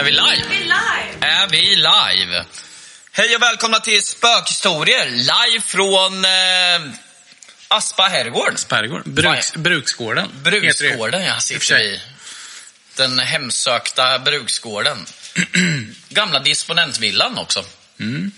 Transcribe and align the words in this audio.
Är 0.00 0.04
vi 0.04 0.10
live? 0.10 0.44
Vi 0.50 0.56
är 0.56 0.60
live! 0.60 1.26
Är 1.26 1.48
vi 1.48 1.76
live? 1.76 2.44
Hej 3.12 3.36
och 3.36 3.42
välkomna 3.42 3.80
till 3.80 4.02
Spökhistorier, 4.02 5.10
live 5.10 5.60
från 5.64 6.24
eh, 6.24 6.94
Aspa 7.68 8.02
herrgård. 8.02 8.54
Pergård. 8.68 9.02
Bruks, 9.04 9.54
bruksgården. 9.54 10.28
Bruksgården, 10.42 11.24
ja, 11.24 11.36
I 11.38 11.40
sitter 11.40 11.78
vi. 11.78 12.00
Den 12.96 13.18
hemsökta 13.18 14.18
bruksgården. 14.18 15.06
Gamla 16.08 16.40
disponentvillan 16.40 17.38
också. 17.38 17.64
Mm. 17.98 18.32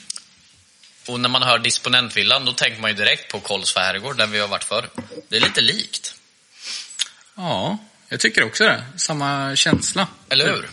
Och 1.06 1.20
när 1.20 1.28
man 1.28 1.42
hör 1.42 1.58
disponentvillan, 1.58 2.44
då 2.44 2.52
tänker 2.52 2.80
man 2.80 2.90
ju 2.90 2.96
direkt 2.96 3.32
på 3.32 3.40
Kolsva 3.40 3.80
herrgård, 3.80 4.16
där 4.16 4.26
vi 4.26 4.38
har 4.38 4.48
varit 4.48 4.64
förr. 4.64 4.88
Det 5.28 5.36
är 5.36 5.40
lite 5.40 5.60
likt, 5.60 6.14
Ja, 7.36 7.78
jag 8.08 8.20
tycker 8.20 8.44
också 8.44 8.64
det. 8.64 8.84
Samma 8.96 9.56
känsla. 9.56 10.06
eller 10.28 10.46
hur? 10.46 10.68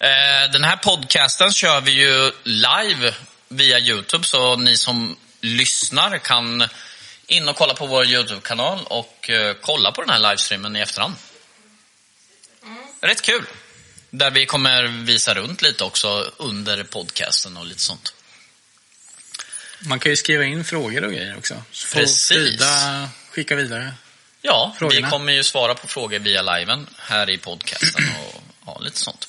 Eh, 0.00 0.52
den 0.52 0.64
här 0.64 0.76
podcasten 0.76 1.52
kör 1.52 1.80
vi 1.80 1.90
ju 1.90 2.32
live 2.42 3.14
via 3.48 3.78
Youtube, 3.78 4.24
så 4.24 4.56
ni 4.56 4.76
som 4.76 5.16
lyssnar 5.40 6.18
kan 6.18 6.68
in 7.26 7.48
och 7.48 7.56
kolla 7.56 7.74
på 7.74 7.86
vår 7.86 8.06
Youtube-kanal 8.06 8.78
och 8.84 9.30
eh, 9.30 9.56
kolla 9.60 9.92
på 9.92 10.00
den 10.00 10.10
här 10.10 10.18
livestreamen 10.18 10.76
i 10.76 10.80
efterhand. 10.80 11.14
Rätt 13.00 13.22
kul. 13.22 13.44
Där 14.10 14.30
vi 14.30 14.46
kommer 14.46 14.82
visa 14.82 15.34
runt 15.34 15.62
lite 15.62 15.84
också 15.84 16.32
under 16.36 16.84
podcasten 16.84 17.56
och 17.56 17.66
lite 17.66 17.80
sånt. 17.80 18.14
Man 19.80 19.98
kan 19.98 20.12
ju 20.12 20.16
skriva 20.16 20.44
in 20.44 20.64
frågor 20.64 21.04
och 21.04 21.12
grejer 21.12 21.36
också. 21.38 21.62
Så 21.72 21.94
Precis. 21.94 22.28
Frida 22.28 23.08
skicka 23.30 23.56
vidare. 23.56 23.94
Ja, 24.42 24.74
Frågorna. 24.78 25.06
vi 25.06 25.10
kommer 25.10 25.32
ju 25.32 25.44
svara 25.44 25.74
på 25.74 25.88
frågor 25.88 26.18
via 26.18 26.42
liven 26.42 26.86
här 26.98 27.30
i 27.30 27.38
podcasten 27.38 28.04
och 28.18 28.42
ja, 28.66 28.78
lite 28.80 28.98
sånt. 28.98 29.28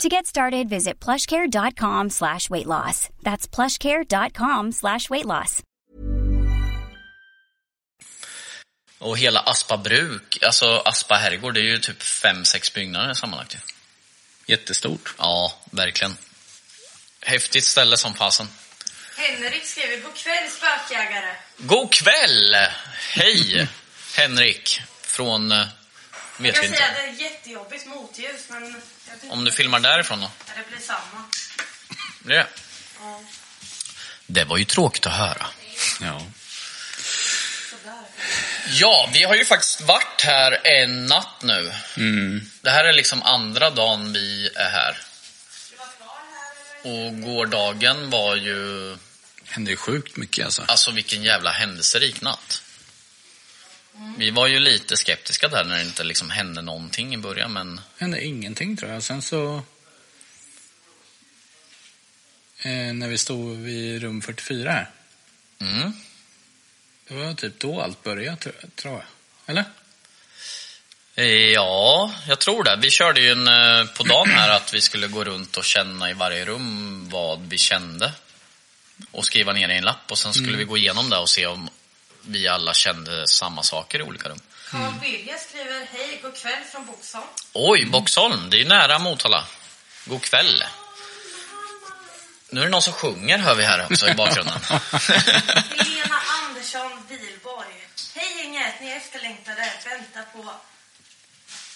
To 0.00 0.08
get 0.08 0.26
started, 0.26 0.68
visit 0.68 1.00
plushcare.com 1.00 2.10
slash 2.10 2.50
weight 2.50 2.66
loss. 2.66 3.08
That's 3.22 3.48
plushcare.com 3.48 4.72
slash 4.72 5.10
weight 5.10 5.24
loss. 5.24 5.62
Och 8.98 9.18
hela 9.18 9.40
Aspa 9.40 9.76
bruk, 9.76 10.38
alltså 10.42 10.82
Aspa 10.84 11.14
herrgård, 11.14 11.54
det 11.54 11.60
är 11.60 11.64
ju 11.64 11.78
typ 11.78 12.02
fem, 12.02 12.44
sex 12.44 12.72
byggnader 12.72 13.14
sammanlagt. 13.14 13.56
Jättestort. 14.46 15.14
Ja, 15.18 15.52
verkligen. 15.70 16.16
Häftigt 17.20 17.64
ställe 17.64 17.96
som 17.96 18.14
fasen. 18.14 18.46
Henrik 19.16 19.64
skriver, 19.64 20.00
god 20.02 20.14
kväll 20.14 20.48
spökjägare. 20.50 21.34
God 21.56 21.92
kväll! 21.92 22.54
Hej, 23.14 23.68
Henrik 24.16 24.80
från... 25.00 25.52
Jag 26.36 26.42
Vet 26.42 26.62
vi 26.62 26.66
inte. 26.66 26.78
säga 26.78 26.92
det 26.94 27.08
är 27.08 27.30
jättejobbigt 27.30 27.86
motljus, 27.86 28.40
men 28.48 28.82
jag 29.22 29.32
Om 29.32 29.44
du 29.44 29.52
filmar 29.52 29.80
därifrån 29.80 30.20
då? 30.20 30.30
Ja, 30.46 30.52
det 30.56 30.70
blir 30.70 30.86
samma. 30.86 31.24
Det? 32.18 32.46
Ja, 33.00 33.20
Det 34.26 34.44
var 34.44 34.56
ju 34.56 34.64
tråkigt 34.64 35.06
att 35.06 35.12
höra. 35.12 35.46
Ja. 36.00 36.22
Ja, 38.68 39.10
vi 39.12 39.22
har 39.22 39.34
ju 39.34 39.44
faktiskt 39.44 39.80
varit 39.80 40.22
här 40.22 40.66
en 40.66 41.06
natt 41.06 41.42
nu. 41.42 41.72
Mm. 41.96 42.50
Det 42.60 42.70
här 42.70 42.84
är 42.84 42.92
liksom 42.92 43.22
andra 43.22 43.70
dagen 43.70 44.12
vi 44.12 44.50
är 44.54 44.70
här. 44.70 44.98
Och 46.82 47.20
gårdagen 47.20 48.10
var 48.10 48.36
ju... 48.36 48.96
Händer 49.44 49.70
ju 49.70 49.76
sjukt 49.76 50.16
mycket 50.16 50.44
alltså. 50.44 50.64
Alltså 50.68 50.90
vilken 50.90 51.22
jävla 51.22 51.50
händelserik 51.50 52.20
natt. 52.20 52.62
Vi 54.18 54.30
var 54.30 54.46
ju 54.46 54.60
lite 54.60 54.96
skeptiska 54.96 55.48
där 55.48 55.64
när 55.64 55.76
det 55.76 55.82
inte 55.82 56.04
liksom 56.04 56.30
hände 56.30 56.62
någonting 56.62 57.14
i 57.14 57.18
början, 57.18 57.52
men 57.52 57.80
Hände 57.98 58.24
ingenting 58.24 58.76
tror 58.76 58.92
jag. 58.92 59.02
Sen 59.02 59.22
så... 59.22 59.62
Eh, 62.58 62.94
när 62.94 63.08
vi 63.08 63.18
stod 63.18 63.56
vid 63.56 64.02
rum 64.02 64.22
44 64.22 64.70
här. 64.70 64.90
mm. 65.58 65.92
Det 67.08 67.14
var 67.14 67.34
typ 67.34 67.58
då 67.58 67.80
allt 67.80 68.02
började 68.02 68.36
tror- 68.76 68.92
jag. 68.92 69.02
Eller? 69.46 69.64
Ja, 71.54 72.14
jag 72.28 72.38
tror 72.40 72.64
det. 72.64 72.78
Vi 72.82 72.90
körde 72.90 73.20
ju 73.20 73.30
en, 73.30 73.48
eh, 73.48 73.86
på 73.86 74.02
dagen 74.02 74.30
här 74.30 74.50
att 74.50 74.74
vi 74.74 74.80
skulle 74.80 75.08
gå 75.08 75.24
runt 75.24 75.56
och 75.56 75.64
känna 75.64 76.10
i 76.10 76.14
varje 76.14 76.44
rum 76.44 77.08
vad 77.08 77.48
vi 77.48 77.58
kände. 77.58 78.12
Och 79.10 79.24
skriva 79.24 79.52
ner 79.52 79.68
i 79.68 79.76
en 79.76 79.84
lapp 79.84 80.10
och 80.10 80.18
sen 80.18 80.34
skulle 80.34 80.56
vi 80.56 80.64
gå 80.64 80.76
igenom 80.76 81.10
det 81.10 81.16
och 81.16 81.28
se 81.30 81.46
om 81.46 81.68
vi 82.26 82.48
alla 82.48 82.74
kände 82.74 83.28
samma 83.28 83.62
saker 83.62 83.98
i 83.98 84.02
olika 84.02 84.28
rum. 84.28 84.40
Carl 84.70 84.92
Birger 85.00 85.38
skriver, 85.48 85.86
hej, 85.92 86.20
god 86.22 86.36
kväll 86.36 86.64
från 86.72 86.86
Boxholm. 86.86 87.26
Oj, 87.52 87.84
Boxholm, 87.84 88.50
det 88.50 88.56
är 88.56 88.58
ju 88.58 88.68
nära 88.68 88.98
Motala. 88.98 89.44
God 90.04 90.22
kväll. 90.22 90.64
Nu 92.50 92.60
är 92.60 92.64
det 92.64 92.70
någon 92.70 92.82
som 92.82 92.92
sjunger 92.92 93.38
hör 93.38 93.54
vi 93.54 93.64
här 93.64 93.86
också 93.90 94.08
i 94.08 94.14
bakgrunden. 94.14 94.60
Helena 95.78 96.20
Andersson 96.44 96.90
Wilborg. 97.08 97.88
Hej 98.14 98.36
gänget, 98.38 98.74
ni 98.80 98.90
är 98.90 98.96
efterlängtade. 98.96 99.72
Väntar 99.84 100.24
på 100.32 100.50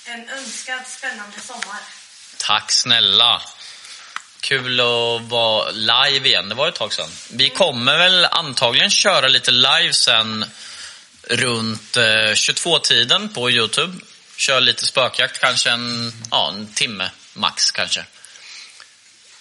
en 0.04 0.28
önskad 0.28 0.86
spännande 0.86 1.40
sommar. 1.40 1.80
Tack 2.36 2.72
snälla. 2.72 3.42
Kul 4.40 4.80
att 4.80 5.22
vara 5.22 5.70
live 5.70 6.28
igen. 6.28 6.48
Det 6.48 6.54
var 6.54 6.68
ett 6.68 6.74
tag 6.74 6.92
sedan. 6.92 7.08
Vi 7.30 7.50
kommer 7.50 7.98
väl 7.98 8.24
antagligen 8.24 8.90
köra 8.90 9.28
lite 9.28 9.50
live 9.50 9.92
sen 9.92 10.44
runt 11.22 11.96
eh, 11.96 12.02
22-tiden 12.02 13.28
på 13.28 13.50
Youtube. 13.50 13.98
Kör 14.36 14.60
lite 14.60 14.86
spökjakt, 14.86 15.40
kanske 15.40 15.70
en, 15.70 16.12
ja, 16.30 16.52
en 16.54 16.66
timme 16.74 17.10
max 17.34 17.70
kanske. 17.70 18.04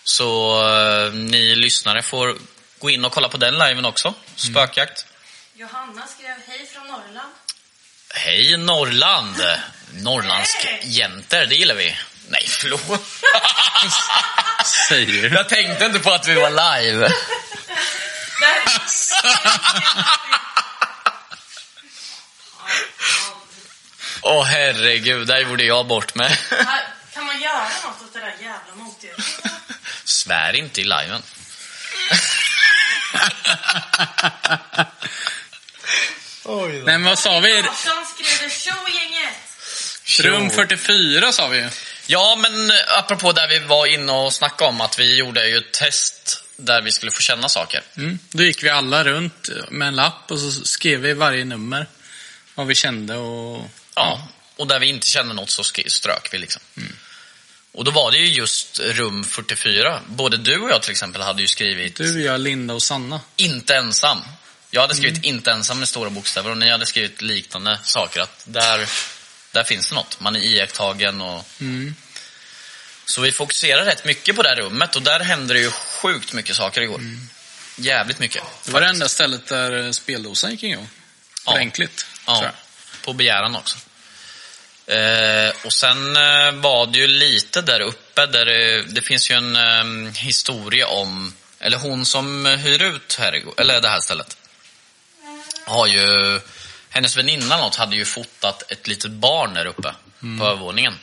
Så 0.04 0.62
eh, 0.70 1.14
ni 1.14 1.56
lyssnare 1.56 2.02
får 2.02 2.36
gå 2.80 2.90
in 2.90 3.06
och 3.06 3.12
kolla 3.12 3.30
på 3.30 3.38
den 3.38 3.54
liven 3.54 3.86
också. 3.86 4.14
Spökjakt. 4.36 5.06
Johanna 5.56 6.08
skrev, 6.08 6.36
hej 6.48 6.66
från 6.66 6.88
Norrland. 6.88 7.34
Hej 8.10 8.58
Norrland! 8.58 9.36
Norrlandsjäntor, 9.94 11.46
det 11.46 11.56
gillar 11.56 11.76
vi. 11.76 11.96
Nej, 12.30 12.46
förlåt. 12.48 13.02
Säger 14.88 15.22
du? 15.22 15.28
Jag 15.36 15.50
tänkte 15.50 15.86
inte 15.86 16.00
på 16.00 16.12
att 16.12 16.28
vi 16.28 16.34
var 16.34 16.50
live. 16.50 17.10
Åh 24.22 24.44
herregud, 24.44 25.28
där 25.28 25.38
gjorde 25.38 25.64
jag 25.64 25.88
bort 25.88 26.16
mig. 26.16 26.38
Kan 27.14 27.26
man 27.26 27.42
göra 27.42 27.64
något 27.84 28.02
åt 28.02 28.14
det 28.14 28.20
där 28.20 28.36
jävla 28.40 28.76
motljuset? 28.76 29.52
Svär 30.04 30.56
inte 30.56 30.82
i 30.82 30.84
liven. 30.84 31.24
Nej, 36.46 36.84
men 36.84 37.04
vad 37.04 37.20
sa 37.20 37.40
vi? 37.40 37.62
Larsson 37.62 38.06
skriver 38.06 38.50
showgänget. 38.50 39.34
Rum 40.20 40.50
44 40.50 41.32
sa 41.32 41.48
vi 41.48 41.58
ju. 41.58 41.70
Ja, 42.12 42.36
men 42.42 42.72
apropå 42.88 43.32
där 43.32 43.48
vi 43.48 43.60
var 43.60 43.86
inne 43.86 44.12
och 44.12 44.34
snackade 44.34 44.70
om 44.70 44.82
att 44.82 45.00
vi 45.00 45.16
gjorde 45.16 45.50
ju 45.50 45.58
ett 45.58 45.72
test 45.72 46.44
där 46.58 46.82
vi 46.82 46.92
skulle 46.92 47.12
få 47.12 47.22
känna 47.22 47.50
saker. 47.50 47.82
Mm. 47.98 48.20
Då 48.32 48.44
gick 48.44 48.64
vi 48.64 48.70
alla 48.70 49.04
runt 49.04 49.50
med 49.70 49.88
en 49.88 49.96
lapp 49.96 50.32
och 50.32 50.40
så 50.40 50.52
skrev 50.52 51.00
vi 51.00 51.14
varje 51.14 51.46
nummer. 51.46 51.88
Vad 52.56 52.68
vi 52.68 52.76
kände 52.76 53.16
och... 53.16 53.70
Ja, 53.96 54.28
och 54.56 54.68
där 54.68 54.80
vi 54.80 54.88
inte 54.88 55.08
kände 55.08 55.34
något 55.34 55.50
så 55.50 55.64
strök 55.64 56.30
vi 56.32 56.38
liksom. 56.38 56.62
Och 57.72 57.84
då 57.84 57.92
var 57.92 58.12
det 58.12 58.18
ju 58.18 58.28
just 58.28 58.80
rum 58.80 59.24
44. 59.24 60.02
Både 60.08 60.38
du 60.38 60.60
och 60.60 60.70
jag 60.70 60.82
till 60.82 60.92
exempel 60.92 61.22
hade 61.22 61.42
ju 61.42 61.48
skrivit 61.48 61.96
Du, 61.96 62.24
jag, 62.24 62.42
Linda 62.42 62.74
och 62.74 62.84
Sanna. 62.84 63.22
inte 63.36 63.76
ensam. 63.76 64.22
Jag 64.72 64.82
hade 64.82 64.96
skrivit 64.96 65.24
inte 65.24 65.52
ensam 65.52 65.80
med 65.80 65.88
stora 65.88 66.10
bokstäver 66.10 66.52
och 66.52 66.58
ni 66.58 66.70
hade 66.70 66.86
skrivit 66.86 67.22
liknande 67.22 67.80
saker. 67.84 68.22
Att 68.22 68.44
där, 68.48 68.90
där 69.52 69.64
finns 69.64 69.90
det 69.90 69.96
något. 69.96 70.20
Man 70.20 70.36
är 70.36 70.40
iakttagen 70.40 71.22
och... 71.22 71.46
Mm. 71.62 71.96
Så 73.06 73.22
vi 73.22 73.32
fokuserar 73.32 73.86
rätt 73.86 74.06
mycket 74.06 74.36
på 74.36 74.44
det 74.44 74.50
här 74.50 74.56
rummet 74.56 74.96
och 74.96 75.02
där 75.02 75.20
hände 75.20 75.54
det 75.54 75.60
ju 75.60 75.72
sjukt 75.72 76.34
mycket 76.34 76.56
saker 76.56 76.82
igår. 76.82 77.02
Jävligt 77.76 78.20
mycket. 78.20 78.44
Det 78.66 78.72
var 78.72 78.82
det 78.82 78.88
faktiskt. 78.88 79.02
enda 79.02 79.10
stället 79.10 79.48
där 79.48 79.86
eh, 79.86 79.92
speldosan 79.92 80.52
gick 80.52 80.64
igång. 80.64 80.90
Ja. 81.46 81.52
Tror 81.52 81.62
Ja, 82.26 82.52
på 83.06 83.14
begäran 83.14 83.56
också. 83.56 83.78
Eh, 84.90 85.52
och 85.66 85.74
sen 85.74 86.16
eh, 86.16 86.52
var 86.52 86.86
det 86.86 86.98
ju 86.98 87.08
lite 87.08 87.62
där 87.62 87.80
uppe 87.80 88.26
där 88.26 88.46
det, 88.46 88.84
det 88.84 89.02
finns 89.02 89.32
ju 89.32 89.36
en 89.36 89.56
eh, 89.56 90.14
historia 90.14 90.88
om, 90.88 91.34
eller 91.60 91.78
hon 91.78 92.06
som 92.06 92.46
hyr 92.46 92.82
ut 92.82 93.16
herrgård, 93.20 93.60
eller 93.60 93.82
det 93.82 93.90
här 93.90 94.00
stället, 94.00 94.38
har 95.66 95.88
ju, 95.88 96.40
hennes 96.90 97.18
väninna 97.18 97.58
något 97.58 97.76
hade 97.76 97.96
ju 97.96 98.06
fotat 98.06 98.72
ett 98.72 98.88
litet 98.88 99.12
barn 99.12 99.54
där 99.54 99.66
uppe 99.66 99.94
på 100.40 100.46
övervåningen. 100.46 100.94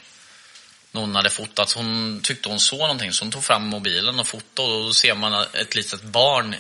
Någon 0.92 1.14
hade 1.14 1.30
fotat, 1.30 1.72
hon 1.72 2.20
tyckte 2.22 2.48
hon 2.48 2.60
såg 2.60 2.78
någonting 2.78 3.12
så 3.12 3.24
hon 3.24 3.32
tog 3.32 3.44
fram 3.44 3.66
mobilen 3.66 4.20
och 4.20 4.26
fotade 4.26 4.68
och 4.68 4.84
då 4.84 4.92
ser 4.92 5.14
man 5.14 5.46
ett 5.52 5.74
litet 5.74 6.02
barn 6.02 6.56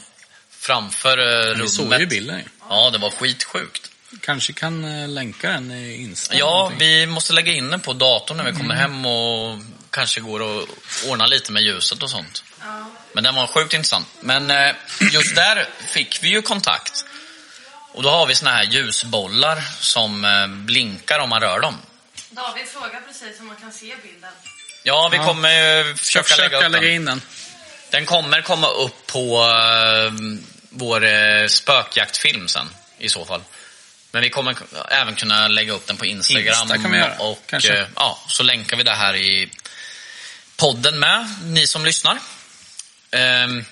framför 0.50 1.18
eh, 1.18 1.50
rummet. 1.50 1.64
Vi 1.64 1.68
såg 1.68 2.00
ju 2.00 2.06
bilden. 2.06 2.42
Ja, 2.68 2.90
det 2.90 2.98
var 2.98 3.10
skitsjukt. 3.10 3.90
Kanske 4.20 4.52
kan 4.52 4.84
eh, 4.84 5.08
länka 5.08 5.48
den 5.50 5.70
i 5.70 6.02
Insta. 6.02 6.36
Ja, 6.36 6.72
vi 6.78 7.06
måste 7.06 7.32
lägga 7.32 7.52
in 7.52 7.70
den 7.70 7.80
på 7.80 7.92
datorn 7.92 8.36
när 8.36 8.44
vi 8.44 8.52
kommer 8.52 8.74
hem 8.74 9.06
och 9.06 9.58
kanske 9.90 10.20
går 10.20 10.62
att 10.62 10.68
ordna 11.08 11.26
lite 11.26 11.52
med 11.52 11.62
ljuset 11.62 12.02
och 12.02 12.10
sånt. 12.10 12.44
Ja. 12.60 12.90
Men 13.12 13.24
den 13.24 13.34
var 13.34 13.46
sjukt 13.46 13.74
intressant. 13.74 14.06
Men 14.20 14.50
eh, 14.50 14.74
just 15.12 15.36
där 15.36 15.68
fick 15.88 16.22
vi 16.22 16.28
ju 16.28 16.42
kontakt. 16.42 17.04
Och 17.96 18.02
då 18.02 18.10
har 18.10 18.26
vi 18.26 18.34
såna 18.34 18.50
här 18.50 18.64
ljusbollar 18.64 19.62
som 19.80 20.24
eh, 20.24 20.46
blinkar 20.48 21.18
om 21.18 21.28
man 21.28 21.40
rör 21.40 21.60
dem. 21.60 21.74
David 22.30 22.66
frågar 22.68 23.00
precis 23.00 23.40
om 23.40 23.46
man 23.46 23.56
kan 23.56 23.72
se 23.72 23.94
bilden. 24.02 24.30
Ja, 24.82 25.08
vi 25.12 25.16
Ja. 25.16 25.24
kommer 25.26 25.94
försöka, 25.96 26.22
försöka 26.28 26.42
lägga 26.42 26.56
upp 26.66 26.72
lägga 26.72 26.86
den. 26.86 26.94
in 26.96 27.04
den. 27.04 27.22
Den 27.90 28.06
kommer 28.06 28.42
komma 28.42 28.68
upp 28.68 29.06
på 29.06 29.44
eh, 29.44 30.12
vår 30.70 31.04
eh, 31.04 31.46
spökjaktfilm 31.48 32.48
sen, 32.48 32.68
i 32.98 33.08
så 33.08 33.24
fall. 33.24 33.42
Men 34.10 34.22
vi 34.22 34.30
kommer 34.30 34.56
även 34.90 35.14
kunna 35.14 35.48
lägga 35.48 35.72
upp 35.72 35.86
den 35.86 35.96
på 35.96 36.06
Instagram. 36.06 36.62
Insta 36.62 36.78
kan 36.78 36.92
vi 36.92 36.98
göra, 36.98 37.18
och 37.18 37.42
kanske. 37.46 37.78
eh, 37.78 37.86
ja, 37.96 38.18
så 38.28 38.42
länkar 38.42 38.76
vi 38.76 38.82
det 38.82 38.94
här 38.94 39.16
i 39.16 39.50
podden 40.56 40.98
med, 40.98 41.34
ni 41.44 41.66
som 41.66 41.84
lyssnar. 41.84 42.18
Ehm, 43.10 43.64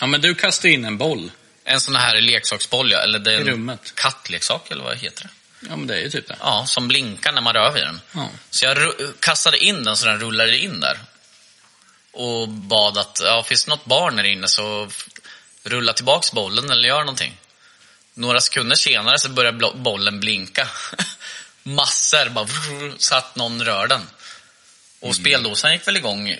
Ja, 0.00 0.06
men 0.06 0.20
du 0.20 0.34
kastade 0.34 0.72
in 0.74 0.84
en 0.84 0.98
boll. 0.98 1.30
En 1.64 1.80
sån 1.80 1.96
här 1.96 2.20
leksaksboll, 2.20 2.92
eller 2.92 3.18
det 3.18 3.34
är 3.34 3.40
I 3.40 3.44
rummet. 3.44 3.92
kattleksak, 3.94 4.70
eller 4.70 4.84
vad 4.84 4.96
heter 4.96 5.22
det? 5.22 5.30
Ja, 5.68 5.76
men 5.76 5.86
det 5.86 5.94
är 5.94 5.98
ju 6.00 6.10
typ 6.10 6.28
det. 6.28 6.36
Ja, 6.40 6.66
som 6.66 6.88
blinkar 6.88 7.32
när 7.32 7.40
man 7.40 7.54
rör 7.54 7.72
vid 7.72 7.82
den. 7.82 8.00
Ja. 8.14 8.28
Så 8.50 8.64
jag 8.64 8.92
kastade 9.20 9.58
in 9.58 9.84
den 9.84 9.96
så 9.96 10.06
den 10.06 10.20
rullade 10.20 10.58
in 10.58 10.80
där. 10.80 10.98
Och 12.12 12.48
bad 12.48 12.98
att, 12.98 13.20
ja, 13.24 13.42
finns 13.42 13.64
det 13.64 13.70
något 13.70 13.84
barn 13.84 14.16
där 14.16 14.24
inne 14.24 14.48
så 14.48 14.90
rulla 15.62 15.92
tillbaks 15.92 16.32
bollen 16.32 16.70
eller 16.70 16.88
gör 16.88 17.00
någonting. 17.00 17.36
Några 18.14 18.40
sekunder 18.40 18.76
senare 18.76 19.18
så 19.18 19.28
börjar 19.28 19.52
bollen 19.74 20.20
blinka. 20.20 20.68
Massor, 21.62 22.28
bara 22.30 22.44
vrr, 22.44 22.94
så 22.98 23.14
att 23.16 23.36
någon 23.36 23.64
rör 23.64 23.86
den. 23.86 24.02
Och 25.00 25.04
Mm. 25.06 25.14
speldosan 25.14 25.72
gick 25.72 25.88
väl 25.88 25.96
igång 25.96 26.36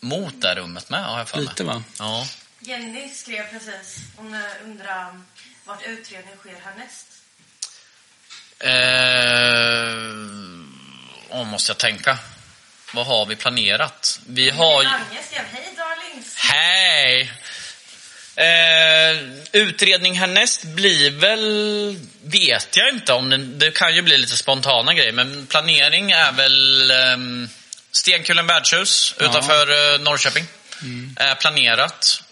mot 0.00 0.40
det 0.40 0.54
rummet 0.54 0.90
med, 0.90 1.04
har 1.04 1.18
jag 1.18 1.28
för 1.28 1.36
mig. 1.36 1.46
Lite 1.46 1.64
va? 1.64 1.82
Ja. 1.98 2.26
Jenny 2.64 3.08
skrev 3.08 3.44
precis. 3.50 3.98
Hon 4.16 4.34
eh, 4.34 4.40
undrar 4.64 5.20
vart 5.64 5.86
utredningen 5.86 6.38
sker 6.38 6.54
härnäst. 6.64 7.06
Eh, 8.58 8.72
oh, 11.40 11.44
måste 11.46 11.70
jag 11.70 11.78
tänka. 11.78 12.18
Vad 12.94 13.06
har 13.06 13.26
vi 13.26 13.36
planerat? 13.36 14.20
Vi 14.26 14.50
har... 14.50 14.82
Lange 14.82 15.22
skrev 15.30 15.44
hej 15.52 15.68
darlings. 15.76 16.36
Hej! 16.36 17.32
Eh, 18.36 19.16
utredning 19.52 20.18
härnäst 20.18 20.64
blir 20.64 21.10
väl, 21.10 21.96
vet 22.24 22.76
jag 22.76 22.88
inte 22.88 23.12
om 23.12 23.30
det, 23.30 23.36
det 23.36 23.70
kan 23.70 23.94
ju 23.94 24.02
bli 24.02 24.18
lite 24.18 24.36
spontana 24.36 24.94
grejer, 24.94 25.12
men 25.12 25.46
planering 25.46 26.10
är 26.10 26.32
väl 26.32 26.90
eh, 26.90 27.16
Stenkullen 27.90 28.46
värdshus 28.46 29.14
Ja. 29.18 29.24
utanför 29.24 29.94
eh, 29.94 30.00
Norrköping. 30.00 30.44
Är 31.16 31.34
planerat. 31.34 32.22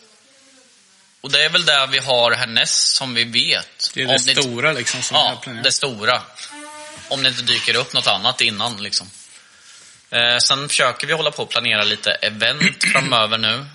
Och 1.21 1.33
det 1.33 1.45
är 1.45 1.49
väl 1.49 1.65
där 1.65 1.87
vi 1.87 1.99
har 1.99 2.33
härnäst 2.33 2.93
som 2.97 3.15
vi 3.15 3.25
vet. 3.25 3.91
Det 3.95 4.03
är 4.03 4.07
Om 4.07 4.17
det 4.25 4.31
inte- 4.31 4.43
stora 4.43 4.73
liksom 4.73 5.03
som 5.03 5.17
är 5.17 5.21
Ja, 5.21 5.41
planerat. 5.43 5.65
det 5.65 5.73
stora. 5.73 6.23
Om 7.09 7.23
det 7.23 7.29
inte 7.29 7.43
dyker 7.43 7.75
upp 7.77 7.93
något 7.93 8.07
annat 8.07 8.41
innan 8.41 8.83
liksom. 8.83 9.11
Eh, 10.11 10.39
sen 10.39 10.69
försöker 10.69 11.07
vi 11.07 11.13
hålla 11.13 11.31
på 11.31 11.43
och 11.43 11.51
planera 11.51 11.85
lite 11.85 12.11
event 12.13 12.85
framöver 12.93 13.39
nu. 13.39 13.55
Mm. 13.55 13.67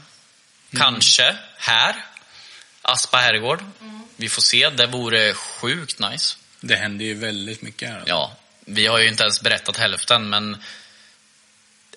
Kanske 0.77 1.35
här. 1.57 1.95
Aspa 2.81 3.17
herrgård. 3.17 3.63
Vi 4.15 4.29
får 4.29 4.41
se. 4.41 4.69
Det 4.69 4.85
vore 4.87 5.33
sjukt 5.33 5.99
nice. 5.99 6.35
Det 6.61 6.75
händer 6.75 7.05
ju 7.05 7.13
väldigt 7.13 7.61
mycket 7.61 7.89
här. 7.89 8.03
Ja, 8.05 8.35
vi 8.65 8.87
har 8.87 8.99
ju 8.99 9.07
inte 9.07 9.23
ens 9.23 9.41
berättat 9.41 9.77
hälften, 9.77 10.29
men 10.29 10.63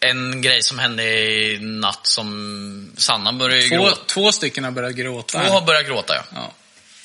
en 0.01 0.43
grej 0.43 0.63
som 0.63 0.79
hände 0.79 1.03
i 1.05 1.59
natt 1.61 2.07
som 2.07 2.93
Sanna 2.97 3.33
började 3.33 3.69
Två, 3.69 3.75
gråta. 3.77 4.05
två 4.07 4.33
stycken 4.33 4.65
har 4.65 4.71
börjat 4.71 4.95
gråta. 4.95 5.41
Två 5.45 5.53
har 5.53 5.61
börjat 5.63 5.87
gråta, 5.87 6.15
ja. 6.17 6.25
Ja. 6.35 6.53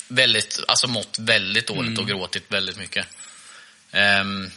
väldigt, 0.08 0.60
alltså 0.68 0.86
mått 0.88 1.18
väldigt 1.18 1.66
dåligt 1.66 1.88
Mm. 1.88 2.00
och 2.00 2.08
gråtit 2.08 2.44
väldigt 2.48 2.76
mycket. 2.76 3.06
Ehm, 3.92 4.50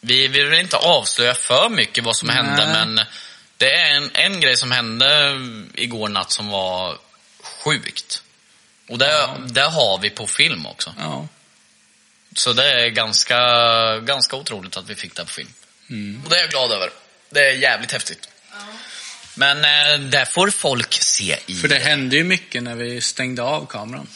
vi 0.00 0.28
vill 0.28 0.52
inte 0.54 0.76
avslöja 0.76 1.34
för 1.34 1.68
mycket 1.68 2.04
vad 2.04 2.16
som 2.16 2.26
Nej. 2.28 2.36
hände, 2.36 2.66
men 2.66 3.06
det 3.56 3.72
är 3.74 3.90
en, 3.96 4.10
en 4.14 4.40
grej 4.40 4.56
som 4.56 4.70
hände 4.70 5.34
igår 5.74 6.08
natt 6.08 6.32
som 6.32 6.48
var 6.48 6.98
sjukt. 7.42 8.22
Och 8.88 8.98
det, 8.98 9.06
Ja. 9.12 9.36
det 9.46 9.60
har 9.62 9.98
vi 9.98 10.10
på 10.10 10.26
film 10.26 10.66
också. 10.66 10.94
ja. 10.98 11.28
Så 12.36 12.52
det 12.52 12.64
är 12.84 12.88
ganska, 12.88 13.38
ganska 13.98 14.36
otroligt 14.36 14.76
att 14.76 14.90
vi 14.90 14.94
fick 14.94 15.14
det 15.16 15.24
på 15.24 15.30
film. 15.30 15.48
Mm. 15.90 16.22
Och 16.24 16.30
det 16.30 16.36
är 16.36 16.40
jag 16.40 16.50
glad 16.50 16.72
över. 16.72 16.90
Det 17.30 17.40
är 17.48 17.52
jävligt 17.52 17.92
häftigt. 17.92 18.28
Men 19.34 19.64
eh, 19.64 20.00
det 20.00 20.26
får 20.26 20.50
folk 20.50 20.94
se 21.02 21.38
i. 21.46 21.54
För 21.54 21.68
det 21.68 21.78
hände 21.78 22.16
ju 22.16 22.24
mycket 22.24 22.62
när 22.62 22.74
vi 22.74 23.00
stängde 23.00 23.42
av 23.42 23.66
kameran. 23.66 24.08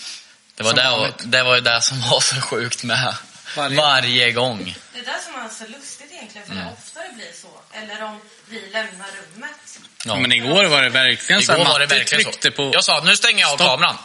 Det 0.54 0.62
var, 0.62 0.70
Som 0.70 0.78
det, 0.78 0.90
vanligt. 0.90 1.14
det 1.24 1.42
var 1.42 1.54
ju 1.54 1.60
det 1.60 1.80
som 1.82 2.00
var 2.00 2.20
så 2.20 2.40
sjukt 2.40 2.84
med 2.84 3.14
Varje- 3.56 3.76
varje, 3.76 4.32
gång. 4.32 4.76
Det 4.92 4.98
är 4.98 5.04
det 5.04 5.18
som 5.24 5.34
är 5.44 5.48
så 5.48 5.72
lustigt 5.78 6.12
egentligen, 6.12 6.46
för 6.46 6.54
det 6.54 6.72
oftare 6.78 7.08
blir 7.14 7.32
så. 7.42 7.48
Eller 7.78 8.02
om 8.04 8.20
vi 8.48 8.60
lämnar 8.72 9.06
rummet. 9.34 9.78
Ja. 10.04 10.16
Men 10.16 10.32
igår 10.32 10.64
var 10.64 10.82
det 10.82 10.88
verkligen 10.90 11.42
så 11.42 11.52
Igår 11.54 11.64
var 11.64 11.78
det 11.80 11.86
verkligen 11.86 12.32
så. 12.42 12.50
på... 12.50 12.70
Jag 12.74 12.84
sa 12.84 13.00
nu 13.04 13.16
stänger 13.16 13.40
jag 13.40 13.50
av 13.52 13.56
Stopp. 13.56 13.68
kameran. 13.68 13.96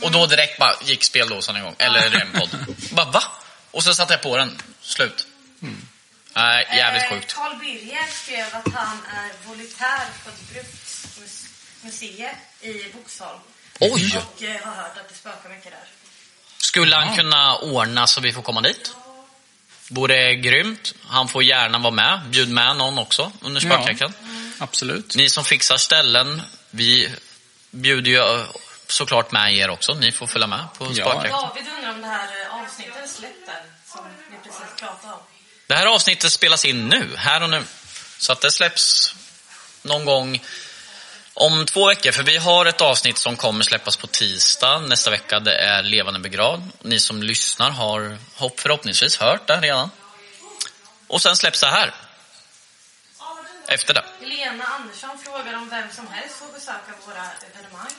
Och 0.00 0.10
då 0.10 0.26
direkt 0.26 0.58
bara 0.58 0.74
gick 0.84 1.04
speldosan 1.04 1.56
igång. 1.56 1.74
Eller 1.78 2.10
rempod. 2.10 2.48
bara 2.90 3.06
va? 3.10 3.22
Och 3.70 3.84
så 3.84 3.94
satte 3.94 4.12
jag 4.12 4.22
på 4.22 4.36
den. 4.36 4.62
Slut. 4.82 5.26
Nej, 6.42 6.66
jävligt 6.76 7.02
Eh, 7.02 7.08
sjukt. 7.10 7.34
Carl 7.34 7.58
Birger 7.58 8.06
skrev 8.22 8.46
att 8.52 8.72
han 8.74 8.98
är 9.16 9.48
volontär 9.48 10.06
på 10.24 10.28
ett 10.30 10.40
bruksmuseum 10.52 12.34
i 12.60 12.92
Boxholm. 12.94 13.38
Oj! 13.80 14.16
Och 14.18 14.42
eh, 14.42 14.60
har 14.64 14.72
hört 14.82 14.96
att 14.98 15.08
det 15.08 15.14
spökar 15.14 15.48
mycket 15.48 15.70
där. 15.72 15.84
Skulle 16.58 16.96
han 16.96 17.08
Ja. 17.08 17.16
kunna 17.16 17.56
ordna 17.56 18.06
så 18.06 18.20
vi 18.20 18.32
får 18.32 18.42
komma 18.42 18.60
dit? 18.60 18.92
Vore 19.90 20.34
grymt. 20.34 20.94
Han 21.06 21.28
får 21.28 21.42
gärna 21.42 21.78
vara 21.78 21.90
med. 21.94 22.20
Bjud 22.26 22.48
med 22.50 22.76
någon 22.76 22.98
också 22.98 23.32
under 23.40 23.64
Ja. 23.66 23.70
spökjakten. 23.70 24.12
Absolut. 24.58 25.16
Ni 25.16 25.30
som 25.30 25.44
fixar 25.44 25.76
ställen, 25.76 26.42
vi 26.70 27.14
bjuder 27.70 28.10
ju 28.10 28.18
eh, 28.18 28.44
såklart 28.86 29.32
med 29.32 29.54
er 29.54 29.70
också. 29.70 29.94
Ni 29.94 30.12
får 30.12 30.26
följa 30.26 30.46
med 30.46 30.64
på 30.78 30.84
Ja. 30.84 30.92
spökjakten. 30.92 31.30
David 31.30 31.64
undrar 31.76 31.90
om 31.90 32.00
det 32.00 32.06
här 32.08 32.28
eh, 32.42 32.54
avsnittet 32.62 32.96
är 33.02 33.06
släppt 33.06 33.48
än, 33.48 33.54
som 33.86 34.04
vi 34.30 34.36
precis 34.44 34.80
pratade 34.80 35.12
om. 35.14 35.20
Det 35.68 35.74
här 35.74 35.86
avsnittet 35.86 36.32
spelas 36.32 36.64
in 36.64 36.88
nu, 36.88 37.16
här 37.16 37.42
och 37.42 37.50
nu. 37.50 37.62
Så 38.18 38.32
att 38.32 38.40
det 38.40 38.50
släpps 38.52 39.14
någon 39.82 40.04
gång 40.04 40.40
Om 41.34 41.66
två 41.66 41.86
veckor, 41.86 42.12
för 42.12 42.22
vi 42.22 42.36
har 42.36 42.66
ett 42.66 42.80
avsnitt 42.80 43.18
som 43.18 43.36
kommer 43.36 43.64
släppas 43.64 43.96
på 43.96 44.06
tisdag. 44.06 44.78
Nästa 44.80 45.10
vecka 45.10 45.40
det 45.40 45.54
är 45.54 45.82
Levande 45.82 46.20
begravd. 46.20 46.62
Ni 46.82 47.00
som 47.00 47.22
lyssnar 47.22 47.70
har 47.70 48.18
hopp 48.34 48.60
förhoppningsvis 48.60 49.16
hört 49.16 49.46
det 49.46 49.60
redan. 49.60 49.90
Och 51.06 51.22
sen 51.22 51.36
släpps 51.36 51.60
det 51.60 51.66
här. 51.66 51.94
Efter 53.68 53.94
det. 53.94 54.04
Helena 54.20 54.64
Andersson 54.64 55.18
frågar 55.24 55.54
om 55.54 55.68
vem 55.70 55.90
som 55.96 56.06
helst 56.06 56.34
får 56.36 56.52
besöka 56.52 56.94
våra 57.06 57.24
evenemang. 57.52 57.92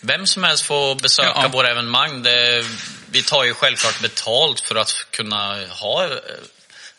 Vem 0.00 0.26
som 0.26 0.44
helst 0.44 0.64
får 0.64 0.94
besöka 0.94 1.32
Ja. 1.42 1.48
våra 1.48 1.68
evenemang. 1.70 2.22
Det, 2.22 2.66
vi 3.10 3.22
tar 3.22 3.44
ju 3.44 3.54
självklart 3.54 4.00
betalt 4.00 4.60
för 4.60 4.74
att 4.74 5.06
kunna 5.10 5.66
ha 5.66 6.04
eh, 6.04 6.10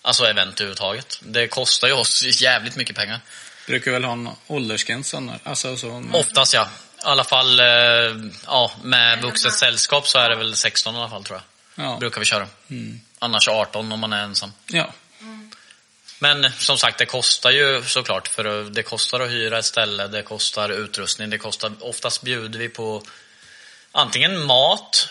alltså 0.06 0.26
event 0.26 0.54
överhuvudtaget. 0.62 1.20
Det 1.22 1.48
kostar 1.48 1.88
ju 1.88 1.94
oss 1.94 2.24
jävligt 2.42 2.76
mycket 2.76 2.96
pengar. 2.96 3.20
Brukar 3.68 3.92
väl 3.92 4.04
ha 4.04 4.12
en 4.14 4.30
åldersgräns 4.48 5.14
alltså 5.44 5.78
så. 5.78 5.88
men- 6.00 6.16
Oftast 6.16 6.54
ja. 6.54 6.64
I 6.64 7.06
alla 7.06 7.24
fall 7.24 7.60
eh, 7.60 7.66
ja, 8.46 8.72
med 8.84 9.22
vuxet 9.22 9.54
sällskap 9.54 10.08
så 10.08 10.20
är 10.20 10.30
det 10.30 10.36
väl 10.36 10.56
16 10.56 10.96
i 10.96 10.98
alla 10.98 11.10
fall 11.10 11.24
tror 11.24 11.42
jag. 11.76 11.86
Ja. 11.86 11.98
Brukar 12.00 12.20
vi 12.20 12.26
köra. 12.26 12.48
Mm. 12.70 13.02
Annars 13.20 13.48
18 13.48 13.92
om 13.92 14.00
man 14.00 14.14
är 14.14 14.24
ensam. 14.24 14.54
ja. 14.68 14.94
Men 16.20 16.52
som 16.52 16.78
sagt, 16.78 16.98
det 16.98 17.06
kostar 17.06 17.52
ju 17.52 17.84
såklart. 17.86 18.28
För 18.28 18.70
det 18.70 18.84
kostar 18.84 19.20
att 19.20 19.30
hyra 19.30 19.60
ett 19.60 19.66
ställe, 19.66 20.08
det 20.08 20.22
kostar 20.22 20.70
utrustning, 20.70 21.30
det 21.30 21.38
kostar... 21.38 21.72
Oftast 21.80 22.22
bjuder 22.22 22.60
vi 22.60 22.70
på 22.70 23.04
antingen 23.92 24.46
mat, 24.46 25.10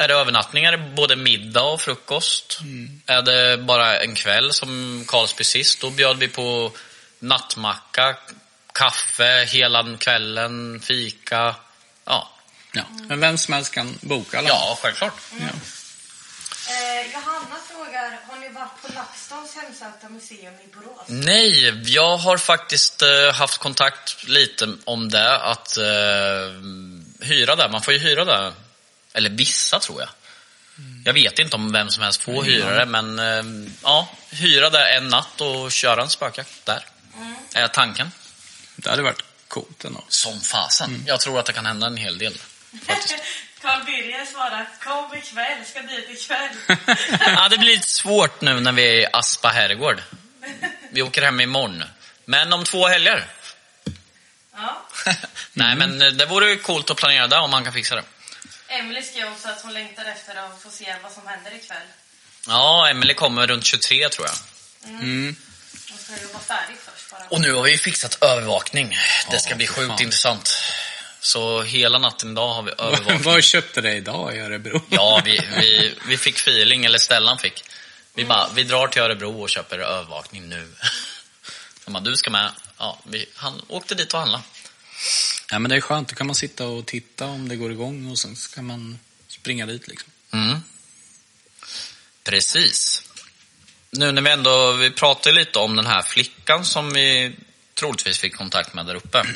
är 0.00 0.08
det 0.08 0.14
övernattningar, 0.14 0.76
både 0.96 1.16
middag 1.16 1.62
och 1.62 1.80
frukost. 1.80 2.60
Är 3.06 3.22
det 3.22 3.58
bara 3.58 3.98
en 3.98 4.14
kväll 4.14 4.52
som 4.52 5.04
Karlsby 5.08 5.44
sist, 5.44 5.80
då 5.80 5.90
bjöd 5.90 6.18
vi 6.18 6.28
på 6.28 6.72
nattmacka, 7.18 8.16
kaffe 8.72 9.44
hela 9.44 9.96
kvällen, 9.98 10.80
fika. 10.80 11.54
Ja, 12.04 12.28
ja. 12.72 12.82
Men 13.08 13.20
vem 13.20 13.38
som 13.38 13.54
helst 13.54 13.74
kan 13.74 13.98
boka 14.00 14.36
fall. 14.36 14.46
ja 14.48 14.78
självklart. 14.82 15.14
Ja. 15.40 15.46
Eh, 15.46 17.12
Johanna 17.12 17.56
frågar, 17.68 18.20
har 18.28 18.36
ni 18.36 18.48
varit 18.48 18.82
på 18.82 18.92
LaxTons 18.94 19.56
hemsökta 19.56 20.08
museum 20.08 20.54
i 20.54 20.74
Borås? 20.74 21.06
Nej, 21.06 21.82
jag 21.94 22.16
har 22.16 22.36
faktiskt 22.36 23.02
eh, 23.02 23.32
haft 23.32 23.58
kontakt 23.58 24.28
lite 24.28 24.68
om 24.84 25.08
det, 25.08 25.36
att 25.36 25.76
eh, 25.76 25.84
hyra 27.20 27.56
där. 27.56 27.68
Man 27.68 27.82
får 27.82 27.94
ju 27.94 28.00
hyra 28.00 28.24
där. 28.24 28.52
Eller 29.12 29.30
vissa 29.30 29.80
tror 29.80 30.00
jag. 30.00 30.08
Jag 31.04 31.12
vet 31.12 31.38
inte 31.38 31.56
om 31.56 31.72
vem 31.72 31.90
som 31.90 32.02
helst 32.02 32.22
får 32.22 32.44
hyra 32.44 32.74
det, 32.74 32.86
men 32.86 33.18
eh, 33.18 33.72
ja, 33.82 34.08
hyra 34.30 34.70
där 34.70 34.96
en 34.96 35.08
natt 35.08 35.40
och 35.40 35.72
köra 35.72 36.02
en 36.02 36.10
spökjakt 36.10 36.66
där. 36.66 36.84
Är 37.54 37.68
tanken. 37.68 38.12
Det 38.76 38.90
hade 38.90 39.02
varit 39.02 39.24
coolt 39.48 39.84
ändå. 39.84 40.04
Som 40.08 40.40
fasen. 40.40 41.04
Jag 41.06 41.20
tror 41.20 41.38
att 41.38 41.46
det 41.46 41.52
kan 41.52 41.66
hända 41.66 41.86
en 41.86 41.96
hel 41.96 42.18
del. 42.18 42.38
Carl 43.60 43.84
Birger 43.84 44.24
svarar, 44.24 44.68
kom 44.84 45.18
ikväll, 45.18 45.64
ska 45.66 45.82
dit 45.82 46.10
ikväll. 46.10 46.50
ja, 47.20 47.48
det 47.48 47.58
blir 47.58 47.68
lite 47.68 47.90
svårt 47.90 48.40
nu 48.40 48.60
när 48.60 48.72
vi 48.72 48.82
är 48.82 49.00
i 49.00 49.06
Aspa 49.12 49.48
herrgård. 49.48 50.02
Vi 50.90 51.02
åker 51.02 51.22
hem 51.22 51.40
imorgon. 51.40 51.84
Men 52.24 52.52
om 52.52 52.64
två 52.64 52.88
helger. 52.88 53.26
ja. 54.56 54.86
Nej, 55.52 55.76
men 55.76 55.98
det 55.98 56.26
vore 56.26 56.56
coolt 56.56 56.90
att 56.90 56.96
planera 56.96 57.26
det 57.26 57.36
om 57.36 57.50
man 57.50 57.64
kan 57.64 57.72
fixa 57.72 57.94
det. 57.94 58.02
Emily 58.70 59.02
skrev 59.02 59.32
också 59.32 59.48
att 59.48 59.62
hon 59.62 59.72
längtar 59.74 60.04
efter 60.04 60.36
att 60.36 60.62
få 60.62 60.70
se 60.70 60.96
vad 61.02 61.12
som 61.12 61.26
händer 61.26 61.54
ikväll. 61.54 61.82
Ja, 62.46 62.88
Emily 62.90 63.14
kommer 63.14 63.46
runt 63.46 63.64
23 63.64 64.08
tror 64.08 64.26
jag. 64.26 64.36
Mm. 64.90 65.36
Hon 65.90 65.98
ska 65.98 66.22
jobba 66.26 66.38
färdigt 66.38 66.78
först 66.84 67.10
bara. 67.10 67.20
Och 67.30 67.40
nu 67.40 67.52
har 67.52 67.62
vi 67.62 67.78
fixat 67.78 68.22
övervakning. 68.22 68.96
Det 69.30 69.38
ska 69.38 69.50
Ja, 69.50 69.56
bli 69.56 69.66
sjukt 69.66 69.88
fan. 69.88 70.02
intressant. 70.02 70.54
Så 71.20 71.62
hela 71.62 71.98
natten 71.98 72.30
idag 72.32 72.48
har 72.54 72.62
vi 72.62 72.70
övervakning. 72.78 73.22
Vad 73.22 73.44
köpte 73.44 73.80
det 73.80 73.94
idag 73.94 74.36
i 74.36 74.38
Örebro? 74.40 74.82
Ja, 74.90 75.22
vi, 75.24 75.40
vi, 75.58 75.94
vi 76.06 76.16
fick 76.18 76.36
feeling, 76.38 76.84
eller 76.84 76.98
Stellan 76.98 77.38
fick. 77.38 77.64
Vi 78.14 78.24
bara, 78.24 78.48
vi 78.54 78.62
drar 78.62 78.88
till 78.88 79.02
Örebro 79.02 79.42
och 79.42 79.50
köper 79.50 79.78
övervakning 79.78 80.48
nu. 80.48 80.74
Så 81.84 81.90
bara, 81.90 82.00
du 82.00 82.16
ska 82.16 82.30
med. 82.30 82.52
Ja, 82.78 82.98
vi 83.04 83.26
han, 83.34 83.62
åkte 83.68 83.94
dit 83.94 84.14
och 84.14 84.20
handlade. 84.20 84.44
Ja, 85.50 85.58
men 85.58 85.68
det 85.70 85.76
är 85.76 85.80
skönt. 85.80 86.08
Då 86.08 86.14
kan 86.14 86.26
man 86.26 86.36
sitta 86.36 86.66
och 86.66 86.86
titta 86.86 87.26
om 87.26 87.48
det 87.48 87.56
går 87.56 87.72
igång 87.72 88.10
och 88.10 88.18
sen 88.18 88.36
ska 88.36 88.62
man 88.62 88.98
springa 89.28 89.66
dit 89.66 89.88
liksom. 89.88 90.10
Mm. 90.32 90.58
Precis. 92.24 93.02
Nu 93.90 94.12
när 94.12 94.22
vi 94.22 94.30
ändå, 94.30 94.72
vi 94.72 94.90
pratade 94.90 95.36
lite 95.36 95.58
om 95.58 95.76
den 95.76 95.86
här 95.86 96.02
flickan 96.02 96.64
som 96.64 96.90
vi 96.92 97.36
troligtvis 97.74 98.18
fick 98.18 98.36
kontakt 98.36 98.74
med 98.74 98.86
där 98.86 98.94
uppe. 98.94 99.22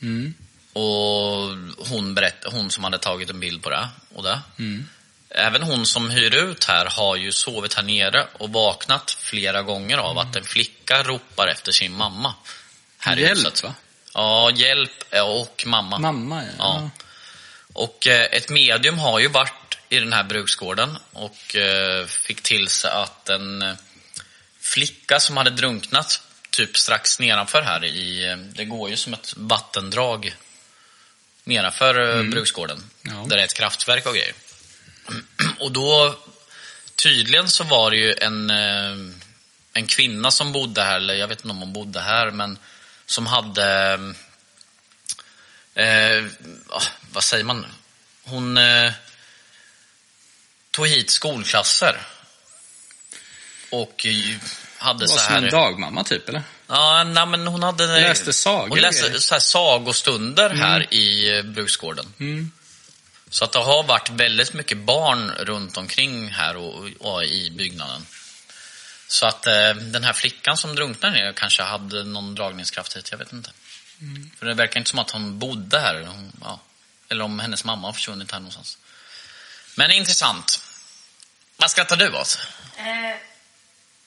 Mm. 0.00 0.34
Och 0.72 1.56
hon, 1.88 2.14
berätt, 2.14 2.44
hon 2.46 2.70
som 2.70 2.84
hade 2.84 2.98
tagit 2.98 3.30
en 3.30 3.40
bild 3.40 3.62
på 3.62 3.70
det. 3.70 3.88
Och 4.14 4.22
det. 4.22 4.40
Mm. 4.58 4.86
Även 5.30 5.62
hon 5.62 5.86
som 5.86 6.10
hyr 6.10 6.34
ut 6.34 6.64
här 6.64 6.86
har 6.86 7.16
ju 7.16 7.32
sovit 7.32 7.74
här 7.74 7.82
nere 7.82 8.26
och 8.32 8.52
vaknat 8.52 9.10
flera 9.20 9.62
gånger 9.62 9.98
av 9.98 10.18
att 10.18 10.36
en 10.36 10.44
flicka 10.44 11.02
ropar 11.02 11.48
efter 11.48 11.72
sin 11.72 11.92
mamma. 11.92 12.34
Här 12.98 13.18
i 13.18 13.22
Hjälp, 13.22 13.38
huset. 13.38 13.62
va? 13.62 13.74
Ja, 14.14 14.50
hjälp 14.54 15.04
och 15.22 15.64
mamma. 15.66 15.98
Mamma, 15.98 16.42
ja. 16.44 16.50
Ja. 16.58 16.90
Och 17.72 18.06
eh, 18.06 18.22
ett 18.22 18.50
medium 18.50 18.98
har 18.98 19.18
ju 19.18 19.28
varit 19.28 19.78
i 19.88 19.98
den 19.98 20.12
här 20.12 20.24
bruksgården 20.24 20.98
och 21.12 21.56
eh, 21.56 22.06
fick 22.06 22.42
till 22.42 22.68
sig 22.68 22.90
att 22.90 23.28
en 23.28 23.62
eh, 23.62 23.74
flicka 24.60 25.20
som 25.20 25.36
hade 25.36 25.50
drunknat 25.50 26.22
typ 26.50 26.76
strax 26.76 27.20
nedanför 27.20 27.62
här 27.62 27.84
i, 27.84 28.36
det 28.54 28.64
går 28.64 28.90
ju 28.90 28.96
som 28.96 29.14
ett 29.14 29.34
vattendrag 29.36 30.36
nedanför 31.44 32.18
eh, 32.18 32.22
bruksgården. 32.22 32.90
Ja. 33.02 33.12
Där 33.12 33.36
det 33.36 33.42
är 33.42 33.44
ett 33.44 33.54
kraftverk 33.54 34.06
och 34.06 34.14
grejer. 34.14 34.34
Och 35.60 35.72
då, 35.72 36.18
tydligen 36.94 37.48
så 37.48 37.64
var 37.64 37.90
det 37.90 37.96
ju 37.96 38.14
en, 38.20 38.50
en 39.72 39.86
kvinna 39.86 40.30
som 40.30 40.52
bodde 40.52 40.82
här, 40.82 40.96
eller 40.96 41.14
jag 41.14 41.28
vet 41.28 41.38
inte 41.38 41.48
om 41.48 41.58
hon 41.58 41.72
bodde 41.72 42.00
här, 42.00 42.30
men 42.30 42.58
som 43.08 43.26
hade 43.26 43.94
eh, 45.74 46.24
ah, 46.68 46.82
vad 47.12 47.24
säger 47.24 47.44
man? 47.44 47.66
Hon 48.24 48.56
eh, 48.56 48.92
tog 50.70 50.88
hit 50.88 51.10
skolklasser. 51.10 52.06
Och 53.70 54.06
eh, 54.06 54.36
hade 54.78 54.98
Det 54.98 55.10
var 55.10 55.16
så 55.16 55.24
som 55.24 55.34
här... 55.34 55.42
en 55.42 55.50
dagmamma 55.50 56.04
typ, 56.04 56.28
eller? 56.28 56.42
Ja, 56.66 57.04
nej, 57.04 57.26
men 57.26 57.46
hon 57.46 57.62
hade... 57.62 57.86
Läste 57.86 58.32
sagor 58.32 58.68
Hon 58.68 58.78
läste 58.78 59.20
så 59.20 59.34
här 59.34 59.40
sagostunder 59.40 60.50
här 60.50 60.94
i 60.94 61.36
eh, 61.36 61.42
bruksgården. 61.42 62.12
Mm. 62.20 62.52
Så 63.30 63.44
att 63.44 63.52
det 63.52 63.58
har 63.58 63.82
varit 63.82 64.10
väldigt 64.10 64.52
mycket 64.52 64.78
barn 64.78 65.30
runt 65.30 65.76
omkring 65.76 66.28
här 66.28 66.56
och, 66.56 66.88
och 66.98 67.24
i 67.24 67.50
byggnaden. 67.50 68.06
Så 69.08 69.26
att 69.26 69.46
eh, 69.46 69.74
den 69.74 70.04
här 70.04 70.12
flickan 70.12 70.56
som 70.56 70.74
drunknade 70.74 71.14
ner 71.14 71.32
kanske 71.32 71.62
hade 71.62 72.04
någon 72.04 72.34
dragningskraft 72.34 72.96
hit, 72.96 73.08
jag 73.10 73.18
vet 73.18 73.32
inte. 73.32 73.50
För 74.38 74.46
det 74.46 74.54
verkar 74.54 74.80
inte 74.80 74.90
som 74.90 74.98
att 74.98 75.10
hon 75.10 75.38
bodde 75.38 75.78
här. 75.80 76.02
Hon, 76.02 76.32
ja, 76.40 76.60
eller 77.08 77.24
om 77.24 77.38
hennes 77.38 77.64
mamma 77.64 77.88
har 77.88 77.92
försvunnit 77.92 78.32
här 78.32 78.38
någonstans. 78.38 78.78
Men 79.74 79.90
intressant. 79.90 80.62
Vad 81.56 81.70
skrattar 81.70 81.96
du 81.96 82.08
åt? 82.08 82.38
Eh, 82.76 83.16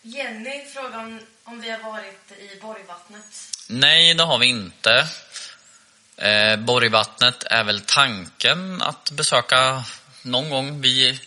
Jenny 0.01 0.65
frågar 0.73 0.99
om, 0.99 1.19
om 1.43 1.61
vi 1.61 1.69
har 1.69 1.91
varit 1.91 2.31
i 2.31 2.59
Borgvattnet. 2.61 3.25
Nej, 3.67 4.13
det 4.13 4.23
har 4.23 4.37
vi 4.37 4.45
inte. 4.45 5.07
Eh, 6.17 6.55
Borgvattnet 6.55 7.43
är 7.43 7.63
väl 7.63 7.81
tanken 7.81 8.81
att 8.81 9.11
besöka 9.11 9.83
någon 10.21 10.49
gång. 10.49 10.81
Vi, 10.81 11.19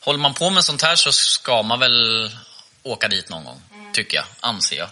håller 0.00 0.18
man 0.18 0.34
på 0.34 0.50
med 0.50 0.64
sånt 0.64 0.82
här 0.82 0.96
så 0.96 1.12
ska 1.12 1.62
man 1.62 1.80
väl 1.80 2.30
åka 2.86 3.08
dit 3.08 3.28
någon 3.28 3.44
gång, 3.44 3.62
tycker 3.92 4.16
jag, 4.16 4.26
anser 4.40 4.76
jag. 4.76 4.88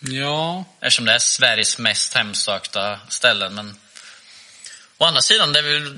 Ja, 0.00 0.64
Eftersom 0.80 1.04
det 1.04 1.12
är 1.12 1.18
Sveriges 1.18 1.78
mest 1.78 2.14
hemsökta 2.14 3.00
ställen. 3.08 3.54
Men 3.54 3.76
å 4.98 5.04
andra 5.04 5.22
sidan, 5.22 5.52
det 5.52 5.58
är 5.58 5.62
väl, 5.62 5.96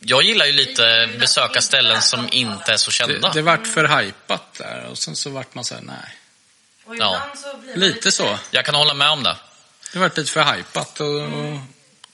jag 0.00 0.22
gillar 0.22 0.46
ju 0.46 0.52
lite 0.52 1.10
besöka 1.18 1.60
ställen 1.60 2.02
som 2.02 2.28
inte 2.32 2.72
är 2.72 2.76
så 2.76 2.90
det, 2.90 2.94
kända. 2.94 3.32
det 3.32 3.42
vart 3.42 3.66
för 3.66 4.02
hypat 4.02 4.54
där 4.58 4.84
och 4.90 4.98
sen 4.98 5.16
så 5.16 5.30
vart 5.30 5.54
man 5.54 5.64
så 5.64 5.74
här, 5.74 5.82
nej. 5.82 6.16
Och 6.84 6.96
Ja. 6.96 7.32
Lite 7.74 8.12
så. 8.12 8.38
Jag 8.50 8.64
kan 8.64 8.74
hålla 8.74 8.94
med 8.94 9.10
om 9.10 9.22
det. 9.22 9.36
Det 9.92 9.98
vart 9.98 10.16
lite 10.16 10.32
för 10.32 10.54
hypat 10.54 11.00
och, 11.00 11.22
och 11.22 11.58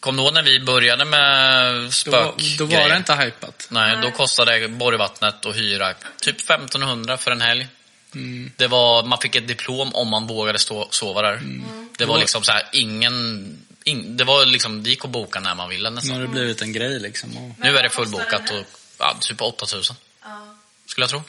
Kom 0.01 0.17
du 0.17 0.23
ihåg 0.23 0.35
när 0.35 0.43
vi 0.43 0.61
började 0.61 1.05
med 1.05 1.75
då, 1.85 1.91
spök? 1.91 2.35
då 2.59 2.65
var 2.65 2.89
det 2.89 2.97
inte 2.97 3.15
hypat. 3.15 3.67
Nej, 3.71 3.99
då 4.03 4.11
kostade 4.11 4.69
Borgvattnet 4.69 5.47
att 5.47 5.57
hyra 5.57 5.95
typ 6.21 6.41
1500 6.41 7.17
för 7.17 7.31
en 7.31 7.41
helg. 7.41 7.69
Mm. 8.15 8.53
Det 8.57 8.67
var, 8.67 9.03
man 9.03 9.19
fick 9.21 9.35
ett 9.35 9.49
diplom 9.49 9.95
om 9.95 10.09
man 10.09 10.27
vågade 10.27 10.59
stå, 10.59 10.89
sova 10.91 11.23
där. 11.23 11.33
Det 11.37 11.39
var 11.67 11.89
Det 11.99 12.05
var- 12.07 12.19
liksom 12.19 12.43
så 12.43 12.53
här, 12.53 12.69
ingen... 12.73 13.67
In, 13.85 14.17
det 14.17 14.25
var 14.25 14.47
liksom, 14.47 14.83
det 14.83 14.91
gick 14.91 15.05
att 15.05 15.11
boka 15.11 15.41
när 15.41 15.55
man 15.55 15.69
ville 15.69 15.91
Nu 15.91 15.95
nästan. 15.95 16.15
har 16.15 16.23
det 16.23 16.29
blivit 16.29 16.63
en 16.63 16.73
grej 16.73 17.01
liksom. 17.01 17.37
Och, 17.37 17.59
Nu 17.59 17.79
är 17.79 17.83
det 17.83 17.91
fullbokat 17.91 18.51
och 18.51 18.65
ja, 18.99 19.17
typ 19.21 19.43
8000 19.43 19.95
Ja. 20.23 20.57
skulle 20.87 21.03
jag 21.03 21.11
tro. 21.11 21.23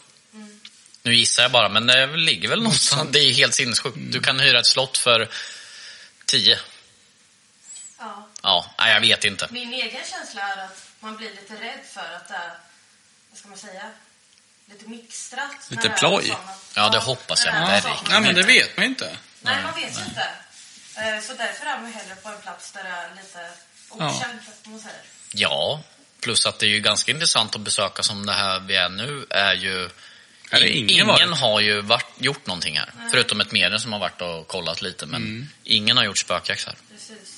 Nu 1.04 1.16
gissar 1.16 1.44
jag 1.44 1.52
bara, 1.52 1.70
men 1.70 1.88
det 1.88 2.18
ligger 2.18 2.50
väl 2.50 2.62
någonstans. 2.62 3.10
Det 3.12 3.20
är 3.20 3.34
helt 3.34 3.54
sinnessjukt. 3.54 3.98
Du 4.00 4.20
kan 4.20 4.40
hyra 4.40 4.60
ett 4.60 4.66
slott 4.66 4.98
för 4.98 5.30
10. 6.26 6.60
Ja, 8.44 8.66
nej, 8.80 8.94
jag 8.94 9.02
vet 9.02 9.26
inte. 9.26 9.48
Min 9.52 9.74
egen 9.74 10.02
känsla 10.12 10.42
är 10.42 10.66
att 10.66 10.88
man 11.00 11.18
blir 11.18 11.30
lite 11.30 11.54
rädd 11.54 11.80
för 11.94 12.16
att 12.16 12.28
det 12.28 12.34
är, 12.36 12.52
vad 13.30 13.40
ska 13.40 13.48
man 13.50 13.58
säga, 13.58 13.90
lite 14.72 14.90
mixtrat. 14.90 15.52
Lite 15.70 15.90
ploj. 15.90 16.36
Ja, 16.76 16.90
det 16.90 16.98
hoppas 16.98 17.46
jag 17.46 17.54
verkligen. 17.54 17.98
Nej, 18.10 18.22
men 18.22 18.36
det 18.36 18.44
vet 18.44 18.78
man 18.78 18.86
inte. 18.86 19.18
Nej, 19.42 19.64
man 19.64 19.74
vet 19.76 20.00
ju 20.00 20.04
inte. 20.04 20.30
Eh, 20.98 21.22
Så 21.22 21.34
därför 21.34 21.66
är 21.66 21.78
man 21.82 21.94
hellre 21.94 22.16
på 22.16 22.30
en 22.30 22.42
plats 22.42 22.72
där 22.72 22.84
det 22.84 22.90
är 22.90 23.10
lite 23.16 23.50
okänt, 23.90 24.42
man 24.64 24.80
säger. 24.80 25.00
Ja, 25.34 25.84
plus 26.22 26.46
att 26.46 26.60
det 26.60 26.66
är 26.66 26.70
ju 26.70 26.80
ganska 26.80 27.12
intressant 27.12 27.56
att 27.56 27.62
besöka 27.62 28.04
som 28.04 28.26
det 28.26 28.34
här 28.34 28.60
vi 28.60 28.76
är 28.76 28.90
nu 28.90 29.26
är 29.30 29.54
ju... 29.54 29.90
Är 30.52 30.64
ingen 30.66 31.08
varit. 31.08 31.38
har 31.38 31.60
ju 31.60 31.82
varit, 31.82 32.06
gjort 32.18 32.46
någonting 32.48 32.78
här. 32.78 32.94
Förutom 33.12 33.42
ett 33.42 33.52
medium 33.52 33.80
som 33.80 33.94
har 33.94 34.00
varit 34.00 34.22
och 34.22 34.48
kollat 34.48 34.82
lite, 34.82 35.06
men 35.06 35.22
Mm. 35.22 35.50
ingen 35.64 35.98
har 35.98 36.04
gjort 36.04 36.18
spökjakt 36.18 36.66
här. 36.66 36.76
Precis. 36.92 37.31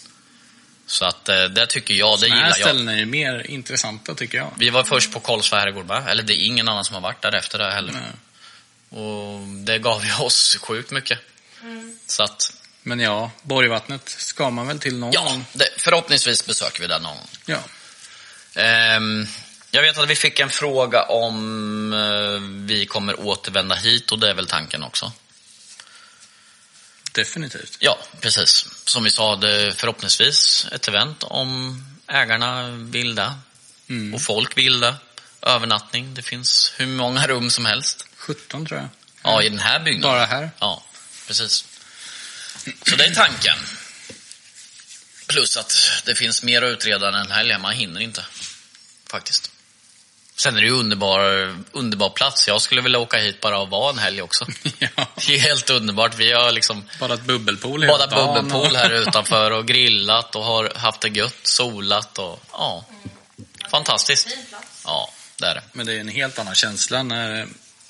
Så 0.85 1.05
att 1.05 1.29
eh, 1.29 1.43
det 1.43 1.65
tycker 1.65 1.93
jag, 1.93 2.19
det 2.19 2.27
gillar 2.27 2.47
jag. 2.47 2.57
ställena 2.57 2.99
är 2.99 3.05
mer 3.05 3.51
intressanta 3.51 4.15
tycker 4.15 4.37
jag. 4.37 4.51
Vi 4.57 4.69
var 4.69 4.83
först 4.83 5.11
på 5.11 5.19
Karlsberg 5.19 5.59
herrgård. 5.59 5.91
Eller 6.07 6.23
det 6.23 6.33
är 6.33 6.45
ingen 6.45 6.67
annan 6.67 6.85
som 6.85 6.93
har 6.93 7.01
varit 7.01 7.21
där 7.21 7.35
efter 7.35 7.57
det 7.59 7.71
heller. 7.71 7.93
Nej. 7.93 8.11
Och 9.01 9.47
det 9.47 9.79
gav 9.79 10.05
ju 10.05 10.13
oss 10.13 10.57
sjukt 10.61 10.91
mycket. 10.91 11.19
Så 12.07 12.23
att, 12.23 12.53
Men 12.83 12.99
ja, 12.99 13.31
Borgvattnet 13.41 14.09
ska 14.09 14.49
man 14.49 14.67
väl 14.67 14.79
till 14.79 14.97
någon 14.97 15.11
ja, 15.11 15.23
gång. 15.23 15.45
förhoppningsvis 15.77 16.45
besöker 16.47 16.81
vi 16.81 16.87
den 16.87 17.01
någon 17.01 17.15
gång. 17.15 17.27
Ja. 17.45 17.59
Ehm, 18.61 19.27
jag 19.71 19.81
vet 19.81 19.97
att 19.97 20.09
vi 20.09 20.15
fick 20.15 20.39
en 20.39 20.49
fråga 20.49 21.03
om 21.03 21.93
eh, 21.93 22.65
vi 22.67 22.85
kommer 22.85 23.19
återvända 23.19 23.75
hit 23.75 24.11
och 24.11 24.19
det 24.19 24.29
är 24.29 24.33
väl 24.33 24.47
tanken 24.47 24.83
också. 24.83 25.11
Definitivt. 27.13 27.77
Ja, 27.79 27.99
precis. 28.21 28.65
Som 28.85 29.03
vi 29.03 29.11
sa, 29.11 29.35
det 29.35 29.51
är 29.61 29.71
förhoppningsvis 29.71 30.67
ett 30.71 30.87
event 30.87 31.23
om 31.23 31.83
ägarna 32.07 32.69
vill 32.69 33.15
det. 33.15 33.33
Mm. 33.89 34.13
Och 34.13 34.21
folk 34.21 34.57
vill 34.57 34.79
det. 34.79 34.95
Övernattning, 35.41 36.13
det 36.13 36.21
finns 36.21 36.73
hur 36.77 36.87
många 36.87 37.27
rum 37.27 37.49
som 37.49 37.65
helst. 37.65 38.05
17 38.15 38.65
tror 38.65 38.79
jag. 38.79 38.89
Ja, 39.23 39.41
i 39.41 39.49
den 39.49 39.59
här 39.59 39.79
byggnaden. 39.79 40.17
Bara 40.17 40.25
här. 40.25 40.51
Ja, 40.59 40.83
precis. 41.27 41.65
Så 42.85 42.95
det 42.95 43.05
är 43.05 43.13
tanken. 43.13 43.57
Plus 45.27 45.57
att 45.57 45.77
det 46.05 46.15
finns 46.15 46.43
mer 46.43 46.61
att 46.61 46.71
utreda 46.71 47.07
än 47.07 47.15
en 47.15 47.31
helg. 47.31 47.57
Man 47.57 47.73
hinner 47.73 48.01
inte. 48.01 48.25
Faktiskt. 49.09 49.52
Sen 50.35 50.57
är 50.57 50.61
det 50.61 50.67
ju 50.67 50.73
underbar, 50.73 51.55
underbar 51.71 52.09
plats. 52.09 52.47
Jag 52.47 52.61
skulle 52.61 52.81
vilja 52.81 52.99
åka 52.99 53.17
hit 53.17 53.41
bara 53.41 53.59
och 53.59 53.69
vara 53.69 53.89
en 53.89 53.97
helg 53.97 54.21
också. 54.21 54.45
ja. 54.79 54.87
Det 55.27 55.35
är 55.35 55.39
helt 55.39 55.69
underbart. 55.69 56.15
Vi 56.15 56.31
har 56.31 56.51
liksom 56.51 56.89
Bara 56.99 57.13
ett 57.13 57.23
bubbelpool 57.23 57.87
badat 57.87 58.09
bubbelpool 58.09 58.75
här 58.75 58.89
utanför 59.01 59.51
och 59.51 59.65
grillat 59.67 60.35
och 60.35 60.43
har 60.43 60.73
haft 60.75 61.01
det 61.01 61.09
gött, 61.09 61.35
solat 61.47 62.19
och 62.19 62.39
ja. 62.51 62.85
Fantastiskt. 63.71 64.37
Ja, 64.85 65.09
det 65.37 65.45
är 65.47 65.55
det. 65.55 65.63
Men 65.71 65.85
det 65.85 65.93
är 65.93 65.99
en 65.99 66.07
helt 66.07 66.39
annan 66.39 66.55
känsla 66.55 67.03
när, 67.03 67.47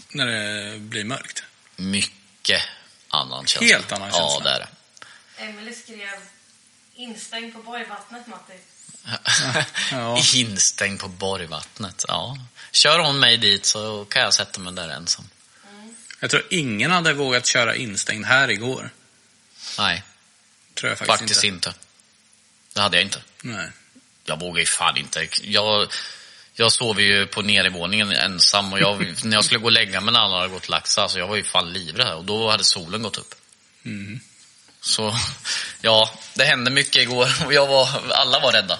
när 0.09 0.25
det 0.25 0.79
blir 0.79 1.03
mörkt. 1.03 1.43
Mycket 1.75 2.61
annan 3.09 3.45
känsla. 3.45 3.75
Helt 3.77 3.91
annan 3.91 4.09
Ja, 4.13 4.29
känsla. 4.29 4.49
det 4.49 4.55
är 4.55 4.59
det. 4.59 4.67
Emelie 5.43 5.73
skrev 5.73 6.19
instängd 6.95 7.53
på 7.53 7.61
Borgvattnet, 7.61 8.27
Matti. 8.27 8.53
Ja. 9.91 10.23
Instängd 10.33 10.99
på 10.99 11.07
Borgvattnet. 11.07 12.05
Ja. 12.07 12.37
Kör 12.71 12.99
hon 12.99 13.19
mig 13.19 13.37
dit 13.37 13.65
så 13.65 14.05
kan 14.05 14.21
jag 14.21 14.33
sätta 14.33 14.59
mig 14.59 14.73
där 14.73 14.89
ensam. 14.89 15.25
Jag 16.19 16.29
tror 16.29 16.43
ingen 16.49 16.91
hade 16.91 17.13
vågat 17.13 17.45
köra 17.45 17.75
instängd 17.75 18.25
här 18.25 18.51
igår. 18.51 18.89
Nej, 19.77 20.03
Tror 20.73 20.89
jag 20.89 20.97
faktiskt, 20.97 21.19
faktiskt 21.19 21.43
inte. 21.43 21.73
Det 22.73 22.81
hade 22.81 22.97
jag 22.97 23.03
inte. 23.03 23.21
Nej. 23.41 23.69
Jag 24.25 24.39
vågar 24.39 24.59
ju 24.59 24.65
fan 24.65 24.97
inte. 24.97 25.27
Jag, 25.41 25.87
jag 26.53 26.71
sov 26.71 27.01
ju 27.01 27.25
på 27.25 27.41
nedervåningen 27.41 28.11
ensam 28.11 28.73
och 28.73 28.79
jag, 28.79 29.15
när 29.23 29.37
jag 29.37 29.45
skulle 29.45 29.59
gå 29.59 29.65
och 29.65 29.71
lägga 29.71 30.01
mig 30.01 30.13
när 30.13 30.19
alla 30.19 30.37
hade 30.37 30.49
gått 30.49 30.63
och 30.63 30.69
lagt 30.69 30.87
sig, 30.87 31.01
alltså 31.01 31.19
jag 31.19 31.27
var 31.27 31.35
ju 31.35 31.43
fan 31.43 31.73
livrädd 31.73 32.13
och 32.13 32.25
då 32.25 32.49
hade 32.49 32.63
solen 32.63 33.01
gått 33.01 33.17
upp. 33.17 33.35
Mm. 33.85 34.19
Så 34.83 35.15
ja, 35.81 36.09
det 36.33 36.43
hände 36.45 36.71
mycket 36.71 37.01
igår 37.01 37.27
och 37.45 37.53
jag 37.53 37.67
var, 37.67 38.11
alla 38.11 38.39
var 38.39 38.51
rädda 38.51 38.79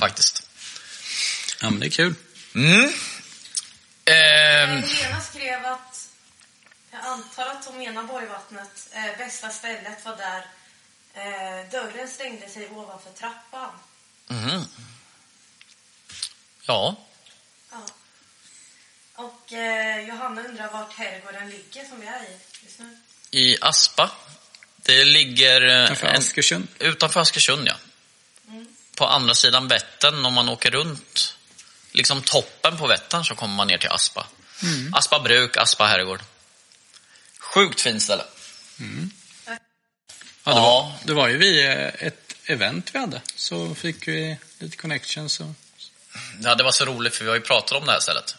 faktiskt. 0.00 0.48
Ja, 1.60 1.70
men 1.70 1.80
det 1.80 1.86
är 1.86 1.90
kul. 1.90 2.14
Mm. 2.54 2.92
Ehm, 4.04 4.82
Helena 4.82 5.20
skrev 5.20 5.66
att 5.66 6.08
jag 6.90 7.00
antar 7.04 7.46
att 7.46 7.64
hon 7.64 7.78
menar 7.78 8.02
Borgvattnet. 8.02 8.88
Eh, 8.92 9.18
bästa 9.18 9.50
stället 9.50 10.04
var 10.04 10.16
där 10.16 10.46
eh, 11.14 11.70
dörren 11.70 12.08
stängde 12.08 12.48
sig 12.48 12.68
ovanför 12.68 13.10
trappan. 13.10 13.70
mhm. 14.28 14.64
Ja, 16.62 16.96
Ja. 17.70 17.86
Och 19.14 19.52
eh, 19.52 20.08
Johanna 20.08 20.42
undrar 20.42 20.72
vart 20.72 20.92
herrgården 20.92 21.50
ligger 21.50 21.84
som 21.84 22.00
vi 22.00 22.06
är 22.06 22.22
i 22.22 22.36
just 22.64 22.78
nu. 22.78 22.98
i 23.30 23.56
Aspa. 23.60 24.10
Det 24.86 25.04
ligger 25.04 25.66
eh, 25.66 25.84
Utanför 25.84 26.06
en- 26.06 26.16
Askersund. 26.18 26.68
utanför 26.78 27.20
Askersund, 27.20 27.68
ja. 27.68 27.74
På 28.96 29.06
andra 29.06 29.34
sidan 29.34 29.68
Vättern, 29.68 30.24
om 30.26 30.34
man 30.34 30.48
åker 30.48 30.70
runt 30.70 31.36
liksom 31.92 32.22
toppen 32.22 32.78
på 32.78 32.86
Vättern 32.86 33.24
så 33.24 33.34
kommer 33.34 33.54
man 33.54 33.66
ner 33.68 33.78
till 33.78 33.88
Aspa. 33.90 34.26
Aspa 34.92 35.20
bruk, 35.20 35.56
Aspa 35.56 35.86
herrgård. 35.86 36.20
Sjukt 37.40 37.80
fint 37.80 38.02
ställe. 38.02 38.24
Ja, 38.76 38.84
det, 39.46 39.58
Ja. 40.44 40.54
Var, 40.54 40.92
det 41.04 41.12
var 41.14 41.28
ju 41.28 41.36
vi 41.36 41.64
eh, 41.66 42.06
ett 42.06 42.34
event 42.44 42.90
vi 42.94 42.98
hade. 42.98 43.22
Så 43.34 43.74
fick 43.74 44.08
vi 44.08 44.36
lite 44.58 44.76
connections 44.76 45.40
och... 45.40 45.46
Ja, 46.42 46.54
det 46.54 46.64
var 46.64 46.70
så 46.72 46.84
roligt 46.84 47.14
för 47.14 47.24
vi 47.24 47.30
har 47.30 47.36
ju 47.36 47.42
pratat 47.42 47.78
om 47.78 47.86
det 47.86 47.92
här 47.92 48.00
stället. 48.00 48.36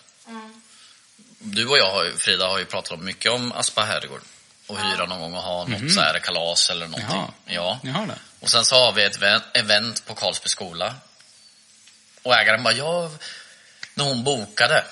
Du 1.39 1.67
och 1.67 1.77
jag, 1.77 1.91
har 1.91 2.03
ju, 2.05 2.17
Frida, 2.17 2.47
har 2.47 2.59
ju 2.59 2.65
pratat 2.65 2.91
om 2.91 3.05
mycket 3.05 3.31
om 3.31 3.51
Aspa 3.51 3.83
herrgård. 3.83 4.21
Och 4.67 4.79
hyra 4.79 5.05
någon 5.05 5.19
gång 5.19 5.33
och 5.33 5.41
ha 5.43 5.65
något 5.65 5.91
så 5.93 6.01
här 6.01 6.19
kalas 6.19 6.69
eller 6.69 6.87
någonting. 6.87 7.09
Jaha. 7.17 7.31
Ja. 7.45 7.79
Ni 7.83 7.91
har 7.91 8.07
det? 8.07 8.17
Och 8.39 8.49
sen 8.49 8.65
så 8.65 8.75
har 8.75 8.91
vi 8.93 9.03
ett 9.03 9.17
event- 9.53 10.05
på 10.05 10.15
Karlsby 10.15 10.49
skola. 10.49 10.95
Och 12.23 12.35
ägaren 12.35 12.63
bara, 12.63 12.73
ja, 12.73 13.11
när 13.93 14.05
hon 14.05 14.23
bokade 14.23 14.83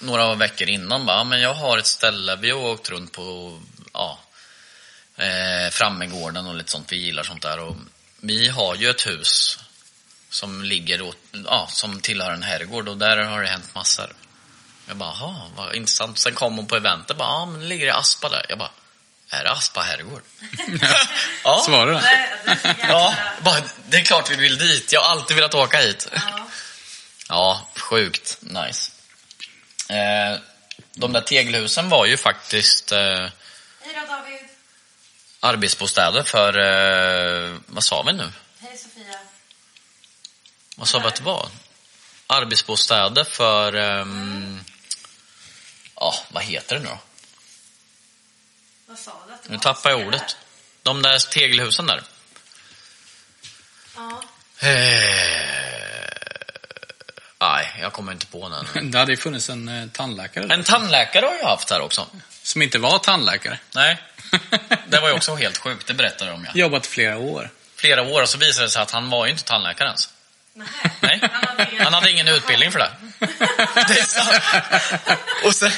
några 0.00 0.34
veckor 0.34 0.68
innan, 0.68 1.06
bara, 1.06 1.16
"Ja, 1.16 1.24
men 1.24 1.40
jag 1.40 1.54
har 1.54 1.78
ett 1.78 1.86
ställe, 1.86 2.36
vi 2.36 2.50
har 2.50 2.58
åkt 2.58 2.90
runt 2.90 3.12
på, 3.12 3.60
ja, 3.92 4.18
eh, 5.16 5.70
Frammegården 5.70 6.46
och 6.46 6.54
lite 6.54 6.70
sånt, 6.70 6.92
vi 6.92 6.96
gillar 6.96 7.22
sånt 7.22 7.42
där. 7.42 7.58
Och 7.58 7.76
vi 8.20 8.48
har 8.48 8.74
ju 8.76 8.90
ett 8.90 9.06
hus 9.06 9.58
som 10.30 10.64
ligger, 10.64 11.02
åt, 11.02 11.16
ja, 11.44 11.68
som 11.70 12.00
tillhör 12.00 12.30
en 12.32 12.42
herrgård 12.42 12.88
och 12.88 12.96
där 12.96 13.16
har 13.16 13.42
det 13.42 13.48
hänt 13.48 13.74
massor. 13.74 14.12
Jag 14.88 14.96
bara, 14.96 15.14
jaha, 15.20 15.50
vad 15.56 15.74
intressant. 15.74 16.18
Sen 16.18 16.34
kom 16.34 16.56
hon 16.56 16.66
på 16.66 16.76
eventet, 16.76 17.16
bara, 17.16 17.28
ja, 17.28 17.46
men 17.46 17.60
det 17.60 17.66
ligger 17.66 17.86
i 17.86 17.90
Aspa 17.90 18.28
där. 18.28 18.46
Jag 18.48 18.58
bara, 18.58 18.70
är 19.32 19.44
det 19.44 19.50
Aspa 19.50 19.80
herrgård? 19.80 20.22
ja. 21.44 22.00
Det 22.44 22.56
fick 22.56 22.78
jag 22.84 22.90
Ja, 22.90 23.14
bara, 23.40 23.62
det 23.88 23.96
är 23.96 24.04
klart 24.04 24.30
vi 24.30 24.36
vill 24.36 24.58
dit. 24.58 24.92
Jag 24.92 25.00
har 25.00 25.10
alltid 25.10 25.36
velat 25.36 25.54
åka 25.54 25.78
hit. 25.78 26.08
Ja. 26.14 26.46
Ja, 27.28 27.66
sjukt 27.76 28.38
nice. 28.40 28.90
Eh, 29.88 30.38
de 30.94 31.12
där 31.12 31.20
tegelhusen 31.20 31.88
var 31.88 32.06
ju 32.06 32.16
faktiskt 32.16 32.92
eh, 32.92 32.98
Hej 32.98 33.30
då 33.94 34.06
David. 34.14 34.40
arbetsbostäder 35.40 36.22
för, 36.22 36.58
eh, 36.58 37.56
vad 37.66 37.84
sa 37.84 38.02
vi 38.02 38.12
nu? 38.12 38.32
Hej 38.60 38.76
Sofia. 38.78 39.18
Vad 40.76 40.88
sa 40.88 40.98
vi 40.98 41.06
att 41.06 41.14
det 41.16 41.22
var? 41.22 41.48
Arbetsbostäder 42.26 43.24
för, 43.24 43.72
ehm, 43.72 44.64
ja, 45.96 46.14
vad 46.28 46.42
heter 46.42 46.74
det 46.76 46.82
nu 46.82 46.88
då? 46.88 46.98
Vad 48.86 48.98
sa 48.98 49.12
Nu 49.46 49.58
tappar 49.58 49.90
jag 49.90 50.06
ordet. 50.06 50.36
De 50.82 51.02
där 51.02 51.18
tegelhusen 51.18 51.86
där. 51.86 52.02
Ja. 53.96 54.22
Eh, 54.58 54.68
nej, 57.40 57.76
jag 57.80 57.92
kommer 57.92 58.12
inte 58.12 58.26
på 58.26 58.48
den. 58.48 58.90
Det 58.90 58.98
hade 58.98 59.12
ju 59.12 59.16
funnits 59.16 59.50
en 59.50 59.68
eh, 59.68 59.88
tandläkare 59.88 60.54
En 60.54 60.64
tandläkare 60.64 61.26
har 61.26 61.34
jag 61.34 61.46
haft 61.48 61.70
här 61.70 61.80
också. 61.80 62.06
som 62.42 62.62
inte 62.62 62.78
var 62.78 62.98
tandläkare. 62.98 63.58
Nej, 63.74 64.02
det 64.88 65.00
var 65.00 65.08
ju 65.08 65.14
också 65.14 65.34
helt 65.34 65.58
sjukt. 65.58 65.86
Det 65.86 65.94
berättade 65.94 66.30
de 66.30 66.44
ja. 66.44 66.50
Jobbat 66.54 66.86
flera 66.86 67.18
år. 67.18 67.50
Flera 67.76 68.02
år 68.02 68.22
och 68.22 68.28
så 68.28 68.38
visade 68.38 68.66
det 68.66 68.70
sig 68.70 68.82
att 68.82 68.90
han 68.90 69.10
var 69.10 69.26
ju 69.26 69.32
inte 69.32 69.44
tandläkare 69.44 69.88
ens. 69.88 70.08
Nej. 70.54 70.68
Nej, 71.00 71.20
Han 71.32 71.44
hade 71.48 71.70
ingen, 71.70 71.84
han 71.84 71.94
hade 71.94 72.10
ingen 72.10 72.28
utbildning 72.28 72.72
för 72.72 72.78
det. 72.78 72.90
Det 73.88 73.98
är 74.00 74.04
sant. 74.04 75.18
Och 75.44 75.54
sen, 75.56 75.72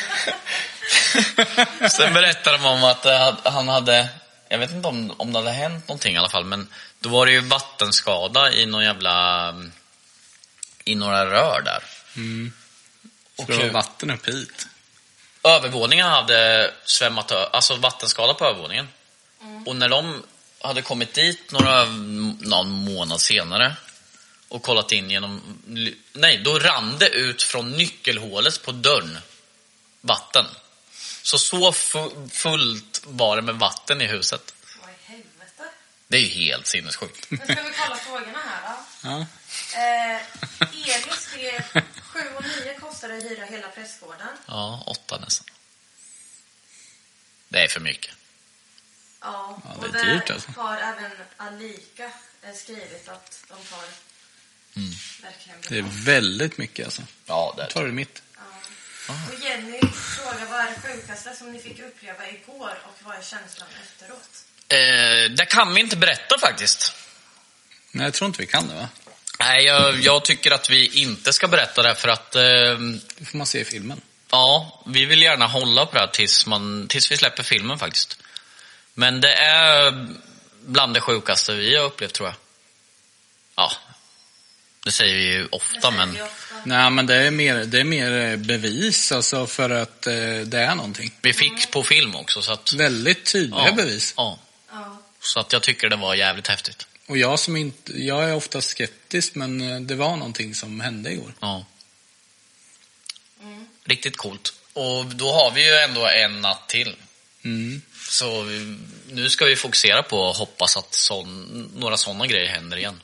sen 1.90 2.14
berättade 2.14 2.56
de 2.56 2.66
om 2.66 2.84
att 2.84 3.06
han 3.44 3.68
hade, 3.68 4.08
jag 4.48 4.58
vet 4.58 4.70
inte 4.70 4.88
om, 4.88 5.14
om 5.16 5.32
det 5.32 5.38
hade 5.38 5.50
hänt 5.50 5.88
någonting 5.88 6.14
i 6.14 6.18
alla 6.18 6.28
fall, 6.28 6.44
men 6.44 6.68
då 7.00 7.08
var 7.08 7.26
det 7.26 7.32
ju 7.32 7.40
vattenskada 7.40 8.52
i 8.52 8.66
någon 8.66 8.84
jävla, 8.84 9.54
i 10.84 10.94
några 10.94 11.26
rör 11.26 11.62
där. 11.64 11.82
Så 13.36 13.42
Och 13.42 13.48
det 13.48 13.70
vatten 13.70 14.10
upp 14.10 14.28
hit. 14.28 14.66
övervåningen 15.42 16.06
hade 16.06 16.70
svämmat 16.84 17.32
alltså 17.32 17.76
vattenskada 17.76 18.34
på 18.34 18.44
övervåningen. 18.44 18.88
Och 19.66 19.76
när 19.76 19.88
de 19.88 20.22
hade 20.60 20.82
kommit 20.82 21.14
dit 21.14 21.52
några, 21.52 21.84
någon 22.40 22.70
månad 22.70 23.20
senare 23.20 23.76
och 24.48 24.62
kollat 24.62 24.92
in 24.92 25.10
genom... 25.10 25.58
Nej, 26.12 26.40
då 26.44 26.58
rann 26.58 26.96
det 26.98 27.08
ut 27.08 27.42
från 27.42 27.70
nyckelhålet 27.70 28.62
på 28.62 28.72
dörren 28.72 29.18
vatten. 30.00 30.46
Så 31.24 31.38
så 31.38 31.72
fu- 31.72 32.28
fullt 32.28 33.02
var 33.04 33.37
det 33.37 33.42
med 33.42 33.54
vatten 33.54 34.00
i 34.00 34.06
huset. 34.06 34.54
Vad 34.80 34.90
i 34.90 34.94
helvete? 35.04 35.64
Det 36.08 36.16
är 36.16 36.20
ju 36.20 36.28
helt 36.28 36.66
sinnessjukt. 36.66 37.30
Nu 37.30 37.37
ska 37.37 37.46
vi 37.62 37.72
kolla 37.78 37.96
frågorna 37.96 38.38
här 38.38 38.70
då. 38.70 39.08
Ja. 39.08 39.26
Eh, 39.80 40.22
Eli 40.60 41.12
skrev 41.18 41.82
7 42.02 42.20
och 42.37 42.44
9 42.64 42.78
kostar 42.80 43.08
det 43.08 43.16
att 43.16 43.24
hyra 43.24 43.44
hela 43.44 43.68
prästgården. 43.68 44.28
Ja, 44.46 44.82
åtta 44.87 45.18
nästan. 45.18 45.46
Det 47.48 47.58
är 47.64 47.68
för 47.68 47.80
mycket. 47.80 48.14
Ja, 49.20 49.60
Ja, 49.64 49.88
det 49.92 49.98
är 49.98 50.00
och 50.14 50.14
dyrt, 50.20 50.30
alltså. 50.30 50.50
har 50.56 50.76
även 50.76 51.10
Alika 51.37 52.04
eh, 52.42 52.54
skrivit 52.54 53.08
att 53.08 53.44
de 53.48 53.54
tar 53.64 53.84
verkligen 55.22 55.58
Det 55.68 55.78
är 55.78 56.04
väldigt 56.04 56.58
mycket 56.58 56.84
alltså. 56.84 57.02
Ja, 57.26 57.54
det 57.56 57.62
är 57.62 57.66
Tar 57.70 57.84
du 57.84 57.92
mitt? 57.92 58.22
Och 59.08 59.44
Jenny 59.44 59.80
frågar 59.92 60.46
vad 60.46 60.60
är 60.60 60.66
det 60.70 60.88
sjukaste 60.88 61.34
som 61.36 61.52
ni 61.52 61.58
fick 61.58 61.78
uppleva 61.80 62.28
igår 62.28 62.78
och 62.84 62.98
vad 63.04 63.16
är 63.16 63.22
känslan 63.22 63.68
efteråt? 63.82 64.28
eh, 64.68 65.36
Det 65.36 65.46
kan 65.48 65.74
vi 65.74 65.80
inte 65.80 65.96
berätta 65.96 66.38
faktiskt. 66.38 66.94
Nej, 67.90 68.04
jag 68.04 68.14
tror 68.14 68.26
inte 68.26 68.40
vi 68.40 68.46
kan 68.46 68.68
det 68.68 68.74
va? 68.74 68.88
Nej, 69.38 69.64
jag, 69.64 70.00
jag 70.00 70.24
tycker 70.24 70.50
att 70.50 70.70
vi 70.70 70.86
inte 70.86 71.32
ska 71.32 71.48
berätta 71.48 71.82
det 71.82 71.94
för 71.94 72.08
att 72.08 72.36
eh, 72.36 72.42
Det 73.18 73.24
får 73.24 73.38
man 73.38 73.46
se 73.46 73.60
i 73.60 73.64
filmen. 73.64 74.00
Ja, 74.30 74.82
vi 74.86 75.04
vill 75.04 75.22
gärna 75.22 75.46
hålla 75.46 75.86
på 75.86 75.92
det 75.94 76.00
här 76.00 76.06
tills, 76.06 76.46
man, 76.46 76.88
tills 76.88 77.12
vi 77.12 77.16
släpper 77.16 77.42
filmen 77.42 77.78
faktiskt. 77.78 78.18
Men 78.94 79.20
det 79.20 79.32
är 79.34 80.08
bland 80.60 80.94
det 80.94 81.00
sjukaste 81.00 81.54
vi 81.54 81.76
har 81.76 81.84
upplevt 81.84 82.12
tror 82.12 82.28
jag. 82.28 82.36
Ja, 83.56 83.72
det 84.84 84.92
säger 84.92 85.14
vi 85.14 85.22
ju 85.22 85.46
ofta 85.50 85.90
men 85.90 86.10
ofta. 86.10 86.28
Nej, 86.64 86.90
men 86.90 87.06
det 87.06 87.16
är 87.16 87.30
mer, 87.30 87.64
det 87.64 87.80
är 87.80 87.84
mer 87.84 88.12
eh, 88.12 88.36
bevis 88.36 89.12
alltså 89.12 89.46
för 89.46 89.70
att 89.70 90.06
eh, 90.06 90.12
det 90.44 90.58
är 90.58 90.74
någonting. 90.74 91.10
vi 91.20 91.32
fick 91.32 91.70
på 91.70 91.82
film 91.82 92.14
också 92.16 92.42
så 92.42 92.52
att... 92.52 92.72
Väldigt 92.72 93.24
tydliga 93.32 93.66
Ja, 93.66 93.72
bevis. 93.72 94.14
Ja, 94.16 94.38
Ja. 94.70 95.02
så 95.20 95.40
att 95.40 95.52
jag 95.52 95.62
tycker 95.62 95.88
det 95.88 95.96
var 95.96 96.14
jävligt 96.14 96.46
häftigt. 96.46 96.86
Och 97.06 97.18
jag 97.18 97.38
som 97.38 97.56
inte, 97.56 98.02
jag 98.02 98.24
är 98.24 98.34
ofta 98.34 98.60
skeptisk 98.60 99.34
men 99.34 99.60
eh, 99.72 99.80
det 99.80 99.94
var 99.94 100.16
någonting 100.16 100.54
som 100.54 100.80
hände 100.80 101.12
igår. 101.12 101.32
Ja. 101.40 101.64
Riktigt 103.84 104.16
coolt. 104.16 104.52
Och 104.72 105.06
då 105.06 105.32
har 105.32 105.50
vi 105.50 105.64
ju 105.66 105.74
ändå 105.74 106.06
en 106.06 106.40
natt 106.40 106.68
till. 106.68 106.96
Mm. 107.44 107.82
Så 108.08 108.42
vi, 108.42 108.76
nu 109.10 109.30
ska 109.30 109.44
vi 109.44 109.56
fokusera 109.56 110.02
på 110.02 110.30
att 110.30 110.36
hoppas 110.36 110.76
att 110.76 110.94
sån, 110.94 111.70
några 111.76 111.96
sådana 111.96 112.26
grejer 112.26 112.46
händer 112.48 112.76
igen. 112.76 113.00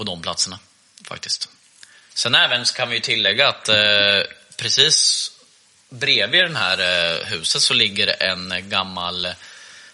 På 0.00 0.04
de 0.04 0.22
platserna, 0.22 0.58
faktiskt. 1.04 1.48
Sen 2.14 2.34
även 2.34 2.64
kan 2.64 2.88
vi 2.88 2.94
ju 2.94 3.00
tillägga 3.00 3.48
att 3.48 3.68
eh, 3.68 4.22
precis 4.56 5.30
bredvid 5.88 6.44
det 6.44 6.58
här 6.58 6.78
eh, 6.78 7.26
huset 7.26 7.62
så 7.62 7.74
ligger 7.74 8.22
en 8.22 8.68
gammal 8.68 9.28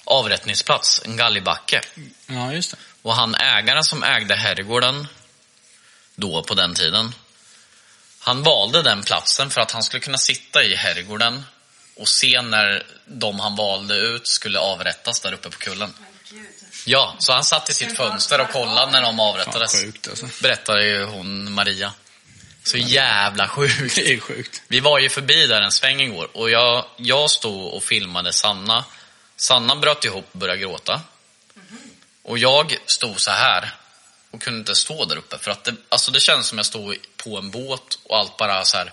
avrättningsplats, 0.05 1.03
en 1.05 1.17
gallibacke. 1.17 1.81
Ja, 2.27 2.53
just 2.53 2.71
det. 2.71 2.77
Och 3.03 3.15
han 3.15 3.35
ägaren 3.35 3.85
som 3.85 4.03
ägde 4.03 4.35
herrgården 4.35 5.07
då 6.15 6.43
på 6.43 6.55
den 6.55 6.75
tiden, 6.75 7.15
han 8.19 8.43
valde 8.43 8.83
den 8.83 9.03
platsen 9.03 9.51
för 9.51 9.61
att 9.61 9.71
han 9.71 9.83
skulle 9.83 10.01
kunna 10.01 10.19
sitta 10.19 10.65
i 10.65 10.75
herrgården 10.75 11.45
och 11.97 12.09
se 12.09 12.43
när 12.43 12.87
de 13.07 13.41
han 13.41 13.57
valde 13.57 13.95
ut 13.97 14.27
skulle 14.29 14.59
avrättas 14.59 15.21
där 15.21 15.33
uppe 15.33 15.51
på 15.51 15.59
kullen. 15.59 15.95
Ja, 16.85 17.17
så 17.19 17.33
han 17.33 17.45
satt 17.45 17.71
i 17.71 17.75
sitt 17.75 17.97
fönster 17.97 18.41
och 18.41 18.51
kollade 18.51 18.93
när 18.93 19.03
de 19.03 19.17
Fan, 19.17 19.29
avrättades. 19.29 19.83
sjukt 19.83 20.09
alltså. 20.09 20.29
Berättade 20.43 20.85
ju 20.87 21.05
hon 21.05 21.53
Maria. 21.53 21.93
Så 22.63 22.77
jävla 22.79 23.49
sjukt. 23.49 23.95
Det 23.95 24.13
är 24.13 24.21
sjukt. 24.21 24.63
Vi 24.69 24.81
var 24.81 24.99
ju 24.99 25.09
förbi 25.09 25.47
där 25.47 25.61
en 25.63 25.73
sväng 25.73 26.01
igår 26.01 26.29
och 26.33 26.51
jag, 26.51 26.85
jag 26.97 27.31
stod 27.31 27.73
och 27.75 27.83
filmade 27.83 28.33
Sanna. 28.33 28.85
Sanna 29.37 29.77
bröt 29.77 30.05
ihop 30.05 30.29
och 30.33 30.39
började 30.39 30.61
gråta. 30.61 31.01
Och 32.23 32.39
jag 32.39 32.77
stod 32.87 33.21
så 33.21 33.31
här 33.31 33.75
och 34.31 34.43
kunde 34.43 34.59
inte 34.59 34.75
stå 34.75 35.05
där 35.05 35.17
uppe 35.17 35.39
för 35.39 35.51
att 35.51 35.65
det, 35.65 35.75
alltså 35.89 36.11
det 36.11 36.21
kändes 36.21 36.47
som 36.47 36.59
jag 36.59 36.67
stod 36.67 36.97
på 37.17 37.39
en 37.39 37.51
båt 37.51 37.99
och 38.03 38.17
allt 38.19 38.37
bara 38.37 38.65
så 38.65 38.77
här. 38.77 38.93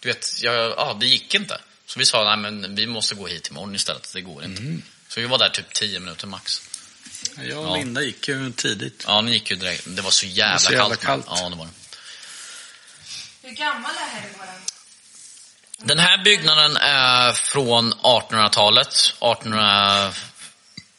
Du 0.00 0.08
vet, 0.08 0.42
jag, 0.42 0.54
ja, 0.54 0.96
det 1.00 1.06
gick 1.06 1.34
inte. 1.34 1.60
Så 1.86 1.98
vi 1.98 2.04
sa, 2.06 2.24
nej 2.24 2.36
men 2.36 2.74
vi 2.74 2.86
måste 2.86 3.14
gå 3.14 3.26
hit 3.26 3.48
imorgon 3.48 3.74
istället, 3.74 4.10
det 4.14 4.20
går 4.20 4.44
inte. 4.44 4.62
Så 5.08 5.20
vi 5.20 5.26
var 5.26 5.38
där 5.38 5.48
typ 5.48 5.72
10 5.72 6.00
minuter 6.00 6.26
max. 6.26 6.62
Jag 7.36 7.58
och 7.58 7.64
Ja. 7.66 7.76
Linda 7.76 8.02
gick 8.02 8.28
ju 8.28 8.52
tidigt. 8.52 9.04
Ja, 9.06 9.20
ni 9.20 9.32
gick 9.32 9.50
ju 9.50 9.56
direkt. 9.56 9.84
Det 9.86 10.02
var 10.02 10.10
så 10.10 10.26
jävla, 10.26 10.58
så 10.58 10.72
jävla 10.72 10.96
kallt. 10.96 11.26
kallt. 11.26 11.40
Ja, 11.40 11.48
det 11.48 11.56
var 11.56 11.64
det. 11.64 11.72
Hur 13.48 13.54
gammal 13.54 13.90
är 13.90 14.20
herrgården? 14.20 14.60
Den 15.78 15.98
här 15.98 16.24
byggnaden 16.24 16.76
är 16.76 17.32
från 17.32 17.94
1800-talet. 17.94 18.88
1800... 18.88 20.12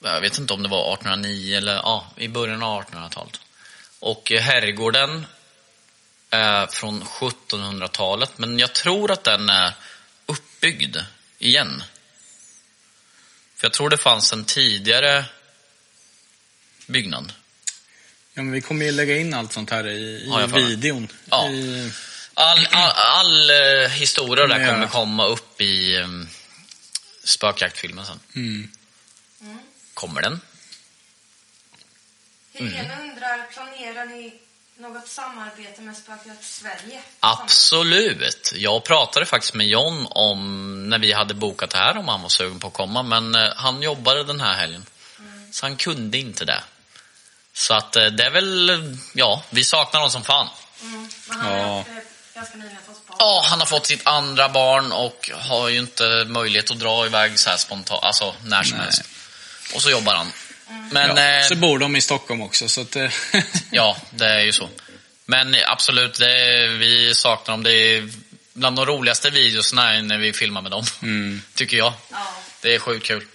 Jag 0.04 0.22
vet 0.22 0.38
inte 0.38 0.54
om 0.54 0.64
det 0.64 0.70
var 0.70 0.94
1809 0.94 1.58
eller 1.58 1.74
ja, 1.74 2.08
i 2.18 2.28
början 2.28 2.64
av 2.64 2.84
1800-talet. 2.84 3.40
Och 4.00 4.32
herrgården 4.32 5.26
är 6.30 6.68
från 6.68 7.04
1700-talet, 7.04 8.38
men 8.38 8.60
jag 8.60 8.74
tror 8.74 9.12
att 9.12 9.24
den 9.24 9.50
är 9.50 9.74
uppbyggd 10.26 10.98
igen. 11.40 11.84
För 13.56 13.66
jag 13.66 13.74
tror 13.74 13.90
det 13.90 13.98
fanns 13.98 14.34
en 14.34 14.46
tidigare 14.46 15.26
byggnad. 16.92 17.34
Ja, 18.34 18.42
men 18.42 18.52
vi 18.52 18.62
kommer 18.62 18.86
ju 18.86 18.92
lägga 18.92 19.18
in 19.18 19.34
allt 19.34 19.54
sånt 19.54 19.70
här 19.70 19.88
i, 19.88 19.92
i 20.00 20.28
Ja, 20.30 20.46
videon. 20.46 21.08
Ja. 21.30 21.50
I, 21.50 21.92
All, 22.34 22.68
all, 22.72 22.92
all 22.96 23.50
eh, 23.50 23.90
historia 23.90 24.48
där 24.48 24.68
kommer 24.72 24.88
komma 24.88 25.26
upp 25.26 25.62
i 25.62 25.98
um, 25.98 26.28
spökjaktfilmen 27.24 28.06
sen. 28.06 28.20
mm. 28.36 28.70
Kommer 29.94 30.22
den? 30.22 30.42
Helena 32.54 33.02
undrar, 33.02 33.52
planerar 33.54 34.06
ni 34.06 34.34
något 34.78 35.08
samarbete 35.08 35.82
med 35.82 35.98
Spökjakt 35.98 36.44
Sverige? 36.46 37.02
Absolut. 37.20 38.54
Jag 38.56 38.84
pratade 38.84 39.26
faktiskt 39.26 39.54
med 39.54 39.68
John 39.68 40.08
om 40.10 40.90
när 40.90 41.00
vi 41.00 41.12
hade 41.12 41.34
bokat 41.34 41.70
det 41.70 41.78
här 41.78 41.98
om 41.98 42.08
han 42.08 42.22
var 42.22 42.30
sugen 42.30 42.60
på 42.60 42.68
att 42.68 42.74
komma, 42.74 43.04
men 43.04 43.36
eh, 43.36 43.54
han 43.56 43.82
jobbade 43.82 44.24
den 44.24 44.40
här 44.42 44.54
helgen. 44.54 44.86
Så 45.52 45.66
han 45.66 45.76
kunde 45.78 46.18
inte 46.18 46.46
det. 46.46 46.64
Så 47.54 47.74
att 47.74 47.96
eh, 47.96 48.06
det 48.06 48.24
är 48.24 48.30
väl, 48.30 48.98
ja, 49.14 49.44
vi 49.50 49.64
saknar 49.64 50.00
honom 50.00 50.12
som 50.12 50.24
fan. 50.24 50.48
Mm. 50.82 51.10
Men 51.30 51.40
han 51.40 51.60
Ja. 51.60 51.86
Ja, 53.20 53.44
han 53.46 53.60
har 53.60 53.66
fått 53.66 53.86
sitt 53.86 54.08
andra 54.08 54.50
barn 54.50 54.92
och 54.92 55.32
har 55.34 55.70
ju 55.70 55.80
inte 55.80 56.26
möjlighet 56.28 56.72
att 56.72 56.80
dra 56.80 57.06
iväg 57.06 57.40
så 57.40 57.50
här 57.50 57.58
spontant, 57.58 58.04
alltså 58.04 58.36
när 58.44 58.64
som 58.64 58.78
Nej. 58.78 58.86
helst. 58.86 59.04
Och 59.76 59.82
så 59.82 59.90
jobbar 59.90 60.14
han. 60.16 60.32
Men, 60.92 61.18
ja, 61.18 61.40
eh, 61.40 61.48
så 61.48 61.56
bor 61.56 61.80
de 61.80 61.96
i 61.96 62.02
Stockholm 62.02 62.42
också, 62.42 62.70
så 62.70 62.82
att... 62.82 62.96
eh, 62.96 63.12
Ja, 63.72 63.98
det 64.10 64.26
är 64.26 64.40
ju 64.40 64.52
så. 64.52 64.70
Men 65.26 65.56
absolut, 65.68 66.20
det 66.20 66.32
är, 66.32 66.68
vi 66.68 67.16
saknar 67.16 67.54
dem. 67.54 67.64
Det 67.64 67.74
är 67.74 68.10
bland 68.54 68.76
de 68.76 68.86
roligaste 68.86 69.30
videosna 69.30 69.94
är 69.94 70.02
när 70.02 70.18
vi 70.18 70.34
filmar 70.34 70.62
med 70.62 70.72
dem. 70.72 70.84
mm. 71.02 71.42
Tycker 71.56 71.78
jag. 71.78 71.94
Ja. 72.12 72.34
Det 72.62 72.76
är 72.76 72.80
sjukt 72.80 73.06
kul. 73.06 73.26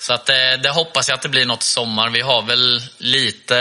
Så 0.00 0.12
att 0.12 0.26
det, 0.26 0.56
det 0.56 0.70
hoppas 0.70 1.08
jag 1.08 1.14
att 1.16 1.22
det 1.22 1.28
blir 1.28 1.46
något 1.46 1.62
i 1.62 1.66
sommar. 1.68 2.10
Vi 2.10 2.20
har 2.20 2.42
väl 2.42 2.82
lite, 2.98 3.54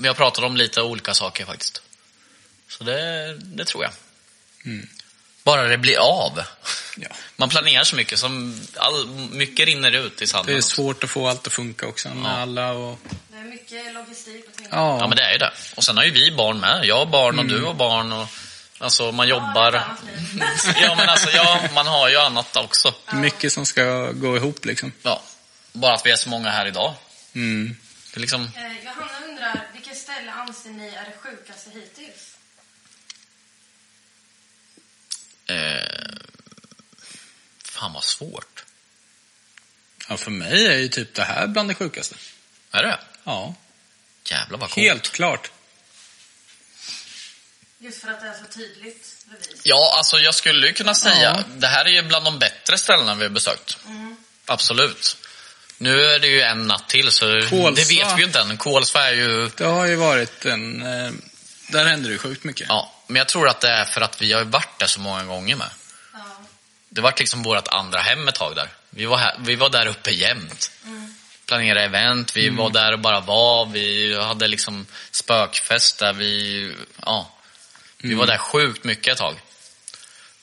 vi 0.00 0.08
har 0.08 0.14
pratat 0.14 0.44
om 0.44 0.56
lite 0.56 0.82
olika 0.82 1.14
saker 1.14 1.44
faktiskt. 1.44 1.82
Så 2.68 2.84
det, 2.84 3.34
det 3.38 3.64
tror 3.64 3.82
jag. 3.84 3.92
Mm. 4.64 4.88
Bara 5.44 5.62
det 5.62 5.78
blir 5.78 5.96
av. 5.98 6.40
Ja. 6.96 7.08
Man 7.36 7.48
planerar 7.48 7.84
så 7.84 7.96
mycket, 7.96 8.18
som 8.18 8.60
all, 8.76 9.06
mycket 9.30 9.66
rinner 9.66 9.92
ut 9.92 10.22
i 10.22 10.26
sanden. 10.26 10.46
Det 10.46 10.52
är 10.52 10.58
också. 10.58 10.68
svårt 10.70 11.04
att 11.04 11.10
få 11.10 11.28
allt 11.28 11.46
att 11.46 11.52
funka 11.52 11.86
också 11.86 12.08
med 12.08 12.30
Ja. 12.32 12.36
alla 12.36 12.72
och... 12.72 12.98
Det 13.28 13.38
är 13.38 13.42
mycket 13.44 13.94
logistik 13.94 14.44
och 14.50 14.56
tänka. 14.56 14.76
Ja, 14.76 14.98
Ja, 15.00 15.06
men 15.08 15.16
det 15.16 15.22
är 15.22 15.32
ju 15.32 15.38
det. 15.38 15.52
Och 15.76 15.84
sen 15.84 15.96
har 15.96 16.04
ju 16.04 16.10
vi 16.10 16.32
barn 16.32 16.60
med. 16.60 16.84
Jag 16.84 16.96
har 16.98 17.06
barn 17.06 17.38
och 17.38 17.44
du 17.46 17.62
har 17.64 17.74
barn. 17.74 18.12
Och, 18.12 18.26
alltså, 18.78 19.12
man 19.12 19.28
jobbar. 19.28 19.72
Ja, 20.82 20.94
men 20.94 21.08
alltså, 21.08 21.30
ja, 21.30 21.60
man 21.74 21.86
har 21.86 22.08
ju 22.08 22.16
annat 22.16 22.56
också. 22.56 22.94
mycket 23.12 23.52
som 23.52 23.66
ska 23.66 24.10
gå 24.12 24.36
ihop 24.36 24.64
liksom. 24.64 24.92
Ja. 25.02 25.22
Bara 25.72 25.94
att 25.94 26.06
vi 26.06 26.10
är 26.10 26.16
så 26.16 26.28
många 26.28 26.50
här 26.50 26.66
idag. 26.66 26.94
Mm. 27.34 27.76
Liksom, 28.14 28.50
Eh, 28.56 28.84
Johanna 28.84 29.26
undrar, 29.28 29.68
vilket 29.72 29.98
ställe 29.98 30.32
anser 30.32 30.70
ni 30.70 30.88
är 30.88 31.04
det 31.04 31.12
sjukaste 31.18 31.70
hittills? 31.70 32.28
eh, 35.46 36.14
fan 37.64 37.92
vad 37.92 38.04
svårt. 38.04 38.64
Ja, 40.08 40.16
för 40.16 40.30
mig 40.30 40.66
är 40.66 40.76
ju 40.78 40.88
typ 40.88 41.14
det 41.14 41.24
här 41.24 41.46
bland 41.46 41.68
det 41.70 41.74
sjukaste. 41.74 42.16
Är 42.70 42.82
det? 42.82 42.98
Ja, 43.24 43.54
Jävlar 44.24 44.58
vad 44.58 44.70
coolt. 44.70 44.86
helt 44.86 45.12
klart. 45.12 45.50
Just 47.78 48.00
för 48.00 48.08
att 48.10 48.20
det 48.20 48.26
är 48.26 48.34
så 48.34 48.44
tydligt 48.58 49.16
bevis. 49.30 49.60
Ja, 49.64 49.94
alltså 49.96 50.18
jag 50.18 50.34
skulle 50.34 50.66
ju 50.66 50.72
kunna 50.72 50.94
säga, 50.94 51.44
Ja. 51.48 51.54
det 51.56 51.66
här 51.66 51.84
är 51.84 51.90
ju 51.90 52.02
bland 52.02 52.24
de 52.24 52.38
bättre 52.38 52.78
ställena 52.78 53.14
vi 53.14 53.22
har 53.22 53.30
besökt. 53.30 53.78
Absolut. 54.46 55.16
Nu 55.82 56.04
är 56.04 56.18
det 56.18 56.26
ju 56.26 56.40
en 56.40 56.66
natt 56.66 56.88
till, 56.88 57.10
så 57.10 57.40
Kolsva. 57.50 57.70
det 57.70 57.88
vet 57.88 58.16
vi 58.16 58.20
ju 58.20 58.24
inte 58.24 58.40
än. 58.40 58.56
Kolsva 58.56 59.08
är 59.08 59.14
ju... 59.14 59.50
Det 59.56 59.64
har 59.64 59.86
ju 59.86 59.96
varit 59.96 60.44
en... 60.44 60.82
Eh, 60.82 61.12
där 61.68 61.84
händer 61.84 62.10
det 62.10 62.18
sjukt 62.18 62.44
mycket. 62.44 62.66
Ja, 62.68 62.92
men 63.06 63.16
jag 63.16 63.28
tror 63.28 63.48
att 63.48 63.60
det 63.60 63.68
är 63.68 63.84
för 63.84 64.00
att 64.00 64.22
vi 64.22 64.32
har 64.32 64.44
varit 64.44 64.78
där 64.78 64.86
så 64.86 65.00
många 65.00 65.24
gånger 65.24 65.56
med. 65.56 65.70
Ja. 66.12 66.18
Det 66.88 67.00
var 67.00 67.14
liksom 67.18 67.42
vårt 67.42 67.68
andra 67.68 68.00
hem 68.00 68.28
ett 68.28 68.34
tag 68.34 68.56
där. 68.56 68.68
Vi 68.90 69.04
var, 69.04 69.16
här, 69.16 69.36
vi 69.38 69.56
var 69.56 69.68
där 69.68 69.86
uppe 69.86 70.10
jämt. 70.10 70.70
Planerade 71.46 71.84
event, 71.84 72.36
vi 72.36 72.48
var 72.48 72.70
där 72.70 72.92
och 72.92 72.98
bara 72.98 73.20
var. 73.20 73.66
Vi 73.66 74.16
hade 74.18 74.48
liksom 74.48 74.86
spökfest 75.10 75.98
där 75.98 76.12
vi, 76.12 76.74
ja. 77.06 77.30
Vi 77.98 78.14
var 78.14 78.26
där 78.26 78.38
sjukt 78.38 78.84
mycket 78.84 79.12
ett 79.12 79.18
tag. 79.18 79.34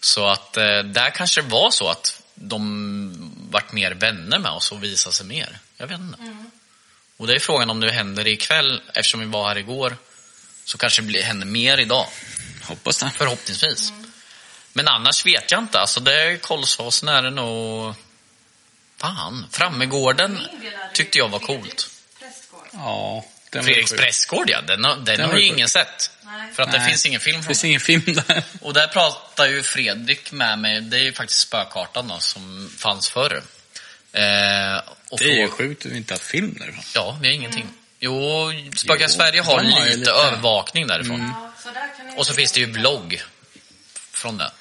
Så 0.02 0.28
att 0.28 0.58
eh, 0.58 0.80
där 0.80 1.10
kanske 1.10 1.42
det 1.42 1.48
var 1.48 1.72
så 1.72 1.88
att 1.88 2.22
de 2.36 3.29
vart 3.50 3.72
mer 3.72 3.92
vänner 3.92 4.40
med 4.40 4.52
oss 4.52 4.72
och 4.72 4.84
visade 4.84 5.16
sig 5.16 5.26
mer. 5.26 5.60
Jag 5.78 5.88
vet 5.88 6.00
inte. 6.00 6.44
Och 7.18 7.28
det 7.28 7.36
är 7.36 7.40
frågan 7.40 7.70
om 7.70 7.80
det 7.80 7.92
händer 7.92 8.28
ikväll, 8.28 8.82
eftersom 8.94 9.20
vi 9.20 9.26
var 9.26 9.48
här 9.48 9.58
igår. 9.58 9.98
Så 10.66 10.78
kanske 10.78 11.02
det 11.02 11.06
blir- 11.06 11.24
händer 11.24 11.46
mer 11.48 11.78
idag. 11.80 12.08
Hoppas 12.64 12.98
det. 13.00 13.12
Förhoppningsvis. 13.16 13.94
Men 14.74 14.88
annars 14.88 15.26
vet 15.26 15.52
jag 15.52 15.60
inte. 15.64 15.80
Alltså 15.80 16.00
det 16.00 16.22
är 16.22 16.38
Kolsåsen 16.38 17.10
är 17.10 17.22
det 17.22 17.30
nog... 17.30 17.94
Fan, 18.98 19.46
Frammegården 19.52 20.40
tyckte 20.94 21.18
jag 21.18 21.30
var 21.30 21.40
coolt. 21.40 21.90
Ja. 22.72 23.26
Den 23.50 23.64
Fredriks 23.64 23.92
prästgård 23.92 24.50
ja, 24.50 24.62
den, 24.62 24.84
har- 24.84 24.96
den, 24.96 25.06
Den 25.06 25.30
har 25.30 25.38
ju 25.38 25.46
ingen 25.46 25.70
sett. 25.70 26.12
Nej. 26.22 26.54
För 26.54 26.64
att 26.64 26.72
det 26.72 26.78
Nej. 26.78 26.90
finns 26.90 27.06
ingen 27.06 27.20
film 27.20 27.38
Det 27.38 27.44
från 27.44 27.48
finns 27.50 27.62
den. 27.62 27.70
ingen 27.70 27.80
film 27.82 28.04
där. 28.28 28.44
Och 28.62 28.74
där 28.74 28.88
pratar 28.88 29.46
ju 29.48 29.64
Fredrik 29.64 30.32
med 30.32 30.60
mig, 30.60 30.82
det 30.82 30.98
är 31.00 31.04
ju 31.04 31.14
faktiskt 31.14 31.40
spökartan 31.40 32.08
då, 32.08 32.20
som 32.20 32.74
fanns 32.78 33.10
förr. 33.10 33.44
Eh, 34.12 34.78
och 35.10 35.20
Det 35.20 35.26
är 35.26 35.42
ju 35.42 35.48
sjukt 35.48 35.86
att 35.86 35.92
vi 35.92 35.98
inte 35.98 36.14
har 36.14 36.20
film 36.20 36.56
därifrån. 36.60 36.84
Ja, 36.96 37.18
vi 37.22 37.28
har 37.28 37.34
ingenting. 37.36 37.68
Jo, 38.00 38.52
Spöka 38.76 39.04
Jo, 39.04 39.10
Sverige 39.10 39.42
har 39.42 39.58
de 39.64 39.70
har 39.72 39.86
lite, 39.86 39.98
lite. 39.98 40.12
övervakning 40.12 40.88
därifrån. 40.88 41.20
Ja, 41.36 41.52
så 41.64 41.70
där 41.70 42.18
Och 42.18 42.28
så 42.28 42.34
finns 42.34 42.52
det 42.52 42.60
ju 42.60 42.68
blogg 42.68 43.22
från 44.12 44.38
det. 44.38 44.52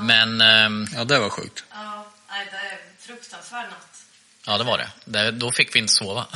Men, 0.00 0.40
ehm, 0.40 0.86
Ja, 0.94 1.04
det 1.04 1.18
var 1.18 1.30
sjukt. 1.30 1.64
Ja, 1.70 2.12
nej, 2.30 2.48
det 2.50 2.56
är 2.56 2.78
fruktansvärd 2.98 3.64
natt. 3.70 4.03
Ja 4.46 4.58
det 4.58 4.64
var 4.64 4.78
det. 4.78 4.88
det. 5.04 5.30
Då 5.30 5.52
fick 5.52 5.74
vi 5.74 5.78
inte 5.78 5.92
sova. 5.92 6.26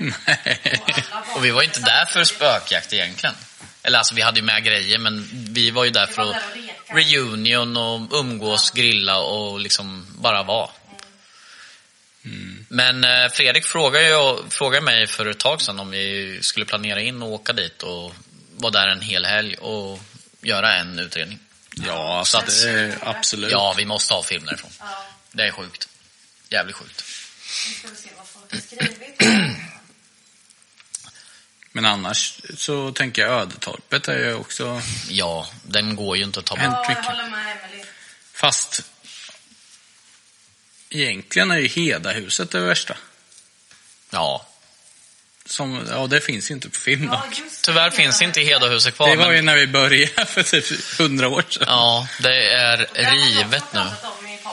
Nej. 0.00 0.12
Och 1.36 1.44
vi 1.44 1.50
var 1.50 1.62
inte 1.62 1.80
där 1.80 2.04
för 2.04 2.24
spökjakt 2.24 2.92
egentligen. 2.92 3.34
Eller 3.82 3.98
alltså 3.98 4.14
vi 4.14 4.22
hade 4.22 4.40
ju 4.40 4.46
med 4.46 4.64
grejer 4.64 4.98
men 4.98 5.28
vi 5.32 5.70
var 5.70 5.84
ju 5.84 5.90
där 5.90 6.06
för 6.06 6.22
att 6.30 6.42
reunion 6.86 7.76
och 7.76 8.08
umgås, 8.20 8.70
grilla 8.70 9.18
och 9.18 9.60
liksom 9.60 10.06
bara 10.18 10.42
vara. 10.42 10.70
Men 12.68 13.04
eh, 13.04 13.28
Fredrik 13.32 13.64
frågade, 13.66 14.08
ju, 14.08 14.50
frågade 14.50 14.84
mig 14.84 15.06
för 15.06 15.26
ett 15.26 15.38
tag 15.38 15.62
sedan 15.62 15.80
om 15.80 15.90
vi 15.90 16.38
skulle 16.42 16.66
planera 16.66 17.00
in 17.00 17.22
och 17.22 17.28
åka 17.32 17.52
dit 17.52 17.82
och 17.82 18.14
vara 18.56 18.70
där 18.72 18.88
en 18.88 19.00
hel 19.00 19.24
helg 19.24 19.54
och 19.56 20.00
göra 20.40 20.74
en 20.74 20.98
utredning. 20.98 21.38
Ja, 21.86 22.22
Så 22.24 22.30
så 22.30 22.38
att- 22.38 22.46
det 22.46 22.70
är 22.70 22.98
absolut. 23.02 23.50
Ja, 23.52 23.74
vi 23.76 23.84
måste 23.84 24.14
ha 24.14 24.22
film 24.22 24.44
därifrån. 24.44 24.70
Ja, 24.80 25.06
Det 25.32 25.42
är 25.42 25.50
sjukt. 25.50 25.88
Jävligt 26.48 26.76
sjukt. 26.76 27.04
Men 31.72 31.84
annars 31.84 32.40
så 32.56 32.92
tänker 32.92 33.22
jag 33.22 33.30
Ödetorpet 33.40 34.08
är 34.08 34.18
ju 34.18 34.34
också... 34.34 34.82
Ja, 35.08 35.48
den 35.62 35.96
går 35.96 36.16
ju 36.16 36.24
inte 36.24 36.40
att 36.40 36.46
ta 36.46 36.54
bort. 36.54 36.64
Ja, 36.64 36.84
jag 36.88 37.02
håller 37.02 37.30
med 37.30 37.56
Emelie. 37.64 37.84
Fast 38.32 38.82
egentligen 40.90 41.50
är 41.50 41.58
ju 41.58 41.68
Hedahuset 41.68 42.50
det 42.50 42.60
värsta. 42.60 42.96
Ja. 44.10 44.46
Som, 45.46 45.86
ja, 45.90 46.06
det 46.06 46.20
finns 46.20 46.50
ju 46.50 46.54
inte 46.54 46.68
på 46.68 46.80
film 46.80 47.08
Ja, 47.12 47.24
Tyvärr 47.62 47.90
finns 47.90 48.22
inte 48.22 48.40
Hedahuset 48.40 48.94
kvar. 48.94 49.10
Det 49.10 49.16
var 49.16 49.26
men- 49.26 49.36
ju 49.36 49.42
när 49.42 49.56
vi 49.56 49.66
började 49.66 50.26
för 50.26 50.42
typ 50.42 50.98
hundra 50.98 51.28
år 51.28 51.44
sedan. 51.48 51.64
Ja, 51.66 52.08
det 52.18 52.52
är 52.52 52.76
rivet 53.12 53.64
nu. 53.72 53.80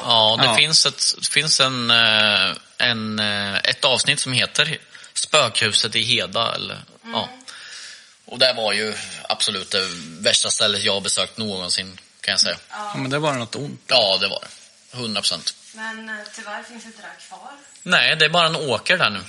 Ja, 0.05 0.37
det 0.39 0.45
Ja. 0.45 0.55
finns, 0.55 0.85
ett, 0.85 1.03
finns 1.31 1.59
en, 1.59 1.91
eh, 1.91 2.51
en, 2.77 3.19
eh, 3.19 3.55
ett 3.57 3.85
avsnitt 3.85 4.19
som 4.19 4.31
heter 4.33 4.77
Spökhuset 5.13 5.95
i 5.95 6.01
Heda. 6.01 6.55
Eller, 6.55 6.83
ja. 7.03 7.29
Och 8.25 8.39
det 8.39 8.53
var 8.53 8.73
ju 8.73 8.93
absolut 9.29 9.71
det 9.71 9.87
värsta 10.19 10.49
stället 10.49 10.83
jag 10.83 10.93
har 10.93 11.01
besökt 11.01 11.37
någonsin, 11.37 11.99
kan 12.21 12.31
jag 12.31 12.39
säga. 12.39 12.57
Ja, 12.69 12.93
men 12.97 13.11
det 13.11 13.19
var 13.19 13.33
något 13.33 13.55
ont. 13.55 13.81
Ja, 13.87 14.17
det 14.21 14.27
var 14.27 14.39
det. 14.41 14.97
100 14.97 15.21
procent. 15.21 15.55
Men 15.73 16.09
eh, 16.09 16.15
tyvärr 16.35 16.63
finns 16.63 16.85
inte 16.85 17.01
det 17.01 17.07
här 17.07 17.27
kvar. 17.27 17.51
Nej, 17.83 18.15
det 18.15 18.25
är 18.25 18.29
bara 18.29 18.45
en 18.47 18.55
åker 18.55 18.97
där 18.97 19.09
nu. 19.09 19.19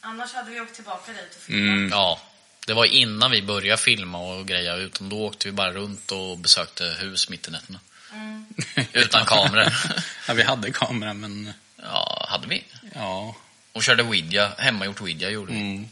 Annars 0.00 0.32
hade 0.32 0.50
vi 0.50 0.60
åkt 0.60 0.74
tillbaka 0.74 1.12
dit 1.12 1.36
och 1.36 1.42
filmat. 1.42 1.76
Mm. 1.76 1.88
Ja, 1.90 2.20
det 2.66 2.74
var 2.74 2.84
innan 2.84 3.30
vi 3.30 3.42
började 3.42 3.82
filma 3.82 4.18
och 4.18 4.46
greja, 4.48 4.74
utan 4.76 5.08
då 5.08 5.16
åkte 5.26 5.48
vi 5.48 5.52
bara 5.52 5.72
runt 5.72 6.12
och 6.12 6.38
besökte 6.38 6.84
hus 6.84 7.28
mitt 7.28 7.48
i 7.48 7.50
nätterna. 7.50 7.80
Utan 8.92 9.26
kameror. 9.26 9.72
ja, 10.28 10.34
vi 10.34 10.42
hade 10.42 10.72
kamera, 10.72 11.14
men 11.14 11.52
Ja, 11.82 12.26
hade 12.30 12.46
vi. 12.46 12.64
ja. 12.94 13.36
Och 13.72 13.82
körde 13.82 14.02
Ouija, 14.02 14.52
hemmagjort 14.58 15.00
Ouija 15.00 15.30
gjorde 15.30 15.52
vi. 15.52 15.58
Mm. 15.60 15.88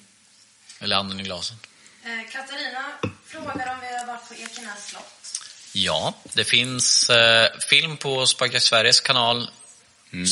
Eller 0.81 0.96
anden 0.96 1.20
i 1.20 1.22
glaset. 1.22 1.57
Eh, 2.05 2.33
Katarina 2.33 2.85
frågar 3.26 3.72
om 3.74 3.81
vi 3.81 3.96
har 3.98 4.07
varit 4.07 4.29
på 4.29 4.35
Ekenäs 4.35 4.87
slott. 4.88 5.40
Ja, 5.72 6.14
det 6.33 6.44
finns 6.44 7.11
eh, 7.11 7.48
film 7.70 7.96
på 7.96 8.26
Spökjakt 8.26 8.64
Sveriges 8.64 9.00
kanal, 9.00 9.50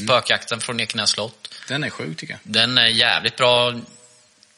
Spökjakten 0.05 0.61
från 0.61 0.81
Ekenäs 0.81 1.11
slott. 1.11 1.55
Den 1.69 1.85
är 1.85 1.91
sjuk 1.91 2.19
tycker 2.19 2.35
jag. 2.35 2.41
Den 2.43 2.79
är 2.79 2.87
jävligt 2.87 3.37
bra 3.37 3.75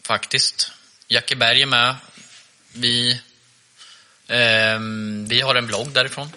faktiskt. 0.03 0.73
Jackie 1.09 1.37
Berg 1.37 1.63
är 1.63 1.67
med. 1.67 1.95
Vi, 2.73 3.21
ehm, 4.29 5.27
vi 5.29 5.41
har 5.41 5.55
en 5.55 5.67
blogg 5.67 5.93
därifrån. 5.93 6.33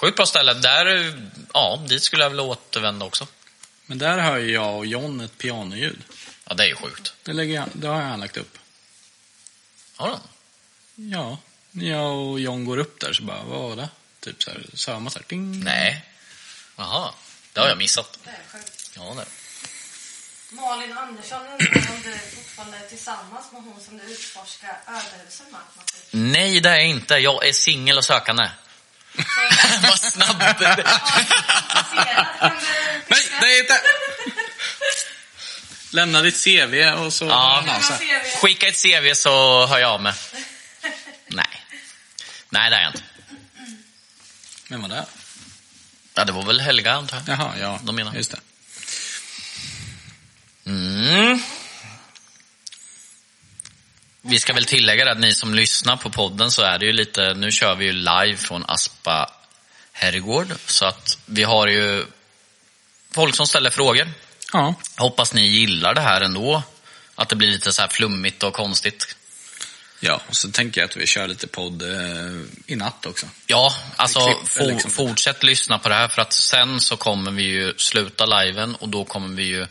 Sjukt 0.00 0.16
bra 0.16 0.26
ställe. 0.26 0.54
Där, 0.54 1.14
ja, 1.54 1.84
dit 1.88 2.02
skulle 2.02 2.22
jag 2.22 2.30
vilja 2.30 2.42
återvända 2.42 3.06
också. 3.06 3.26
Men 3.86 3.98
där 3.98 4.18
hör 4.18 4.38
ju 4.38 4.52
jag 4.52 4.76
och 4.76 4.86
John 4.86 5.20
ett 5.20 5.38
pianoljud. 5.38 6.02
Ja, 6.44 6.54
det 6.54 6.64
är 6.64 6.68
ju 6.68 6.74
sjukt. 6.74 7.14
Det, 7.22 7.32
lägger 7.32 7.54
jag, 7.54 7.68
det 7.72 7.88
har 7.88 8.02
jag 8.02 8.20
lagt 8.20 8.36
upp. 8.36 8.58
Har 9.96 10.08
du? 10.08 10.16
Ja, 11.02 11.38
när 11.70 11.90
jag 11.90 12.16
och 12.16 12.40
John 12.40 12.64
går 12.64 12.78
upp 12.78 13.00
där 13.00 13.12
så 13.12 13.22
bara, 13.22 13.42
vad 13.42 13.60
var 13.60 13.76
det? 13.76 13.88
Typ 14.20 14.42
så 14.42 14.50
här, 14.50 14.66
så 14.74 14.92
hör 14.92 15.00
man 15.00 15.10
så 15.10 15.18
här, 15.18 15.26
ding. 15.28 15.64
Nej. 15.64 16.04
Jaha, 16.76 17.14
det 17.52 17.60
har 17.60 17.68
jag 17.68 17.78
missat. 17.78 18.18
Det 18.24 18.30
är 18.30 18.42
sjukt. 18.52 18.90
Ja, 18.96 19.14
det. 19.16 19.26
Malin 20.56 20.98
Andersson 20.98 21.40
undrar 21.40 21.90
om 21.90 22.02
du 22.02 22.18
fortfarande 22.18 22.76
är 22.76 22.88
tillsammans 22.88 23.52
med 23.52 23.62
hon 23.62 23.80
som 23.80 23.98
du 23.98 24.04
utforskar 24.04 24.80
ödehusen 24.86 25.46
med. 25.50 25.60
Nej, 26.10 26.60
det 26.60 26.68
är 26.68 26.76
jag 26.76 26.86
inte. 26.88 27.14
Jag 27.14 27.46
är 27.46 27.52
singel 27.52 27.98
och 27.98 28.04
sökande. 28.04 28.48
Vad 29.82 30.00
snabbt. 30.00 30.60
Nej, 33.08 33.56
är 33.56 33.60
inte! 33.60 33.80
Lämna 35.90 36.22
ditt 36.22 36.44
CV 36.44 36.74
och 36.92 37.12
så... 37.12 37.24
Ja. 37.26 37.80
Så. 37.82 37.94
Skicka 38.40 38.68
ett 38.68 38.82
CV 38.82 39.14
så 39.14 39.66
hör 39.66 39.78
jag 39.78 39.90
av 39.90 40.02
mig. 40.02 40.14
Nej. 41.26 41.64
Nej, 42.50 42.70
det 42.70 42.76
är 42.76 42.80
jag 42.80 42.90
inte. 42.90 43.02
Vem 44.68 44.82
var 44.82 44.88
det? 44.88 45.06
Ja, 46.14 46.24
det 46.24 46.32
var 46.32 46.42
väl 46.42 46.60
Helga, 46.60 46.92
antar 46.92 47.22
jag. 47.26 47.38
Jaha, 47.38 47.52
ja. 47.60 47.80
De 47.82 47.96
menar. 47.96 48.14
Just 48.14 48.30
det. 48.30 48.40
Mm. 50.66 51.42
Vi 54.22 54.40
ska 54.40 54.52
väl 54.52 54.64
tillägga 54.64 55.12
att 55.12 55.20
ni 55.20 55.34
som 55.34 55.54
lyssnar 55.54 55.96
på 55.96 56.10
podden 56.10 56.50
så 56.50 56.62
är 56.62 56.78
det 56.78 56.86
ju 56.86 56.92
lite, 56.92 57.34
nu 57.34 57.52
kör 57.52 57.74
vi 57.74 57.84
ju 57.84 57.92
live 57.92 58.36
från 58.36 58.64
Aspa 58.68 59.30
herrgård. 59.92 60.54
Så 60.66 60.84
att 60.84 61.18
vi 61.26 61.42
har 61.42 61.66
ju 61.66 62.04
folk 63.14 63.36
som 63.36 63.46
ställer 63.46 63.70
frågor. 63.70 64.08
Ja. 64.52 64.74
Hoppas 64.96 65.34
ni 65.34 65.48
gillar 65.48 65.94
det 65.94 66.00
här 66.00 66.20
ändå. 66.20 66.62
Att 67.14 67.28
det 67.28 67.36
blir 67.36 67.48
lite 67.48 67.72
så 67.72 67.82
här 67.82 67.88
flummigt 67.88 68.42
och 68.42 68.52
konstigt. 68.52 69.16
Ja, 70.00 70.20
och 70.28 70.36
så 70.36 70.50
tänker 70.50 70.80
jag 70.80 70.88
att 70.88 70.96
vi 70.96 71.06
kör 71.06 71.28
lite 71.28 71.46
podd 71.46 71.82
eh, 71.82 72.40
i 72.66 72.76
natt 72.76 73.06
också. 73.06 73.26
Ja, 73.46 73.74
alltså 73.96 74.20
Klipp, 74.20 74.48
for, 74.48 74.64
liksom. 74.64 74.90
fortsätt 74.90 75.42
lyssna 75.42 75.78
på 75.78 75.88
det 75.88 75.94
här 75.94 76.08
för 76.08 76.22
att 76.22 76.32
sen 76.32 76.80
så 76.80 76.96
kommer 76.96 77.30
vi 77.30 77.42
ju 77.42 77.74
sluta 77.76 78.26
liven 78.26 78.74
och 78.74 78.88
då 78.88 79.04
kommer 79.04 79.36
vi 79.36 79.44
ju 79.44 79.66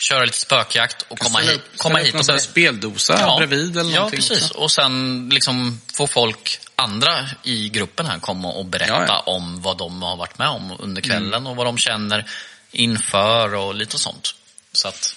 köra 0.00 0.24
lite 0.24 0.38
spökjakt 0.38 1.02
och 1.08 1.18
komma 1.18 1.38
Ställa 1.38 1.52
hit, 1.52 1.62
komma 1.76 1.94
ställa 1.98 2.04
hit 2.06 2.14
och 2.14 2.26
berätta. 2.26 2.38
speldosa 2.44 3.36
bredvid 3.36 3.76
eller 3.78 3.94
ja, 3.94 4.10
precis. 4.10 4.42
också. 4.42 4.54
Och 4.54 4.70
sen 4.72 5.28
liksom 5.32 5.80
få 5.94 6.06
folk, 6.06 6.60
andra 6.76 7.26
i 7.42 7.68
gruppen 7.68 8.06
här, 8.06 8.18
komma 8.18 8.48
och 8.48 8.64
berätta 8.66 8.92
Ja, 8.92 9.04
ja. 9.08 9.18
om 9.20 9.62
vad 9.62 9.78
de 9.78 10.02
har 10.02 10.16
varit 10.16 10.38
med 10.38 10.48
om 10.48 10.76
under 10.78 11.02
kvällen 11.02 11.46
och 11.46 11.56
vad 11.56 11.66
de 11.66 11.78
känner 11.78 12.30
inför 12.70 13.54
och 13.54 13.74
lite 13.74 13.98
sånt. 13.98 14.34
Så 14.72 14.88
att, 14.88 15.14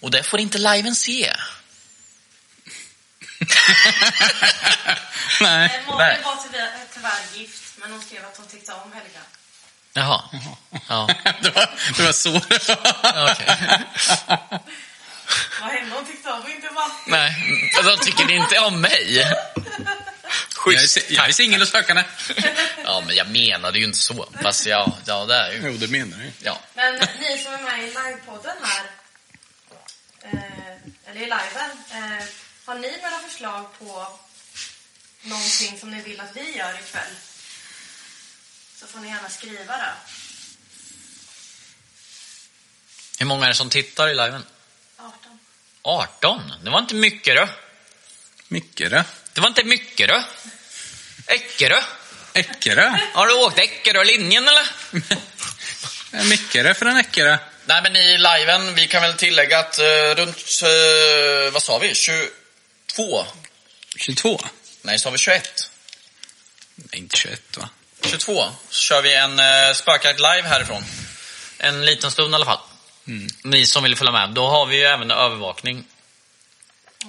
och 0.00 0.10
det 0.10 0.22
får 0.22 0.40
inte 0.40 0.58
liven 0.58 0.94
se. 0.94 1.32
Nej. 5.40 5.82
Malin 5.86 5.98
Nej. 5.98 6.20
var 6.24 6.36
tyvärr 6.94 7.20
gift, 7.34 7.62
men 7.76 7.92
hon 7.92 8.02
skrev 8.02 8.24
att 8.24 8.36
hon 8.36 8.46
tyckte 8.46 8.72
om 8.72 8.92
Helga. 8.92 9.20
Jaha. 9.98 10.22
Ja. 10.88 11.08
det, 11.42 11.50
var, 11.50 11.70
det 11.96 12.02
var 12.02 12.12
så 12.12 12.30
det 12.30 12.68
var. 12.68 13.32
Okej. 13.32 13.56
Vad 15.60 15.70
hände? 15.70 15.96
Om 15.96 16.50
inte 16.50 16.68
va? 16.68 16.90
Nej, 17.06 17.34
de 17.84 17.96
tycker 18.04 18.30
inte 18.30 18.58
om 18.58 18.80
mig. 18.80 19.26
Jag 20.66 20.78
Schysst. 20.78 21.10
jag 21.10 21.28
är 21.28 21.32
singel 21.32 21.62
och 21.62 21.68
sökande. 21.68 22.04
Ja, 22.84 23.02
men 23.06 23.16
jag 23.16 23.30
menade 23.30 23.78
ju 23.78 23.84
inte 23.84 23.98
så. 23.98 24.28
Fast 24.42 24.66
ja, 24.66 24.96
ja 25.06 25.24
det 25.26 25.34
är 25.34 25.52
ju. 25.52 25.60
Jo, 25.64 25.72
det 25.76 25.88
menar 25.88 26.16
du. 26.18 26.32
Ja. 26.42 26.58
Men 26.74 26.94
ni 26.94 27.38
som 27.38 27.54
är 27.54 27.62
med 27.62 27.78
i 27.78 27.86
livepodden 27.86 28.56
här, 28.62 28.84
eh, 30.22 31.10
eller 31.10 31.20
i 31.20 31.24
liven, 31.24 31.70
eh, 31.90 32.24
har 32.64 32.74
ni 32.74 32.98
några 33.02 33.18
förslag 33.28 33.78
på 33.78 34.06
någonting 35.22 35.78
som 35.78 35.90
ni 35.90 36.02
vill 36.02 36.20
att 36.20 36.36
vi 36.36 36.56
gör 36.56 36.74
ikväll? 36.74 37.14
Så 38.80 38.86
får 38.86 38.98
ni 39.00 39.08
gärna 39.08 39.28
skriva 39.28 39.76
det. 39.76 39.92
Hur 43.18 43.26
många 43.26 43.44
är 43.44 43.48
det 43.48 43.54
som 43.54 43.70
tittar 43.70 44.08
i 44.08 44.14
liven? 44.14 44.44
18. 44.96 45.38
18? 45.82 46.52
Det 46.64 46.70
var 46.70 46.78
inte 46.78 46.94
mycket 46.94 47.36
då. 47.36 47.48
Mycket 48.48 48.90
det. 48.90 49.04
Det 49.32 49.40
var 49.40 49.48
inte 49.48 49.64
mycket 49.64 50.08
då. 50.08 50.24
Eckerö? 51.26 51.80
Eckerö. 52.32 52.88
Har 53.12 53.26
du 53.26 53.34
åkt 53.34 53.58
Eckerö-linjen 53.58 54.48
eller? 54.48 54.66
Mycket 56.28 56.64
det 56.64 56.74
för 56.74 56.86
en 56.86 56.96
Eckerö. 56.96 57.38
Nej, 57.66 57.82
men 57.82 57.96
i 57.96 58.18
liven, 58.18 58.74
vi 58.74 58.86
kan 58.86 59.02
väl 59.02 59.14
tillägga 59.14 59.58
att 59.58 59.78
eh, 59.78 60.14
runt, 60.16 60.36
eh, 60.62 61.52
vad 61.52 61.62
sa 61.62 61.78
vi, 61.78 61.94
22? 61.94 63.26
22. 63.96 64.40
Nej, 64.82 64.98
sa 64.98 65.10
vi 65.10 65.18
21? 65.18 65.70
Nej, 66.74 67.00
inte 67.00 67.16
21 67.16 67.56
va? 67.56 67.68
22 68.02 68.44
så 68.68 68.82
kör 68.82 69.02
vi 69.02 69.14
en 69.14 69.32
uh, 69.40 69.74
spökjakt 69.74 70.20
live 70.20 70.48
härifrån. 70.48 70.84
En 71.58 71.84
liten 71.84 72.10
stund 72.10 72.32
i 72.32 72.34
alla 72.34 72.44
fall. 72.44 72.60
Ni 73.44 73.66
som 73.66 73.82
vill 73.82 73.96
följa 73.96 74.12
med. 74.12 74.30
Då 74.30 74.48
har 74.48 74.66
vi 74.66 74.76
ju 74.76 74.82
även 74.84 75.10
övervakning. 75.10 75.84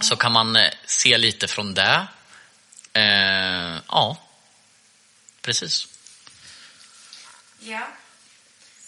Så 0.02 0.16
kan 0.16 0.32
man 0.32 0.56
eh, 0.56 0.72
se 0.86 1.18
lite 1.18 1.48
från 1.48 1.74
det. 1.74 2.08
Eh, 2.94 3.78
ja, 3.88 4.18
precis. 5.42 5.88
Ja. 7.60 7.88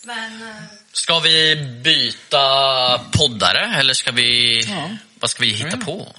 Men 0.03 0.41
eh, 0.49 0.55
Ska 0.91 1.19
vi 1.19 1.55
byta 1.83 2.99
poddare 3.11 3.75
eller 3.79 3.93
ska 3.93 4.11
vi... 4.11 4.59
Ja. 4.69 4.89
Vad 5.19 5.29
ska 5.29 5.43
vi 5.43 5.51
hitta 5.51 5.67
Mm. 5.67 5.85
på? 5.85 6.15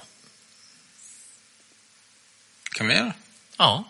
Kan 2.71 2.87
vi 2.87 2.93
göra? 2.95 3.13
Ja. 3.57 3.83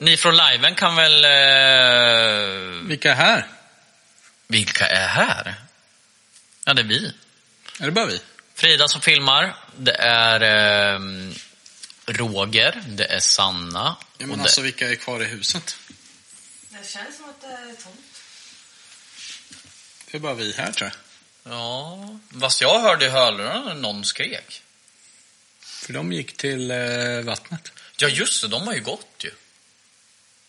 Ni 0.00 0.16
från 0.16 0.36
liven 0.36 0.74
kan 0.74 0.96
väl... 0.96 1.24
Eh, 1.24 2.88
Vilka 2.88 3.10
är 3.10 3.14
här? 3.14 3.46
vilka 4.48 4.86
är 4.86 5.08
här? 5.08 5.54
Ja, 6.64 6.74
det 6.74 6.82
är 6.82 6.86
vi. 6.86 7.12
Är 7.80 7.84
det 7.86 7.90
bara 7.90 8.06
vi? 8.06 8.20
Frida 8.54 8.88
som 8.88 9.00
filmar. 9.00 9.56
Det 9.76 9.96
är 9.98 10.40
eh, 10.94 11.00
Roger. 12.06 12.82
Det 12.86 13.04
är 13.04 13.20
Sanna. 13.20 13.96
Ja, 14.18 14.26
men 14.26 14.38
det, 14.38 14.42
alltså 14.42 14.60
vilka 14.60 14.88
är 14.90 14.94
kvar 14.94 15.22
i 15.22 15.24
huset? 15.24 15.76
det 16.68 16.88
känns 16.88 17.16
som 17.16 17.28
att 17.28 17.40
det 17.40 17.46
är 17.46 17.82
tomt. 17.84 18.00
Det 20.10 20.16
är 20.16 20.20
bara 20.20 20.34
vi 20.34 20.52
här 20.52 20.72
tror 20.72 20.90
jag. 20.90 21.52
Ja, 21.52 22.18
fast 22.40 22.60
jag 22.60 22.80
hörde 22.80 23.06
i 23.06 23.08
hörlurarna 23.08 23.64
när 23.64 23.74
någon 23.74 24.04
skrek. 24.04 24.62
För 25.60 25.92
de 25.92 26.12
gick 26.12 26.36
till 26.36 26.70
eh, 26.70 27.20
vattnet. 27.24 27.72
Ja, 27.96 28.08
just 28.08 28.42
det. 28.42 28.48
De 28.48 28.66
har 28.66 28.74
ju 28.74 28.80
gått 28.80 29.14
ju. 29.18 29.30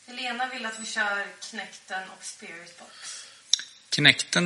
Helena 0.07 0.47
vill 0.47 0.65
att 0.65 0.79
vi 0.79 0.85
kör 0.85 1.25
Knäkten 1.49 2.03
och 2.17 2.23
Spiritbox. 2.25 2.91
Kinecten 3.95 4.45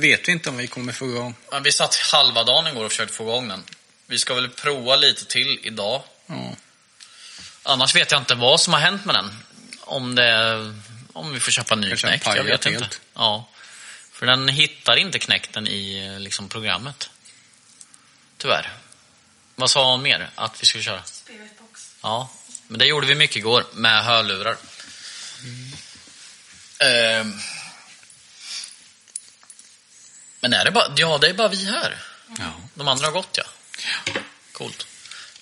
vet 0.00 0.28
vi 0.28 0.32
inte 0.32 0.48
om 0.50 0.56
vi 0.56 0.66
kommer 0.66 0.92
få 0.92 1.06
igång. 1.06 1.34
Men 1.50 1.62
vi 1.62 1.72
satt 1.72 1.94
halva 1.96 2.44
dagen 2.44 2.66
igår 2.66 2.84
och 2.84 2.90
försökte 2.90 3.14
få 3.14 3.24
igång 3.24 3.48
den. 3.48 3.64
Vi 4.06 4.18
ska 4.18 4.34
väl 4.34 4.48
prova 4.48 4.96
lite 4.96 5.24
till 5.24 5.58
idag. 5.62 6.02
Ja. 6.26 6.56
Annars 7.62 7.94
vet 7.94 8.10
jag 8.10 8.20
inte 8.20 8.34
vad 8.34 8.60
som 8.60 8.72
har 8.72 8.80
hänt 8.80 9.04
med 9.04 9.14
den. 9.14 9.30
Om 9.80 10.14
det 10.14 10.74
om 11.12 11.32
vi 11.32 11.40
får 11.40 11.50
köpa 11.52 11.74
en 11.74 11.80
ny 11.80 11.88
Kanske 11.88 12.06
knäckt, 12.06 12.26
jag 12.26 12.34
vet 12.34 12.44
pajat 12.44 12.66
inte. 12.66 12.80
helt. 12.80 13.00
Ja. 13.14 13.48
För 14.12 14.26
den 14.26 14.48
hittar 14.48 14.96
inte 14.96 15.18
knäckten 15.18 15.68
i 15.68 16.18
liksom, 16.18 16.48
programmet. 16.48 17.10
Tyvärr. 18.36 18.72
Vad 19.54 19.70
sa 19.70 19.90
hon 19.90 20.02
mer 20.02 20.30
att 20.34 20.62
vi 20.62 20.66
skulle 20.66 20.84
köra? 20.84 21.02
Spiritbox. 21.04 21.94
Ja, 22.02 22.30
men 22.68 22.78
det 22.78 22.86
gjorde 22.86 23.06
vi 23.06 23.14
mycket 23.14 23.36
igår 23.36 23.64
med 23.72 24.04
hörlurar. 24.04 24.56
Ehm. 26.78 27.40
Men 30.40 30.52
är 30.52 30.64
det 30.64 30.70
bara, 30.70 30.92
ja 30.96 31.18
det 31.18 31.28
är 31.28 31.34
bara 31.34 31.48
vi 31.48 31.64
här. 31.64 31.96
ja. 32.38 32.52
De 32.74 32.88
andra 32.88 33.06
har 33.06 33.12
gått 33.12 33.38
ja. 33.38 33.44
Coolt. 34.52 34.86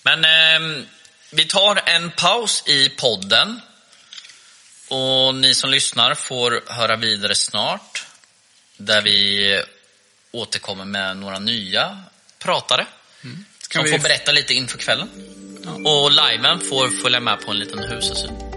Men 0.02 0.24
ehm, 0.24 0.86
vi 1.30 1.44
tar 1.44 1.82
en 1.88 2.10
paus 2.10 2.62
i 2.66 2.88
podden. 2.88 3.60
Och 4.88 5.34
ni 5.34 5.54
som 5.54 5.70
lyssnar 5.70 6.14
får 6.14 6.62
höra 6.72 6.96
vidare 6.96 7.34
snart. 7.34 8.06
Där 8.76 9.02
vi 9.02 9.62
återkommer 10.32 10.84
med 10.84 11.16
några 11.16 11.38
nya 11.38 12.02
pratare. 12.38 12.86
Ska 13.60 13.78
Som 13.78 13.84
vi- 13.84 13.90
får 13.90 13.98
berätta 13.98 14.32
lite 14.32 14.54
inför 14.54 14.78
kvällen. 14.78 15.08
Och 15.86 16.10
liven 16.10 16.60
får 16.60 17.02
följa 17.02 17.20
med 17.20 17.40
på 17.44 17.50
en 17.50 17.58
liten 17.58 17.78
husesyn. 17.78 18.47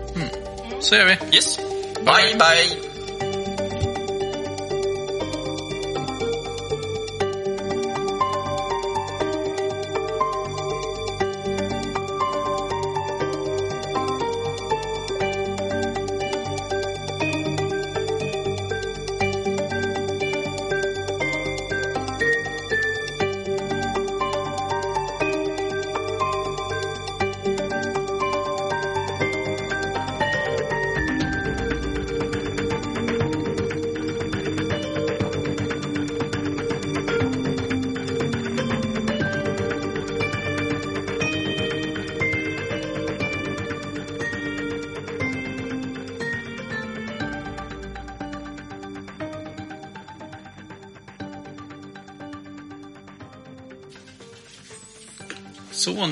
Så 0.81 0.95
gör 0.95 1.05
vi. 1.05 1.35
Yes. 1.35 1.57
Bye, 1.57 2.05
bye. 2.05 2.75
Så, 2.75 2.90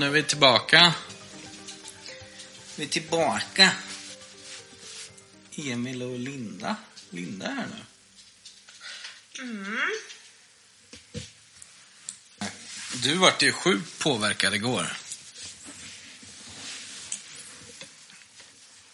är 0.10 0.14
vi 0.14 0.24
tillbaka. 0.24 0.93
Vi 2.76 2.84
är 2.84 2.88
tillbaka. 2.88 3.72
Emil 5.55 6.03
och 6.03 6.20
Linda. 6.20 6.76
Linda 7.10 7.45
är 7.45 7.51
här 7.51 7.68
nu. 7.68 7.86
Du 13.03 13.16
vart 13.16 13.41
ju 13.41 13.51
sjukt 13.51 13.99
påverkad 13.99 14.55
igår. 14.55 14.97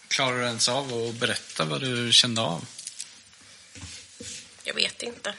Klarar 0.08 0.38
du 0.38 0.44
ens 0.44 0.68
av 0.68 0.94
att 0.94 1.14
berätta 1.14 1.64
vad 1.64 1.80
du 1.80 2.12
kände 2.12 2.40
av? 2.40 2.66
Jag 4.64 4.74
vet 4.74 5.02
inte. 5.02 5.34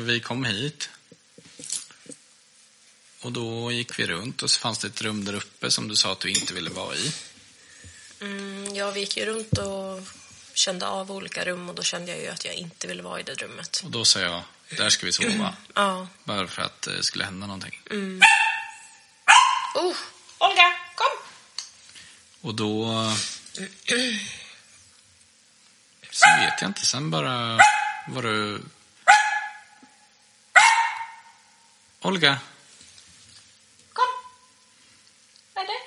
Vi 0.00 0.20
kom 0.20 0.44
hit. 0.44 0.88
Och 3.20 3.32
då 3.32 3.72
gick 3.72 3.98
vi 3.98 4.06
runt 4.06 4.42
och 4.42 4.50
så 4.50 4.60
fanns 4.60 4.78
det 4.78 4.88
ett 4.88 5.02
rum 5.02 5.24
där 5.24 5.34
uppe 5.34 5.70
som 5.70 5.88
du 5.88 5.96
sa 5.96 6.12
att 6.12 6.20
du 6.20 6.30
inte 6.30 6.54
ville 6.54 6.70
vara 6.70 6.94
i. 6.94 7.12
Mm, 8.20 8.74
ja, 8.74 8.90
vi 8.90 9.00
gick 9.00 9.16
ju 9.16 9.24
runt 9.24 9.58
och 9.58 10.02
kände 10.54 10.86
av 10.86 11.12
olika 11.12 11.44
rum 11.44 11.68
och 11.68 11.74
då 11.74 11.82
kände 11.82 12.12
jag 12.12 12.20
ju 12.20 12.28
att 12.28 12.44
jag 12.44 12.54
inte 12.54 12.86
ville 12.86 13.02
vara 13.02 13.20
i 13.20 13.22
det 13.22 13.34
rummet. 13.34 13.80
Och 13.84 13.90
då 13.90 14.04
sa 14.04 14.20
jag, 14.20 14.42
där 14.76 14.88
ska 14.88 15.06
vi 15.06 15.12
sova. 15.12 15.56
Ja. 15.74 16.08
Bara 16.24 16.46
för 16.46 16.62
att 16.62 16.82
det 16.82 17.02
skulle 17.02 17.24
hända 17.24 17.46
någonting. 17.46 17.80
Oh, 19.74 19.96
Olga, 20.38 20.74
kom! 20.94 21.18
Och 22.40 22.54
då... 22.54 22.92
Sen 26.10 26.40
vet 26.40 26.60
jag 26.60 26.70
inte, 26.70 26.86
sen 26.86 27.10
bara 27.10 27.58
var 28.08 28.22
du... 28.22 28.60
Olga? 32.06 32.38
Kom! 33.92 34.04
Vad 35.54 35.64
är 35.64 35.68
det? 35.68 35.80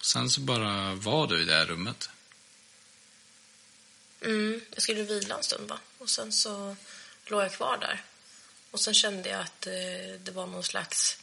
Sen 0.00 0.30
så 0.30 0.40
bara 0.40 0.94
var 0.94 1.26
du 1.26 1.42
i 1.42 1.44
det 1.44 1.54
här 1.54 1.66
rummet. 1.66 2.10
Mm, 4.20 4.60
jag 4.74 4.82
skulle 4.82 5.02
vila 5.02 5.36
en 5.36 5.42
stund 5.42 5.68
bara. 5.68 5.80
Och 5.98 6.10
sen 6.10 6.32
så 6.32 6.76
låg 7.26 7.42
jag 7.42 7.52
kvar 7.52 7.78
där. 7.78 8.04
Och 8.70 8.80
sen 8.80 8.94
kände 8.94 9.28
jag 9.28 9.40
att 9.40 9.66
eh, 9.66 9.72
det 10.18 10.30
var 10.30 10.46
någon 10.46 10.64
slags... 10.64 11.18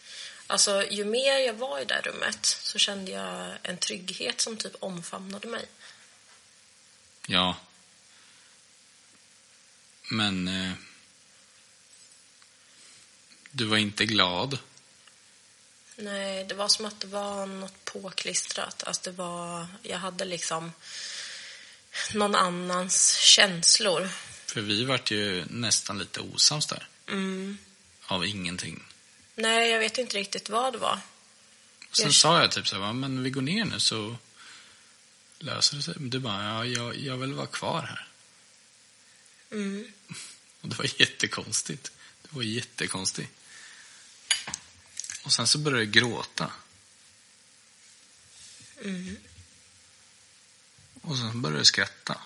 Alltså, 0.48 0.86
ju 0.92 1.06
mer 1.06 1.38
jag 1.38 1.54
var 1.54 1.80
i 1.80 1.86
det 1.86 1.94
där 1.94 2.02
rummet 2.02 2.46
så 2.46 2.78
kände 2.78 3.12
jag 3.12 3.58
en 3.64 3.78
trygghet 3.78 4.42
som 4.42 4.58
typ 4.58 4.76
omfamnade 4.80 5.48
mig. 5.48 5.66
Ja, 7.28 7.56
men... 10.10 10.48
Eh, 10.48 10.74
du 13.52 13.66
var 13.66 13.78
inte 13.78 14.06
glad. 14.06 14.58
Nej, 15.96 16.44
det 16.46 16.56
var 16.56 16.68
som 16.68 16.86
att 16.86 17.00
det 17.00 17.08
var 17.08 17.46
något 17.46 17.86
påklistrat. 17.86 18.84
Alltså 18.84 19.02
det 19.04 19.12
var... 19.18 19.68
Jag 19.84 19.98
hade 19.98 20.26
liksom 20.26 20.72
någon 22.14 22.36
annans 22.36 23.18
känslor. 23.18 24.10
För 24.46 24.62
vi 24.62 24.86
vart 24.86 25.12
ju 25.12 25.46
nästan 25.50 25.98
lite 26.00 26.20
osams 26.20 26.66
där. 26.68 26.88
Mm. 27.08 27.58
Av 28.06 28.26
ingenting. 28.26 28.84
Nej, 29.36 29.70
jag 29.72 29.80
vet 29.80 29.98
inte 29.98 30.18
riktigt 30.18 30.50
vad 30.50 30.74
det 30.74 30.78
var. 30.80 31.00
Sen 31.92 32.06
Jag- 32.06 32.14
sa 32.16 32.42
jag 32.42 32.52
typ 32.52 32.68
så 32.68 32.76
här, 32.76 32.82
"Va, 32.82 32.94
men 32.94 33.24
vi 33.24 33.30
går 33.30 33.42
ner 33.42 33.66
nu 33.66 33.80
så 33.80 34.18
löser 35.40 35.76
det 35.78 35.84
sig. 35.84 35.94
Du 35.98 36.20
bara, 36.20 36.44
ja, 36.44 36.66
jag, 36.66 36.98
jag 36.98 37.18
vill 37.18 37.34
vara 37.34 37.48
kvar 37.48 37.82
här. 37.82 38.08
Mm. 39.52 39.92
Det 40.70 40.78
var 40.78 40.86
jättekonstigt. 41.02 41.92
Det 42.22 42.30
var 42.36 42.44
jättekonstigt. 42.44 43.32
Och 45.24 45.34
sen 45.34 45.48
så 45.48 45.58
började 45.58 45.84
jag 45.84 45.92
gråta. 45.92 46.52
Mm. 48.84 49.18
Och 51.02 51.18
sen 51.18 51.42
började 51.42 51.60
jag 51.60 51.68
skratta. 51.68 52.22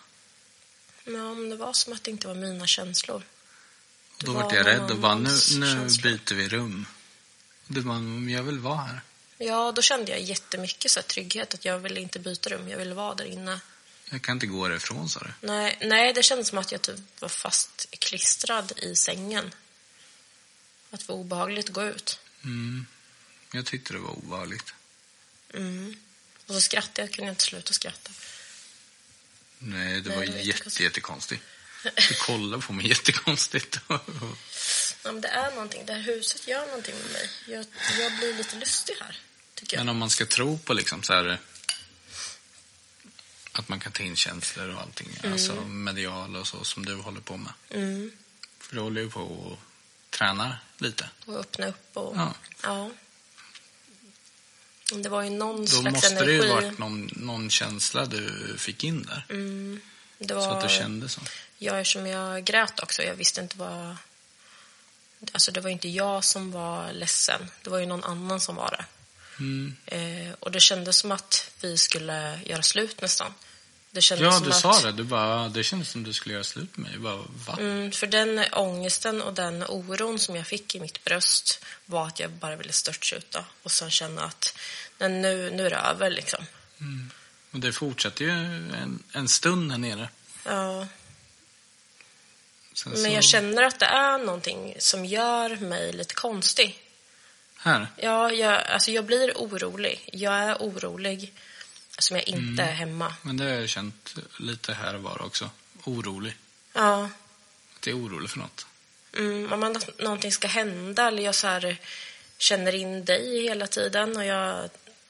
Ja, 1.05 1.33
men 1.33 1.49
det 1.49 1.55
var 1.55 1.73
som 1.73 1.93
att 1.93 2.03
det 2.03 2.11
inte 2.11 2.27
var 2.27 2.35
mina 2.35 2.67
känslor. 2.67 3.23
Då 4.17 4.27
Det 4.27 4.33
vart 4.33 4.51
var 4.51 4.53
jag 4.57 4.65
rädd 4.65 4.91
och 4.91 4.97
bara, 4.99 5.15
nu, 5.15 5.29
nu 5.29 5.37
känslor. 5.67 6.03
byter 6.11 6.33
vi 6.35 6.49
rum. 6.49 6.85
Du 7.67 7.81
bara, 7.81 7.99
jag 8.31 8.43
vill 8.43 8.59
vara 8.59 8.77
här. 8.77 9.01
Ja, 9.37 9.71
då 9.71 9.81
kände 9.81 10.11
jag 10.11 10.21
jättemycket 10.21 10.91
så 10.91 10.99
här, 10.99 11.07
trygghet. 11.07 11.53
Att 11.53 11.65
jag 11.65 11.79
ville 11.79 11.99
inte 12.01 12.19
byta 12.19 12.49
rum. 12.49 12.69
Jag 12.69 12.77
ville 12.77 12.93
vara 12.93 13.15
där 13.15 13.25
inne. 13.25 13.59
Jag 14.13 14.21
kan 14.21 14.33
inte 14.35 14.45
gå 14.45 14.67
därifrån, 14.67 15.09
sa 15.09 15.19
du. 15.19 15.47
Nej, 15.47 15.77
nej 15.81 16.13
det 16.13 16.23
kändes 16.23 16.47
som 16.47 16.57
att 16.57 16.71
jag 16.71 16.81
typ 16.81 16.99
var 17.21 17.29
fastklistrad 17.29 18.71
i 18.77 18.95
sängen. 18.95 19.53
Att 20.91 20.99
det 20.99 21.07
var 21.07 21.15
obehagligt 21.15 21.69
att 21.69 21.73
gå 21.75 21.83
ut. 21.83 22.19
Mm. 22.43 22.85
Jag 23.51 23.65
tyckte 23.65 23.93
det 23.93 23.99
var 23.99 24.09
obehagligt. 24.11 24.73
Mm. 25.53 25.95
Och 26.47 26.53
så 26.53 26.61
skrattade 26.61 27.01
jag, 27.01 27.11
kunde 27.11 27.27
jag 27.27 27.31
inte 27.33 27.43
sluta 27.43 27.73
skratta. 27.73 28.11
Nej, 29.57 30.01
det 30.01 30.09
Nej, 30.09 30.17
var 30.17 30.25
det 30.25 30.31
jätte, 30.31 30.47
jättekonstigt. 30.47 30.81
jättekonstigt. 30.81 31.43
Du 32.09 32.15
kollade 32.15 32.63
på 32.63 32.73
mig 32.73 32.87
jättekonstigt. 32.87 33.79
Ja, 35.03 35.11
men 35.11 35.21
det 35.21 35.27
är 35.27 35.51
någonting. 35.51 35.85
Det 35.85 35.93
här 35.93 36.01
huset 36.01 36.47
gör 36.47 36.65
någonting 36.67 36.95
med 36.95 37.11
mig. 37.11 37.29
Jag, 37.47 37.65
jag 37.99 38.17
blir 38.17 38.33
lite 38.33 38.55
lustig 38.55 38.95
här, 38.99 39.19
tycker 39.53 39.77
jag. 39.77 39.85
Men 39.85 39.89
om 39.89 39.97
man 39.97 40.09
ska 40.09 40.25
tro 40.25 40.57
på 40.57 40.73
liksom 40.73 41.03
så 41.03 41.13
här 41.13 41.39
att 43.51 43.69
man 43.69 43.79
kan 43.79 43.91
ta 43.91 44.03
in 44.03 44.15
känslor 44.15 44.69
och 44.75 44.81
allting, 44.81 45.09
alltså 45.23 45.55
medial 45.61 46.35
och 46.35 46.47
så 46.47 46.63
som 46.63 46.85
du 46.85 46.95
håller 46.95 47.21
på 47.21 47.37
med. 47.37 47.53
Mm. 47.69 48.11
För 48.59 48.75
du 48.75 48.81
håller 48.81 49.01
ju 49.01 49.09
på 49.09 49.21
och 49.21 49.59
tränar 50.09 50.57
lite. 50.77 51.09
Och 51.25 51.39
öppna 51.39 51.67
upp 51.67 51.97
och... 51.97 52.15
Ja. 52.17 52.33
ja. 52.63 52.91
Det 54.95 55.09
var 55.09 55.23
ju 55.23 55.29
någon 55.29 55.61
Då 55.61 55.67
slags 55.67 55.93
måste 55.93 56.07
energi. 56.07 56.37
det 56.37 56.45
ju 56.45 56.49
varit 56.53 56.77
någon, 56.79 57.09
någon 57.15 57.49
känsla 57.49 58.05
du 58.05 58.55
fick 58.57 58.83
in 58.83 59.03
där. 59.03 59.25
Mm. 59.29 59.81
Det 60.17 60.27
Så 60.27 60.35
var... 60.35 60.57
att 60.57 60.69
du 60.69 60.75
kände 60.75 61.09
så. 61.09 61.21
Ja, 61.57 61.77
eftersom 61.77 62.07
jag 62.07 62.43
grät 62.43 62.79
också. 62.83 63.03
Jag 63.03 63.15
visste 63.15 63.41
inte 63.41 63.57
vad... 63.57 63.97
Alltså 65.31 65.51
det 65.51 65.61
var 65.61 65.69
inte 65.69 65.89
jag 65.89 66.23
som 66.23 66.51
var 66.51 66.93
ledsen. 66.93 67.51
Det 67.63 67.69
var 67.69 67.79
ju 67.79 67.85
någon 67.85 68.03
annan 68.03 68.39
som 68.39 68.55
var 68.55 68.71
det. 68.71 68.85
Mm. 69.41 69.75
Eh, 69.85 70.33
och 70.39 70.51
det 70.51 70.59
kändes 70.59 70.97
som 70.97 71.11
att 71.11 71.51
vi 71.61 71.77
skulle 71.77 72.39
göra 72.45 72.61
slut 72.61 73.01
nästan. 73.01 73.33
Det 73.91 74.01
kändes 74.01 74.23
Ja, 74.23 74.31
som 74.31 74.43
du 74.43 74.49
att, 74.49 74.55
sa 74.55 74.81
det. 74.81 74.91
Du 74.91 75.03
bara, 75.03 75.49
det 75.49 75.63
kändes 75.63 75.89
som 75.89 76.03
du 76.03 76.13
skulle 76.13 76.33
göra 76.33 76.43
slut 76.43 76.77
med 76.77 76.83
mig. 76.83 76.91
Jag 76.93 77.01
bara, 77.01 77.17
va? 77.47 77.57
Mm, 77.59 77.91
för 77.91 78.07
den 78.07 78.43
ångesten 78.51 79.21
och 79.21 79.33
den 79.33 79.63
oron 79.63 80.19
som 80.19 80.35
jag 80.35 80.47
fick 80.47 80.75
i 80.75 80.79
mitt 80.79 81.03
bröst 81.03 81.65
var 81.85 82.07
att 82.07 82.19
jag 82.19 82.31
bara 82.31 82.55
ville 82.55 82.71
störtskjuta 82.71 83.45
och 83.63 83.71
sen 83.71 83.91
känna 83.91 84.23
att 84.23 84.57
nej, 84.97 85.09
nu, 85.09 85.49
nu 85.49 85.65
är 85.65 85.69
det 85.69 85.75
över 85.75 86.09
liksom. 86.09 86.45
Och 87.51 87.59
det 87.59 87.73
fortsatte 87.73 88.23
ju 88.23 88.29
en, 88.29 89.03
en 89.11 89.27
stund 89.27 89.71
här 89.71 89.77
nere. 89.77 90.09
Ja, 90.45 90.87
Sen 92.73 92.91
men 92.91 93.01
så, 93.01 93.07
jag 93.07 93.23
känner 93.23 93.63
att 93.63 93.79
det 93.79 93.85
är 93.85 94.17
någonting 94.17 94.75
som 94.79 95.05
gör 95.05 95.55
mig 95.55 95.93
lite 95.93 96.13
konstig. 96.13 96.79
Här? 97.63 97.87
Ja, 97.97 98.31
jag, 98.31 98.63
alltså 98.63 98.91
jag 98.91 99.05
blir 99.05 99.31
orolig. 99.35 100.09
Jag 100.13 100.33
är 100.33 100.55
orolig 100.55 101.33
som 101.99 102.17
jag 102.17 102.27
inte 102.27 102.63
är 102.63 102.71
hemma. 102.71 103.15
Men 103.21 103.37
det 103.37 103.43
har 103.43 103.51
jag 103.51 103.69
känt 103.69 104.15
lite 104.37 104.73
här 104.73 104.95
och 104.95 105.03
var 105.03 105.21
också. 105.21 105.49
Orolig. 105.83 106.35
Ja, 106.73 107.09
Att 107.79 107.87
jag 107.87 107.97
är 107.97 108.01
orolig 108.05 108.29
för 108.29 108.39
något. 108.39 108.65
mm, 109.17 109.53
om 109.53 109.63
att 109.63 109.99
någonting 109.99 110.31
ska 110.31 110.47
hända 110.47 111.07
eller 111.07 111.23
jag 111.23 111.35
så 111.35 111.47
här 111.47 111.77
känner 112.37 112.75
in 112.75 113.05
dig 113.05 113.43
hela 113.43 113.67
tiden 113.67 114.17
och 114.17 114.25
jag 114.25 114.69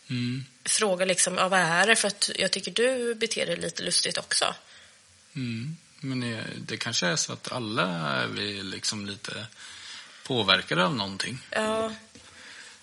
Mm. 0.09 0.45
frågar 0.65 1.05
liksom, 1.05 1.35
ja, 1.35 1.47
vad 1.49 1.59
är 1.59 1.87
det? 1.87 1.95
För 1.95 2.07
att 2.07 2.29
jag 2.35 2.51
tycker 2.51 2.71
du 2.71 3.15
beter 3.15 3.45
dig 3.45 3.57
lite 3.57 3.83
lustigt 3.83 4.17
också. 4.17 4.55
Mm. 5.35 5.77
Men 5.99 6.19
det, 6.19 6.43
det 6.57 6.77
kanske 6.77 7.07
är 7.07 7.15
så 7.15 7.33
att 7.33 7.51
alla 7.51 7.83
är 8.21 8.27
vi 8.27 8.63
liksom 8.63 9.05
lite 9.05 9.45
påverkade 10.23 10.85
av 10.85 10.95
någonting. 10.95 11.37
Ja, 11.49 11.93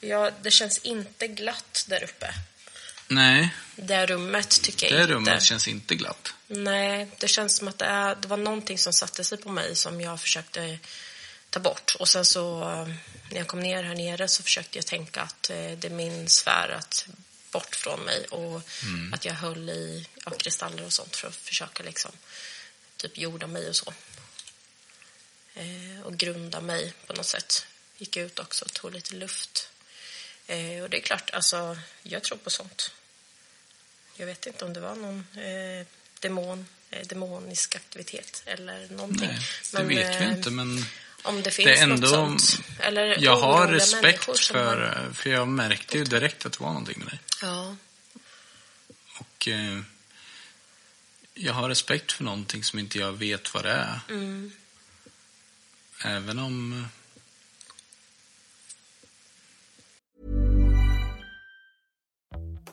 ja, 0.00 0.30
det 0.42 0.50
känns 0.50 0.78
inte 0.78 1.28
glatt 1.28 1.84
där 1.88 2.04
uppe. 2.04 2.34
Nej, 3.08 3.54
Det 3.76 4.06
rummet 4.06 4.62
tycker 4.62 4.86
jag 4.86 4.96
det 4.98 5.02
inte. 5.02 5.14
rummet 5.14 5.42
känns 5.42 5.68
inte 5.68 5.94
glatt. 5.94 6.34
Nej, 6.46 7.08
det 7.18 7.28
känns 7.28 7.56
som 7.56 7.68
att 7.68 7.78
det, 7.78 7.84
är, 7.84 8.14
det 8.14 8.28
var 8.28 8.36
någonting 8.36 8.78
som 8.78 8.92
satte 8.92 9.24
sig 9.24 9.38
på 9.38 9.48
mig 9.52 9.76
som 9.76 10.00
jag 10.00 10.20
försökte 10.20 10.78
ta 11.50 11.60
bort. 11.60 11.96
Och 11.98 12.08
sen 12.08 12.24
så 12.24 12.62
eh, 12.62 12.88
när 13.30 13.38
jag 13.38 13.46
kom 13.46 13.60
ner 13.60 13.82
här 13.82 13.94
nere 13.94 14.28
så 14.28 14.42
försökte 14.42 14.78
jag 14.78 14.86
tänka 14.86 15.20
att 15.22 15.50
eh, 15.50 15.56
det 15.56 15.84
är 15.84 15.90
min 15.90 16.28
sfär 16.28 16.68
att 16.68 17.06
bort 17.50 17.76
från 17.76 18.00
mig 18.00 18.24
och 18.24 18.62
att 19.12 19.24
jag 19.24 19.34
höll 19.34 19.70
i 19.70 20.06
ja, 20.24 20.30
kristaller 20.30 20.84
och 20.84 20.92
sånt 20.92 21.16
för 21.16 21.28
att 21.28 21.34
försöka 21.36 21.82
liksom 21.82 22.10
typ 22.96 23.18
jorda 23.18 23.46
mig 23.46 23.68
och 23.68 23.76
så. 23.76 23.92
Eh, 25.54 26.00
och 26.04 26.16
grunda 26.16 26.60
mig 26.60 26.92
på 27.06 27.12
något 27.12 27.26
sätt. 27.26 27.66
Gick 27.98 28.16
ut 28.16 28.38
också 28.38 28.64
och 28.64 28.72
tog 28.72 28.92
lite 28.92 29.14
luft. 29.14 29.68
Eh, 30.48 30.82
och 30.82 30.90
det 30.90 30.96
är 30.96 31.00
klart, 31.00 31.30
alltså 31.30 31.78
jag 32.02 32.22
tror 32.22 32.38
på 32.38 32.50
sånt. 32.50 32.92
Jag 34.16 34.26
vet 34.26 34.46
inte 34.46 34.64
om 34.64 34.72
det 34.72 34.80
var 34.80 34.94
någon 34.94 35.26
eh, 35.36 35.86
demon, 36.20 36.66
eh, 36.90 37.06
demonisk 37.06 37.74
aktivitet 37.76 38.42
eller 38.46 38.88
någonting. 38.88 39.28
Nej, 39.28 39.38
det 39.72 39.82
vet 39.82 40.20
vi 40.20 40.24
eh, 40.24 40.32
inte, 40.32 40.50
men 40.50 40.84
Om 41.22 41.42
det 41.42 41.50
finns 41.50 41.66
det 41.66 41.74
är 41.78 41.82
ändå... 41.82 41.96
något 41.96 42.40
sånt. 42.42 42.60
Eller 42.80 43.22
jag 43.24 43.36
har 43.36 43.68
respekt 43.68 44.24
för, 44.24 44.76
har- 44.76 45.12
för 45.14 45.30
jag 45.30 45.48
märkte 45.48 45.98
ju 45.98 46.04
direkt 46.04 46.46
att 46.46 46.52
det 46.52 46.60
var 46.60 46.68
någonting 46.68 46.98
med 46.98 47.08
dig. 47.08 47.18
Ja, 47.42 47.76
Och 49.18 49.48
eh, 49.48 49.80
jag 51.34 51.52
har 51.52 51.68
respekt 51.68 52.12
för 52.12 52.24
någonting 52.24 52.64
som 52.64 52.78
inte 52.78 52.98
jag 52.98 53.12
vet 53.12 53.54
vad 53.54 53.64
det 53.64 53.70
är. 53.72 54.00
mm, 54.08 54.52
Även 56.04 56.38
om... 56.38 56.86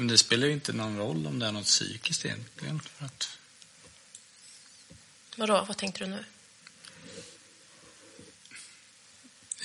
Men 0.00 0.08
det 0.08 0.18
spelar 0.18 0.46
ju 0.46 0.52
inte 0.52 0.72
någon 0.72 0.98
roll 0.98 1.26
om 1.26 1.38
det 1.38 1.46
är 1.46 1.52
något 1.52 1.66
psykiskt 1.66 2.24
egentligen. 2.24 2.80
För 2.80 3.04
att 3.04 3.38
Vadå, 5.36 5.64
vad 5.68 5.76
tänkte 5.76 6.04
du 6.04 6.10
nu? 6.10 6.24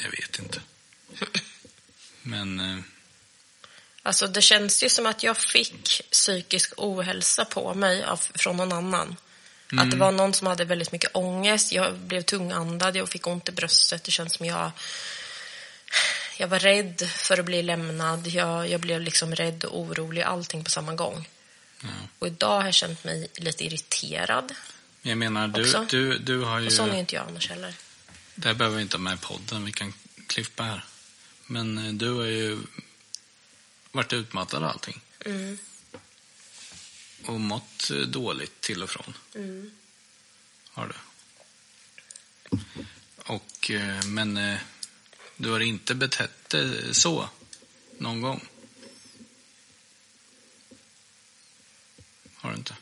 jag 0.04 0.12
vet 0.12 0.40
inte. 0.40 0.62
Men 2.22 2.60
eh, 2.60 2.84
Alltså 4.04 4.28
det 4.28 4.42
känns 4.42 4.84
ju 4.84 4.90
som 4.90 5.06
att 5.06 5.24
jag 5.24 5.38
fick 5.38 6.02
psykisk 6.12 6.74
ohälsa 6.78 7.46
på 7.46 7.74
mig 7.74 8.04
av, 8.04 8.18
från 8.18 8.58
någon 8.58 8.72
annan. 8.72 9.16
Att 9.78 9.92
det 9.92 9.98
var 9.98 10.12
någon 10.12 10.34
som 10.34 10.48
hade 10.48 10.66
väldigt 10.66 10.92
mycket 10.92 11.16
ångest. 11.16 11.72
Jag 11.72 11.96
blev 11.96 12.22
tungandad, 12.22 12.96
jag 12.96 13.10
fick 13.10 13.28
ont 13.28 13.50
i 13.50 13.52
bröstet. 13.52 14.04
Det 14.04 14.12
känns 14.12 14.34
som 14.34 14.46
jag... 14.46 14.72
Jag 16.38 16.48
var 16.48 16.60
rädd 16.60 17.10
för 17.10 17.40
att 17.40 17.46
bli 17.46 17.64
lämnad. 17.64 18.28
Jag, 18.28 18.70
jag 18.70 18.82
blev 18.82 19.02
liksom 19.02 19.36
rädd 19.36 19.64
och 19.64 19.80
orolig, 19.80 20.22
allting 20.22 20.64
på 20.64 20.70
samma 20.70 20.94
gång. 20.94 21.28
Och 22.20 22.28
idag 22.28 22.58
har 22.58 22.66
jag 22.66 22.74
känt 22.74 23.04
mig 23.04 23.28
lite 23.36 23.66
irriterad. 23.66 24.54
jag 25.02 25.18
menar, 25.18 25.48
du, 25.48 25.62
Också. 25.62 25.86
du, 25.90 26.18
du 26.18 26.40
har 26.40 26.60
ju... 26.60 26.66
Och 26.66 26.74
sån 26.74 26.92
är 26.92 27.00
inte 27.00 27.16
jag 27.16 27.28
annars 27.28 27.50
heller. 27.50 27.74
Det 28.36 28.48
här 28.48 28.56
behöver 28.56 28.78
vi 28.78 28.82
inte 28.82 28.98
ha 28.98 29.02
med 29.02 29.14
i 29.14 29.18
podden, 29.18 29.66
vi 29.66 29.72
kan 29.72 29.94
klippa 30.28 30.64
här. 30.64 30.86
Men 31.46 31.78
eh, 31.78 31.94
du 31.94 32.14
har 32.14 32.26
ju 32.26 32.58
varit 33.92 34.14
utmattad 34.14 34.64
och 34.64 34.70
allting. 34.70 35.02
Mm. 35.26 35.58
Och 37.26 37.40
mått 37.40 37.92
eh, 37.92 37.98
dåligt 37.98 38.62
till 38.62 38.84
och 38.84 38.90
från. 38.90 39.18
Mm. 39.36 39.72
Har 40.70 40.88
du. 40.88 40.96
Och, 43.18 43.72
eh, 43.72 44.06
men 44.06 44.58
du 45.38 45.52
har 45.52 45.60
inte 45.60 45.96
betett 45.96 46.50
dig 46.50 46.96
så 46.96 47.30
någon 47.98 48.22
gång? 48.22 48.48
Har 52.36 52.50
du 52.52 52.56
inte? 52.58 52.76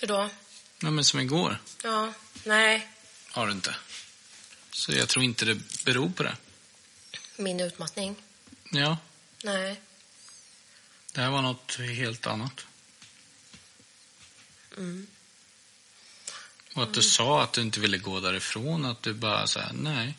Hur 0.00 0.08
då? 0.08 0.30
Nej, 0.78 0.92
men 0.92 1.04
som 1.04 1.20
igår 1.20 1.58
Ja, 1.82 2.12
nej. 2.44 2.88
har 3.30 3.46
du 3.46 3.52
inte. 3.52 3.76
Så 4.70 4.92
jag 4.92 5.08
tror 5.08 5.24
inte 5.24 5.44
det 5.44 5.84
beror 5.84 6.08
på 6.10 6.22
det. 6.22 6.36
Min 7.36 7.60
utmattning? 7.60 8.16
Ja, 8.72 8.98
Nej. 9.42 9.80
det 11.12 11.20
här 11.20 11.30
var 11.30 11.42
något 11.42 11.76
helt 11.78 12.26
annat. 12.26 12.66
Mm. 14.76 15.06
Och 16.74 16.82
att 16.82 16.94
du 16.94 17.02
sa 17.02 17.42
att 17.42 17.52
du 17.52 17.60
inte 17.60 17.80
ville 17.80 17.98
gå 17.98 18.20
därifrån, 18.20 18.84
att 18.84 19.02
du 19.02 19.14
bara 19.14 19.46
så 19.46 19.60
här, 19.60 19.72
nej, 19.72 20.16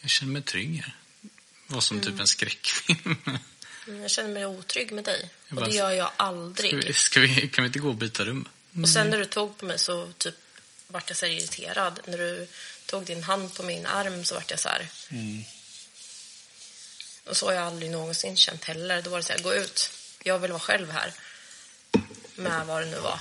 jag 0.00 0.10
känner 0.10 0.32
mig 0.32 0.42
trygg 0.42 0.76
här. 0.76 0.96
Var 1.66 1.80
som 1.80 2.00
typ 2.00 2.20
en 2.20 2.26
skräckfilm. 2.26 3.16
Mm, 3.86 4.02
Jag 4.02 4.10
känner 4.10 4.30
mig 4.30 4.46
otrygg 4.46 4.92
med 4.92 5.04
dig. 5.04 5.30
Jag 5.48 5.56
Och 5.58 5.62
bara- 5.62 5.70
det 5.70 5.76
gör 5.76 5.90
jag 5.90 6.06
Ska 6.14 6.22
aldrig. 6.24 6.84
vi, 6.86 6.92
ska 6.92 7.20
vi, 7.20 7.48
kan 7.48 7.64
vi 7.64 7.66
inte 7.66 7.78
gå 7.78 7.88
och 7.88 7.94
byta 7.94 8.24
rum? 8.24 8.48
Och 8.82 8.88
sen 8.88 9.10
när 9.10 9.18
du 9.18 9.24
tog 9.24 9.58
på 9.58 9.64
mig 9.64 9.78
så 9.78 10.12
typ 10.18 10.34
vart 10.86 11.08
jag 11.10 11.16
så 11.16 11.26
här 11.26 11.32
irriterad. 11.32 12.00
När 12.06 12.18
du 12.18 12.46
tog 12.86 13.04
din 13.04 13.22
hand 13.22 13.54
på 13.54 13.62
min 13.62 13.86
arm 13.86 14.24
så 14.24 14.34
vart 14.34 14.50
jag 14.50 14.60
så 14.60 14.68
här. 14.68 14.88
Och 17.24 17.36
så 17.36 17.46
har 17.46 17.52
jag 17.52 17.62
aldrig 17.66 17.90
någonsin 17.90 18.36
känt 18.36 18.64
heller. 18.64 19.02
Då 19.02 19.10
var 19.10 19.18
det 19.18 19.24
så 19.24 19.32
här, 19.32 19.40
gå 19.40 19.54
ut. 19.54 19.90
Jag 20.22 20.38
vill 20.38 20.50
vara 20.50 20.60
själv 20.60 20.90
här. 20.90 21.12
Med 22.34 22.66
vad 22.66 22.82
det 22.82 22.86
nu 22.90 22.98
var. 23.00 23.20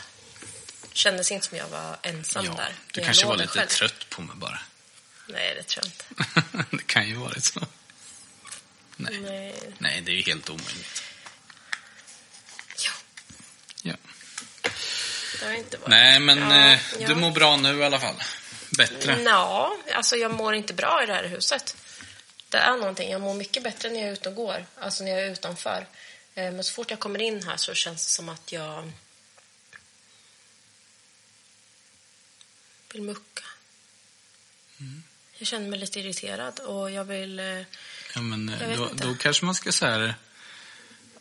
Kändes 0.94 1.32
inte 1.32 1.48
som 1.48 1.58
jag 1.58 1.68
var 1.68 1.98
ensam 2.02 2.46
Ja, 2.46 2.54
där. 2.54 2.74
du 2.94 3.02
kanske 3.04 3.26
var 3.26 3.38
lite 3.38 3.48
själv. 3.50 3.68
trött 3.68 4.10
på 4.10 4.22
mig 4.22 4.36
bara. 4.36 4.62
Nej, 5.30 5.56
det 5.56 5.64
tror 5.64 5.86
jag 5.86 5.92
inte. 5.92 6.66
det 6.78 6.84
kan 6.88 7.08
ju 7.10 7.16
varit 7.16 7.44
så. 7.44 7.60
Nej. 8.96 9.18
Nej. 9.20 9.56
Nej, 9.78 10.02
det 10.02 10.12
är 10.12 10.16
ju 10.16 10.22
helt 10.22 10.50
omöjligt. 10.50 11.04
Ja, 12.78 12.92
Ja. 13.82 13.94
det 15.40 15.46
har 15.46 15.54
inte 15.54 15.78
varit. 15.78 15.90
Nej, 15.90 16.20
men 16.20 16.38
Ja, 16.40 16.74
eh, 16.74 16.80
ja. 17.00 17.08
du 17.08 17.16
mår 17.16 17.32
bra 17.32 17.58
nu 17.58 17.78
i 17.80 17.84
alla 17.84 18.00
fall. 18.00 18.16
Bättre. 18.78 19.22
Ja, 19.26 19.78
alltså 19.94 20.16
jag 20.16 20.32
mår 20.32 20.54
inte 20.56 20.74
bra 20.74 21.04
i 21.04 21.06
det 21.06 21.14
här 21.14 21.24
huset. 21.28 21.76
Det 22.50 22.58
är 22.58 22.78
någonting. 22.78 23.12
Jag 23.12 23.22
mår 23.22 23.34
mycket 23.34 23.64
bättre 23.64 23.90
när 23.90 24.00
jag 24.00 24.10
är 24.10 24.14
ute 24.14 24.30
och 24.30 24.36
går, 24.36 24.66
alltså 24.80 25.04
när 25.04 25.12
jag 25.12 25.20
är 25.22 25.32
utanför. 25.32 25.88
Eh, 26.36 26.52
Men 26.52 26.64
så 26.64 26.74
fort 26.74 26.90
jag 26.92 27.00
kommer 27.00 27.22
in 27.22 27.44
här 27.44 27.58
så 27.58 27.74
känns 27.74 28.06
det 28.06 28.12
som 28.12 28.30
att 28.30 28.52
jag 28.52 28.92
vill 32.94 33.02
mucka. 33.02 33.44
Mm. 34.80 35.04
Jag 35.40 35.48
känner 35.48 35.70
mig 35.70 35.80
lite 35.80 36.00
irriterad 36.00 36.60
och 36.60 36.92
jag 36.92 37.04
vill... 37.06 37.40
eh, 37.40 37.46
Ja, 38.16 38.22
men 38.22 38.50
eh, 38.50 38.78
då, 38.78 38.90
då 38.94 39.16
kanske 39.16 39.46
man 39.46 39.56
ska 39.56 39.72
säga 39.72 40.16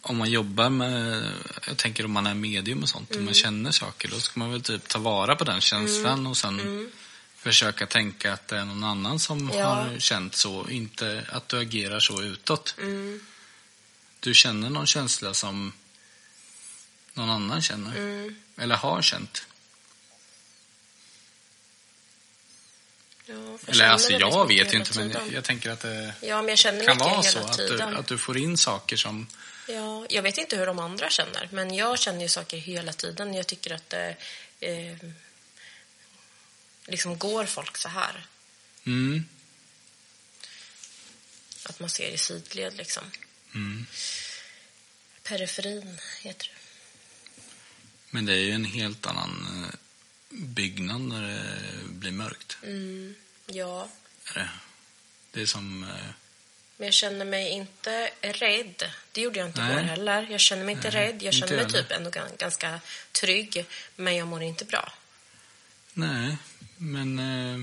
om 0.01 0.17
man 0.17 0.31
jobbar 0.31 0.71
med, 0.71 1.23
jag 1.67 1.77
tänker 1.77 2.05
om 2.05 2.11
man 2.13 2.27
är 2.27 2.35
medium 2.35 2.83
och 2.83 2.89
sånt, 2.89 3.11
Mm. 3.13 3.25
man 3.25 3.35
känner 3.35 3.71
saker, 3.71 4.09
då 4.09 4.21
ska 4.21 4.41
man 4.41 4.51
väl 4.53 4.63
typ 4.63 4.89
ta 4.89 4.99
vara 4.99 5.37
på 5.37 5.45
den 5.45 5.61
känslan 5.61 6.27
och 6.27 6.37
sen 6.37 6.91
försöka 7.37 7.87
tänka 7.87 8.33
att 8.33 8.49
det 8.49 8.59
är 8.59 8.65
någon 8.65 8.85
annan 8.85 9.19
som 9.19 9.39
Mm. 9.39 9.59
Ja. 9.59 9.67
har 9.67 9.99
känt 9.99 10.35
så, 10.37 10.69
inte 10.69 11.27
att 11.33 11.49
du 11.49 11.59
agerar 11.59 12.01
så 12.01 12.23
utåt. 12.23 12.75
Mm. 12.79 13.21
Du 14.21 14.35
känner 14.35 14.71
någon 14.71 14.87
känsla 14.87 15.35
som 15.35 15.73
någon 17.15 17.31
annan 17.31 17.63
känner, 17.63 17.97
Mm. 17.97 18.37
eller 18.57 18.77
har 18.77 19.03
känt. 19.03 19.47
Ja, 23.29 23.35
jag 23.35 23.61
Eller 23.67 23.89
alltså 23.89 24.13
jag 24.13 24.49
vet 24.49 24.75
ju 24.75 24.79
inte, 24.79 24.99
men 24.99 25.11
jag, 25.11 25.33
jag 25.33 25.45
tänker 25.45 25.71
att 25.71 25.81
det 25.81 26.15
Ja, 26.21 26.37
men 26.43 26.49
jag 26.49 26.59
känner 26.59 26.87
kan 26.87 26.99
vara 26.99 27.23
så 27.23 27.39
att 27.39 27.57
du, 27.57 27.83
att 27.83 28.07
du 28.07 28.19
får 28.19 28.39
in 28.39 28.59
saker 28.59 28.97
som 28.97 29.27
Ja, 29.69 30.07
jag 30.09 30.23
vet 30.23 30.39
inte 30.39 30.57
hur 30.57 30.67
de 30.67 30.79
andra 30.79 31.11
känner, 31.11 31.49
men 31.53 31.75
jag 31.75 31.99
känner 31.99 32.21
ju 32.21 32.29
saker 32.29 32.57
hela 32.57 32.93
tiden. 32.93 33.35
Jag 33.35 33.47
tycker 33.47 33.75
att 33.75 33.91
det 33.91 34.17
eh, 34.61 34.97
liksom 36.87 37.19
går 37.19 37.45
folk 37.45 37.77
så 37.77 37.89
här. 37.89 38.27
Mm. 38.85 39.25
Att 41.63 41.81
man 41.81 41.91
ser 41.91 42.09
i 42.09 42.19
sidled 42.19 42.77
liksom. 42.77 43.05
Mm. 43.55 43.87
Periferin 45.23 45.99
heter 46.23 46.47
det. 46.47 46.61
Men 48.11 48.27
det 48.27 48.33
är 48.33 48.45
ju 48.45 48.53
en 48.53 48.65
helt 48.65 49.07
annan 49.07 49.65
eh, 49.65 49.79
byggnad 50.29 51.01
när 51.01 51.23
det 51.23 51.89
blir 51.89 52.11
mörkt. 52.13 52.59
Mm, 52.63 53.15
ja, 53.47 53.89
det? 55.33 55.41
är 55.41 55.47
som... 55.47 55.83
eh, 55.85 55.89
men 56.77 56.87
jag 56.87 56.95
känner 56.95 57.25
mig 57.25 57.49
inte 57.51 58.11
rädd. 58.21 58.91
Det 59.13 59.21
gjorde 59.21 59.39
jag 59.39 59.49
inte 59.49 59.61
Nej. 59.61 59.73
igår 59.73 59.81
heller. 59.83 60.27
Jag 60.31 60.41
känner 60.41 60.65
mig 60.65 60.75
inte 60.75 60.91
Nej, 60.91 61.07
rädd. 61.07 61.23
Jag 61.23 61.35
känner 61.35 61.53
mig 61.57 61.65
heller. 61.65 61.83
typ 61.83 61.93
ändå 61.93 62.11
gan- 62.11 62.37
ganska 62.39 62.81
trygg, 63.13 63.67
men 63.97 64.17
jag 64.17 64.29
mår 64.29 64.43
inte 64.43 64.65
bra. 64.65 64.93
Nej, 65.93 66.37
men... 66.77 67.19
Eh, 67.19 67.61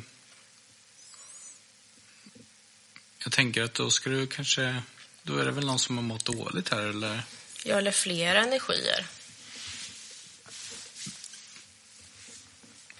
jag 3.23 3.31
tänker 3.33 3.63
att 3.63 3.73
då 3.73 3.89
ska 3.91 4.09
du 4.09 4.27
kanske... 4.27 4.81
Då 5.23 5.37
är 5.37 5.45
det 5.45 5.51
väl 5.51 5.65
någon 5.65 5.79
som 5.79 5.97
har 5.97 6.03
mått 6.03 6.25
dåligt 6.25 6.69
här, 6.69 6.81
eller? 6.81 7.21
Jag 7.63 7.77
eller 7.77 7.91
flera 7.91 8.43
energier. 8.43 9.05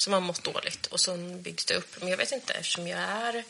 Som 0.06 0.14
har 0.14 0.22
mått 0.22 0.44
dåligt 0.44 0.86
och 0.86 1.00
så 1.00 1.18
byggs 1.18 1.66
det 1.66 1.76
upp. 1.76 1.96
Men 2.00 2.08
jag 2.10 2.18
vet 2.18 2.32
inte, 2.32 2.54
eftersom 2.54 2.88
jag 2.88 3.00
är 3.00 3.44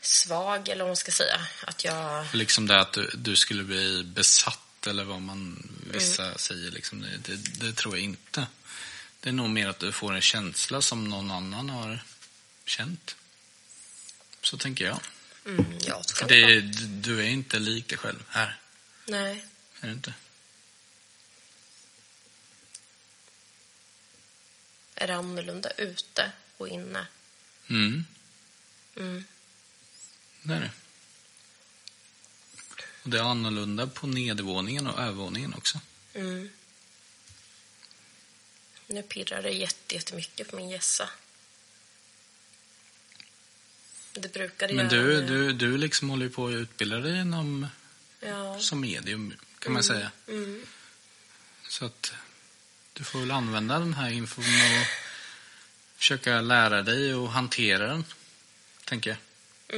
svag, 0.00 0.68
eller 0.68 0.84
vad 0.84 0.88
man 0.88 0.96
ska 0.96 1.12
säga, 1.12 1.46
att 1.60 1.84
jag... 1.84 2.26
Liksom 2.32 2.66
det 2.66 2.80
att 2.80 2.92
du, 2.92 3.10
du 3.14 3.36
skulle 3.36 3.64
bli 3.64 4.04
besatt, 4.04 4.86
eller 4.86 5.04
vad 5.04 5.22
man 5.22 5.68
vissa 5.92 6.38
säger. 6.38 6.70
Liksom, 6.70 7.00
det, 7.00 7.16
det, 7.16 7.66
det 7.66 7.72
tror 7.72 7.94
jag 7.96 8.04
inte. 8.04 8.46
Det 9.20 9.28
är 9.28 9.32
nog 9.32 9.50
mer 9.50 9.68
att 9.68 9.78
du 9.78 9.92
får 9.92 10.14
en 10.14 10.20
känsla 10.20 10.82
som 10.82 11.10
någon 11.10 11.30
annan 11.30 11.70
har 11.70 12.02
känt. 12.64 13.16
Så 14.42 14.58
tänker 14.58 14.84
jag. 14.84 15.00
Mm, 15.46 15.78
jag 15.86 16.06
För 16.06 16.28
det, 16.28 16.60
du 16.86 17.20
är 17.20 17.28
inte 17.28 17.58
lik 17.58 17.88
dig 17.88 17.98
själv 17.98 18.22
här. 18.28 18.58
Nej. 19.06 19.44
Är 19.80 19.86
du 19.86 19.92
inte? 19.92 20.14
Är 24.94 25.06
det 25.06 25.14
annorlunda 25.16 25.70
ute 25.70 26.32
och 26.56 26.68
inne? 26.68 27.06
Mm, 27.68 28.04
Mm. 28.96 29.24
det 30.42 30.54
är 30.54 30.60
det. 30.60 30.70
Och 33.02 33.10
det 33.10 33.18
är 33.18 33.22
annorlunda 33.22 33.86
på 33.86 34.06
nedervåningen 34.06 34.86
och 34.86 34.98
övervåningen 35.00 35.54
också. 35.54 35.80
Mm. 36.14 36.50
Nu 38.86 39.02
pirrar 39.02 39.42
det 39.42 39.50
jätte- 39.50 39.94
jättemycket 39.94 40.50
på 40.50 40.56
min 40.56 40.68
gässa. 40.70 41.08
Det 44.12 44.32
brukar 44.32 44.68
det 44.68 44.74
Men 44.74 44.88
göra 44.90 45.02
du, 45.06 45.20
nu. 45.20 45.26
du, 45.26 45.52
du 45.52 45.76
liksom 45.78 46.10
håller 46.10 46.24
ju 46.26 46.30
på 46.32 46.46
att 46.46 46.52
utbilda 46.54 46.98
dig 46.98 47.20
inom, 47.20 47.66
Ja. 48.20 48.60
som 48.60 48.80
medium, 48.80 49.34
kan 49.58 49.72
man 49.72 49.82
säga. 49.84 50.10
Mm. 50.28 50.66
Så 51.68 51.84
att 51.84 52.12
du 52.94 53.04
får 53.04 53.18
väl 53.18 53.30
använda 53.30 53.78
den 53.78 53.94
här 53.94 54.10
infon 54.10 54.44
och 54.44 54.86
försöka 55.96 56.40
lära 56.40 56.82
dig 56.82 57.12
att 57.12 57.30
hantera 57.30 57.86
den, 57.86 58.04
tänker 58.84 59.10
jag. 59.10 59.18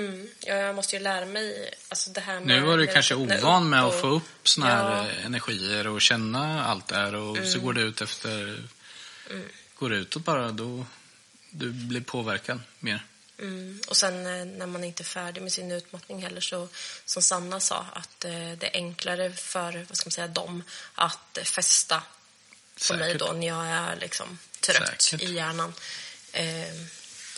Mm. 0.04 0.28
Ja, 0.40 0.54
jag 0.54 0.74
måste 0.74 0.96
ju 0.96 1.02
lära 1.02 1.26
mig 1.26 1.74
alltså 1.88 2.10
det 2.10 2.20
här. 2.20 2.40
Nu 2.40 2.60
var 2.60 2.78
du 2.78 2.86
kanske 2.86 3.14
ovan 3.14 3.70
med 3.70 3.82
att 3.84 4.00
få 4.00 4.06
upp 4.06 4.48
såna 4.48 4.66
här 4.66 5.04
Ja. 5.04 5.10
energier 5.26 5.86
och 5.86 6.00
känna 6.00 6.64
allt 6.64 6.88
det 6.88 6.96
här 6.96 7.14
och 7.14 7.36
Mm. 7.36 7.50
så 7.50 7.60
går 7.60 7.72
det 7.72 7.80
ut 7.80 8.00
efter... 8.00 8.62
Går 9.78 9.90
det 9.90 9.96
utåt 9.96 10.24
bara, 10.24 10.50
då 10.52 10.86
du 11.50 11.70
blir 11.70 12.00
påverkad 12.00 12.60
mer. 12.78 13.04
Mm. 13.38 13.80
Och 13.88 13.96
sen 13.96 14.26
eh, 14.26 14.44
när 14.44 14.66
man 14.66 14.84
inte 14.84 15.02
är 15.02 15.04
färdig 15.04 15.42
med 15.42 15.52
sin 15.52 15.72
utmattning 15.72 16.22
heller 16.22 16.40
så, 16.40 16.68
som 17.04 17.22
Sanna 17.22 17.60
sa, 17.60 17.86
att 17.92 18.24
eh, 18.24 18.30
det 18.32 18.66
är 18.66 18.70
enklare 18.74 19.32
för, 19.32 19.84
vad 19.88 19.96
ska 19.96 20.06
man 20.06 20.12
säga, 20.12 20.28
dem 20.28 20.62
att 20.94 21.38
eh, 21.38 21.44
fästa 21.44 22.02
på 22.88 22.94
mig 22.96 23.14
då 23.14 23.32
när 23.32 23.46
jag 23.46 23.66
är 23.66 23.96
liksom 23.96 24.38
trött 24.60 25.02
Säkert. 25.02 25.28
i 25.28 25.34
hjärnan. 25.34 25.74
Eh, 26.32 26.74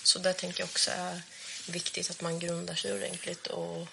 så 0.03 0.18
det 0.18 0.32
tänker 0.32 0.61
jag 0.61 0.68
också 0.68 0.91
är 0.91 1.22
viktigt 1.68 2.11
att 2.11 2.20
man 2.20 2.39
grundar 2.39 2.74
sig 2.74 2.93
ordentligt 2.93 3.47
och 3.47 3.89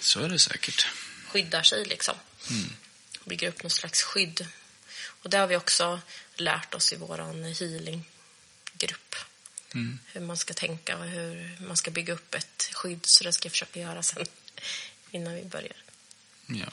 Så 0.00 0.20
är 0.20 0.28
det 0.28 0.38
säkert. 0.38 0.86
skyddar 1.28 1.62
sig 1.62 1.84
liksom. 1.84 2.14
Mm. 2.50 2.72
Bygger 3.24 3.48
upp 3.48 3.62
något 3.62 3.72
slags 3.72 4.02
skydd. 4.02 4.46
Och 5.22 5.30
det 5.30 5.36
har 5.38 5.46
vi 5.46 5.56
också 5.56 6.00
lärt 6.34 6.74
oss 6.74 6.92
i 6.92 6.96
våran 6.96 7.44
healinggrupp. 7.44 9.14
Mm. 9.74 9.98
Hur 10.06 10.20
man 10.20 10.36
ska 10.36 10.54
tänka 10.54 10.98
och 10.98 11.04
hur 11.04 11.56
man 11.60 11.76
ska 11.76 11.90
bygga 11.90 12.14
upp 12.14 12.34
ett 12.34 12.70
skydd. 12.72 13.06
Så 13.06 13.24
det 13.24 13.32
ska 13.32 13.46
jag 13.46 13.52
försöka 13.52 13.80
göra 13.80 14.02
sen 14.02 14.26
innan 15.10 15.34
vi 15.34 15.44
börjar. 15.44 15.76
Ja. 16.46 16.72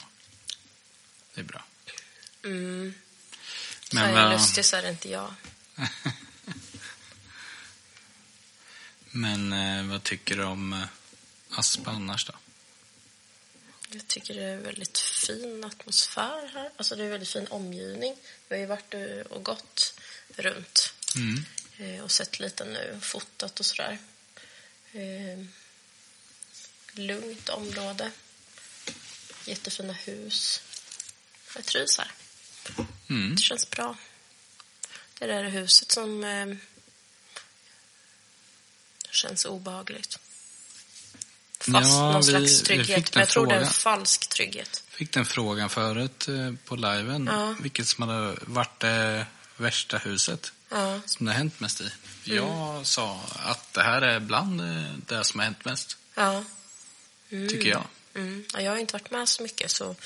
Det 1.34 1.40
är 1.40 1.44
bra. 1.44 1.64
Mm. 2.44 2.94
Men 3.92 4.04
är 4.04 4.08
jag 4.08 4.22
vad- 4.28 4.32
lustig 4.32 4.64
så 4.64 4.76
är 4.76 4.82
det 4.82 4.88
inte 4.90 5.10
jag. 5.10 5.34
Men 9.10 9.52
eh, 9.52 9.90
vad 9.90 10.02
tycker 10.02 10.36
du 10.36 10.44
om 10.44 10.72
eh, 10.72 10.84
Aspa 11.50 11.90
annars 11.90 12.26
då? 12.26 12.32
Jag 13.90 14.06
tycker 14.08 14.34
det 14.34 14.42
är 14.44 14.56
väldigt 14.56 14.98
fin 14.98 15.64
atmosfär 15.64 16.50
här. 16.54 16.70
Alltså 16.76 16.96
det 16.96 17.04
är 17.04 17.08
väldigt 17.08 17.28
fin 17.28 17.46
omgivning. 17.50 18.16
Vi 18.48 18.54
har 18.54 18.60
ju 18.60 18.66
varit 18.66 18.94
och- 19.30 19.42
gått 19.44 20.00
runt 20.36 20.92
Mm. 21.16 21.44
eh, 21.78 22.04
och 22.04 22.10
sett 22.10 22.40
lite 22.40 22.64
nu, 22.64 22.98
fotat 23.02 23.60
och 23.60 23.66
sådär. 23.66 23.98
Eh, 24.92 25.44
lugnt 26.92 27.48
område. 27.48 28.10
Jättefina 29.44 29.92
hus. 29.92 30.62
Jag 31.54 31.64
trivs 31.64 31.98
här. 31.98 32.12
Mm. 33.10 33.36
Det 33.36 33.42
känns 33.42 33.70
bra. 33.70 33.96
Det 35.18 35.24
är 35.24 35.28
det 35.28 35.34
här 35.34 35.44
huset 35.60 35.92
som 35.92 36.24
eh, 36.24 36.46
känns 39.10 39.44
obehagligt. 39.44 40.18
Fast 41.60 41.90
Ja, 41.90 42.12
någon 42.12 42.20
vi- 42.20 42.26
slags 42.26 42.62
trygghet. 42.62 43.14
Men 43.14 43.20
jag 43.20 43.28
tror 43.28 43.46
det 43.46 43.54
är 43.54 43.60
en 43.60 43.70
falsk 43.70 44.28
trygghet. 44.28 44.84
Fick 44.88 45.12
den 45.12 45.26
frågan 45.26 45.70
förut 45.70 46.28
eh, 46.28 46.52
på 46.64 46.76
liven. 46.76 47.26
Ja. 47.26 47.54
Vilket 47.60 47.86
som 47.86 48.08
hade 48.08 48.36
varit 48.46 48.80
det 48.80 49.26
värsta 49.56 49.98
huset 49.98 50.52
Ja. 50.70 51.00
som 51.06 51.26
det 51.26 51.32
har 51.32 51.38
hänt 51.38 51.60
mest 51.60 51.80
i. 51.80 51.84
Mm. 51.84 52.36
Jag 52.44 52.86
sa 52.86 53.20
att 53.36 53.72
det 53.72 53.82
här 53.82 54.02
är 54.02 54.20
bland 54.20 54.60
eh, 54.60 54.92
det 55.06 55.24
som 55.24 55.40
har 55.40 55.44
hänt 55.44 55.64
mest, 55.64 55.96
Ja. 56.14 56.44
Mm. 57.30 57.48
tycker 57.48 57.68
jag. 57.70 57.84
Mm. 58.14 58.44
Ja, 58.54 58.60
jag 58.60 58.70
har 58.72 58.78
inte 58.78 58.92
varit 58.92 59.10
med 59.10 59.28
så 59.28 59.42
mycket. 59.42 59.70
Så... 59.70 59.96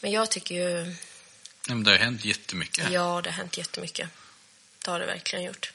Men 0.00 0.10
jag 0.12 0.30
tycker 0.30 0.54
ju... 0.54 0.94
Men 1.68 1.84
det 1.84 1.90
har 1.90 1.98
hänt 1.98 2.24
jättemycket. 2.24 2.90
Ja, 2.90 3.20
det 3.24 3.30
har 3.30 3.36
hänt 3.36 3.58
jättemycket. 3.58 4.08
Det 4.84 4.90
har 4.90 5.00
det 5.00 5.06
verkligen 5.06 5.44
gjort. 5.44 5.72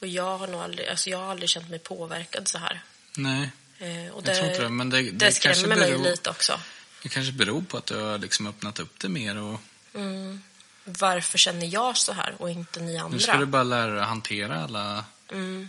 Och 0.00 0.06
jag 0.06 0.38
har 0.38 0.46
nog 0.46 0.60
aldrig, 0.60 0.88
alltså 0.88 1.10
jag 1.10 1.18
har 1.18 1.30
aldrig 1.30 1.50
känt 1.50 1.70
mig 1.70 1.78
påverkad 1.78 2.48
så 2.48 2.58
här. 2.58 2.82
Nej, 3.16 3.50
Eh, 3.82 4.12
och 4.12 4.28
jag 4.28 4.36
tror 4.36 4.48
inte 4.48 4.62
det. 4.62 4.68
Men 4.68 4.90
det, 4.90 5.02
det, 5.02 5.10
det 5.10 5.32
skrämmer 5.32 5.76
mig 5.76 5.90
beror, 5.90 6.04
lite 6.04 6.30
också. 6.30 6.60
det 7.02 7.08
kanske 7.08 7.32
beror 7.32 7.62
på 7.62 7.76
att 7.76 7.86
du 7.86 7.96
har 7.96 8.18
liksom 8.18 8.46
öppnat 8.46 8.80
upp 8.80 8.98
det 8.98 9.08
mer. 9.08 9.36
Och 9.36 9.60
Mm. 9.94 10.42
Varför 10.84 11.38
känner 11.38 11.66
jag 11.66 11.96
så 11.96 12.12
här 12.12 12.34
och 12.38 12.50
inte 12.50 12.80
ni 12.80 12.98
andra? 12.98 13.16
nu 13.16 13.22
ska 13.22 13.36
du 13.36 13.46
bara 13.46 13.62
lära 13.62 13.90
dig 13.90 14.00
att 14.00 14.08
hantera 14.08 14.64
alla 14.64 15.04
mm. 15.32 15.68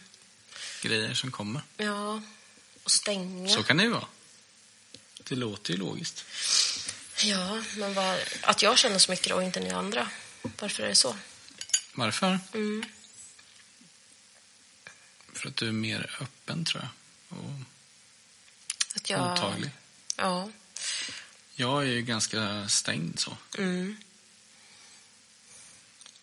grejer 0.82 1.14
som 1.14 1.32
kommer. 1.32 1.62
Ja, 1.78 2.22
och 2.84 2.92
stänga. 2.92 3.50
Så 3.50 3.64
kan 3.64 3.78
det 3.78 3.84
ju 3.84 3.90
vara. 3.90 4.06
Det 5.24 5.36
låter 5.36 5.72
ju 5.74 5.80
logiskt. 5.80 6.26
Ja, 7.24 7.64
men 7.78 7.94
var... 7.94 8.20
att 8.42 8.62
jag 8.62 8.78
känner 8.78 9.00
så 9.00 9.12
mycket 9.12 9.34
och 9.34 9.44
inte 9.44 9.60
ni 9.60 9.70
andra. 9.70 10.10
Varför 10.60 10.84
är 10.84 10.88
det 10.88 10.96
så? 10.96 11.16
Varför? 11.94 12.40
Mm. 12.54 12.86
För 15.34 15.50
att 15.50 15.56
du 15.56 15.68
är 15.68 15.72
mer 15.72 16.18
öppen, 16.22 16.66
tror 16.66 16.84
jag. 16.84 17.40
Och 17.40 17.54
Att 18.96 19.10
jag... 19.10 19.30
mottaglig. 19.30 19.72
Ja. 20.16 20.52
Jag 21.56 21.82
är 21.84 21.88
ju 21.88 22.02
ganska 22.02 22.70
stängd 22.70 23.20
så. 23.20 23.38
Mm. 23.58 23.98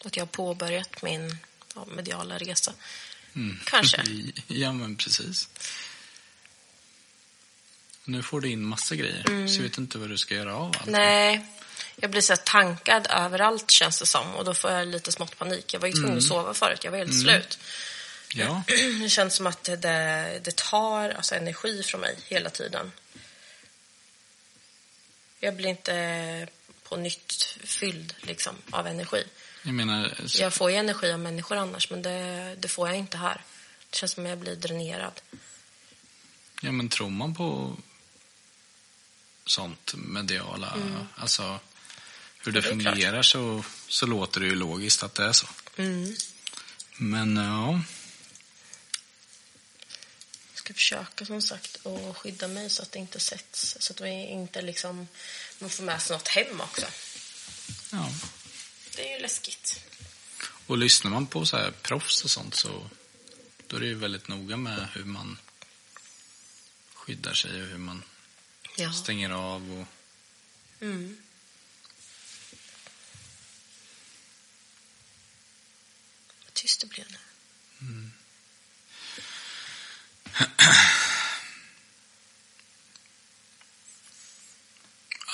Att 0.05 0.16
jag 0.16 0.22
har 0.22 0.28
påbörjat 0.28 1.03
min 1.03 1.36
ja, 1.74 1.84
mediala 1.84 2.38
resa. 2.38 2.72
Mm. 3.34 3.61
Kanske. 3.64 4.05
ja, 4.46 4.72
men 4.72 4.96
precis. 4.96 5.48
Nu 8.05 8.22
får 8.22 8.40
du 8.40 8.48
in 8.48 8.64
massa 8.64 8.94
grejer, 8.94 9.46
så 9.48 9.57
jag 9.57 9.62
vet 9.62 9.78
inte 9.78 9.98
vad 9.98 10.09
du 10.09 10.18
ska 10.18 10.34
göra 10.34 10.57
av 10.57 10.66
allt. 10.66 10.86
Mm. 10.86 11.01
Nej, 11.01 11.46
jag 11.96 12.11
blir 12.11 12.20
så 12.20 12.36
tankad 12.36 13.07
överallt 13.11 13.70
känns 13.70 13.98
det 13.98 14.07
som. 14.07 14.34
Och 14.34 14.44
då 14.44 14.55
får 14.55 14.70
jag 14.70 14.88
lite 14.88 15.12
smått 15.12 15.38
panik. 15.38 15.74
Jag 15.74 15.80
var 15.80 15.88
ju 15.88 15.94
tvungen 15.94 16.16
att 16.16 16.22
sova 16.22 16.55
förut. 16.55 16.84
Jag 16.84 16.90
var 16.90 16.98
helt 16.98 17.20
slut. 17.20 17.59
Ja, 18.34 18.62
Det 19.03 19.09
känns 19.09 19.34
som 19.34 19.46
att 19.46 19.64
det, 19.64 20.40
det 20.44 20.57
tar 20.57 21.11
alltså, 21.11 21.34
energi 21.34 21.82
från 21.82 22.01
mig 22.01 22.18
hela 22.28 22.51
tiden. 22.51 22.92
Jag 25.40 25.57
blir 25.57 25.68
inte 25.68 26.48
på 26.82 26.96
nytt 26.96 27.59
fylld 27.64 28.14
liksom, 28.20 28.55
av 28.70 28.86
energi. 28.86 29.24
jag 29.62 29.74
menar, 29.74 30.14
så, 30.26 30.42
Jag 30.42 30.55
får 30.55 30.70
ju 30.70 30.76
energi 30.76 31.12
av 31.12 31.18
människor 31.20 31.57
annars, 31.57 31.90
men 31.90 32.03
det, 32.03 32.57
det 32.59 32.68
får 32.68 32.88
jag 32.88 32.96
inte 32.96 33.16
här. 33.16 33.40
Det 33.90 33.96
känns 33.96 34.12
som 34.12 34.24
att 34.24 34.30
jag 34.30 34.38
blir 34.38 34.57
dränerad. 34.57 35.20
ja, 36.62 36.72
men 36.72 36.88
tror 36.88 37.11
man 37.11 37.34
på 37.34 37.76
sånt 39.51 39.94
mediala, 39.94 40.76
alltså 41.16 41.61
hur 42.42 42.53
det, 42.53 42.61
Mm. 42.66 42.78
Det 42.78 42.84
fungerar 42.84 43.22
så, 43.22 43.64
så 43.88 44.07
låter 44.07 44.40
det 44.40 44.46
ju 44.46 44.55
logiskt 44.55 45.03
att 45.03 45.14
det 45.14 45.24
är 45.24 45.32
så. 45.32 45.46
Mm. 45.76 46.16
Men 46.96 47.36
ja, 47.36 47.80
Jag 50.51 50.59
ska 50.59 50.74
försöka 50.74 51.26
som 51.26 51.42
sagt 51.42 51.86
att 51.86 52.16
skydda 52.16 52.48
mig 52.48 52.70
så 52.70 52.82
att 52.82 52.92
det 52.92 52.98
inte 52.98 53.20
sätts, 53.20 53.76
så 53.80 53.92
att 53.92 54.01
vi 54.01 54.11
inte 54.26 54.62
liksom, 54.62 55.09
man 55.59 55.70
får 55.70 55.84
med 55.84 56.03
sig 56.03 56.16
något 56.16 56.28
hem 56.28 56.61
också. 56.61 56.86
ja. 57.92 58.12
Det 58.96 59.09
är 59.11 59.16
ju 59.16 59.22
läskigt. 59.22 59.84
Och 60.66 60.78
lyssnar 60.78 61.11
man 61.11 61.26
på 61.26 61.46
så 61.46 61.57
här 61.57 61.70
proffs 61.70 62.24
och 62.24 62.30
sånt 62.30 62.55
så 62.55 62.90
då 63.66 63.76
är 63.76 63.80
det 63.80 63.86
ju 63.86 63.94
väldigt 63.94 64.28
noga 64.28 64.57
med 64.57 64.88
hur 64.92 65.05
man 65.05 65.38
skyddar 66.94 67.34
sig 67.34 67.62
och 67.62 67.68
hur 67.68 67.78
man 67.78 68.03
Ja. 68.76 68.92
stänger 68.92 69.30
av 69.30 69.80
och 69.80 69.86
Mm. 70.82 71.16
Vad 76.44 76.54
tyst 76.54 76.80
det 76.80 76.86
blev 76.86 77.06
nu. 77.10 77.18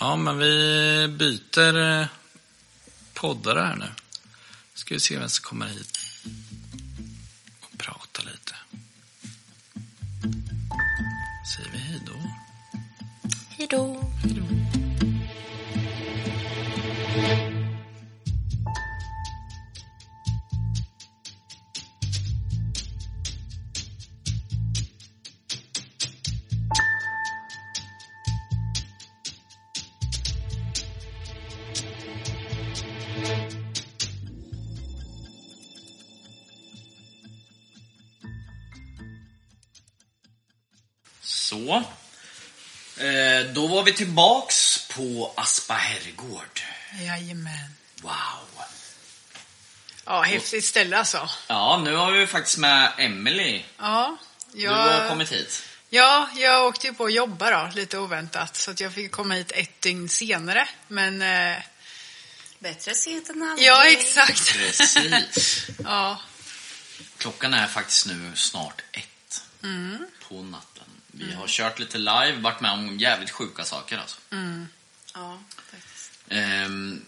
Ja, 0.00 0.16
men 0.16 0.38
vi 0.38 1.08
byter 1.08 1.78
eh, 1.78 2.06
poddare 3.14 3.60
här 3.60 3.76
nu. 3.76 3.92
Ska 4.74 4.94
vi 4.94 5.00
se 5.00 5.18
vem 5.18 5.28
som 5.28 5.42
kommer 5.42 5.66
hit 5.66 6.05
Hej 13.66 14.05
vi 43.86 43.92
tillbaks 43.92 44.88
på 44.88 45.32
Aspa 45.36 45.74
herrgård. 45.74 46.60
Jajamän. 47.00 47.74
Wow. 48.02 48.12
Ja, 50.04 50.22
häftigt 50.22 50.64
ställe 50.64 50.98
alltså. 50.98 51.28
Ja, 51.48 51.80
nu 51.84 51.94
har 51.94 52.12
vi 52.12 52.26
faktiskt 52.26 52.58
med 52.58 52.92
Emily. 52.98 53.62
Ja, 53.78 54.16
Du 54.52 54.68
har 54.68 54.92
jag, 54.92 55.08
kommit 55.08 55.32
hit. 55.32 55.62
ja, 55.90 56.28
jag 56.36 56.66
åkte 56.66 56.86
ju 56.86 56.94
på 56.94 57.04
att 57.04 57.12
jobba 57.12 57.50
då, 57.50 57.70
lite 57.74 57.98
oväntat. 57.98 58.56
Så 58.56 58.70
att 58.70 58.80
jag 58.80 58.92
fick 58.94 59.12
komma 59.12 59.34
hit 59.34 59.52
ett 59.54 59.80
dygn 59.82 60.08
senare. 60.08 60.68
Men, 60.88 61.22
eh, 61.22 61.56
Bättre 62.58 62.94
sent 62.94 63.28
än 63.30 63.42
aldrig. 63.42 63.68
ja 63.68 63.86
exakt. 63.86 64.52
Precis. 64.52 65.66
Ja, 65.84 66.20
Klockan 67.18 67.54
är 67.54 67.66
faktiskt 67.66 68.06
nu 68.06 68.32
snart 68.34 68.82
ett 68.92 69.42
på 70.28 70.42
natten. 70.42 70.84
Vi 71.18 71.32
har 71.32 71.46
kört 71.48 71.78
lite 71.78 71.98
live, 71.98 72.38
varit 72.40 72.60
med 72.60 72.70
om 72.70 72.98
jävligt 72.98 73.30
sjuka 73.30 73.64
saker 73.64 73.98
alltså. 73.98 74.16
Ja, 75.14 75.40
faktiskt. 75.70 76.12
Ehm, 76.28 77.04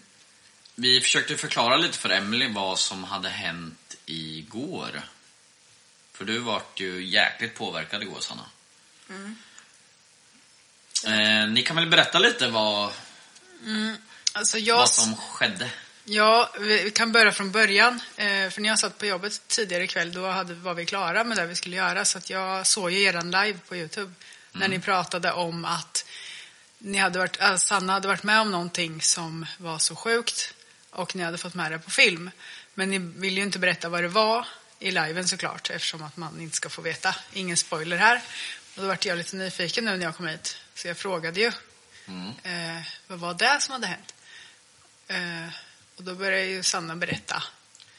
vi 0.75 1.01
försökte 1.01 1.37
förklara 1.37 1.77
lite 1.77 1.99
för 1.99 2.11
Emily 2.11 2.53
vad 2.53 2.79
som 2.79 3.05
hade 3.05 3.29
hänt 3.29 3.97
igår. 4.07 5.03
För 6.13 6.25
du 6.25 6.39
vart 6.39 6.81
ju 6.81 7.05
jäkligt 7.05 7.55
påverkad 7.55 8.03
igår, 8.03 8.21
Sanna. 8.21 8.45
Ehm, 11.07 11.55
ni 11.55 11.63
kan 11.63 11.77
väl 11.77 11.89
berätta 11.89 12.19
lite 12.19 12.49
vad, 12.49 12.93
alltså 14.33 14.59
jag... 14.59 14.77
vad 14.77 14.91
som 14.91 15.17
skedde? 15.17 15.71
Ja, 16.11 16.51
vi 16.61 16.91
kan 16.91 17.13
börja 17.13 17.33
från 17.33 17.51
början. 17.51 18.01
Eh, 18.17 18.51
för 18.51 18.61
när 18.61 18.69
jag 18.69 18.79
satt 18.79 18.99
på 18.99 19.07
jobbet 19.07 19.43
tidigare 19.49 19.85
ikväll, 19.85 20.13
då 20.13 20.27
hade, 20.27 20.55
var 20.55 20.75
vi 20.75 20.87
klara 20.87 21.25
med 21.25 21.37
det 21.37 21.47
vi 21.47 21.55
skulle 21.55 21.77
göra. 21.77 22.05
Så 22.05 22.19
att 22.19 22.31
jag 22.31 22.67
såg 22.67 22.91
ju 22.91 23.03
eran 23.03 23.31
live 23.31 23.59
på 23.69 23.77
Youtube. 23.77 24.13
När 24.53 24.69
ni 24.69 24.81
pratade 24.81 25.33
om 25.33 25.65
att 25.65 26.05
ni 26.79 26.99
hade 26.99 27.19
varit, 27.19 27.41
äh, 27.41 27.57
Sanna 27.57 27.93
hade 27.93 28.09
varit 28.09 28.23
med 28.23 28.41
om 28.41 28.51
någonting 28.51 29.03
som 29.03 29.47
var 29.59 29.79
så 29.79 29.97
sjukt. 29.97 30.55
Och 30.91 31.17
ni 31.17 31.23
hade 31.23 31.39
fått 31.39 31.55
med 31.55 31.73
det 31.73 31.79
på 31.79 31.91
film. 31.91 32.31
Men 32.75 32.91
ni 32.91 32.99
ville 32.99 33.37
ju 33.37 33.47
inte 33.47 33.59
berätta 33.59 33.89
vad 33.89 34.03
det 34.03 34.09
var 34.09 34.47
i 34.79 34.91
liven 34.91 35.29
såklart. 35.29 35.71
Eftersom 35.71 36.03
att 36.03 36.17
man 36.17 36.41
inte 36.41 36.57
ska 36.57 36.69
få 36.69 36.83
veta. 36.83 37.15
Ingen 37.33 37.57
spoiler 37.57 37.97
här. 37.97 38.23
Och 38.77 38.83
då 38.83 38.89
vart 38.89 39.07
jag 39.07 39.19
lite 39.19 39.37
nyfiken 39.37 39.85
nu 39.85 39.97
när 39.97 40.05
jag 40.05 40.17
kom 40.17 40.27
hit. 40.27 40.59
Så 40.75 40.89
jag 40.89 40.97
frågade 40.97 41.41
ju. 41.41 41.53
Eh, 42.43 42.83
vad 43.07 43.19
var 43.19 43.35
det 43.35 43.61
som 43.61 43.73
hade 43.73 43.87
hänt? 43.87 44.15
Eh, 45.09 45.68
och 45.99 46.05
då 46.05 46.15
började 46.15 46.45
ju 46.47 46.63
Sanna 46.63 46.97
berätta. 46.97 47.43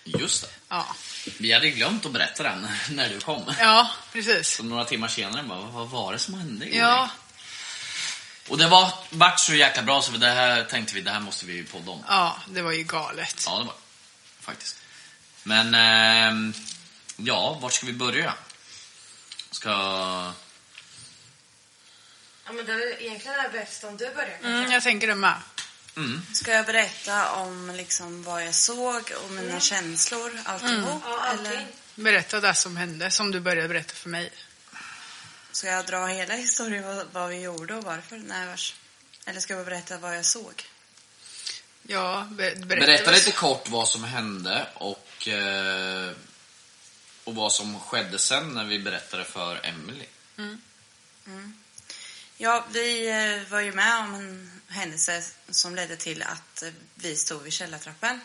Just 0.04 0.41
det. 0.41 0.50
Ja, 0.70 0.95
Vi 1.38 1.54
hade 1.54 1.70
glömt 1.70 2.06
att 2.06 2.12
berätta 2.12 2.43
den 2.43 2.68
när 2.89 3.10
du 3.10 3.20
kom. 3.20 3.54
ja 3.60 3.91
precis. 4.14 4.47
Så 4.56 4.64
några 4.64 4.86
timmar 4.86 5.08
senare 5.08 5.43
bara, 5.43 5.60
vad 5.62 5.89
var 5.89 6.14
det 6.14 6.20
som 6.20 6.34
hände 6.34 6.66
igår? 6.66 6.78
Ja, 6.80 7.10
Och 8.47 8.58
det 8.58 8.68
var, 8.68 8.93
vart 9.10 9.39
så 9.39 9.54
jäkla 9.54 9.84
bra 9.84 10.02
så 10.02 10.12
det 10.12 10.30
här 10.30 10.64
tänkte 10.64 10.95
vi, 10.95 11.02
det 11.02 11.12
här 11.12 11.20
måste 11.20 11.45
vi 11.45 11.54
ju 11.54 11.66
podda 11.66 11.91
om. 11.91 12.04
ja, 12.08 12.39
det 12.47 12.62
var 12.62 12.72
ju 12.72 12.84
galet. 12.84 13.43
Ja, 13.45 13.58
det 13.60 13.66
var. 13.66 13.76
Faktiskt. 14.39 14.78
Men, 15.43 15.76
ehm, 15.76 16.54
ja, 17.18 17.54
vart 17.62 17.74
ska 17.74 17.86
vi 17.86 17.93
börja? 17.93 18.34
Ska... 19.52 19.70
Ja, 22.45 22.52
men 22.54 22.66
det, 22.66 23.04
egentligen 23.04 23.39
är 23.39 23.43
det 23.43 23.50
bäst 23.60 23.84
om 23.84 23.97
du 23.97 24.14
börjar. 24.16 24.38
Mm, 24.43 24.72
jag 24.72 24.84
tänker 24.84 25.08
det 25.08 25.16
med. 25.16 25.36
Ska 26.34 26.52
jag 26.52 26.66
berätta 26.66 27.32
om 27.32 27.72
liksom 27.76 28.24
vad 28.24 28.45
jag 28.45 28.56
såg 28.56 29.12
och 29.24 29.32
mina 29.32 29.60
känslor, 29.60 30.39
alltihop? 30.45 31.04
Allting. 31.06 31.45
Eller 31.45 31.68
Berätta 31.95 32.39
det 32.39 32.54
som 32.54 32.78
hände, 32.78 33.12
som 33.12 33.32
du 33.32 33.39
började 33.39 33.68
berätta 33.68 33.93
för 33.93 34.10
mig. 34.10 34.32
ska 35.52 35.68
jag 35.68 35.86
dra 35.86 36.06
hela 36.06 36.34
historien, 36.34 36.84
vad, 36.84 37.06
vad 37.12 37.30
vi 37.30 37.41
gjorde 37.41 37.76
och 37.76 37.84
varför? 37.84 38.18
Nej, 38.18 38.47
vars. 38.47 38.76
Eller 39.26 39.39
ska 39.39 39.54
jag 39.54 39.66
berätta 39.66 39.97
vad 39.97 40.18
jag 40.18 40.26
såg? 40.26 40.64
Ja, 41.84 42.28
be 42.30 42.56
berätta. 42.56 42.86
Berätta 42.86 43.12
lite 43.12 43.32
kort 43.32 43.70
vad 43.70 43.88
som 43.88 44.04
hände 44.04 44.68
och, 44.74 45.28
eh, 45.28 46.12
och 47.24 47.36
vad 47.36 47.52
som 47.54 47.80
skedde 47.80 48.20
sen 48.20 48.54
när 48.54 48.66
vi 48.66 48.80
berättade 48.80 49.24
för 49.24 49.60
Emily. 49.64 50.06
Ja, 52.41 52.65
vi 52.71 53.09
eh, 53.09 53.51
var 53.51 53.59
ju 53.59 53.71
med 53.71 53.99
om 53.99 54.13
en 54.13 54.51
händelse 54.67 55.23
som 55.49 55.75
ledde 55.75 55.95
till 55.95 56.21
att 56.21 56.63
eh, 56.63 56.71
vi 56.95 57.15
stod 57.15 57.41
vid 57.43 57.53
källartrappen. 57.53 58.21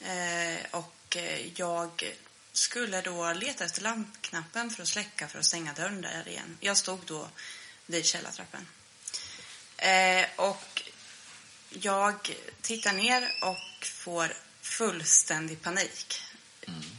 Eh, 0.00 0.58
och 0.70 1.16
jag 1.54 2.14
skulle 2.52 3.00
då 3.00 3.32
leta 3.32 3.64
efter 3.64 3.82
lampknappen 3.82 4.70
för 4.70 4.82
att 4.82 4.88
släcka 4.88 5.28
för 5.28 5.38
att 5.38 5.44
stänga 5.44 5.72
dörren 5.72 6.00
där 6.00 6.28
igen. 6.28 6.58
Jag 6.60 6.76
stod 6.76 7.00
då 7.06 7.28
vid 7.86 8.06
källartrappen. 8.06 8.66
Och 10.36 10.82
jag 11.70 12.36
tittar 12.62 12.92
ner 12.92 13.34
och 13.42 13.86
får 13.86 14.36
fullständig 14.60 15.62
panik. 15.62 16.22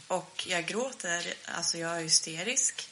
Och 0.07 0.43
jag 0.47 0.65
gråter, 0.65 1.33
alltså 1.45 1.77
jag 1.77 1.97
är 1.97 2.01
hysterisk. 2.01 2.89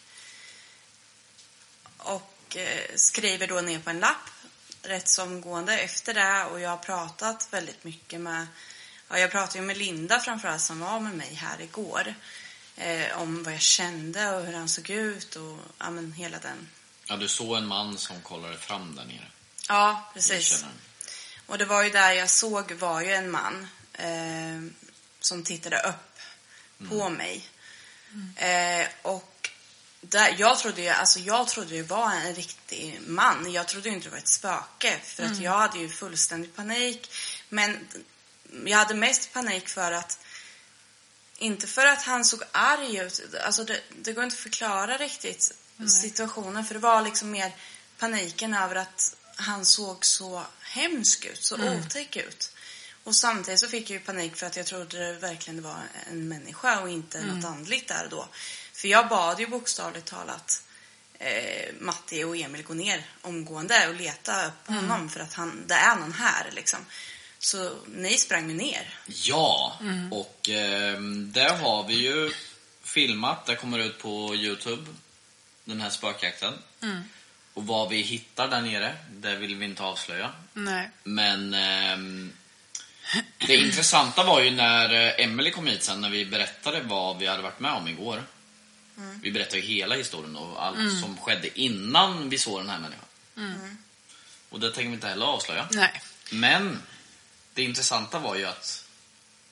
Och 1.97 2.34
eh, 2.56 2.96
skriver 2.96 3.48
då 3.48 3.62
ner 3.62 3.80
på 3.80 3.89
en 3.89 4.00
lapp 4.00 4.30
rätt 4.82 5.08
så 5.08 5.24
omgående 5.24 5.80
efter 5.80 6.14
det. 6.14 6.43
Och 6.43 6.60
jag 6.60 6.70
har 6.70 6.78
pratat 6.78 7.48
väldigt 7.52 7.84
mycket 7.84 8.22
med, 8.22 8.48
ja, 9.10 9.20
jag 9.20 9.32
pratade 9.32 9.60
ju 9.60 9.66
med 9.66 9.78
Linda 9.78 10.20
framförallt 10.20 10.62
som 10.62 10.80
var 10.80 11.00
med 11.00 11.14
mig 11.14 11.34
här 11.34 11.62
igår. 11.62 12.16
Eh, 12.78 13.22
om 13.22 13.43
vad 13.43 13.54
jag 13.54 13.62
kände 13.62 14.36
och 14.36 14.46
hur 14.46 14.54
han 14.54 14.70
såg 14.70 14.89
ut 14.89 15.36
och 15.36 15.60
ja, 15.78 15.89
men 15.89 16.12
hela 16.12 16.39
den. 16.39 16.68
Ja, 17.06 17.18
du 17.18 17.28
såg 17.28 17.58
en 17.58 17.68
man 17.68 17.98
som 17.98 18.22
kollade 18.22 18.58
fram 18.58 18.96
där 18.96 19.06
nere. 19.06 19.28
Ja, 19.68 20.12
precis. 20.14 20.66
Och 21.46 21.58
det 21.58 21.66
var 21.66 21.84
ju 21.84 21.89
där 21.89 22.12
jag 22.12 22.30
såg 22.30 22.72
var 22.72 23.02
ju 23.02 23.14
en 23.14 23.32
man 23.32 23.68
eh, 23.93 24.86
som 25.20 25.43
tittade 25.43 25.80
upp 25.80 26.20
på 26.89 27.10
mig. 27.10 27.46
Eh, 28.36 28.88
och 29.02 29.34
där, 30.10 30.36
jag 30.38 30.60
trodde 30.60 30.82
ju, 30.82 30.89
alltså 30.89 31.20
jag 31.20 31.47
trodde 31.47 31.76
det 31.76 31.84
var 31.84 32.12
en 32.12 32.36
riktig 32.36 32.99
man. 33.08 33.51
Jag 33.51 33.68
trodde 33.68 33.89
inte 33.89 34.08
det 34.08 34.12
var 34.12 34.18
ett 34.18 34.28
spöke. 34.28 34.99
För 35.03 35.24
att 35.24 35.39
jag 35.39 35.51
hade 35.51 35.80
ju 35.80 35.89
fullständig 35.89 36.56
panik. 36.56 37.12
Men 37.49 37.88
jag 38.66 38.78
hade 38.78 38.93
mest 38.93 39.34
panik 39.34 39.70
för 39.70 39.91
att 39.91 40.20
inte 41.38 41.68
för 41.68 41.86
att 41.86 42.01
han 42.01 42.26
såg 42.26 42.43
arg 42.51 42.97
ut. 42.97 43.36
Alltså 43.45 43.64
det, 43.64 43.82
det 44.01 44.14
går 44.14 44.24
inte 44.24 44.34
att 44.34 44.39
förklara 44.39 44.97
riktigt 44.97 45.51
situationen. 46.01 46.66
För 46.66 46.74
det 46.74 46.80
var 46.80 47.01
liksom 47.01 47.32
mer 47.32 47.56
paniken 47.97 48.53
över 48.53 48.76
att 48.76 49.16
han 49.36 49.66
såg 49.66 50.06
så 50.06 50.43
hemsk 50.62 51.26
ut, 51.26 51.43
så 51.43 51.56
otäck 51.56 52.16
ut. 52.16 52.51
Och 53.03 53.16
samtidigt 53.16 53.60
så 53.60 53.68
fick 53.68 53.89
jag 53.89 53.99
ju 53.99 54.06
panik 54.06 54.36
för 54.36 54.45
att 54.45 54.56
jag 54.56 54.66
trodde 54.66 55.08
det 55.08 55.14
verkligen 55.14 55.64
var 55.64 55.78
en 56.12 56.28
människa 56.28 56.82
och 56.82 56.89
inte 56.89 57.22
något 57.22 57.45
andligt 57.45 57.88
där 57.88 58.08
då. 58.12 58.28
För 58.86 58.89
jag 58.89 59.07
bad 59.07 59.39
ju 59.39 59.47
bokstavligt 59.47 60.05
talat 60.07 60.63
eh, 61.19 61.73
Matti 61.79 62.23
och 62.23 62.38
Emil 62.38 62.63
gå 62.63 62.73
ner 62.73 63.05
omgående 63.21 63.88
och 63.88 63.95
leta 63.95 64.47
upp 64.47 64.67
honom 64.67 65.09
för 65.09 65.19
att 65.19 65.33
han, 65.33 65.67
det 65.67 65.73
är 65.73 65.95
någon 65.95 66.13
här 66.13 66.51
liksom. 66.51 66.79
Så 67.39 67.75
ni 67.88 68.17
sprang 68.17 68.49
ju 68.49 68.55
ner. 68.55 68.93
Ja, 69.07 69.79
och 70.11 70.49
eh, 70.49 70.99
där 71.01 71.57
har 71.57 71.83
vi 71.83 71.93
ju 71.93 72.31
filmat. 72.83 73.45
Det 73.45 73.55
kommer 73.55 73.79
ut 73.79 73.99
på 73.99 74.36
Youtube, 74.36 74.91
den 75.63 75.81
här 75.81 75.89
spökjakten. 75.89 76.53
Och 77.53 77.67
vad 77.67 77.89
vi 77.89 78.01
hittar 78.01 78.47
där 78.47 78.61
nere, 78.61 78.95
det 79.11 79.36
vill 79.36 79.55
vi 79.55 79.65
inte 79.65 79.83
avslöja. 79.83 80.31
Nej. 80.53 80.89
Men 81.03 81.53
ehm, 81.53 82.33
det 83.47 83.55
intressanta 83.55 84.23
var 84.23 84.41
ju 84.41 84.51
när 84.51 84.93
eh, 84.93 85.25
Emily 85.25 85.51
kom 85.51 85.67
hit 85.67 85.83
sen 85.83 86.01
när 86.01 86.09
vi 86.09 86.25
berättade 86.25 86.81
vad 86.81 87.17
vi 87.17 87.27
hade 87.27 87.43
varit 87.43 87.59
med 87.59 87.71
om 87.71 87.88
igår. 87.88 88.23
Vi 89.22 89.32
berättade 89.32 89.58
ju 89.60 89.64
hela 89.76 89.96
historien 89.96 90.36
och 90.36 90.66
allt 90.66 91.00
som 91.02 91.18
skedde 91.18 91.60
innan 91.60 92.30
vi 92.30 92.38
såg 92.38 92.60
den 92.60 92.70
här 92.70 92.80
människan. 92.80 93.78
Och 94.50 94.60
det 94.60 94.72
tänker 94.72 94.89
vi 94.89 94.96
inte 94.96 95.08
heller 95.08 95.26
avslöja. 95.26 95.68
Nej. 95.72 96.02
Men 96.32 96.82
det 97.54 97.64
intressanta 97.64 98.20
var 98.20 98.36
ju 98.36 98.46
att 98.46 98.82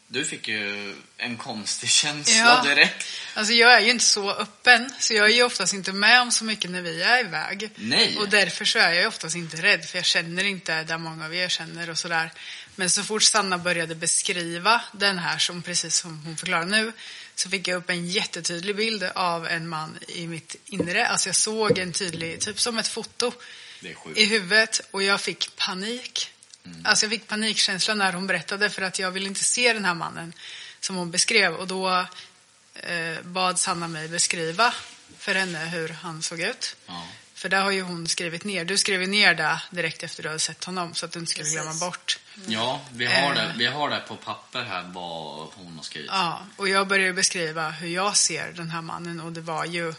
du 0.07 0.25
fick 0.25 0.47
ju 0.47 0.95
en 1.17 1.37
konstig 1.37 1.89
känsla 2.01 2.35
Ja. 2.35 2.63
direkt. 2.69 3.05
Alltså 3.33 3.53
jag 3.53 3.73
är 3.73 3.79
ju 3.79 3.91
inte 3.91 4.05
så 4.05 4.31
öppen, 4.31 4.93
så 4.99 5.13
jag 5.13 5.25
är 5.25 5.33
ju 5.35 5.43
oftast 5.43 5.73
inte 5.73 5.93
med 5.93 6.21
om 6.21 6.31
så 6.31 6.43
mycket 6.45 6.71
när 6.71 6.81
vi 6.81 7.01
är 7.03 7.19
iväg. 7.19 7.69
Nej. 7.75 8.17
Och 8.17 8.29
därför 8.29 8.65
så 8.65 8.79
är 8.79 8.93
jag 8.93 9.07
oftast 9.07 9.35
inte 9.35 9.57
rädd, 9.61 9.85
för 9.85 9.97
jag 9.97 10.05
känner 10.05 10.43
inte 10.43 10.83
där 10.83 10.97
många 10.97 11.25
av 11.25 11.35
er 11.35 11.49
känner 11.49 11.89
och 11.89 11.97
sådär. 11.97 12.31
Men 12.75 12.89
så 12.89 13.03
fort 13.03 13.23
Sanna 13.23 13.57
började 13.57 13.95
beskriva 13.95 14.81
den 14.91 15.19
här, 15.19 15.37
som 15.37 15.61
precis 15.61 15.95
som 15.95 16.21
hon 16.25 16.37
förklarar 16.37 16.65
nu, 16.65 16.93
så 17.35 17.49
fick 17.49 17.67
jag 17.67 17.77
upp 17.77 17.89
en 17.89 18.07
jättetydlig 18.07 18.75
bild 18.75 19.03
av 19.03 19.47
en 19.47 19.67
man 19.67 19.99
i 20.07 20.27
mitt 20.27 20.55
inre. 20.65 21.07
Alltså 21.07 21.29
jag 21.29 21.35
såg 21.35 21.77
en 21.77 21.93
tydlig, 21.93 22.41
typ 22.41 22.59
som 22.59 22.77
ett 22.77 22.87
foto 22.87 23.31
i 24.15 24.25
huvudet 24.25 24.81
och 24.91 25.03
jag 25.03 25.21
fick 25.21 25.55
panik. 25.55 26.29
Alltså 26.83 27.05
jag 27.05 27.11
fick 27.11 27.27
panikkänsla 27.27 27.93
när 27.93 28.13
hon 28.13 28.27
berättade 28.27 28.69
för 28.69 28.81
att 28.81 28.99
jag 28.99 29.11
ville 29.11 29.27
inte 29.27 29.43
se 29.43 29.73
den 29.73 29.85
här 29.85 29.93
mannen 29.93 30.33
som 30.79 30.95
hon 30.95 31.11
beskrev 31.11 31.53
och 31.53 31.67
då 31.67 32.05
eh, 32.75 33.21
bad 33.23 33.59
Sanna 33.59 33.87
mig 33.87 34.07
beskriva 34.07 34.73
för 35.17 35.35
henne 35.35 35.65
hur 35.65 35.89
han 35.89 36.21
såg 36.21 36.39
ut. 36.39 36.75
Ja. 36.85 37.07
För 37.43 37.49
där 37.49 37.61
har 37.61 37.71
ju 37.71 37.81
hon 37.81 38.07
skrivit 38.07 38.43
ner. 38.43 38.65
Du 38.65 38.77
skrev 38.77 39.07
ner 39.09 39.33
det 39.33 39.61
direkt 39.69 40.03
efter 40.03 40.23
du 40.23 40.29
hade 40.29 40.39
sett 40.39 40.63
honom 40.63 40.93
så 40.93 41.05
att 41.05 41.11
du 41.11 41.19
inte 41.19 41.31
skulle 41.31 41.49
glömma 41.49 41.73
bort. 41.73 42.19
Ja, 42.47 42.81
vi 42.93 43.05
har, 43.05 43.31
Eh. 43.31 43.35
det, 43.35 43.53
vi 43.57 43.65
har 43.65 43.89
det 43.89 43.99
på 44.07 44.15
papper 44.15 44.63
här 44.63 44.81
vad 44.93 45.47
hon 45.53 45.75
har 45.75 45.83
skrivit. 45.83 46.09
Ja, 46.13 46.39
och 46.57 46.69
jag 46.69 46.87
började 46.87 47.13
beskriva 47.13 47.69
hur 47.69 47.87
jag 47.87 48.17
ser 48.17 48.51
den 48.51 48.69
här 48.69 48.81
mannen 48.81 49.19
och 49.21 49.31
det 49.31 49.41
var 49.41 49.65
ju... 49.65 49.93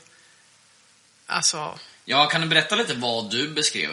Alltså, 1.26 1.78
Ja, 2.04 2.26
kan 2.26 2.40
du 2.40 2.46
berätta 2.46 2.76
lite 2.76 2.94
vad 2.94 3.30
du 3.30 3.48
beskrev? 3.48 3.90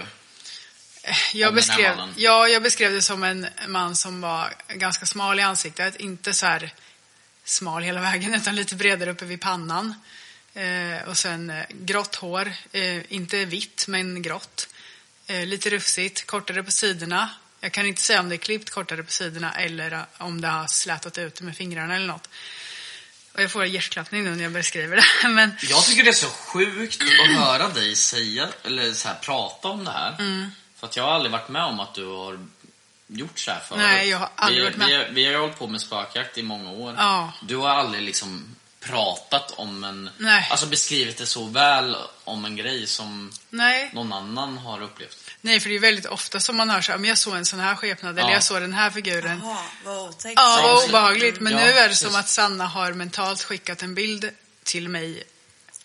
jag 1.33 1.33
den 1.33 1.43
här 1.43 1.51
beskrev, 1.51 2.13
ja, 2.17 2.47
jag 2.47 2.63
beskrev 2.63 2.91
det 2.91 3.01
som 3.01 3.23
en 3.23 3.47
man 3.67 3.95
som 3.95 4.21
var 4.21 4.53
ganska 4.67 5.05
smal 5.05 5.39
i 5.39 5.41
ansiktet. 5.41 5.95
Inte 5.95 6.33
så 6.33 6.45
här 6.45 6.73
smal 7.43 7.83
hela 7.83 8.01
vägen 8.01 8.33
utan 8.33 8.55
lite 8.55 8.75
bredare 8.75 9.11
uppe 9.11 9.25
vid 9.25 9.41
pannan. 9.41 9.95
Eh, 10.53 11.07
och 11.07 11.17
sen 11.17 11.49
eh, 11.49 11.65
grått 11.69 12.15
hår, 12.15 12.53
eh, 12.71 13.13
inte 13.13 13.45
vitt 13.45 13.85
men 13.87 14.21
grått. 14.21 14.67
Eh, 15.27 15.45
lite 15.45 15.69
rufsigt, 15.69 16.27
kortare 16.27 16.63
på 16.63 16.71
sidorna. 16.71 17.29
Jag 17.59 17.71
kan 17.71 17.85
inte 17.85 18.01
säga 18.01 18.19
om 18.19 18.29
det 18.29 18.35
är 18.35 18.37
klippt 18.37 18.69
kortare 18.69 19.03
på 19.03 19.11
sidorna 19.11 19.53
eller 19.53 19.91
eh, 19.91 20.01
om 20.17 20.41
det 20.41 20.47
har 20.47 20.67
slätat 20.67 21.17
ut 21.17 21.41
med 21.41 21.57
fingrarna 21.57 21.95
eller 21.95 22.07
något. 22.07 22.29
Och 23.33 23.41
jag 23.41 23.51
får 23.51 23.65
hjärtklappning 23.65 24.23
nu 24.23 24.35
när 24.35 24.43
jag 24.43 24.51
beskriver 24.51 24.95
det. 24.95 25.27
Men 25.29 25.51
Jag 25.61 25.85
tycker 25.85 26.03
det 26.03 26.09
är 26.09 26.13
så 26.13 26.27
sjukt 26.27 27.01
att 27.01 27.35
höra 27.35 27.69
dig 27.69 27.95
säga, 27.95 28.49
eller 28.63 28.93
så 28.93 29.07
här, 29.07 29.15
prata 29.15 29.67
om 29.67 29.85
det 29.85 29.91
här. 29.91 30.15
Mm. 30.19 30.51
För 30.75 30.87
att 30.87 30.95
jag 30.95 31.03
har 31.03 31.11
aldrig 31.11 31.31
varit 31.31 31.49
med 31.49 31.63
om 31.63 31.79
att 31.79 31.93
du 31.93 32.05
har 32.05 32.47
gjort 33.07 33.39
så 33.39 33.51
här 33.51 33.59
förut. 33.59 33.81
Nej, 33.81 34.09
jag 34.09 34.17
har 34.17 34.29
aldrig 34.35 34.63
vi, 34.63 34.69
varit 34.69 34.77
med. 34.77 35.07
Vi, 35.07 35.13
vi 35.13 35.25
har 35.25 35.31
ju 35.31 35.37
hållit 35.37 35.59
på 35.59 35.67
med 35.67 35.81
spökjakt 35.81 36.37
i 36.37 36.43
många 36.43 36.71
år. 36.71 36.95
Ja. 36.97 37.33
Du 37.41 37.55
har 37.55 37.69
aldrig 37.69 38.03
liksom 38.03 38.55
pratat 38.81 39.51
om 39.51 39.83
en... 39.83 40.09
Nej. 40.17 40.47
Alltså 40.51 40.65
beskrivit 40.65 41.17
det 41.17 41.25
så 41.25 41.45
väl 41.45 41.95
om 42.23 42.45
en 42.45 42.55
grej 42.55 42.87
som 42.87 43.31
nej, 43.49 43.89
någon 43.93 44.13
annan 44.13 44.57
har 44.57 44.81
upplevt. 44.81 45.17
nej, 45.41 45.59
för 45.59 45.69
det 45.69 45.75
är 45.75 45.79
väldigt 45.79 46.05
ofta 46.05 46.39
som 46.39 46.57
man 46.57 46.69
hör 46.69 46.81
så 46.81 46.91
här, 46.91 46.99
"Men 46.99 47.09
jag 47.09 47.17
såg 47.17 47.35
en 47.35 47.45
sån 47.45 47.59
här 47.59 47.75
skepnad 47.75 48.19
eller 48.19 48.29
Ja. 48.29 48.33
jag 48.33 48.43
såg 48.43 48.61
den 48.61 48.73
här 48.73 48.89
figuren. 48.89 49.39
Jaha, 49.43 49.63
vad 49.85 50.09
otäckt. 50.09 50.33
Ja, 50.35 50.59
Ja, 50.59 50.63
vad 50.73 50.85
obehagligt. 50.89 51.39
Men 51.39 51.53
Ja, 51.53 51.59
nu 51.59 51.65
är 51.65 51.81
det 51.83 51.87
precis. 51.87 52.07
som 52.07 52.15
att 52.15 52.29
Sanna 52.29 52.65
har 52.65 52.93
mentalt 52.93 53.43
skickat 53.43 53.83
en 53.83 53.95
bild 53.95 54.29
till 54.63 54.89
mig. 54.89 55.23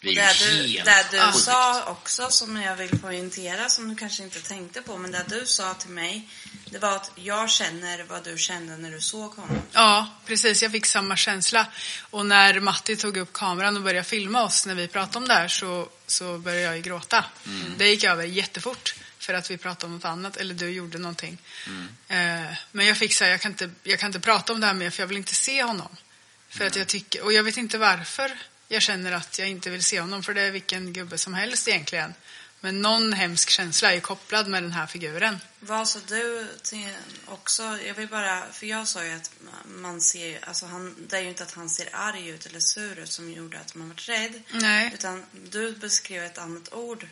Det 0.01 0.15
det 0.15 0.35
ju 0.51 0.63
du, 0.63 0.69
helt 0.69 0.85
det 0.85 1.07
du 1.11 1.19
sjukt. 1.33 1.39
sa 1.45 1.85
också, 1.85 2.31
som 2.31 2.57
jag 2.63 2.77
vill 2.77 2.99
poängtera, 2.99 3.69
som 3.69 3.89
du 3.89 3.97
kanske 3.97 4.23
inte 4.23 4.41
tänkte 4.41 4.83
på, 4.83 4.97
men 4.99 5.11
det 5.13 5.25
du 5.29 5.47
sa 5.47 5.75
till 5.75 5.91
mig, 5.91 6.29
det 6.71 6.79
var 6.79 6.97
att 6.97 7.11
jag 7.15 7.51
känner 7.51 8.03
vad 8.03 8.25
du 8.25 8.39
kände 8.39 8.77
när 8.77 8.91
du 8.91 9.01
såg 9.01 9.33
honom. 9.35 9.63
Ja, 9.73 10.09
precis. 10.27 10.63
Jag 10.63 10.73
fick 10.73 10.87
samma 10.87 11.17
känsla. 11.17 11.67
Och 12.11 12.27
när 12.27 12.61
Matti 12.61 12.97
tog 12.97 13.17
upp 13.17 13.33
kameran 13.33 13.77
och 13.77 13.83
började 13.83 14.05
filma 14.05 14.43
oss 14.43 14.67
när 14.67 14.75
vi 14.75 14.89
pratade 14.89 15.19
om 15.19 15.29
det 15.29 15.35
här 15.35 15.49
så, 15.49 15.89
så 16.07 16.39
började 16.39 16.63
jag 16.63 16.77
ju 16.77 16.83
gråta. 16.83 17.25
Det 17.79 17.89
gick 17.89 18.05
över 18.05 18.25
jättefort 18.25 18.95
för 19.19 19.35
att 19.35 19.51
vi 19.51 19.57
pratade 19.57 19.87
om 19.87 19.93
något 19.93 20.05
annat 20.05 20.37
eller 20.37 20.55
du 20.55 20.71
gjorde 20.71 20.99
någonting. 20.99 21.39
Eh, 22.09 22.57
men 22.73 22.87
jag 22.87 22.97
fick 22.97 23.15
säga, 23.15 23.31
jag 23.31 23.41
kan 23.41 23.53
inte, 23.53 23.71
jag 23.83 23.99
kan 23.99 24.07
inte 24.07 24.21
prata 24.21 24.53
om 24.53 24.61
det 24.61 24.67
här 24.67 24.75
mer 24.75 24.91
för 24.91 25.03
jag 25.03 25.09
vill 25.09 25.17
inte 25.17 25.35
se 25.35 25.63
honom. 25.63 25.97
För 26.49 26.67
att 26.67 26.77
jag 26.77 26.87
tycker, 26.87 27.25
och 27.25 27.33
jag 27.33 27.43
vet 27.43 27.57
inte 27.57 27.79
varför 27.79 28.39
jag 28.69 28.83
känner 28.83 29.13
att 29.13 29.39
jag 29.39 29.49
inte 29.49 29.71
vill 29.71 29.85
se 29.85 30.01
honom 30.01 30.23
för 30.23 30.35
det 30.35 30.43
är 30.43 30.51
vilken 30.51 30.93
gubbe 30.93 31.19
som 31.19 31.35
helst 31.35 31.69
egentligen. 31.69 32.15
Men 32.61 32.83
någon 32.83 33.13
hemsk 33.13 33.51
känsla 33.51 33.95
är 33.95 34.01
kopplad 34.01 34.49
med 34.49 34.63
den 34.63 34.73
här 34.73 34.87
figuren. 34.87 35.41
Vad 35.61 35.89
sa 35.89 35.99
du 36.09 36.49
till 36.63 36.95
också? 37.27 37.63
Jag 37.63 37.95
vill 37.95 38.09
bara, 38.09 38.53
för 38.53 38.67
jag 38.67 38.89
sa 38.89 39.05
ju 39.05 39.13
att 39.13 39.31
man 39.65 40.01
ser, 40.01 40.49
alltså 40.49 40.67
han, 40.67 40.95
det 41.09 41.17
är 41.17 41.21
ju 41.21 41.29
inte 41.29 41.43
att 41.43 41.53
han 41.53 41.71
ser 41.71 41.89
arg 41.93 42.29
ut 42.29 42.47
eller 42.47 42.61
sur 42.61 42.99
ut 42.99 43.13
som 43.13 43.33
gjorde 43.33 43.61
att 43.61 43.75
man 43.75 43.89
var 43.89 43.97
rädd. 43.97 44.43
Nej. 44.51 44.91
Utan 44.95 45.25
du 45.51 45.73
beskrev 45.73 46.25
ett 46.25 46.39
annat 46.39 46.73
ord. 46.73 47.07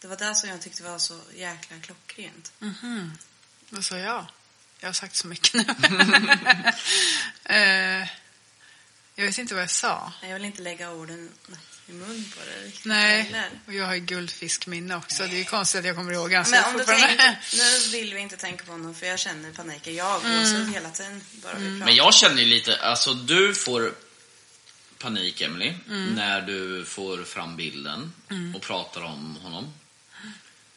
Det 0.00 0.08
var 0.08 0.16
det 0.16 0.34
som 0.34 0.48
jag 0.48 0.60
tyckte 0.60 0.82
var 0.82 0.98
så 0.98 1.20
jäkla 1.34 1.76
klockrent. 1.82 2.52
Mhm. 2.58 3.12
Vad 3.70 3.84
sa 3.84 3.98
jag? 3.98 4.26
Jag 4.80 4.88
har 4.88 4.92
sagt 4.92 5.16
så 5.16 5.26
mycket 5.26 5.54
nu. 5.54 5.62
eh, 7.54 8.08
jag 9.18 9.26
vet 9.26 9.38
inte 9.38 9.54
vad 9.54 9.62
jag 9.62 9.70
sa. 9.70 10.12
Jag 10.22 10.34
vill 10.34 10.44
inte 10.44 10.62
lägga 10.62 10.90
orden 10.90 11.30
i 11.86 11.92
mun 11.92 12.32
på 12.38 12.44
dig 12.44 12.64
riktigt 12.66 12.84
Nej, 12.84 13.22
heller. 13.22 13.50
och 13.66 13.74
jag 13.74 13.86
har 13.86 13.94
ju 13.94 14.00
guldfiskminne 14.00 14.96
också. 14.96 15.22
Det 15.22 15.34
är 15.34 15.38
ju 15.38 15.44
konstigt 15.44 15.78
att 15.78 15.86
jag 15.86 15.96
kommer 15.96 16.12
ihåg 16.12 16.30
ganska 16.30 16.60
Men 16.60 16.72
om 16.72 16.78
du 16.78 16.84
tänker, 16.84 17.38
nu 17.52 17.90
vill 17.98 18.14
vi 18.14 18.20
inte 18.20 18.36
tänka 18.36 18.64
på 18.64 18.72
honom 18.72 18.94
för 18.94 19.06
jag 19.06 19.18
känner 19.18 19.52
paniken. 19.52 19.94
Jag 19.94 20.04
har 20.04 20.20
Mm. 20.20 20.72
hela 20.72 20.90
tiden 20.90 21.20
bara 21.42 21.54
vi 21.54 21.64
pratar. 21.70 21.84
Men 21.86 21.94
jag 21.94 22.14
känner 22.14 22.42
ju 22.42 22.48
lite, 22.48 22.76
alltså 22.80 23.14
du 23.14 23.54
får 23.54 23.94
panik 24.98 25.40
Emily 25.40 25.74
Mm. 25.88 26.14
när 26.14 26.40
du 26.40 26.84
får 26.84 27.24
fram 27.24 27.56
bilden 27.56 28.12
och 28.56 28.62
pratar 28.62 29.02
om 29.02 29.36
honom. 29.36 29.74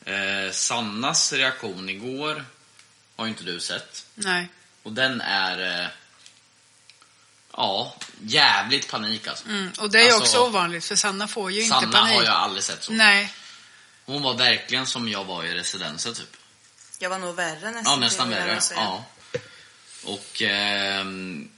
Eh, 0.06 0.52
Sannas 0.52 1.34
reaktion 1.34 1.90
igår 1.90 2.46
har 3.16 3.26
ju 3.26 3.30
inte 3.30 3.44
du 3.44 3.60
sett. 3.60 4.06
Nej. 4.16 4.48
Och 4.84 4.94
den 4.94 5.22
är, 5.22 5.82
eh, 5.84 5.88
ja, 7.58 7.96
jävligt 8.22 8.88
panik 8.88 9.28
alltså. 9.28 9.46
Mm. 9.46 9.72
Och 9.80 9.92
det 9.92 10.00
är 10.00 10.06
ju 10.06 10.12
Alltså, 10.12 10.38
också 10.40 10.50
ovanligt 10.50 10.86
för 10.86 10.96
Sanna 10.96 11.28
får 11.28 11.52
ju 11.52 11.64
inte 11.64 11.76
Sanna 11.80 11.92
panik. 11.92 12.16
har 12.16 12.24
jag 12.24 12.34
aldrig 12.34 12.64
sett 12.64 12.84
så. 12.84 12.92
Nej. 12.94 13.34
Hon 14.06 14.22
var 14.24 14.34
verkligen 14.34 14.86
som 14.86 15.10
jag 15.10 15.26
var 15.26 15.44
i 15.44 15.54
residenset 15.54 16.18
typ. 16.18 16.38
Jag 17.00 17.10
var 17.10 17.20
nog 17.20 17.36
värre 17.36 17.72
nästan. 17.72 17.94
Ja, 17.94 17.96
nästan 17.96 18.30
värre. 18.30 18.60
Ja. 18.76 19.04
Och... 20.04 20.42
ehm, 20.42 21.50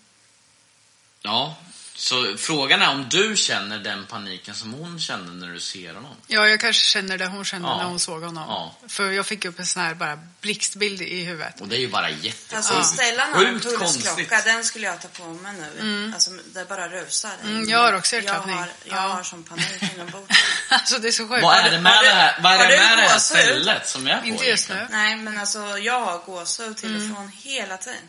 ja, 1.22 1.56
så 1.96 2.36
frågan 2.38 2.82
är 2.82 2.90
om 2.90 3.06
du 3.10 3.36
känner 3.36 3.80
den 3.80 4.06
paniken 4.06 4.56
som 4.56 4.74
hon 4.74 5.00
kände 5.00 5.32
när 5.46 5.54
du 5.54 5.60
ser 5.60 5.94
honom. 5.94 6.16
Ja, 6.28 6.48
jag 6.48 6.60
kanske 6.60 6.84
känner 6.86 7.18
det 7.18 7.26
hon 7.28 7.46
kände 7.46 7.68
Ja. 7.68 7.78
när 7.78 7.84
hon 7.84 8.00
såg 8.00 8.24
honom. 8.24 8.44
Ja. 8.48 8.76
För 8.88 9.12
jag 9.12 9.26
fick 9.26 9.46
upp 9.46 9.60
en 9.60 9.66
sån 9.66 9.82
här 9.84 9.94
bara 9.94 10.20
blixtbild 10.42 11.02
i 11.02 11.24
huvudet. 11.24 11.62
Och 11.62 11.68
det 11.68 11.76
är 11.76 11.80
ju 11.80 11.88
bara 11.88 12.10
jättesjukt. 12.10 12.54
Alltså 12.54 12.84
ställa 12.84 13.28
någon 13.28 13.40
Sjukt 13.46 13.64
pulsklocka, 13.80 14.42
den 14.46 14.64
skulle 14.64 14.86
jag 14.88 15.02
ta 15.02 15.08
på 15.08 15.24
mig 15.28 15.54
nu. 15.82 16.12
Alltså 16.14 16.32
det 16.54 16.70
bara 16.70 16.88
rusar. 16.90 17.32
Mm, 17.44 17.70
jag 17.70 17.80
har 17.80 17.94
också 17.94 18.16
jag 18.16 18.24
hjärtklappning. 18.24 18.56
har, 18.56 18.68
jag 18.86 18.98
Ja. 18.98 19.02
har 19.02 19.24
som 19.24 19.44
panik 19.44 19.84
inombords. 19.96 20.38
alltså 20.70 21.00
det 21.00 21.08
är 21.08 21.12
så 21.12 21.28
sjukt. 21.28 21.44
Vad 21.44 21.58
är 21.58 21.72
det 21.72 21.80
med 21.82 21.92
Har 21.92 22.04
du- 22.04 22.10
det 22.10 22.14
här, 22.16 22.40
vad 22.44 22.54
är 22.54 22.58
har 22.58 22.66
det, 22.68 22.76
du 22.76 22.82
med 22.82 22.98
det 22.98 23.04
här 23.04 23.20
stället 23.20 23.88
som 23.90 24.08
jag 24.08 24.18
är 24.18 24.22
på? 24.22 24.28
Inte 24.28 24.46
just 24.46 24.70
nu. 24.70 24.88
Nej, 24.92 25.16
men 25.16 25.38
alltså 25.38 25.78
jag 25.78 26.00
har 26.02 26.18
gåshud 26.18 26.78
till 26.78 26.96
Mm. 26.96 27.12
och 27.12 27.18
från 27.18 27.30
hela 27.30 27.78
tiden. 27.78 28.00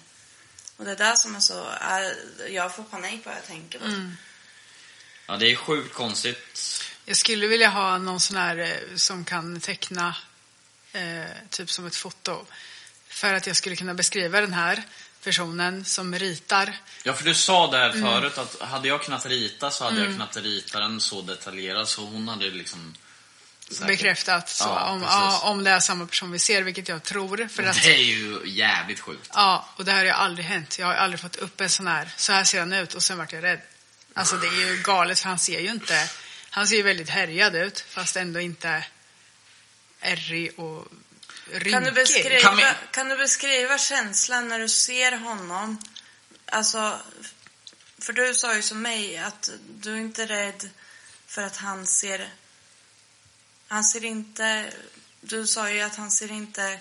Och 0.76 0.84
det 0.84 0.90
är 0.90 0.96
där 0.96 1.14
som 1.14 1.34
är 1.36 1.40
så, 1.40 1.68
jag 2.50 2.76
får 2.76 2.82
panik 2.82 3.24
bara 3.24 3.34
jag 3.34 3.46
tänker 3.46 3.78
på 3.78 3.84
det. 3.84 3.92
Mm. 3.92 4.16
Ja, 5.26 5.36
det 5.36 5.52
är 5.52 5.56
sjukt 5.56 5.94
konstigt. 5.94 6.82
Jag 7.04 7.16
skulle 7.16 7.46
vilja 7.46 7.68
ha 7.68 7.98
någon 7.98 8.20
sån 8.20 8.36
här 8.36 8.58
eh, 8.58 8.96
som 8.96 9.24
kan 9.24 9.60
teckna 9.60 10.16
eh, 10.92 11.24
typ 11.50 11.70
som 11.70 11.86
ett 11.86 11.96
foto. 11.96 12.46
För 13.08 13.34
att 13.34 13.46
jag 13.46 13.56
skulle 13.56 13.76
kunna 13.76 13.94
beskriva 13.94 14.40
den 14.40 14.52
här 14.52 14.82
personen 15.22 15.84
som 15.84 16.18
ritar. 16.18 16.78
Ja, 17.02 17.12
för 17.12 17.24
du 17.24 17.34
sa 17.34 17.70
där 17.70 17.90
Mm. 17.90 18.02
förut 18.02 18.38
att 18.38 18.60
hade 18.60 18.88
jag 18.88 19.02
kunnat 19.02 19.26
rita 19.26 19.70
så 19.70 19.84
hade 19.84 19.98
jag 20.00 20.06
kunnat 20.06 20.36
rita 20.36 20.80
den 20.80 21.00
så 21.00 21.22
detaljerad 21.22 21.88
så 21.88 22.04
hon 22.04 22.28
hade 22.28 22.50
liksom... 22.50 22.94
säkert- 23.74 23.86
Bekräftat 23.88 24.48
så, 24.48 24.64
Ja, 24.64 24.90
om, 24.90 25.02
ja, 25.02 25.40
om 25.44 25.64
det 25.64 25.70
är 25.70 25.80
samma 25.80 26.06
person 26.06 26.30
vi 26.32 26.38
ser, 26.38 26.62
vilket 26.62 26.88
jag 26.88 27.02
tror. 27.02 27.48
För 27.48 27.62
att, 27.62 27.82
Det 27.82 27.94
är 27.94 27.98
ju 28.04 28.40
jävligt 28.44 29.00
sjukt. 29.00 29.30
ja, 29.34 29.68
och 29.76 29.84
det 29.84 29.90
här 29.92 29.98
har 29.98 30.04
ju 30.04 30.10
aldrig 30.10 30.46
hänt. 30.46 30.78
Jag 30.78 30.86
har 30.86 30.94
aldrig 30.94 31.20
fått 31.20 31.36
upp 31.36 31.60
en 31.60 31.70
sån 31.70 31.86
här, 31.86 32.08
så 32.16 32.32
här 32.32 32.44
ser 32.44 32.58
han 32.58 32.72
ut 32.72 32.94
och 32.94 33.02
sen 33.02 33.18
vart 33.18 33.32
jag 33.32 33.42
rädd. 33.44 33.60
Alltså 34.14 34.36
det 34.36 34.46
är 34.46 34.52
ju 34.70 34.82
galet 34.82 35.20
för 35.20 35.28
han 35.28 35.38
ser 35.38 35.60
ju 35.60 35.70
inte, 35.70 36.08
han 36.50 36.66
ser 36.66 36.76
ju 36.76 36.82
väldigt 36.82 37.08
härjad 37.10 37.56
ut 37.56 37.80
fast 37.80 38.16
ändå 38.16 38.40
inte 38.40 38.84
ärrig 40.00 40.58
och 40.58 40.86
rynkig. 41.52 41.72
Kan 41.72 41.84
du, 41.84 41.90
beskriva, 41.92 42.40
Kan 42.40 42.60
kan, 42.90 43.08
du 43.08 43.16
beskriva 43.16 43.78
känslan 43.78 44.48
när 44.48 44.58
du 44.58 44.68
ser 44.68 45.12
honom? 45.12 45.78
Alltså, 46.46 46.98
för 47.98 48.12
du 48.12 48.34
sa 48.34 48.54
ju 48.56 48.62
som 48.62 48.82
mig 48.82 49.18
att 49.18 49.50
du 49.80 49.92
är 49.92 49.96
inte 50.00 50.26
rädd 50.26 50.70
för 51.26 51.42
att 51.42 51.56
han 51.56 51.86
ser... 51.86 52.28
Han 53.68 53.84
ser 53.84 54.04
inte... 54.04 54.72
Du 55.20 55.46
sa 55.46 55.70
ju 55.70 55.80
att 55.80 55.96
han 55.96 56.10
ser 56.10 56.32
inte... 56.32 56.78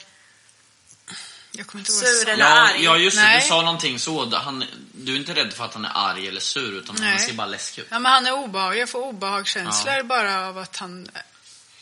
Jag 1.51 1.67
kommer 1.67 1.81
inte 1.81 1.91
ihåg 1.91 2.01
Sur 2.01 2.29
eller 2.29 2.43
Ja, 2.43 2.69
arg. 2.69 2.83
ja 2.83 2.97
just 2.97 3.17
det. 3.17 3.23
Nej. 3.23 3.39
Du 3.41 3.47
sa 3.47 3.61
någonting 3.61 3.99
så. 3.99 4.35
Han, 4.35 4.65
du 4.93 5.13
är 5.13 5.17
inte 5.17 5.35
rädd 5.35 5.53
för 5.53 5.65
att 5.65 5.73
han 5.73 5.85
är 5.85 5.91
arg 5.93 6.27
eller 6.27 6.41
sur, 6.41 6.71
utan 6.77 6.95
han 6.97 7.05
Nej. 7.05 7.19
ser 7.19 7.33
bara 7.33 7.47
läskig 7.47 7.81
ut. 7.81 7.87
Ja, 7.91 7.99
men 7.99 8.11
han 8.11 8.25
är 8.25 8.31
obehaglig. 8.33 8.81
Jag 8.81 8.89
får 8.89 8.99
obehagskänslor 9.01 10.03
bara 10.03 10.47
av 10.47 10.57
att 10.57 10.77
han, 10.77 11.09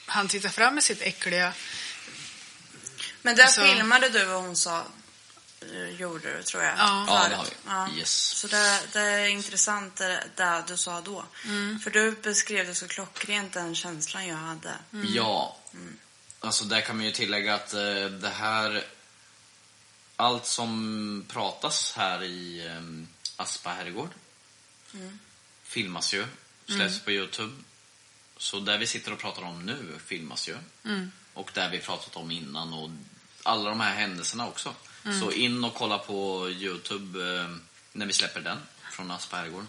han 0.06 0.28
tittar 0.28 0.50
fram 0.50 0.76
med 0.76 0.84
sitt 0.84 1.02
äckliga... 1.02 1.54
Men 3.22 3.36
där 3.36 3.44
Alltså- 3.44 3.62
filmade 3.64 4.10
du 4.10 4.26
vad 4.26 4.42
hon 4.42 4.56
sa, 4.56 4.84
gjorde 5.98 6.38
du 6.38 6.44
tror 6.44 6.64
jag. 6.64 6.78
Ja. 6.78 7.06
Ja, 7.08 7.28
det 7.30 7.36
har 7.36 7.46
vi. 7.46 7.52
Ja. 7.68 7.90
Yes. 7.98 8.12
Så 8.14 8.48
det, 8.48 8.80
det 8.94 9.00
är 9.02 9.28
intressant 9.28 9.96
det, 9.96 10.24
det 10.36 10.64
du 10.68 10.78
sa 10.78 11.02
då. 11.02 11.26
Mm. 11.46 11.80
För 11.80 11.92
du 11.92 12.12
beskrev 12.12 12.68
det 12.68 12.76
så 12.76 12.88
klockrent 12.88 13.54
den 13.54 13.76
känslan 13.76 14.28
jag 14.28 14.36
hade. 14.36 14.74
Mm. 14.94 15.14
Ja. 15.14 15.58
Alltså 16.40 16.66
där 16.66 16.82
kan 16.82 16.96
man 16.98 17.06
ju 17.06 17.12
tillägga 17.12 17.56
att 17.56 17.74
eh, 17.74 18.06
det 18.06 18.34
här... 18.36 18.84
Allt 20.16 20.46
som 20.46 21.26
pratas 21.30 21.94
här 21.94 22.24
i 22.24 22.68
eh, 22.68 22.82
Aspa 23.36 23.70
herrgård 23.70 24.10
Mm. 24.94 25.20
filmas 25.64 26.14
ju, 26.14 26.26
släpps 26.66 27.00
på 27.00 27.12
Youtube. 27.12 27.54
Så 28.38 28.60
där 28.60 28.78
vi 28.78 28.88
sitter 28.88 29.14
och 29.14 29.20
pratar 29.20 29.42
om 29.42 29.66
nu 29.66 30.00
filmas 30.06 30.50
ju. 30.50 30.58
Mm. 30.86 31.12
Och 31.34 31.52
där 31.54 31.70
vi 31.70 31.80
pratat 31.80 32.16
om 32.16 32.32
innan 32.32 32.74
och 32.74 32.90
alla 33.44 33.70
de 33.70 33.80
här 33.80 33.96
händelserna 33.96 34.48
också. 34.48 34.76
Mm. 35.06 35.20
Så 35.20 35.32
in 35.32 35.64
och 35.64 35.74
kolla 35.74 35.98
på 35.98 36.50
Youtube 36.50 37.38
eh, 37.40 37.50
när 37.92 38.06
vi 38.06 38.14
släpper 38.14 38.42
den 38.42 38.58
från 38.92 39.12
Aspa 39.12 39.38
herrgård. 39.38 39.66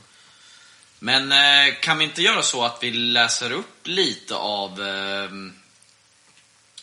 Men 0.98 1.32
eh, 1.32 1.74
kan 1.80 1.98
vi 1.98 2.04
inte 2.04 2.22
göra 2.22 2.42
så 2.42 2.64
att 2.64 2.82
vi 2.82 2.90
läser 2.92 3.50
upp 3.52 3.86
lite 3.86 4.34
av 4.34 4.82
eh, 4.82 5.30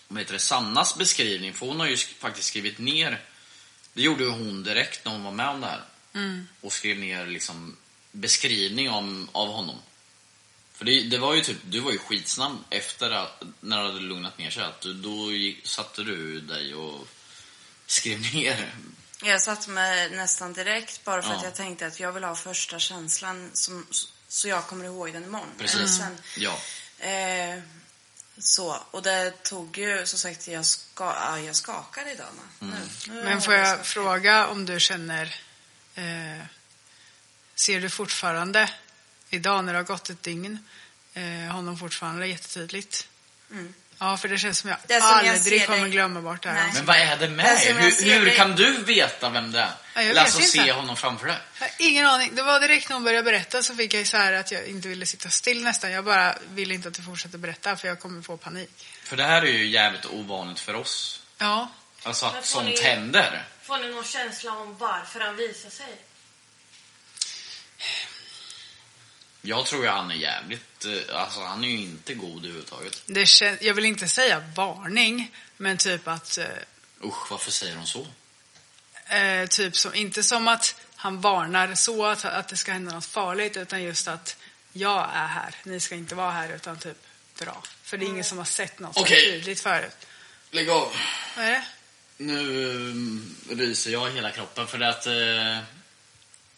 vad 0.07 0.19
heter 0.19 0.33
det, 0.33 0.39
Sannas 0.39 0.97
beskrivning? 0.97 1.53
För 1.53 1.65
hon 1.65 1.79
har 1.79 1.87
ju 1.87 1.95
sk- 1.95 2.19
faktiskt 2.19 2.47
skrivit 2.47 2.79
ner, 2.79 3.21
det 3.93 4.01
gjorde 4.01 4.23
ju 4.23 4.29
hon 4.29 4.63
direkt 4.63 5.05
när 5.05 5.11
hon 5.11 5.23
var 5.23 5.31
med 5.31 5.49
om 5.49 5.61
det 5.61 5.67
här. 5.67 5.83
Mm. 6.13 6.47
Och 6.61 6.73
skrev 6.73 6.99
ner 6.99 7.27
liksom 7.27 7.75
beskrivning 8.11 8.89
om, 8.89 9.29
av 9.31 9.47
honom. 9.47 9.75
För 10.73 10.85
det, 10.85 11.01
det 11.01 11.17
var 11.17 11.33
ju 11.33 11.41
typ, 11.41 11.57
du 11.63 11.79
var 11.79 11.91
ju 11.91 11.97
skitsnabb 11.97 12.57
efter 12.69 13.11
att, 13.11 13.43
när 13.59 13.77
det 13.77 13.83
hade 13.83 13.99
lugnat 13.99 14.37
ner 14.37 14.49
sig. 14.49 14.63
Att 14.63 14.81
du, 14.81 14.93
då 14.93 15.31
gick, 15.31 15.67
satte 15.67 16.03
du 16.03 16.39
dig 16.41 16.73
och 16.75 17.07
skrev 17.91 18.19
ner. 18.33 18.73
Jag 19.23 19.41
satte 19.41 19.69
mig 19.69 20.09
nästan 20.09 20.53
direkt 20.53 21.03
bara 21.05 21.21
för 21.21 21.29
Ja. 21.29 21.37
att 21.37 21.43
jag 21.43 21.55
tänkte 21.55 21.87
att 21.87 21.99
jag 21.99 22.11
vill 22.11 22.23
ha 22.23 22.35
första 22.35 22.79
känslan 22.79 23.49
som, 23.53 23.87
så 24.27 24.47
jag 24.47 24.67
kommer 24.67 24.85
ihåg 24.85 25.13
den 25.13 25.23
imorgon. 25.23 25.49
Precis. 25.57 25.97
Sen, 25.97 26.17
Ja. 26.37 26.59
eh, 27.07 27.59
så, 28.37 28.83
och 28.91 29.03
det 29.03 29.43
tog 29.43 29.77
ju, 29.77 30.05
så 30.05 30.17
sagt, 30.17 30.47
jag, 30.47 30.65
ska, 30.65 31.03
ja, 31.03 31.39
jag 31.39 31.55
skakade 31.55 32.11
idag. 32.11 32.27
Mm. 32.61 32.73
Nu, 33.07 33.13
nu 33.13 33.23
Men 33.23 33.41
får 33.41 33.53
jag 33.53 33.67
skakat. 33.67 33.87
fråga 33.87 34.47
om 34.47 34.65
du 34.65 34.79
känner... 34.79 35.35
Eh, 35.95 36.43
ser 37.55 37.81
du 37.81 37.89
fortfarande, 37.89 38.69
idag 39.29 39.65
när 39.65 39.73
det 39.73 39.79
har 39.79 39.83
gått 39.83 40.09
ett 40.09 40.23
dygn, 40.23 40.59
eh, 41.13 41.23
honom 41.51 41.77
fortfarande 41.79 42.27
jättetydligt? 42.27 43.07
Mm. 43.51 43.73
Ja, 44.01 44.17
för 44.17 44.27
det 44.27 44.37
känns 44.37 44.59
som 44.59 44.69
jag 44.69 44.79
Det 44.87 44.99
som 45.01 45.09
jag 45.09 45.17
aldrig 45.35 45.59
ser 45.59 45.65
kommer 45.67 45.81
dig- 45.81 45.89
glömma 45.91 46.21
bort 46.21 46.43
det 46.43 46.49
här. 46.49 46.63
Nej. 46.63 46.71
Men 46.73 46.85
vad 46.85 46.95
är 46.95 47.17
det 47.17 47.29
med 47.29 47.45
Det 47.45 47.65
jag 47.69 47.75
Hur, 47.75 48.19
hur 48.25 48.35
kan 48.35 48.55
du 48.55 48.71
veta 48.83 49.29
vem 49.29 49.51
det 49.51 49.59
är? 49.59 49.63
Ja, 49.65 50.01
jag 50.01 50.05
Eller 50.05 50.21
alltså 50.21 50.39
inte. 50.39 50.51
se 50.51 50.71
honom 50.71 50.95
framför 50.95 51.27
dig? 51.27 51.37
Jag 51.59 51.69
ingen 51.77 52.05
aning. 52.05 52.35
Det 52.35 52.43
var 52.43 52.59
direkt 52.59 52.89
när 52.89 52.93
hon 52.95 53.03
började 53.03 53.23
berätta 53.23 53.63
så 53.63 53.75
fick 53.75 53.93
jag 53.93 54.07
så 54.07 54.17
här 54.17 54.33
att 54.33 54.51
jag 54.51 54.65
inte 54.67 54.87
ville 54.87 55.05
sitta 55.05 55.29
still 55.29 55.63
nästan. 55.63 55.91
Jag 55.91 56.05
bara 56.05 56.35
ville 56.49 56.73
inte 56.73 56.87
att 56.87 56.93
du 56.93 57.01
fortsätter 57.03 57.37
berätta 57.37 57.75
för 57.75 57.87
jag 57.87 57.99
kommer 57.99 58.21
få 58.21 58.37
panik. 58.37 58.87
För 59.03 59.17
det 59.17 59.23
här 59.23 59.41
är 59.41 59.45
ju 59.51 59.67
jävligt 59.67 60.05
ovanligt 60.05 60.59
för 60.59 60.73
oss. 60.75 61.21
Ja, 61.37 61.71
Alltså 62.03 62.25
att 62.25 62.33
får 62.35 62.41
sånt 62.43 62.65
ni- 62.65 62.81
händer. 62.81 63.47
Får 63.63 63.77
ni 63.77 63.87
någon 63.89 64.03
känsla 64.03 64.51
om 64.51 64.77
varför 64.77 65.19
han 65.19 65.35
visar 65.35 65.69
sig? 65.69 65.95
Jag 69.41 69.65
tror 69.65 69.83
ju 69.83 69.89
han 69.89 70.11
är 70.11 70.15
jävligt, 70.15 70.85
eh, 70.85 71.21
alltså 71.21 71.39
han 71.39 71.63
är 71.63 71.67
ju 71.67 71.77
inte 71.77 72.13
god 72.13 72.37
överhuvudtaget. 72.37 73.01
det 73.05 73.41
jag 73.61 73.73
vill 73.73 73.85
inte 73.85 74.07
säga 74.07 74.43
varning, 74.55 75.35
men 75.57 75.77
typ 75.77 76.07
att 76.07 76.37
eh, 76.37 76.45
Usch, 77.03 77.31
varför 77.31 77.51
säger 77.51 77.75
de 77.75 77.85
så? 77.85 78.07
Eh, 79.15 79.47
typ 79.47 79.77
som, 79.77 79.95
inte 79.95 80.23
som 80.23 80.47
att 80.47 80.75
han 80.95 81.21
varnar 81.21 81.75
så 81.75 82.05
att, 82.05 82.25
att 82.25 82.47
det 82.47 82.57
ska 82.57 82.71
hända 82.71 82.93
något 82.93 83.05
farligt 83.05 83.57
utan 83.57 83.83
just 83.83 84.07
att 84.07 84.37
jag 84.73 85.09
är 85.13 85.27
här, 85.27 85.55
ni 85.63 85.79
ska 85.79 85.95
inte 85.95 86.15
vara 86.15 86.31
här 86.31 86.55
utan 86.55 86.79
typ 86.79 86.97
dra. 87.37 87.63
För 87.83 87.97
det 87.97 88.05
är 88.05 88.07
ingen 88.07 88.23
som 88.23 88.37
har 88.37 88.45
sett 88.45 88.79
något 88.79 88.93
så 88.93 89.01
Okej. 89.01 89.31
tydligt 89.31 89.59
förut. 89.59 90.07
Lägg 90.51 90.69
av. 90.69 90.93
Vad 91.35 91.45
är 91.45 91.51
det? 91.51 91.63
Nu 92.17 92.65
um, 92.65 93.35
ryser 93.49 93.91
jag 93.91 94.09
i 94.09 94.13
hela 94.13 94.31
kroppen 94.31 94.67
för 94.67 94.79
att 94.79 95.07
eh, 95.07 95.59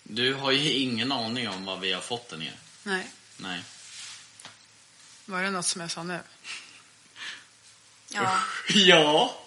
du 0.04 0.34
har 0.34 0.52
ju 0.52 0.74
ingen 0.74 1.12
aning 1.12 1.50
om 1.50 1.66
vad 1.66 1.80
vi 1.80 1.94
har 1.94 2.02
fått 2.02 2.30
den 2.30 2.40
ner. 2.40 2.56
Nej, 2.84 3.12
Nej. 3.38 3.64
var 5.26 5.44
det 5.44 5.52
något 5.52 5.66
som 5.66 5.82
jag 5.82 5.92
sa 5.92 6.04
nu? 6.04 6.20
Ja. 8.10 8.40
Ja. 8.74 9.38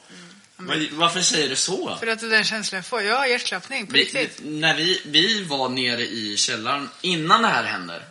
Men 0.57 0.99
varför 0.99 1.23
säger 1.23 1.49
du 1.49 1.57
så? 1.57 1.97
För 1.97 2.07
att 2.07 2.21
det 2.21 2.27
är 2.27 2.31
den 2.31 2.45
känslan 2.45 2.77
jag 2.77 2.87
får. 2.87 3.03
Jag 3.03 3.17
har 3.17 3.27
hjärtklappning, 3.27 3.87
på 3.87 3.93
Vi, 3.93 3.99
riktigt. 4.05 4.39
när 4.43 4.75
vi, 4.75 5.03
vi 5.05 5.45
var 5.45 5.69
nere 5.69 6.03
i 6.07 6.37
källaren 6.37 6.91
innan 7.01 7.43
det 7.43 7.49
här 7.49 7.65
händer 7.65 8.05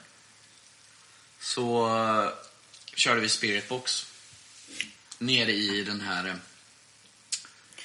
så 1.39 1.87
eh, 1.97 2.29
körde 2.95 3.21
vi 3.21 3.29
spiritbox 3.29 4.05
nere 5.17 5.51
i 5.51 5.83
den 5.83 6.01
här... 6.01 6.27
eh, 6.27 6.35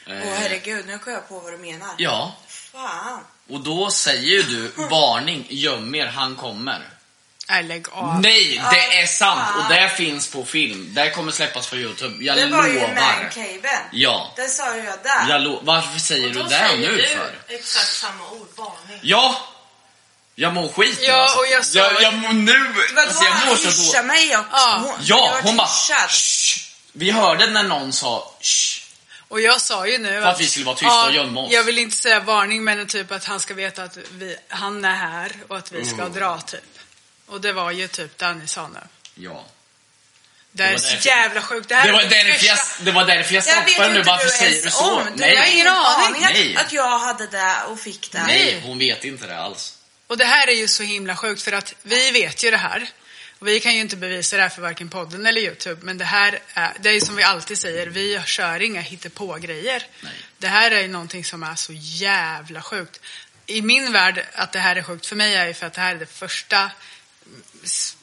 Åh 0.07 0.35
herregud, 0.35 0.87
nu 0.87 0.99
kom 0.99 1.13
jag 1.13 1.29
på 1.29 1.41
vad 1.41 1.53
du 1.53 1.59
menar. 1.59 1.95
Ja, 1.99 2.37
Fan. 2.49 3.25
och 3.49 3.61
då 3.61 3.91
säger 3.91 4.23
ju 4.31 4.43
du 4.43 4.69
varning, 4.91 5.47
göm 5.51 5.95
er, 5.95 6.07
han 6.07 6.37
kommer. 6.37 6.89
Nej, 7.51 7.63
lägg 7.65 7.87
av. 7.93 8.21
Nej, 8.21 8.63
det 8.73 8.99
är 9.01 9.07
sant! 9.07 9.41
Och 9.59 9.75
det 9.75 9.89
finns 9.97 10.29
på 10.31 10.45
film. 10.45 10.95
Det 10.95 11.11
kommer 11.11 11.33
släppas 11.33 11.71
på 11.71 11.77
Youtube. 11.77 12.25
Jag 12.25 12.37
Det 12.37 12.47
var 12.47 12.67
ju 12.67 12.75
lovar. 12.75 12.89
mancaven. 12.95 13.81
Ja. 13.93 14.33
Det 14.37 14.49
sa 14.49 14.77
ju 14.77 14.83
jag 14.85 14.99
där. 15.03 15.27
Jag 15.29 15.41
lo- 15.43 15.61
Varför 15.63 15.99
säger 15.99 16.29
du 16.29 16.35
då 16.35 16.43
det 16.43 16.51
säger 16.51 16.77
nu 16.79 16.97
du 16.97 17.07
för? 17.07 17.35
exakt 17.49 17.93
samma 17.95 18.31
ord, 18.31 18.49
varning. 18.57 19.01
Ja! 19.03 19.49
Jag 20.35 20.55
mår 20.55 20.69
skit 20.69 20.99
nu, 21.01 21.07
Ja, 21.07 21.15
alltså. 21.23 21.39
och 21.39 21.47
jag 21.47 21.65
sa- 21.65 21.79
jag, 21.79 22.03
jag 22.03 22.15
mår 22.15 22.33
nu... 22.33 22.75
Alltså, 22.97 23.25
jag 23.25 23.47
mår 23.49 23.57
så 23.57 23.69
hyschade 23.69 24.03
då... 24.03 24.07
mig 24.07 24.37
och 24.37 24.45
Ja. 24.53 24.79
hon, 24.83 24.95
Ja, 25.03 25.41
bara... 25.45 25.67
hyschad. 25.67 26.11
"Shh." 26.11 26.61
Vi 26.93 27.11
hörde 27.11 27.47
när 27.51 27.63
någon 27.63 27.93
sa 27.93 28.35
Shh. 28.41 28.83
Och 29.29 29.41
jag 29.41 29.61
sa 29.61 29.87
ju 29.87 29.99
nu 29.99 30.21
För 30.23 30.29
att 30.29 30.41
vi 30.41 30.47
skulle 30.47 30.67
vara 30.67 30.77
tysta 30.77 31.05
och 31.07 31.13
gömma 31.15 31.41
oss. 31.41 31.53
Jag 31.53 31.63
vill 31.65 31.79
inte 31.79 31.97
säga 31.97 32.21
varning, 32.21 32.65
men 32.65 32.87
typ 32.87 33.13
att 33.13 33.25
han 33.25 33.41
ska 33.41 33.55
veta 33.55 33.83
att 33.83 33.97
vi, 34.11 34.37
han 34.49 34.85
är 34.85 34.95
här 34.95 35.33
och 35.49 35.57
att 35.57 35.73
vi 35.73 35.85
ska 35.85 35.95
Mm. 36.01 36.13
dra, 36.13 36.39
typ. 36.41 36.61
Och 37.29 37.41
det 37.41 37.53
var 37.53 37.71
ju 37.71 37.89
typ 37.89 38.19
det 38.19 38.35
ni 38.35 38.47
sa 38.47 38.69
nu. 38.69 38.79
Ja. 39.15 39.47
Det 40.53 40.63
Det 40.65 40.69
är 40.75 40.77
så 40.79 40.89
därför- 40.95 41.09
jävla 41.09 41.43
sjukt. 41.43 41.69
Det 41.69 41.75
här 41.75 41.87
Det 41.87 41.93
var 41.93 42.01
är 42.03 42.09
därför 42.09 42.47
jag, 42.47 42.59
det 42.81 42.91
var 42.93 43.07
därför 43.07 43.35
jag 43.35 43.47
Jag 43.47 43.65
vet 43.65 43.71
stoppade 43.73 43.95
nu. 43.95 44.03
Varför 44.03 44.29
säger 44.29 44.63
du 44.63 44.71
så? 44.71 44.91
om. 45.01 45.05
Du 45.05 45.21
Nej. 45.21 45.37
har 45.37 45.47
ingen 45.47 45.67
aning 45.69 46.21
Nej. 46.23 46.57
att, 46.57 46.67
att 46.67 46.73
jag 46.73 46.99
hade 46.99 47.27
det 47.27 47.57
och 47.69 47.81
fick 47.81 48.13
det. 48.13 48.23
Nej, 48.27 48.61
hon 48.65 48.79
vet 48.79 49.05
inte 49.05 49.27
det 49.27 49.39
alls. 49.39 49.75
Och 50.07 50.17
det 50.19 50.25
här 50.25 50.49
är 50.49 50.53
ju 50.53 50.69
så 50.69 50.83
himla 50.83 51.17
sjukt 51.17 51.43
för 51.43 51.53
att 51.53 51.75
vi 51.83 52.11
vet 52.11 52.45
ju 52.45 52.51
det 52.51 52.57
här. 52.57 52.91
Och 53.39 53.49
vi 53.49 53.61
kan 53.61 53.75
ju 53.75 53.81
inte 53.81 53.97
bevisa 53.97 54.37
det 54.37 54.43
här 54.43 54.49
för 54.49 54.63
varken 54.63 54.89
podden 54.91 55.27
eller 55.27 55.41
Youtube. 55.41 55.81
Men 55.85 55.99
det 55.99 56.05
här 56.05 56.39
är, 56.55 56.73
det 56.81 56.89
är 56.89 56.93
ju 56.93 57.01
som 57.01 57.17
vi 57.17 57.23
alltid 57.23 57.59
säger, 57.59 57.87
vi 57.87 58.21
kör 58.27 58.63
inga 58.63 58.81
hittepå-grejer. 58.81 59.87
Det 60.39 60.49
här 60.49 60.71
är 60.71 60.81
ju 60.81 60.89
någonting 60.89 61.25
som 61.25 61.43
är 61.43 61.55
så 61.55 61.73
jävla 61.75 62.63
sjukt. 62.63 63.01
I 63.47 63.63
min 63.63 63.93
värld, 63.93 64.27
att 64.35 64.53
det 64.53 64.59
här 64.59 64.77
är 64.77 64.83
sjukt 64.83 65.07
för 65.07 65.17
mig 65.17 65.35
är 65.35 65.47
ju 65.47 65.55
för 65.55 65.67
att 65.67 65.73
det 65.75 65.81
här 65.81 65.95
är 65.95 65.99
det 65.99 66.07
första 66.07 66.71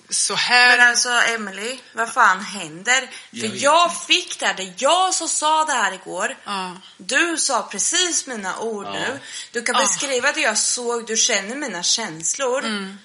så 0.09 0.35
här... 0.35 0.77
Men 0.77 0.87
alltså 0.87 1.09
Emily, 1.09 1.77
vad 1.93 2.13
fan 2.13 2.41
händer? 2.41 3.09
För 3.31 3.37
vet 3.47 3.61
jag 3.61 4.05
fick 4.05 4.39
det 4.39 4.45
här, 4.45 4.53
det 4.53 4.73
jag 4.77 5.13
som 5.13 5.27
sa 5.29 5.65
det 5.65 5.73
här 5.73 5.91
igår. 5.93 6.37
Ja. 6.45 6.77
Du 6.97 7.37
sa 7.37 7.67
precis 7.71 8.27
mina 8.27 8.59
ord 8.59 8.85
Ja. 8.85 8.93
nu. 8.93 9.19
Du 9.51 9.61
kan 9.61 9.75
Ja. 9.75 9.81
beskriva 9.81 10.31
det 10.31 10.41
jag 10.41 10.57
såg, 10.57 11.07
du 11.07 11.17
känner 11.17 11.55
mina 11.55 11.83
känslor. 11.83 12.65
Mm. 12.65 12.97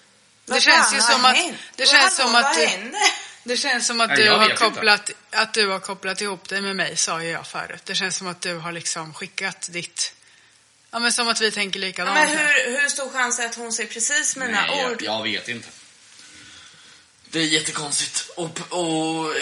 Vad 0.47 0.57
Det 0.57 0.61
känns 0.61 0.85
fan 0.87 0.95
ju 0.95 1.01
har 1.01 1.13
som 1.13 1.25
att- 1.25 1.37
hänt? 1.37 1.57
det 1.77 1.87
känns 1.87 2.19
hallå, 2.19 2.29
som 2.29 2.35
att 2.35 2.43
vad 2.45 2.57
du- 2.57 2.67
händer? 2.67 3.01
Det 3.45 3.57
känns 3.57 3.87
som 3.87 4.01
att 4.01 4.09
Nej, 4.09 4.17
du, 4.17 4.25
jag 4.25 4.37
har 4.39 4.45
inte. 4.45 4.57
kopplat, 4.57 5.11
att 5.31 5.55
du 5.55 5.69
har 5.69 5.79
kopplat 5.79 6.21
ihop 6.21 6.49
dig 6.49 6.61
med 6.61 6.77
mig, 6.77 6.97
sa 6.97 7.23
ju 7.23 7.31
jag 7.31 7.47
förut. 7.47 7.83
Det 7.85 7.95
känns 7.95 8.17
som 8.17 8.27
att 8.27 8.41
du 8.41 8.55
har 8.59 8.73
liksom 8.73 9.15
skickat 9.15 9.69
ditt... 9.71 10.13
Ja, 10.91 10.99
men 10.99 11.13
som 11.13 11.29
att 11.29 11.41
vi 11.41 11.51
tänker 11.51 11.81
Ja, 11.81 11.87
likadant. 11.87 12.15
men 12.19 12.29
hur, 12.29 12.81
hur 12.81 12.89
stor 12.89 13.11
chans 13.11 13.39
är 13.39 13.47
att 13.47 13.55
hon 13.55 13.73
ser 13.73 13.87
precis 13.87 14.37
mina 14.37 14.61
Nej, 14.61 14.85
ord? 14.87 15.03
jag, 15.03 15.17
jag 15.17 15.23
vet 15.23 15.49
inte. 15.49 15.69
Det 17.31 17.39
är 17.41 17.45
jättekonstigt. 17.47 18.31
Och, 18.37 18.61
och 18.71 19.35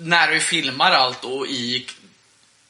när 0.00 0.30
du 0.30 0.40
filmar 0.40 0.90
allt 0.92 1.24
och 1.24 1.46
i, 1.46 1.86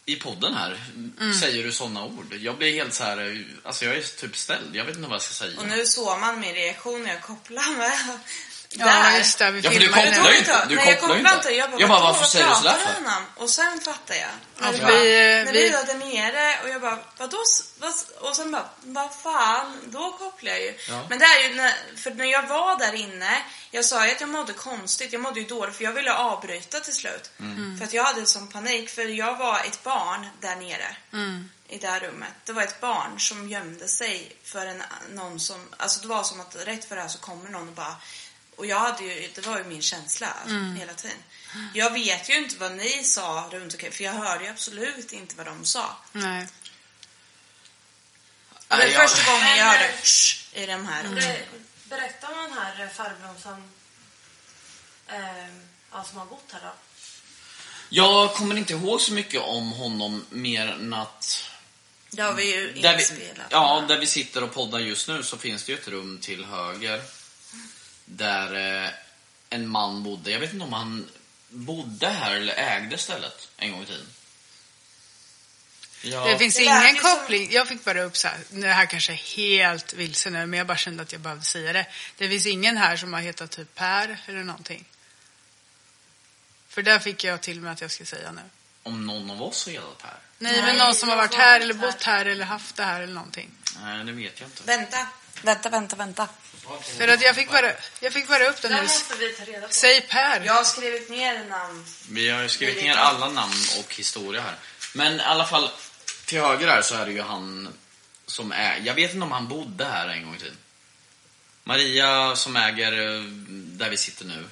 i 0.04 0.16
podden 0.16 0.54
här 0.54 0.80
Mm. 1.20 1.34
säger 1.34 1.64
du 1.64 1.72
sådana 1.72 2.04
ord. 2.04 2.34
Jag 2.40 2.58
blir 2.58 2.72
helt 2.72 2.94
så 2.94 3.04
här, 3.04 3.44
alltså 3.62 3.84
jag 3.84 3.96
är 3.96 4.02
typ 4.20 4.36
ställd. 4.36 4.76
Jag 4.76 4.84
vet 4.84 4.96
inte 4.96 5.08
vad 5.08 5.14
jag 5.14 5.22
ska 5.22 5.32
säga. 5.34 5.60
Och 5.60 5.68
nu 5.68 5.86
såg 5.86 6.20
man 6.20 6.40
min 6.40 6.54
reaktion 6.54 7.02
när 7.02 7.10
jag 7.10 7.22
kopplade 7.22 7.76
med. 7.76 8.18
Ja, 8.70 8.86
Där. 8.86 9.18
just 9.18 9.38
det. 9.38 9.50
Vi 9.50 9.60
Ja, 9.60 9.70
för 9.70 9.80
du 9.80 9.88
kopplar 9.88 10.30
ju 10.32 10.38
inte. 10.38 10.66
Du 10.68 10.76
Nej, 10.76 10.88
jag 10.88 11.00
kopplar 11.00 11.16
inte. 11.18 11.34
inte. 11.34 11.50
Jag 11.50 11.70
bara, 11.70 11.80
Jag 11.80 11.88
bara, 11.88 12.00
varför 12.00 12.24
säger 12.24 12.48
du 12.48 12.54
sådär 12.54 12.74
för? 12.74 12.92
han 13.04 13.16
om? 13.18 13.24
Och 13.36 13.50
sen 13.50 13.80
fattar 13.80 14.14
jag. 14.14 14.28
Ja, 14.60 14.70
När, 14.70 14.78
för 14.78 14.86
vi, 14.86 15.08
vi, 15.08 15.44
när 15.44 15.52
vi, 15.52 15.70
var 15.70 15.84
där 15.84 15.94
nere 15.94 16.62
och 16.62 16.68
jag 16.68 16.80
bara, 16.80 16.98
vadå? 17.18 17.38
och 18.20 18.36
sen 18.36 18.52
bara, 18.52 18.68
vad 18.82 19.14
fan, 19.22 19.80
då 19.84 20.12
kopplar 20.12 20.52
jag 20.52 20.60
ju. 20.60 20.74
Ja. 20.88 21.06
Men 21.10 21.18
det 21.18 21.24
är 21.24 21.48
ju, 21.48 21.54
när, 21.54 21.74
för 21.96 22.10
när 22.10 22.24
jag 22.24 22.42
var 22.46 22.78
där 22.78 22.94
inne, 22.94 23.42
jag 23.70 23.84
sa 23.84 24.06
ju 24.06 24.12
att 24.12 24.20
jag 24.20 24.30
mådde 24.30 24.52
konstigt, 24.52 25.12
jag 25.12 25.22
mådde 25.22 25.40
ju 25.40 25.46
dåligt 25.46 25.76
för 25.76 25.84
jag 25.84 25.92
ville 25.92 26.12
avbryta 26.14 26.80
till 26.80 26.94
slut. 26.94 27.30
Mm. 27.40 27.78
För 27.78 27.84
att 27.84 27.92
jag 27.92 28.04
hade 28.04 28.26
sån 28.26 28.48
panik, 28.48 28.90
för 28.90 29.02
jag 29.02 29.36
var 29.36 29.60
ett 29.60 29.82
barn 29.82 30.26
där 30.40 30.56
nere. 30.56 30.96
mm, 31.12 31.50
I 31.68 31.78
det 31.78 31.86
här 31.88 32.00
rummet. 32.00 32.32
Det 32.44 32.52
var 32.52 32.62
ett 32.62 32.80
barn 32.80 33.20
som 33.20 33.48
gömde 33.48 33.88
sig 33.88 34.36
för 34.44 34.66
en, 34.66 34.82
någon 35.12 35.40
som, 35.40 35.68
alltså 35.76 36.00
det 36.00 36.08
var 36.08 36.22
som 36.22 36.40
att 36.40 36.56
rätt 36.66 36.84
för 36.88 36.96
det 36.96 37.02
här 37.02 37.08
så 37.08 37.18
kommer 37.18 37.50
någon 37.50 37.68
och 37.68 37.74
bara 37.74 37.96
och 38.56 38.66
jag 38.66 38.78
hade 38.80 39.04
ju, 39.04 39.30
det 39.34 39.46
var 39.46 39.58
ju 39.58 39.64
min 39.64 39.82
känsla 39.82 40.36
hela 40.78 40.94
tiden. 40.94 41.16
Jag 41.74 41.90
vet 41.92 42.28
ju 42.30 42.34
inte 42.36 42.56
vad 42.56 42.72
ni 42.72 43.04
sa 43.04 43.48
runt 43.52 43.72
omkring, 43.74 43.92
för 43.92 44.04
jag 44.04 44.12
hörde 44.12 44.44
ju 44.44 44.50
absolut 44.50 45.12
inte 45.12 45.36
vad 45.36 45.46
de 45.46 45.64
sa. 45.64 45.96
nej. 46.12 46.46
Det 48.68 48.76
var 48.76 48.78
Nej, 48.78 48.92
jag- 48.92 49.10
första 49.10 49.30
gången 49.32 49.46
jag 49.48 49.56
Men, 49.56 49.66
hörde 49.66 49.88
eh, 49.88 50.00
shh 50.02 50.36
i 50.58 50.66
de 50.66 50.86
här. 50.86 51.04
Ber- 51.04 51.44
Berätta 51.84 52.28
om 52.28 52.42
den 52.42 52.52
här 52.52 52.88
farbrorn 52.94 53.40
som... 53.42 53.70
Eh, 55.06 55.48
ja, 55.92 56.04
som 56.04 56.18
har 56.18 56.26
bott 56.26 56.44
här 56.52 56.60
då? 56.60 56.72
Jag 57.88 58.34
kommer 58.34 58.56
inte 58.56 58.72
ihåg 58.72 59.00
så 59.00 59.12
mycket 59.12 59.40
om 59.40 59.72
honom 59.72 60.26
mer 60.30 60.66
än 60.68 60.92
att... 60.94 61.50
Det 62.10 62.22
har 62.22 62.32
vi 62.34 62.54
ju 62.56 62.72
Där 62.72 62.96
vi, 62.96 63.00
inspelat. 63.02 63.46
ja, 63.50 63.84
där 63.88 63.98
vi 63.98 64.06
sitter 64.06 64.42
och 64.42 64.54
poddar 64.54 64.78
just 64.78 65.08
nu 65.08 65.22
så 65.22 65.38
finns 65.38 65.64
det 65.64 65.72
ju 65.72 65.78
ett 65.78 65.88
rum 65.88 66.18
till 66.22 66.44
höger. 66.44 67.02
Där 68.06 68.84
eh, 68.84 68.90
en 69.50 69.68
man 69.68 70.02
bodde. 70.02 70.30
Jag 70.30 70.40
vet 70.40 70.52
inte 70.52 70.64
om 70.64 70.72
han 70.72 71.08
bodde 71.48 72.08
här 72.08 72.34
eller 72.36 72.54
ägde 72.54 72.98
stället 72.98 73.48
en 73.56 73.72
gång 73.72 73.82
i 73.82 73.86
tiden. 73.86 74.06
Ja, 76.02 76.24
Det 76.24 76.38
finns 76.38 76.54
Det 76.56 76.62
ingen 76.62 76.96
som- 76.96 77.00
koppling. 77.10 77.52
Jag 77.52 77.68
fick 77.68 77.84
bara 77.84 78.02
upp 78.02 78.16
så 78.16 78.28
här, 78.28 78.38
det 78.50 78.68
här 78.68 78.86
kanske 78.86 79.12
är 79.12 79.16
helt 79.36 79.92
vilse 79.92 80.30
nu, 80.30 80.46
men 80.46 80.58
jag 80.58 80.66
bara 80.66 80.76
kände 80.76 81.02
att 81.02 81.12
jag 81.12 81.20
behövde 81.20 81.44
säga 81.44 81.72
det. 81.72 81.86
Det 82.16 82.28
finns 82.28 82.46
ingen 82.46 82.76
här 82.76 82.96
som 82.96 83.12
har 83.12 83.20
hetat 83.20 83.50
typ 83.50 83.74
Per 83.74 84.18
eller 84.26 84.42
någonting. 84.44 84.84
För 86.68 86.82
där 86.82 86.98
fick 86.98 87.24
jag 87.24 87.40
till 87.40 87.60
mig 87.60 87.72
att 87.72 87.80
jag 87.80 87.90
skulle 87.90 88.06
säga 88.06 88.32
nu. 88.32 88.40
Om 88.82 89.06
någon 89.06 89.30
av 89.30 89.42
oss 89.42 89.66
har 89.66 89.72
hetat 89.72 89.98
Per? 90.02 90.16
Nej, 90.38 90.52
men 90.56 90.64
Nej, 90.64 90.78
någon 90.78 90.94
som 90.94 91.08
har 91.08 91.16
jag 91.16 91.22
varit 91.22 91.34
här 91.34 91.60
eller 91.60 91.74
bott 91.74 92.02
här 92.02 92.26
eller 92.26 92.44
haft 92.44 92.76
det 92.76 92.84
här 92.84 93.00
eller 93.02 93.14
någonting. 93.14 93.50
Nej, 93.82 94.04
det 94.04 94.12
vet 94.12 94.40
jag 94.40 94.46
inte. 94.48 94.62
Vänta, 94.64 95.06
vänta, 95.42 95.68
vänta, 95.68 95.96
vänta. 95.96 96.28
För 96.98 97.08
att 97.08 97.22
jag 97.22 97.36
fick 97.36 97.50
bara, 97.50 97.72
jag 98.00 98.12
fick 98.12 98.28
bara 98.28 98.48
upp 98.48 98.62
den 98.62 98.72
nu. 98.72 98.88
Säg 99.70 100.00
Per. 100.00 100.40
Jag 100.44 100.52
har 100.52 100.64
skrivit 100.64 101.10
ner 101.10 101.44
namn. 101.44 101.84
Vi 102.10 102.28
har 102.28 102.42
ju 102.42 102.48
skrivit 102.48 102.82
ner 102.82 102.96
alla 102.96 103.28
namn 103.28 103.64
och 103.78 103.94
historia 103.94 104.40
här. 104.40 104.56
Men 104.94 105.20
i 105.20 105.22
alla 105.22 105.46
fall, 105.46 105.70
till 106.24 106.40
höger 106.40 106.68
här 106.68 106.82
så 106.82 106.94
är 106.94 107.06
det 107.06 107.12
ju 107.12 107.22
han 107.22 107.68
som 108.26 108.52
är... 108.52 108.82
Jag 108.84 108.94
vet 108.94 109.14
inte 109.14 109.24
om 109.24 109.32
han 109.32 109.48
bodde 109.48 109.84
här 109.84 110.08
en 110.08 110.24
gång 110.24 110.34
i 110.34 110.38
tiden. 110.38 110.56
Maria 111.64 112.36
som 112.36 112.56
äger 112.56 112.92
eh, 112.92 113.22
där 113.50 113.90
vi 113.90 113.96
sitter 113.96 114.24
nu, 114.24 114.44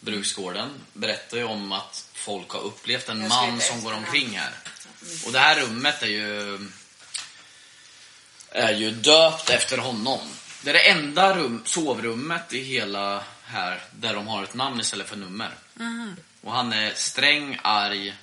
Bruksgården, 0.00 0.70
berättar 0.92 1.36
ju 1.36 1.44
om 1.44 1.72
att 1.72 2.04
folk 2.12 2.50
har 2.50 2.60
upplevt 2.60 3.08
en 3.08 3.28
man 3.28 3.60
som 3.60 3.84
går 3.84 3.92
omkring 3.92 4.38
här. 4.38 4.52
Och 5.26 5.32
det 5.32 5.38
här 5.38 5.60
rummet 5.60 6.02
är 6.02 6.06
ju 6.06 6.58
är 8.54 8.72
ju 8.72 8.90
döpt 8.90 9.50
efter 9.50 9.78
honom. 9.78 10.20
Det 10.64 10.70
är 10.70 10.74
det 10.74 10.90
enda 10.90 11.36
rum, 11.36 11.62
sovrummet 11.66 12.52
i 12.52 12.62
hela 12.62 13.24
här 13.44 13.82
där 13.90 14.14
de 14.14 14.26
har 14.26 14.42
ett 14.42 14.54
namn 14.54 14.80
istället 14.80 15.08
för 15.08 15.16
nummer. 15.16 15.50
Och 16.42 16.52
han 16.52 16.72
är 16.72 16.94
sträng, 16.94 17.58
arg 17.62 18.14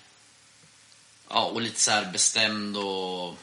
ja, 1.30 1.42
och 1.44 1.62
lite 1.62 1.80
så 1.82 1.92
här 1.92 2.06
bestämd 2.06 2.78
och... 2.78 3.38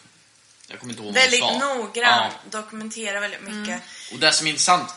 Jag 0.71 0.81
kommer 0.81 0.93
inte 0.93 1.03
ihåg 1.03 1.15
vad 1.15 1.23
Väldigt 1.23 1.45
han 1.45 1.61
sa. 1.61 1.75
noggrann, 1.75 2.33
Ja. 2.33 2.51
dokumenterar 2.61 3.21
väldigt 3.21 3.41
mycket. 3.43 3.83
Och 4.13 4.19
det 4.19 4.33
som 4.33 4.47
är 4.47 4.51
intressant, 4.51 4.95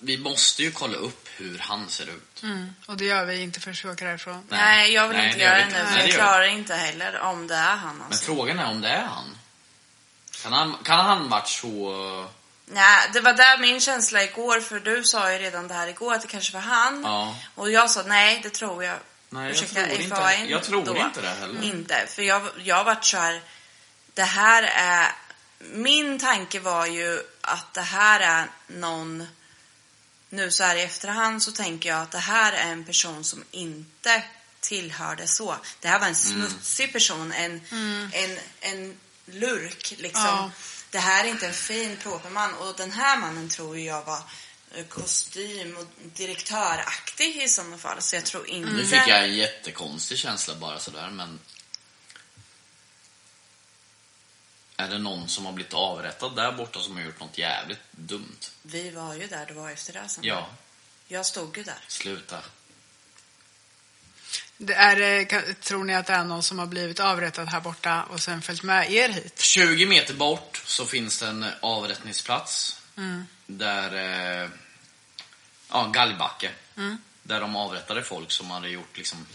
vi 0.00 0.18
måste 0.18 0.62
ju 0.62 0.70
kolla 0.70 0.96
upp 0.96 1.28
hur 1.36 1.58
han 1.58 1.88
ser 1.88 2.06
ut. 2.06 2.42
Mm, 2.42 2.74
och 2.86 2.96
det 2.96 3.04
gör 3.04 3.24
vi 3.24 3.40
inte 3.42 3.60
förrän 3.60 3.76
vi 3.84 3.88
åker 3.90 4.06
härifrån. 4.06 4.42
Nej, 4.48 4.92
jag 4.92 5.08
vill 5.08 5.16
Nej, 5.16 5.26
inte 5.28 5.40
göra 5.40 5.56
det 5.56 5.62
inte. 5.64 5.78
nu, 5.78 5.84
Nej, 5.90 5.98
jag 6.00 6.08
gör 6.08 6.14
klarar 6.16 6.42
inte 6.44 6.74
heller 6.74 7.18
om 7.20 7.46
det 7.46 7.54
är 7.54 7.76
han. 7.76 7.96
Men 7.96 8.06
Alltså. 8.06 8.24
frågan 8.24 8.58
är 8.58 8.66
om 8.70 8.80
det 8.80 8.88
är 8.88 9.02
han. 9.04 9.38
Kan 10.42 10.52
han, 10.52 10.76
kan 10.84 11.04
han 11.04 11.28
varit 11.28 11.48
så... 11.48 12.28
Nej, 12.66 13.10
det 13.12 13.20
var 13.20 13.32
där 13.32 13.58
min 13.58 13.80
känsla 13.80 14.22
igår, 14.24 14.60
för 14.60 14.80
du 14.80 15.04
sa 15.04 15.32
ju 15.32 15.38
redan 15.38 15.68
det 15.68 15.74
här 15.74 15.86
igår, 15.88 16.14
att 16.14 16.22
det 16.22 16.28
kanske 16.28 16.52
var 16.52 16.60
han. 16.60 17.02
Ja. 17.04 17.36
Och 17.54 17.70
jag 17.70 17.90
sa 17.90 18.02
nej, 18.02 18.40
det 18.42 18.50
tror 18.50 18.84
jag. 18.84 18.98
Nej, 19.30 19.42
jag 19.44 19.50
Ursäkta, 19.52 19.74
tror 19.74 19.88
if 19.92 20.00
inte- 20.00 20.34
I 20.46 20.50
jag 20.50 20.64
tror 20.64 20.84
då. 20.84 20.96
inte 20.96 21.20
det 21.20 21.28
heller. 21.28 21.62
Inte, 21.62 22.06
för 22.06 22.22
jag, 22.22 22.48
jag 22.58 22.76
har 22.76 22.84
varit 22.84 23.04
så 23.04 23.16
här, 23.16 23.42
det 24.14 24.22
här 24.22 24.62
är, 24.62 25.12
min 25.58 26.18
tanke 26.18 26.60
var 26.60 26.86
ju 26.86 27.20
att 27.40 27.74
det 27.74 27.80
här 27.82 28.20
är 28.20 28.46
någon, 28.66 29.26
nu 30.28 30.50
så 30.50 30.64
här 30.64 30.76
i 30.76 30.82
efterhand 30.82 31.42
så 31.42 31.52
tänker 31.52 31.88
jag 31.88 32.02
att 32.02 32.10
det 32.10 32.18
här 32.18 32.52
är 32.52 32.70
en 32.72 32.84
person 32.84 33.24
som 33.24 33.44
inte 33.50 34.22
tillhörde 34.60 35.26
så. 35.26 35.56
Det 35.80 35.88
här 35.88 35.98
var 35.98 36.06
en 36.06 36.14
Mm. 36.14 36.48
smutsig 36.48 36.92
person, 36.92 37.32
en, 37.32 37.60
en, 38.12 38.38
en 38.60 38.96
lurk 39.26 39.94
liksom. 39.98 40.24
Ja. 40.24 40.50
Det 40.94 41.00
här 41.00 41.24
är 41.24 41.28
inte 41.28 41.46
en 41.46 41.52
fin 41.52 41.96
proper 41.96 42.30
man 42.30 42.54
och 42.54 42.74
den 42.76 42.90
här 42.92 43.18
mannen 43.18 43.48
tror 43.48 43.78
jag 43.78 44.04
var 44.04 44.22
eh, 44.74 44.84
kostym 44.86 45.76
och 45.76 45.86
direktöraktig 46.02 47.42
i 47.42 47.48
sådana 47.48 47.78
fall. 47.78 48.02
Så 48.02 48.16
jag 48.16 48.24
tror 48.24 48.48
inte... 48.48 48.72
Nu 48.72 48.86
fick 48.86 49.08
jag 49.08 49.24
en 49.24 49.34
jättekonstig 49.34 50.18
känsla 50.18 50.54
bara 50.54 50.78
sådär, 50.78 51.10
men... 51.10 51.38
Är 54.76 54.88
det 54.88 54.98
någon 54.98 55.28
som 55.28 55.46
har 55.46 55.52
blivit 55.52 55.74
avrättad 55.74 56.36
där 56.36 56.52
borta 56.52 56.80
som 56.80 56.96
har 56.96 57.02
gjort 57.02 57.20
något 57.20 57.38
jävligt 57.38 57.80
dumt? 57.90 58.40
Vi 58.62 58.90
var 58.90 59.14
ju 59.14 59.26
där, 59.26 59.46
det 59.46 59.54
var 59.54 59.70
efter 59.70 59.92
det 59.92 60.08
sen. 60.08 60.24
Ja, 60.24 60.50
Jag 61.08 61.26
stod 61.26 61.56
ju 61.56 61.62
där. 61.62 61.78
sluta. 61.88 62.40
Det 64.56 64.74
är, 64.74 65.00
eh, 65.00 65.40
tror 65.54 65.84
ni 65.84 65.94
att 65.94 66.06
det 66.06 66.12
är 66.12 66.24
någon 66.24 66.42
som 66.42 66.58
har 66.58 66.66
blivit 66.66 67.00
avrättad 67.00 67.48
här 67.48 67.60
borta 67.60 68.02
och 68.02 68.20
sen 68.20 68.42
följt 68.42 68.62
med 68.62 68.92
er 68.92 69.08
hit? 69.08 69.40
20 69.40 69.86
meter 69.86 70.14
bort 70.14 70.62
så 70.66 70.86
finns 70.86 71.20
det 71.20 71.26
en 71.26 71.46
avrättningsplats. 71.60 72.80
Mm. 72.96 73.26
Där... 73.46 73.94
Eh, 74.42 74.48
ja, 75.70 75.86
Gallbacke. 75.86 76.50
Mm. 76.76 76.98
Där 77.22 77.40
de 77.40 77.56
avrättade 77.56 78.02
folk 78.02 78.30
som 78.30 78.50
hade 78.50 78.68
gjort 78.68 78.96
liksom... 78.96 79.26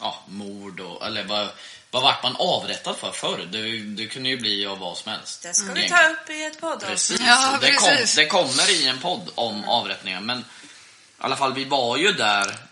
Ja, 0.00 0.24
mord 0.28 0.80
och... 0.80 1.06
Eller 1.06 1.24
vad, 1.24 1.48
vad 1.90 2.02
vart 2.02 2.22
man 2.22 2.36
avrättad 2.38 2.96
för 2.96 3.12
förr? 3.12 3.48
Det, 3.50 3.80
det 3.80 4.06
kunde 4.06 4.28
ju 4.28 4.36
bli 4.36 4.66
av 4.66 4.78
vad 4.78 4.96
som 4.98 5.12
helst. 5.12 5.42
Det 5.42 5.54
ska 5.54 5.72
vi 5.72 5.80
Egentligen. 5.80 6.16
ta 6.16 6.22
upp 6.22 6.30
i 6.30 6.44
ett 6.44 6.60
poddavsnitt. 6.60 6.88
Precis. 6.88 7.20
Ja, 7.20 7.58
det, 7.60 7.72
kom, 7.72 7.88
precis. 7.88 8.16
det 8.16 8.26
kommer 8.26 8.70
i 8.70 8.86
en 8.86 8.98
podd 8.98 9.30
om 9.34 9.64
avrättningar. 9.64 10.20
Men 10.20 10.38
i 10.38 10.42
alla 11.18 11.36
fall, 11.36 11.54
vi 11.54 11.64
var 11.64 11.96
ju 11.96 12.12
där. 12.12 12.67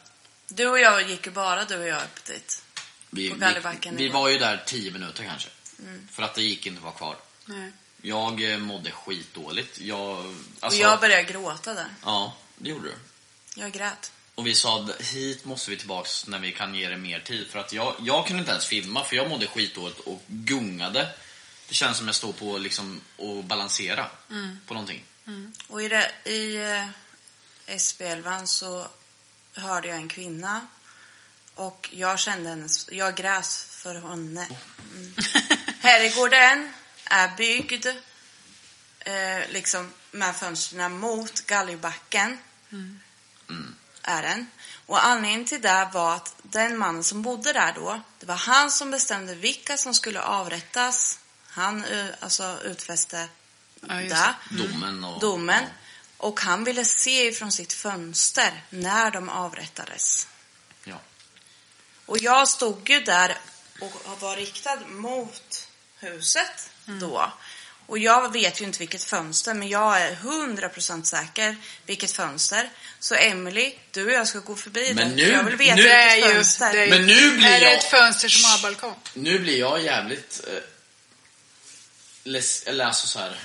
Du 0.49 0.69
och 0.69 0.79
jag 0.79 1.09
gick 1.09 1.27
ju 1.27 1.33
bara 1.33 1.65
du 1.65 1.77
och 1.77 1.87
jag 1.87 2.03
upp 2.03 2.25
dit. 2.25 2.63
Vi, 3.11 3.31
På 3.31 3.37
vi, 3.37 3.91
vi 3.91 4.09
var 4.09 4.29
ju 4.29 4.39
där 4.39 4.63
10 4.67 4.91
minuter 4.91 5.25
kanske. 5.25 5.49
För 6.11 6.23
att 6.23 6.35
det 6.35 6.43
gick 6.43 6.67
inte 6.67 6.79
att 6.79 6.85
vara 6.85 6.95
kvar. 6.95 7.17
Nej. 7.45 7.73
Jag 8.03 8.53
eh, 8.53 8.59
mådde 8.59 8.91
skitdåligt. 8.91 9.81
Jag, 9.81 10.35
alltså, 10.61 10.81
jag 10.81 11.01
började 11.01 11.23
gråta 11.23 11.75
där. 11.75 11.89
Ja, 12.05 12.37
det 12.57 12.71
gjorde 12.71 12.89
du. 12.89 12.95
Jag 13.61 13.73
grät. 13.73 14.13
Och 14.35 14.47
vi 14.47 14.55
sa 14.55 14.89
hit 15.01 15.45
måste 15.45 15.71
vi 15.71 15.77
tillbaks 15.77 16.27
när 16.27 16.39
vi 16.39 16.53
kan 16.53 16.75
ge 16.75 16.89
det 16.89 16.97
mer 16.97 17.21
tid. 17.21 17.47
För 17.47 17.59
att 17.59 17.73
jag, 17.73 17.95
jag 18.01 18.27
kunde 18.27 18.41
inte 18.41 18.53
ens 18.53 18.67
filma 18.67 19.05
för 19.05 19.17
jag 19.17 19.29
mådde 19.29 19.47
skitdåligt 19.47 20.01
och 20.01 20.23
gungade. 20.27 21.09
Det 21.69 21.75
känns 21.75 21.97
som 21.97 22.07
jag 22.07 22.15
står 22.15 22.33
på 22.33 22.59
liksom 22.59 23.01
och 23.17 23.45
balansera 23.45 24.07
på 24.67 24.75
någonting. 24.75 25.05
Och 25.69 25.83
i, 25.83 25.89
det, 25.89 26.31
i 26.31 26.57
eh, 26.57 26.87
SB11 27.67 28.47
så 28.47 28.87
hörde 29.57 29.89
jag 29.89 29.97
en 29.97 30.09
kvinna. 30.09 30.67
Och 31.55 31.89
jag 31.93 32.19
kände 32.19 32.49
hennes, 32.49 32.93
jag 32.93 33.15
grät 33.15 33.47
för 33.71 33.95
henne. 33.95 34.49
Mm. 34.95 35.15
Herrgården 35.81 36.73
är 37.05 37.37
byggd 37.37 37.87
eh, 38.99 39.49
liksom 39.49 39.93
med 40.11 40.37
fönstren 40.37 40.99
mot 40.99 41.47
galgbacken. 41.47 42.39
Är 44.03 44.23
den. 44.23 44.47
Och 44.87 45.05
anledningen 45.05 45.45
till 45.45 45.63
det 45.63 45.89
var 45.93 46.15
att 46.15 46.35
den 46.43 46.79
mannen 46.79 47.05
som 47.05 47.23
bodde 47.23 47.53
där 47.53 47.73
då, 47.73 48.01
det 48.19 48.27
var 48.27 48.37
han 48.37 48.71
som 48.71 48.91
bestämde 48.91 49.35
vilka 49.35 49.77
som 49.77 49.95
skulle 49.95 50.21
avrättas. 50.21 51.19
Han 51.49 51.85
eh, 51.85 52.07
alltså 52.21 52.59
utfäste 52.65 53.29
Ja, 53.81 53.95
det 53.95 54.35
Domen 54.51 55.05
och... 55.05 55.21
domen. 55.21 55.65
Och 56.19 56.41
han 56.41 56.65
ville 56.65 56.85
se 56.85 57.27
ifrån 57.27 57.53
sitt 57.53 57.73
fönster 57.73 58.65
när 58.71 59.11
de 59.11 59.29
avrättades. 59.29 60.29
Ja. 60.85 61.01
Och 62.07 62.19
jag 62.19 62.49
stod 62.49 62.91
ju 62.91 63.01
där 63.01 63.39
och 63.81 64.21
var 64.21 64.37
riktad 64.37 64.77
mot 64.89 65.69
huset 65.99 66.71
då. 66.85 67.33
Och 67.89 67.99
jag 67.99 68.33
vet 68.33 68.61
ju 68.61 68.65
inte 68.65 68.79
vilket 68.79 69.05
fönster, 69.05 69.55
men 69.55 69.69
jag 69.69 70.01
är 70.03 70.15
100% 70.17 71.03
säker 71.05 71.57
vilket 71.87 72.13
fönster. 72.13 72.71
Så 72.99 73.15
Emily, 73.15 73.75
du 73.91 74.05
och 74.07 74.13
jag 74.13 74.29
ska 74.29 74.39
gå 74.39 74.57
förbi 74.57 74.95
Men 74.95 75.09
det. 75.09 75.15
nu- 75.15 75.23
jag 75.33 75.45
vill 75.45 75.57
veta 75.57 75.75
nu- 75.77 75.83
Det 75.83 75.91
är 75.93 76.15
vilket 76.15 76.31
ju, 76.31 76.35
fönster. 76.35 76.73
det 76.73 76.87
Men 76.91 77.07
nu 77.07 77.37
blir 77.37 77.47
är 77.49 77.61
det 77.61 77.65
jag- 77.67 77.75
ett 77.75 77.85
fönster 77.91 78.29
som 78.29 78.51
har 78.51 78.63
balkong? 78.63 78.95
Nu 79.15 79.39
blir 79.39 79.59
jag 79.59 79.83
jävligt... 79.83 80.41
Eh, 80.49 80.59
less, 82.25 82.63
eller 82.63 82.85
alltså 82.85 83.07
så 83.07 83.19
här. 83.19 83.41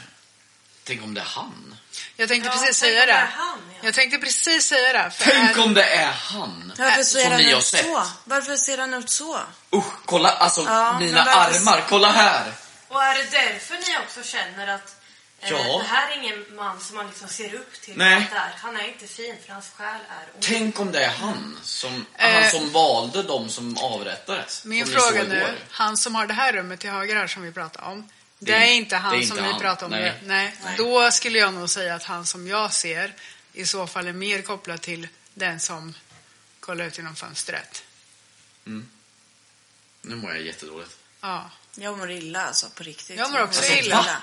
Tänk 0.83 1.03
om 1.03 1.13
det 1.13 1.21
är 1.21 1.25
han? 1.25 1.75
Jag 2.15 2.29
tänkte 2.29 2.49
Ja, 2.49 2.53
precis 2.61 2.77
säga 2.77 3.05
det 3.05 3.13
han, 3.13 3.59
ja. 3.73 3.79
Jag 3.81 3.93
tänkte 3.93 4.17
precis 4.17 4.65
säga 4.67 4.93
det. 5.03 5.11
För 5.11 5.31
Tänk 5.31 5.57
är- 5.57 5.63
om 5.63 5.73
det 5.73 5.83
är 5.83 6.11
han! 6.11 6.73
Varför 6.77 7.03
ser 7.03 7.21
som 7.21 7.31
han 7.31 7.41
ni 7.41 7.51
har 7.51 7.59
ut 7.59 7.65
sett. 7.65 7.85
så? 7.85 8.03
Varför 8.23 8.55
ser 8.55 8.77
han 8.77 8.93
ut 8.93 9.09
så? 9.09 9.39
Usch, 9.75 9.93
kolla 10.05 10.29
alltså 10.29 10.61
Ja, 10.63 10.99
mina 10.99 11.25
varför- 11.25 11.59
armar, 11.59 11.83
kolla 11.89 12.11
här! 12.11 12.51
Och 12.87 13.03
är 13.03 13.15
det 13.15 13.31
därför 13.31 13.73
ni 13.75 13.97
också 14.05 14.23
känner 14.23 14.67
att 14.67 14.95
eh, 15.41 15.49
Ja. 15.49 15.57
det 15.57 15.87
här 15.87 16.11
är 16.11 16.17
ingen 16.17 16.55
man 16.55 16.79
som 16.81 16.95
man 16.97 17.07
liksom 17.07 17.27
ser 17.27 17.53
upp 17.53 17.81
till? 17.81 17.97
Nej. 17.97 18.29
Där. 18.33 18.51
Han 18.61 18.77
är 18.77 18.87
inte 18.87 19.07
fin 19.07 19.35
för 19.45 19.53
hans 19.53 19.69
själ 19.77 19.87
är 20.09 20.33
ond. 20.33 20.41
Tänk 20.43 20.79
om 20.79 20.91
det 20.91 21.03
är 21.05 21.09
han 21.09 21.59
som, 21.63 22.05
Eh. 22.17 22.33
han 22.41 22.51
som 22.51 22.71
valde 22.71 23.23
de 23.23 23.49
som 23.49 23.77
avrättades. 23.77 24.65
Min 24.65 24.85
som 24.85 24.93
fråga 24.95 25.23
nu, 25.23 25.57
han 25.71 25.97
som 25.97 26.15
har 26.15 26.27
det 26.27 26.33
här 26.33 26.53
rummet 26.53 26.79
till 26.79 26.89
höger 26.89 27.15
här 27.15 27.27
som 27.27 27.41
vi 27.43 27.51
pratade 27.51 27.85
om. 27.87 28.09
Det, 28.43 28.51
Det 28.51 28.57
är- 28.57 28.73
inte 28.73 28.95
han 28.97 29.11
det 29.17 29.23
är 29.23 29.27
som 29.27 29.37
inte 29.37 29.47
vi 29.47 29.51
han. 29.51 29.61
pratade 29.61 29.85
om 29.85 30.01
Nej. 30.01 30.19
nu. 30.21 30.27
Nej. 30.27 30.55
Nej. 30.63 30.77
Då 30.77 31.11
skulle 31.11 31.39
jag 31.39 31.53
nog 31.53 31.69
säga 31.69 31.95
att 31.95 32.03
han 32.03 32.25
som 32.25 32.47
jag 32.47 32.73
ser 32.73 33.13
i 33.53 33.65
så 33.65 33.87
fall 33.87 34.07
är 34.07 34.13
mer 34.13 34.41
kopplad 34.41 34.81
till 34.81 35.07
den 35.33 35.59
som 35.59 35.93
kolla 36.59 36.83
ut 36.85 36.97
genom 36.97 37.15
fönstret. 37.15 37.83
Nu 38.63 40.15
mår 40.15 40.31
jag 40.31 40.41
jättedåligt. 40.41 40.97
Ja. 41.21 41.49
Jag 41.75 41.97
mår 41.97 42.11
illa 42.11 42.41
alltså, 42.45 42.69
på 42.69 42.83
riktigt. 42.83 43.17
Jag 43.17 43.31
mår 43.31 43.43
också 43.43 43.59
Alltså, 43.59 43.73
illa. 43.77 44.21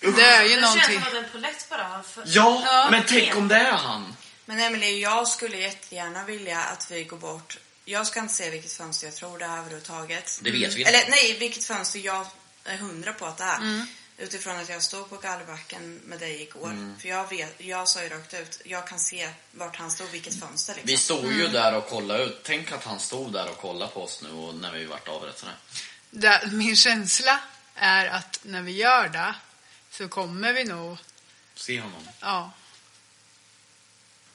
Det 0.00 0.22
är 0.22 0.42
ju 0.42 0.50
Jag 0.52 0.60
någonting... 0.62 0.82
känner 1.00 1.00
man 1.14 1.24
en 1.24 1.30
polett 1.30 1.66
bara. 1.70 2.02
För... 2.02 2.24
Ja, 2.26 2.88
men 2.90 3.02
tänk 3.06 3.36
om 3.36 3.48
det 3.48 3.56
är 3.56 3.72
han. 3.72 4.16
Men 4.44 4.60
Emelie, 4.60 4.98
jag 4.98 5.28
skulle 5.28 5.56
jättegärna 5.56 6.24
vilja 6.24 6.60
att 6.60 6.90
vi 6.90 7.04
går 7.04 7.16
bort. 7.16 7.58
Jag 7.84 8.06
ska 8.06 8.20
inte 8.20 8.34
säga 8.34 8.50
vilket 8.50 8.72
fönster 8.72 9.06
jag 9.06 9.16
tror 9.16 9.38
det 9.38 9.44
är 9.44 9.58
överhuvudtaget. 9.58 10.38
Det 10.42 10.50
vet 10.50 10.74
vi 10.74 10.78
inte. 10.80 10.90
Eller 10.92 11.10
nej, 11.10 11.38
vilket 11.38 11.64
fönster 11.64 11.98
jag 11.98 12.26
är 12.66 12.76
hundra 12.76 13.12
på 13.12 13.26
att 13.26 13.38
det 13.38 13.44
är. 13.44 13.86
Utifrån 14.18 14.56
att 14.56 14.68
jag 14.68 14.82
stod 14.82 15.10
på 15.10 15.16
gallerbacken 15.16 16.00
med 16.04 16.18
dig 16.18 16.42
igår. 16.42 16.70
Mm. 16.70 16.98
För 16.98 17.08
jag, 17.08 17.28
vet, 17.28 17.54
jag 17.58 17.88
sa 17.88 18.02
ju 18.02 18.08
rakt 18.08 18.34
ut, 18.34 18.60
jag 18.64 18.88
kan 18.88 18.98
se 18.98 19.30
vart 19.50 19.76
han 19.76 19.90
stod, 19.90 20.10
vilket 20.10 20.40
fönster 20.40 20.74
liksom. 20.74 20.90
Vi 20.90 20.96
stod 20.96 21.32
ju 21.32 21.48
där 21.48 21.74
och 21.74 21.88
kollade 21.88 22.24
ut. 22.24 22.40
Tänk 22.44 22.72
att 22.72 22.84
han 22.84 23.00
stod 23.00 23.32
där 23.32 23.50
och 23.50 23.58
kollade 23.58 23.92
på 23.92 24.02
oss 24.02 24.22
nu 24.22 24.30
och 24.30 24.54
när 24.54 24.72
vi 24.72 24.84
vart 24.84 25.08
avrättade. 25.08 25.52
Det, 26.10 26.48
min 26.52 26.76
känsla 26.76 27.40
är 27.74 28.06
att 28.06 28.40
när 28.42 28.62
vi 28.62 28.72
gör 28.72 29.08
det 29.08 29.34
så 29.90 30.08
kommer 30.08 30.52
vi 30.52 30.64
nog... 30.64 30.96
Se 31.54 31.80
honom. 31.80 32.08
Ja. 32.20 32.52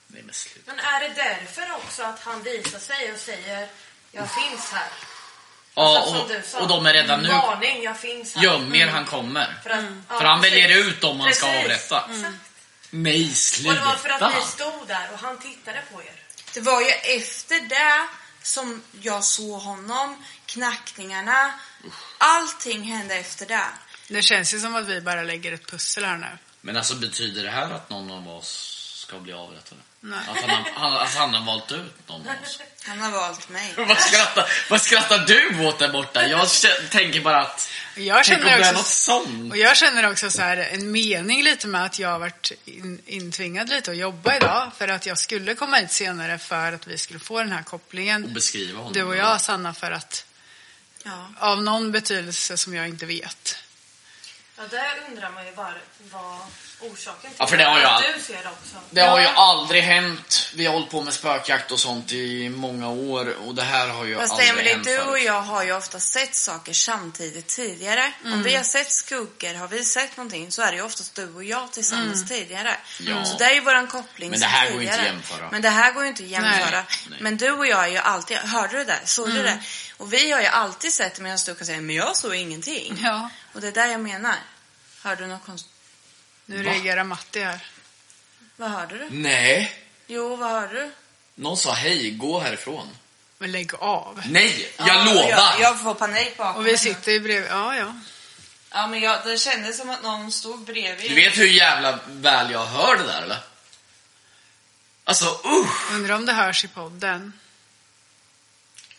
Nej 0.08 0.24
men. 0.24 0.36
Men 0.66 0.80
är 0.80 1.00
det 1.00 1.14
därför 1.16 1.72
också 1.72 2.04
att 2.04 2.20
han 2.20 2.44
visar 2.44 2.80
sig 2.80 3.14
och 3.14 3.20
säger 3.20 3.70
jag 4.12 4.30
finns 4.32 4.72
här? 4.72 4.90
Ja, 5.76 5.98
Alltså, 5.98 6.58
och, 6.58 6.62
och 6.62 6.68
de 6.68 6.86
är 6.86 6.94
redan 6.94 7.22
nu 7.22 7.28
Varning, 7.30 7.84
jag 7.84 8.00
finns 8.00 8.36
här. 8.36 8.44
göm 8.44 8.76
er, 8.76 8.88
han 8.88 9.06
kommer. 9.06 9.60
För, 9.64 9.70
att, 9.70 9.84
ja, 10.10 10.18
För 10.18 10.26
han 10.26 10.42
väljer 10.42 10.78
ut 10.88 11.02
dem 11.02 11.18
man 11.18 11.34
ska 11.34 11.46
Precis. 11.46 11.64
avrätta. 11.64 12.10
Exakt. 12.12 12.34
Nej, 12.90 13.32
Och 13.68 13.74
det 13.76 13.80
var 13.82 13.94
för 13.96 14.10
sluta. 14.10 14.26
att 14.26 14.36
ni 14.36 14.42
stod 14.42 14.88
där 14.88 15.10
och 15.14 15.20
han 15.20 15.40
tittade 15.40 15.82
på 15.94 16.02
er. 16.02 16.14
Det 16.54 16.60
var 16.60 16.82
ju 16.82 16.88
efter 17.18 17.60
det 17.70 18.08
som 18.42 18.82
jag 19.02 19.24
såg 19.24 19.62
honom, 19.62 20.26
knackningarna. 20.46 21.54
Allting 22.18 22.82
hände 22.84 23.16
efter 23.16 23.46
det. 23.46 23.66
Det 24.08 24.22
känns 24.22 24.54
ju 24.54 24.60
som 24.60 24.76
att 24.76 24.88
vi 24.88 25.02
bara 25.02 25.24
lägger 25.24 25.52
ett 25.52 25.68
pussel 25.72 26.04
här 26.06 26.18
nu. 26.18 26.38
Men 26.62 26.78
alltså 26.78 26.96
betyder 26.96 27.44
det 27.44 27.50
här 27.52 27.72
att 27.72 27.90
någon 27.90 28.12
av 28.12 28.30
oss 28.38 28.78
ska 29.08 29.20
bli 29.20 29.34
avrättade? 29.34 29.82
Nej. 30.04 30.20
Att 30.20 30.38
han, 30.42 30.50
har, 30.50 30.72
han, 30.76 30.94
att 30.94 31.16
han 31.16 31.34
har 31.34 31.46
valt 31.46 31.72
ut 31.72 32.08
någon 32.08 32.22
av 32.28 32.36
oss? 32.44 32.60
Han 32.84 33.00
har 33.00 33.12
valt 33.12 33.50
mig. 33.50 33.74
vad, 33.78 33.98
skrattar, 33.98 34.50
vad 34.70 34.82
skrattar 34.82 35.18
du 35.18 35.68
åt 35.68 35.80
där 35.80 35.90
borta? 35.92 36.28
Jag 36.28 36.48
tänker 36.90 37.22
bara 37.22 37.42
att... 37.42 37.70
Jag 37.96 38.24
Tänk 38.26 38.40
om 38.40 38.46
känner 38.50 38.58
det 38.58 38.64
är 38.66 38.72
också, 38.72 38.74
något 38.78 38.88
sånt. 38.88 39.52
och 39.52 39.58
jag 39.58 39.78
känner 39.78 40.12
också 40.12 40.30
så 40.32 40.42
här, 40.42 40.58
en 40.58 40.92
mening 40.92 41.44
lite 41.44 41.68
med 41.68 41.86
att 41.86 42.00
jag 42.00 42.10
har 42.10 42.20
varit 42.20 42.52
in, 42.66 43.02
intvingad 43.06 43.70
lite 43.70 43.92
att 43.92 43.98
jobba 43.98 44.36
idag. 44.36 44.72
För 44.78 44.88
att 44.88 45.06
jag 45.06 45.18
skulle 45.18 45.56
komma 45.56 45.78
hit 45.78 45.92
senare 45.92 46.38
för 46.38 46.72
att 46.74 46.88
vi 46.88 46.98
skulle 46.98 47.20
få 47.20 47.40
den 47.40 47.52
här 47.52 47.64
kopplingen. 47.64 48.24
Och 48.24 48.30
beskriva 48.32 48.78
honom. 48.78 48.94
Du 48.94 49.04
och 49.04 49.16
jag, 49.16 49.42
Sanna, 49.42 49.74
för 49.74 49.92
att 49.92 50.26
Ja. 51.04 51.28
av 51.40 51.64
någon 51.64 51.92
betydelse 51.92 52.58
som 52.58 52.76
jag 52.76 52.88
inte 52.88 53.06
vet. 53.06 53.58
Ja, 54.62 54.68
där 54.78 55.04
undrar 55.10 55.30
man 55.32 55.46
ju 55.46 55.52
var, 55.52 55.74
vad 56.12 56.40
orsaken 56.92 57.22
till 57.30 57.36
Ja, 57.38 57.48
för 57.48 57.58
det 57.58 57.64
har 57.64 57.80
ju 57.80 57.86
att 57.86 57.92
all- 57.92 58.04
du 58.18 58.22
ser 58.24 58.34
det 58.34 58.50
också. 58.50 58.76
Det 58.90 59.02
har 59.02 59.20
ju 59.20 59.28
aldrig 59.28 59.84
hänt. 59.84 60.50
Vi 60.56 60.66
har 60.66 60.74
hållit 60.74 60.90
på 60.90 61.02
med 61.02 61.14
spökjakt 61.14 61.72
och 61.72 61.80
sånt 61.80 62.12
i 62.12 62.50
många 62.50 62.90
år 62.90 63.34
och 63.48 63.56
det 63.56 63.62
här 63.64 63.88
har 63.88 64.06
ju 64.06 64.16
Fast 64.18 64.32
aldrig 64.32 64.50
Emelie, 64.50 64.74
hänt 64.74 64.84
du 64.86 65.00
och 65.00 65.20
jag 65.20 65.42
har 65.42 65.64
ju 65.64 65.74
ofta 65.74 66.00
sett 66.00 66.36
saker 66.36 66.74
samtidigt 66.74 67.48
tidigare. 67.48 68.12
Om 68.26 68.44
vi 68.44 68.56
har 68.56 68.64
sett 68.64 68.92
skuggor, 68.92 69.54
har 69.54 69.68
vi 69.68 69.84
sett 69.86 70.18
någonting 70.18 70.52
så 70.52 70.62
är 70.62 70.72
det 70.72 70.78
ju 70.78 70.84
oftast 70.84 71.16
du 71.16 71.34
och 71.34 71.44
jag 71.44 71.72
tillsammans 71.72 72.28
tidigare. 72.30 72.76
Ja. 73.00 73.26
Så 73.26 73.38
det 73.38 73.46
är 73.46 73.54
ju 73.54 73.60
våran 73.62 73.88
koppling 73.88 74.30
Men 74.30 74.40
det 74.40 74.46
här 74.46 74.72
går 74.72 74.82
ju 74.82 74.88
inte 74.88 74.98
tidigare. 74.98 75.10
att 75.20 75.30
jämföra. 75.32 75.50
Men 75.52 75.62
det 75.62 75.70
här 75.70 75.92
går 75.92 76.04
ju 76.04 76.10
inte 76.10 76.24
att 76.24 76.30
jämföra. 76.30 76.84
Nej. 77.10 77.20
Men 77.22 77.38
du 77.38 77.52
och 77.52 77.68
jag 77.68 77.84
är 77.84 77.88
ju 77.90 77.98
alltid, 77.98 78.38
hörde 78.38 78.78
du 78.78 78.84
det? 78.84 79.00
Såg 79.06 79.30
du 79.30 79.44
det? 79.44 79.60
Och 80.02 80.14
vi 80.14 80.32
har 80.32 80.42
ju 80.42 80.48
alltid 80.48 80.94
sett 80.94 81.16
det 81.16 81.22
medan 81.22 81.38
du 81.46 81.56
kan 81.56 81.66
säga, 81.68 81.82
men 81.82 81.96
jag 81.96 82.18
såg 82.18 82.36
ingenting. 82.36 83.00
Ja. 83.04 83.30
Och 83.54 83.62
det 83.62 83.68
är 83.68 83.72
där 83.72 83.88
jag 83.88 84.00
menar. 84.00 84.36
Hörde 85.02 85.22
du 85.24 85.28
något 85.28 85.46
konstigt? 85.46 85.72
Nu 86.46 86.64
Va? 86.64 86.72
reagerar 86.72 87.04
Matti 87.04 87.44
här. 87.44 87.66
Vad 88.56 88.70
hörde 88.72 88.98
du? 88.98 89.08
Nej. 89.12 89.84
Jo, 90.08 90.36
vad 90.36 90.50
hörde 90.50 90.74
du? 90.74 90.92
Någon 91.36 91.58
sa 91.58 91.74
hej, 91.74 92.12
gå 92.12 92.40
härifrån. 92.40 92.88
Men 93.38 93.52
lägg 93.52 93.76
av. 93.76 94.22
Nej, 94.26 94.74
jag 94.78 94.88
Ja, 94.88 95.04
lovar. 95.04 95.30
Jag, 95.30 95.60
jag 95.60 95.82
får 95.82 95.94
panik 95.94 96.38
bakom 96.38 96.62
Och 96.62 96.68
vi 96.68 96.78
sitter 96.78 97.12
ju 97.12 97.20
bredvid. 97.20 97.52
Ja, 97.52 97.76
ja. 97.76 97.96
Ja, 98.72 98.88
men 98.88 99.02
jag, 99.02 99.26
det 99.26 99.38
kändes 99.38 99.78
som 99.78 99.90
att 99.90 100.04
någon 100.04 100.32
stod 100.32 100.60
bredvid. 100.66 101.12
Du 101.12 101.16
vet 101.16 101.38
hur 101.38 101.48
jävla 101.48 102.00
väl 102.08 102.52
jag 102.52 102.66
hör 102.66 102.98
det 102.98 103.04
där 103.04 103.22
eller? 103.22 103.40
Alltså 105.04 105.26
usch! 105.46 105.92
Undrar 105.92 106.16
om 106.16 106.26
det 106.26 106.34
hörs 106.34 106.66
i 106.66 106.68
podden. 106.68 107.34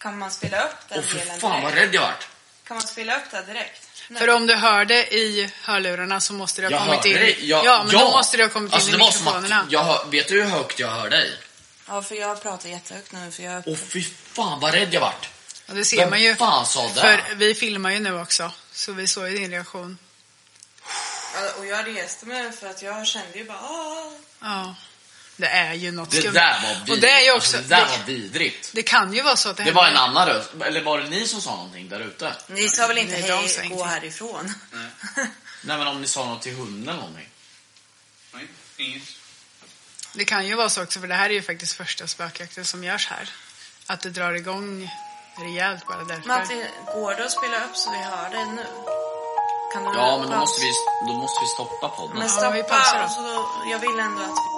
Kan 0.02 0.18
man 0.18 0.30
spela 0.30 0.64
upp 0.64 0.74
den 0.88 0.98
Åh 0.98 1.04
för 1.04 1.18
delen 1.18 1.40
fan 1.40 1.62
vad 1.62 1.72
direkt? 1.72 1.86
rädd 1.88 1.94
jag 1.94 2.02
vart. 2.02 2.26
Kan 2.68 2.76
man 2.76 2.86
spela 2.86 3.16
upp 3.16 3.30
det 3.30 3.42
direkt? 3.42 3.88
Nej. 4.08 4.20
För 4.20 4.28
om 4.30 4.46
du 4.46 4.54
hör 4.54 4.84
det 4.84 5.14
i 5.14 5.50
hörlurarna 5.62 6.20
så 6.20 6.32
måste 6.32 6.60
det 6.62 6.66
ha 6.66 6.72
Jag 6.72 6.80
kommit 6.80 6.96
hörde 6.96 7.08
in. 7.08 7.14
dig. 7.14 7.48
Jag, 7.48 7.64
ja, 7.64 7.84
men 7.84 7.92
då 7.98 8.10
måste 8.10 8.36
det 8.36 8.42
ha 8.42 8.50
kommit 8.50 8.72
alltså, 8.74 8.88
in 8.88 8.94
i 8.94 8.98
mikrofonerna. 8.98 9.60
Att 9.60 9.72
jag 9.72 9.84
hör, 9.84 10.04
vet 10.10 10.28
du 10.28 10.42
hur 10.42 10.50
högt 10.50 10.78
jag 10.78 10.88
hör 10.88 11.10
dig? 11.10 11.30
Ja, 11.88 12.02
för 12.02 12.14
jag 12.14 12.42
pratar 12.42 12.68
jättehögt 12.68 13.12
nu 13.12 13.30
för 13.30 13.42
jag... 13.42 13.62
Åh 13.66 13.76
fy 13.76 14.04
fan 14.32 14.60
vad 14.60 14.74
rädd 14.74 14.94
jag 14.94 15.00
vart. 15.00 15.28
Och 15.68 15.74
det 15.74 15.84
ser 15.84 15.96
Vem 15.96 16.10
man 16.10 16.22
ju. 16.22 16.34
fan 16.36 16.66
sa 16.66 16.88
det? 16.94 17.00
För 17.00 17.34
vi 17.34 17.54
filmar 17.54 17.90
ju 17.90 17.98
nu 17.98 18.20
också. 18.20 18.50
Så 18.72 18.92
vi 18.92 19.06
såg 19.06 19.28
ju 19.28 19.38
din 19.38 19.50
reaktion. 19.50 19.98
Ja, 21.34 21.40
Och 21.58 21.66
jag 21.66 21.86
reste 21.96 22.26
mig 22.26 22.52
för 22.52 22.66
att 22.70 22.82
jag 22.82 23.06
kände 23.06 23.38
ju 23.38 23.44
bara... 23.44 23.58
"Ah." 23.58 24.10
Ja. 24.40 24.74
Det 25.36 25.46
är 25.46 25.74
ju 25.74 25.92
något 25.92 26.10
Det 26.10 26.16
skumt. 26.20 26.32
där 26.32 26.60
var 26.62 26.68
vidrigt. 26.74 26.90
Och 26.90 26.98
det 26.98 27.10
är 27.10 27.20
ju 27.24 27.32
också... 27.32 27.56
alltså, 27.56 27.68
det 27.70 27.76
där 27.76 27.84
det, 27.84 27.98
var 27.98 28.04
vidrigt. 28.06 28.70
det 28.72 28.82
kan 28.82 29.12
ju 29.14 29.22
vara 29.22 29.36
så 29.36 29.48
att 29.48 29.56
det 29.56 29.64
Det 29.64 29.72
var 29.72 29.86
en 29.86 29.96
annan 29.96 30.28
röst. 30.28 30.50
Eller 30.64 30.82
var 30.84 30.98
det 31.00 31.08
ni 31.08 31.26
som 31.28 31.40
sa 31.40 31.50
någonting 31.56 31.88
där 31.88 32.00
ute? 32.00 32.32
Ni 32.46 32.68
sa 32.68 32.86
väl 32.86 32.98
inte 32.98 33.12
Nej, 33.20 33.48
sa 33.48 33.60
hej, 33.60 33.68
gå 33.70 33.84
härifrån? 33.84 34.54
Nej 35.64 35.78
men 35.78 35.86
om 35.86 36.00
ni 36.00 36.06
sa 36.06 36.24
något 36.26 36.42
till 36.42 36.54
hunden 36.56 36.88
eller 36.88 36.98
någonting. 37.00 37.28
Nej, 38.34 38.46
inget. 38.76 39.02
Det 40.14 40.24
kan 40.24 40.46
ju 40.46 40.54
vara 40.54 40.68
så 40.68 40.82
också, 40.82 41.00
för 41.00 41.06
det 41.06 41.14
här 41.14 41.30
är 41.30 41.34
ju 41.34 41.42
faktiskt 41.42 41.72
första 41.72 42.06
spökjakten 42.06 42.64
som 42.64 42.84
görs 42.84 43.06
här. 43.08 43.28
Att 43.86 44.00
det 44.00 44.10
drar 44.10 44.32
igång 44.32 44.90
rejält 45.38 45.86
bara 45.86 46.04
därför. 46.04 46.28
Matti, 46.28 46.66
går 46.94 47.14
det 47.14 47.24
att 47.24 47.32
spela 47.32 47.56
upp 47.64 47.76
så 47.76 47.90
vi 47.90 47.98
hör 47.98 48.30
det 48.30 48.44
nu? 48.44 48.66
Kan 49.72 49.84
du 49.84 49.90
Ja 49.98 50.18
men 50.18 50.26
då 50.30 50.32
paus? 50.36 50.40
måste 50.40 50.60
vi, 50.64 50.72
då 51.08 51.14
måste 51.18 51.40
vi 51.44 51.46
stoppa 51.46 51.88
podden. 51.88 52.18
Men 52.18 52.22
Ja, 52.26 52.32
stoppa, 52.32 52.50
vi 52.50 52.62
pausar 52.62 52.98
då. 52.98 53.04
och 53.04 53.10
så 53.10 53.22
då, 53.22 53.70
jag 53.70 53.78
vill 53.78 53.98
ändå 54.00 54.22
att... 54.22 54.28
Huset 54.30 54.51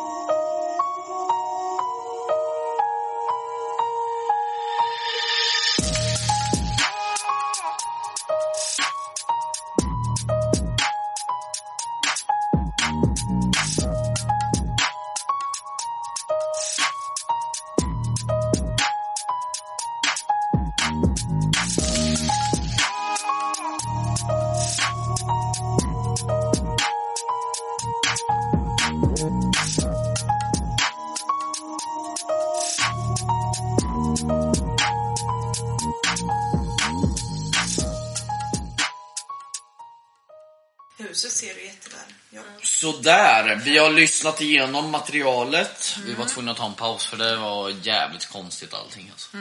vi 43.65 43.79
har 43.79 43.91
lyssnat 43.91 44.41
igenom 44.41 44.91
materialet. 44.91 45.97
Vi 46.05 46.15
var 46.15 46.25
tvungna 46.27 46.51
att 46.53 46.57
ta 46.57 46.67
en 46.67 46.75
paus 46.75 47.07
för 47.07 47.17
det 47.17 47.37
var 47.37 47.71
jävligt 47.83 48.27
konstigt 48.27 48.75
allting 48.75 49.11
alltså. 49.13 49.37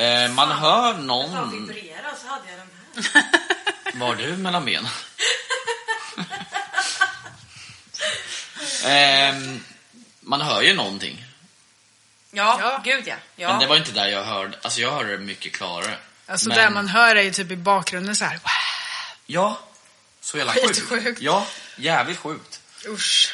Eh, 0.00 0.30
man 0.30 0.50
hör 0.50 0.86
Jag 0.94 1.00
någon... 1.04 1.66
vibrerade 1.66 2.16
så 2.22 2.26
hade 2.28 2.50
jag 2.50 2.58
den 2.58 2.68
här. 3.14 3.24
Var 3.94 4.14
du 4.14 4.36
mellan 4.36 4.64
benen? 4.64 4.90
Ehm, 8.84 9.64
man 10.20 10.40
hör 10.40 10.62
ju 10.62 10.74
någonting. 10.74 11.24
Ja, 12.30 12.58
Ja. 12.60 12.80
gud 12.84 13.02
ja. 13.08 13.14
ja. 13.36 13.48
Men 13.48 13.60
det 13.60 13.66
var 13.66 13.76
inte 13.76 13.92
där 13.92 14.06
jag 14.06 14.24
hörde. 14.24 14.58
Alltså 14.62 14.80
jag 14.80 14.90
hörde 14.92 15.16
det 15.16 15.18
mycket 15.24 15.52
klarare. 15.52 15.96
Alltså 16.26 16.48
Men- 16.48 16.58
det 16.58 16.70
man 16.70 16.88
hör 16.88 17.16
är 17.16 17.22
ju 17.22 17.30
typ 17.32 17.50
i 17.50 17.56
bakgrunden 17.56 18.16
så 18.16 18.24
här. 18.24 18.40
Ja, 19.26 19.58
så 20.20 20.38
jävla 20.38 20.52
Skitsjukt. 20.52 20.88
sjukt. 20.88 21.20
Ja, 21.22 21.46
jävligt 21.76 22.18
sjukt. 22.18 22.60
Usch. 22.86 23.32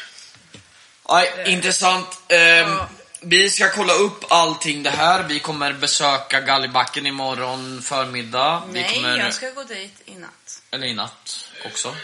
Nej, 1.09 1.45
intressant. 1.47 2.07
Ehm, 2.29 2.69
Ja. 2.69 2.89
Vi 3.23 3.51
ska 3.51 3.71
kolla 3.71 3.93
upp 3.93 4.25
allting 4.33 4.83
det 4.83 4.91
här. 4.91 5.23
Vi 5.23 5.39
kommer 5.39 5.73
besöka 5.73 6.41
Gallibacken 6.41 7.07
imorgon 7.07 7.83
förmiddag. 7.83 8.63
Nej, 8.73 8.95
kommer... 8.95 9.19
jag 9.19 9.35
ska 9.35 9.51
gå 9.51 9.65
dit 9.65 10.03
i 10.05 10.15
natt. 10.15 10.63
Eller 10.71 10.87
i 10.87 10.95
natt 10.95 11.49
också. 11.65 11.97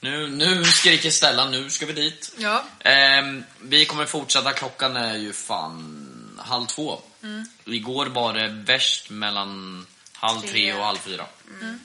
Nu, 0.00 0.26
nu 0.26 0.64
skriker 0.64 1.10
Stellan, 1.10 1.50
nu 1.50 1.70
ska 1.70 1.86
vi 1.86 1.92
dit. 1.92 2.32
Ja. 2.36 2.64
Ehm, 2.84 3.44
vi 3.60 3.86
kommer 3.86 4.06
fortsätta, 4.06 4.52
klockan 4.52 4.96
är 4.96 5.16
ju 5.16 5.32
fan 5.32 6.06
halv 6.44 6.66
två. 6.66 7.00
Mm. 7.22 7.46
Igår 7.64 8.06
var 8.06 8.32
det 8.34 8.48
värst 8.48 9.10
mellan 9.10 9.86
halv 10.12 10.40
tre, 10.40 10.50
Tre. 10.50 10.72
och 10.74 10.84
halv 10.84 10.98
fyra. 10.98 11.26
Mm. 11.60 11.80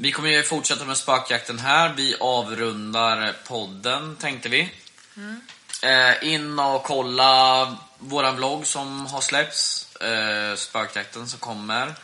Vi 0.00 0.12
kommer 0.12 0.28
ju 0.28 0.42
fortsätta 0.42 0.84
med 0.84 0.96
spökjakten 0.96 1.58
här. 1.58 1.94
Vi 1.96 2.16
avrundar 2.20 3.36
podden, 3.46 4.16
tänkte 4.16 4.48
vi. 4.48 4.72
Mm. 5.16 5.40
Eh, 5.82 6.32
in 6.34 6.58
och 6.58 6.82
kolla 6.84 7.76
våran 7.98 8.36
vlogg 8.36 8.66
som 8.66 9.06
har 9.06 9.20
släppts. 9.20 9.96
Eh, 9.96 10.56
spökjakten 10.56 11.28
som 11.28 11.38
kommer. 11.38 11.94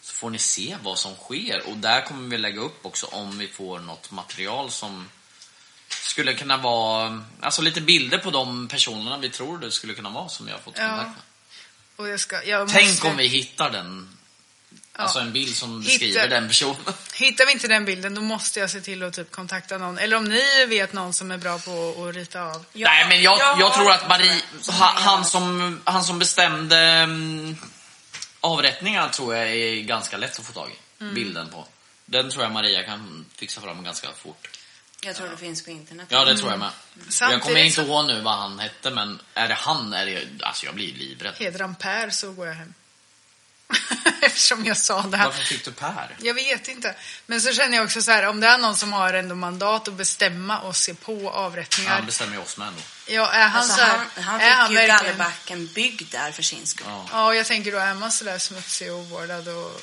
Så 0.00 0.14
får 0.14 0.30
ni 0.30 0.38
se 0.38 0.76
vad 0.82 0.98
som 0.98 1.14
sker. 1.14 1.62
Och 1.66 1.76
där 1.76 2.00
kommer 2.00 2.28
vi 2.28 2.38
lägga 2.38 2.60
upp 2.60 2.86
också 2.86 3.06
om 3.06 3.38
vi 3.38 3.48
får 3.48 3.78
något 3.78 4.10
material 4.10 4.70
som 4.70 5.08
skulle 5.88 6.34
kunna 6.34 6.56
vara, 6.56 7.24
alltså 7.40 7.62
lite 7.62 7.80
bilder 7.80 8.18
på 8.18 8.30
de 8.30 8.68
personerna 8.68 9.18
vi 9.18 9.30
tror 9.30 9.58
det 9.58 9.70
skulle 9.70 9.94
kunna 9.94 10.10
vara 10.10 10.28
som 10.28 10.46
vi 10.46 10.52
har 10.52 10.58
fått 10.58 10.78
Ja. 10.78 10.88
kontakt 10.88 11.08
med. 11.08 11.22
Och 11.96 12.08
jag 12.08 12.20
ska, 12.20 12.44
jag 12.44 12.68
Tänk 12.68 12.88
måste, 12.88 13.06
om 13.08 13.16
vi 13.16 13.26
hittar 13.26 13.70
den, 13.70 14.15
alltså 14.96 15.18
en 15.18 15.32
bild 15.32 15.56
som 15.56 15.82
beskriver 15.82 16.20
Hittar- 16.20 16.28
den 16.28 16.48
personen. 16.48 16.76
Hittar 17.14 17.46
vi 17.46 17.52
inte 17.52 17.68
den 17.68 17.84
bilden 17.84 18.14
då 18.14 18.20
måste 18.20 18.60
jag 18.60 18.70
se 18.70 18.80
till 18.80 19.02
att 19.02 19.14
typ 19.14 19.30
kontakta 19.30 19.78
någon. 19.78 19.98
Eller 19.98 20.16
om 20.16 20.24
ni 20.24 20.66
vet 20.66 20.92
någon 20.92 21.12
som 21.12 21.30
är 21.30 21.38
bra 21.38 21.58
på 21.58 22.06
att 22.08 22.14
rita 22.14 22.42
av. 22.42 22.64
Ja, 22.72 22.88
Nej 22.88 23.08
men 23.08 23.22
jag, 23.22 23.38
jag, 23.38 23.56
har 23.56 23.76
tror 23.76 23.90
att 23.90 24.08
Marie, 24.08 24.40
som 24.60 24.74
han, 24.78 25.24
som, 25.24 25.80
han 25.84 26.04
som 26.04 26.18
bestämde 26.18 26.78
mm, 26.78 27.56
avrättningar 28.40 29.08
tror 29.08 29.34
jag 29.34 29.48
är 29.48 29.82
ganska 29.82 30.16
lätt 30.16 30.38
att 30.38 30.46
få 30.46 30.52
tag 30.52 30.70
i. 30.70 31.02
Mm. 31.02 31.14
Bilden 31.14 31.48
på. 31.48 31.66
Den 32.06 32.30
tror 32.30 32.42
jag 32.42 32.52
Maria 32.52 32.82
kan 32.82 33.26
fixa 33.36 33.60
fram 33.60 33.84
ganska 33.84 34.08
fort. 34.12 34.48
Jag 35.00 35.16
tror 35.16 35.28
det 35.28 35.36
finns 35.36 35.64
på 35.64 35.70
internet. 35.70 36.06
Ja, 36.10 36.24
det 36.24 36.36
tror 36.36 36.50
jag 36.50 36.58
med. 36.58 36.70
Jag 36.94 37.12
Samtidigt 37.12 37.44
kommer 37.44 37.64
inte 37.64 37.80
ihåg 37.80 38.06
nu 38.06 38.20
vad 38.20 38.34
han 38.34 38.58
hette, 38.58 38.90
men 38.90 39.20
är 39.34 39.48
det 39.48 39.54
han 39.54 39.92
är 39.92 40.06
det, 40.06 40.44
alltså 40.44 40.66
jag 40.66 40.74
blir 40.74 40.94
livrädd. 40.94 41.34
Hedrar 41.38 41.66
han 41.66 41.74
Per 41.74 42.10
så 42.10 42.32
går 42.32 42.46
jag 42.46 42.54
hem. 42.54 42.74
Eftersom 44.22 44.64
jag 44.64 44.76
sa 44.76 45.02
det 45.02 45.16
här. 45.16 45.24
Varför 45.24 45.42
fick 45.44 45.64
du 45.64 45.72
Per? 45.72 46.16
Jag 46.20 46.34
vet 46.34 46.68
inte. 46.68 46.94
Men 47.26 47.40
så 47.40 47.52
känner 47.52 47.76
jag 47.76 47.84
också 47.84 48.02
så 48.02 48.10
här, 48.10 48.22
om 48.26 48.40
det 48.40 48.46
är 48.46 48.58
någon 48.58 48.76
som 48.76 48.92
har 48.92 49.14
ändå 49.14 49.34
mandat 49.34 49.88
att 49.88 49.94
bestämma 49.94 50.58
och 50.60 50.76
se 50.76 50.94
på 50.94 51.30
avrättningar. 51.30 51.90
Han 51.90 52.06
bestämmer 52.06 52.32
ju 52.36 52.42
oss 52.42 52.56
med 52.56 52.68
ändå. 52.68 52.80
Ja, 53.06 53.30
är 53.32 53.48
han 53.48 53.60
Alltså, 53.62 53.76
så 53.76 53.82
här, 53.82 53.98
han, 54.14 54.24
han 54.24 54.40
är 54.40 54.48
fick 54.48 54.56
han 54.56 54.70
ju 54.70 54.76
verkligen- 54.76 54.98
Gallerbacken 54.98 55.66
byggd 55.66 56.12
där 56.12 56.32
för 56.32 56.42
sin 56.42 56.66
skull. 56.66 56.86
Ja. 56.88 57.06
Ja, 57.12 57.34
jag 57.34 57.46
tänker 57.46 57.72
då 57.72 57.78
är 57.78 57.94
man 57.94 58.12
sådär 58.12 58.38
smutsig 58.38 58.92
och 58.92 58.98
ovårdad 58.98 59.48
och 59.48 59.80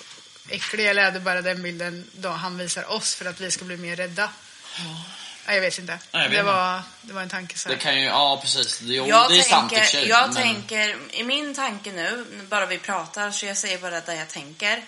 äcklig 0.50 0.88
eller 0.90 1.04
är 1.04 1.12
det 1.12 1.20
bara 1.20 1.42
den 1.42 1.64
bilden 1.64 2.10
då 2.14 2.30
han 2.30 2.58
visar 2.58 2.92
oss 2.92 3.16
för 3.16 3.26
att 3.26 3.40
vi 3.42 3.52
ska 3.52 3.66
bli 3.66 3.78
mer 3.78 3.96
rädda? 3.96 4.30
Ja, 4.78 5.04
jag 5.46 5.62
vet 5.62 5.80
inte. 5.80 5.92
Nej, 5.94 6.00
jag 6.12 6.22
vet 6.22 6.32
det, 6.32 6.36
inte. 6.40 6.44
var, 6.52 6.82
det 7.02 7.14
var 7.14 7.22
en 7.22 7.30
tanke 7.30 7.58
så 7.58 7.70
Det 7.70 7.76
kan 7.78 8.00
ju, 8.00 8.06
ja 8.06 8.40
precis. 8.42 8.80
Jo, 8.82 9.06
Jag, 9.08 9.30
det 9.32 9.40
är 9.40 9.44
sant 9.44 9.72
i 9.72 9.76
och 9.76 9.80
för 9.80 9.86
tänker, 9.86 10.00
sig, 10.00 10.08
jag 10.10 10.28
men- 10.34 10.36
tänker, 10.36 10.98
i 11.12 11.24
min 11.24 11.56
tanke 11.56 11.92
nu, 11.92 12.26
bara 12.50 12.66
vi 12.66 12.78
pratar, 12.80 13.32
så 13.32 13.46
jag 13.46 13.58
säger 13.58 13.78
bara 13.78 14.02
det 14.02 14.16
jag 14.16 14.30
tänker. 14.30 14.84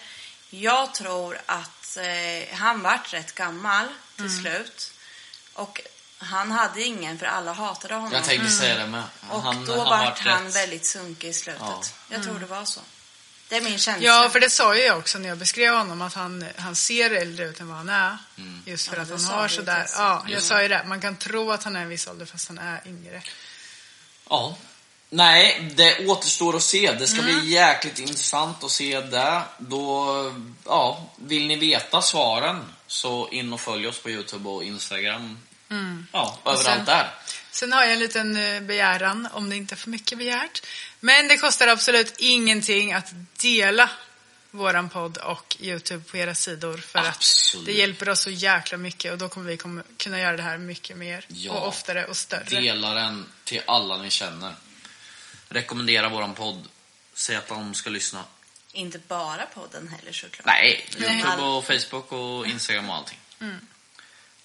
Jag 0.50 0.94
tror 0.94 1.40
att 1.46 1.98
eh, 1.98 2.56
han 2.58 2.82
vart 2.82 3.14
rätt 3.14 3.36
gammal 3.36 3.88
till 4.16 4.26
Mm. 4.26 4.42
slut. 4.42 4.92
Och 5.54 5.82
han 6.18 6.52
hade 6.52 6.84
ingen, 6.84 7.20
för 7.20 7.26
alla 7.26 7.54
hatade 7.54 7.94
honom. 7.96 8.12
Jag 8.14 8.24
tänkte 8.24 8.50
säga 8.52 8.78
det 8.78 8.88
med. 8.88 9.04
Och 9.30 9.42
Han- 9.44 9.66
då 9.66 9.76
han 9.84 10.06
vart 10.06 10.20
han 10.20 10.46
rätt. 10.46 10.56
väldigt 10.56 10.86
sunkig 10.86 11.28
i 11.30 11.34
slutet. 11.34 11.62
Ja. 11.62 11.82
Jag 12.10 12.24
tror 12.24 12.40
det 12.40 12.46
var 12.46 12.66
så. 12.66 12.82
Det 13.50 13.56
är 13.56 13.62
min 13.62 13.78
känsla. 13.78 14.08
Ja, 14.08 14.30
för 14.30 14.40
det 14.40 14.50
sa 14.50 14.76
ju 14.76 14.82
jag 14.84 14.98
också 14.98 15.18
när 15.20 15.30
jag 15.30 15.38
beskrev 15.38 15.74
honom 15.74 16.02
att 16.02 16.14
han, 16.14 16.46
han 16.58 16.76
ser 16.76 17.12
äldre 17.12 17.46
ut 17.46 17.60
än 17.60 17.68
vad 17.68 17.78
han 17.78 17.90
är. 17.90 18.18
Just 18.66 18.88
för 18.88 18.96
Ja, 18.96 19.02
att 19.02 19.10
han 19.10 19.24
har 19.24 19.48
sådär, 19.48 19.86
ja, 19.96 20.22
jag 20.26 20.32
Just 20.32 20.48
sa 20.48 20.62
ju 20.62 20.68
det. 20.68 20.84
Man 20.88 21.02
kan 21.02 21.16
tro 21.18 21.52
att 21.52 21.64
han 21.64 21.76
är 21.76 21.82
en 21.82 21.90
viss 21.90 22.08
ålder 22.08 22.26
fast 22.26 22.48
han 22.48 22.58
är 22.58 22.82
yngre. 22.86 23.22
Ja. 24.30 24.58
Nej, 25.10 25.72
det 25.76 26.08
återstår 26.08 26.56
att 26.56 26.64
se. 26.64 26.92
Det 26.92 27.08
ska 27.08 27.22
Mm. 27.22 27.40
bli 27.40 27.50
jäkligt 27.50 28.00
intressant 28.00 28.64
att 28.64 28.72
se 28.72 29.02
det. 29.02 29.42
Då, 29.58 30.34
ja, 30.66 31.10
vill 31.16 31.48
ni 31.48 31.56
veta 31.56 32.02
svaren 32.02 32.62
så 32.88 33.30
in 33.30 33.54
och 33.54 33.62
följ 33.62 33.88
oss 33.88 34.00
på 34.00 34.10
Youtube 34.10 34.50
och 34.50 34.64
Instagram. 34.64 35.38
Ja, 36.12 36.40
överallt 36.46 36.68
Mm. 36.68 36.78
sen- 36.78 36.86
där. 36.86 37.12
Sen 37.52 37.74
har 37.74 37.84
jag 37.84 37.94
en 37.94 38.00
liten 38.00 38.38
eh, 38.38 38.62
begäran, 38.62 39.28
om 39.34 39.50
det 39.50 39.56
inte 39.56 39.76
är 39.76 39.78
för 39.78 39.90
mycket 39.90 40.18
begärt. 40.18 40.66
Men 41.00 41.28
det 41.28 41.38
kostar 41.38 41.68
absolut 41.68 42.16
ingenting 42.18 42.94
att 42.94 43.14
dela 43.42 43.90
våran 44.52 44.90
podd 44.90 45.18
och 45.18 45.58
Youtube 45.60 46.04
på 46.04 46.18
era 46.18 46.36
sidor. 46.36 46.78
För 46.78 47.00
Absolut. 47.00 47.62
att 47.62 47.66
det 47.66 47.74
hjälper 47.80 48.10
oss 48.10 48.20
så 48.22 48.30
jäkla 48.30 48.78
mycket 48.78 49.12
och 49.12 49.18
då 49.18 49.30
kommer 49.30 49.50
vi 49.50 49.58
kommer 49.58 49.84
kunna 49.98 50.20
göra 50.20 50.38
det 50.38 50.44
här 50.44 50.58
mycket 50.58 50.98
mer. 50.98 51.26
Ja. 51.28 51.52
Och 51.52 51.68
oftare 51.68 52.06
och 52.06 52.18
större. 52.18 52.44
Dela 52.62 52.94
den 52.94 53.26
till 53.44 53.62
alla 53.68 53.98
ni 53.98 54.10
känner. 54.10 54.56
Rekommendera 55.50 56.10
våran 56.10 56.34
podd. 56.34 56.68
Säg 57.14 57.36
att 57.36 57.48
de 57.48 57.74
ska 57.74 57.90
lyssna. 57.90 58.24
Inte 58.72 59.00
bara 59.00 59.46
podden 59.46 59.88
heller 59.88 60.12
såklart. 60.12 60.46
Nej, 60.46 60.90
Nej. 60.98 61.12
Youtube 61.20 61.42
och 61.44 61.66
Facebook 61.68 62.12
och 62.12 62.48
Instagram 62.48 62.90
och 62.90 62.96
allting. 62.96 63.18
Mm. 63.42 63.68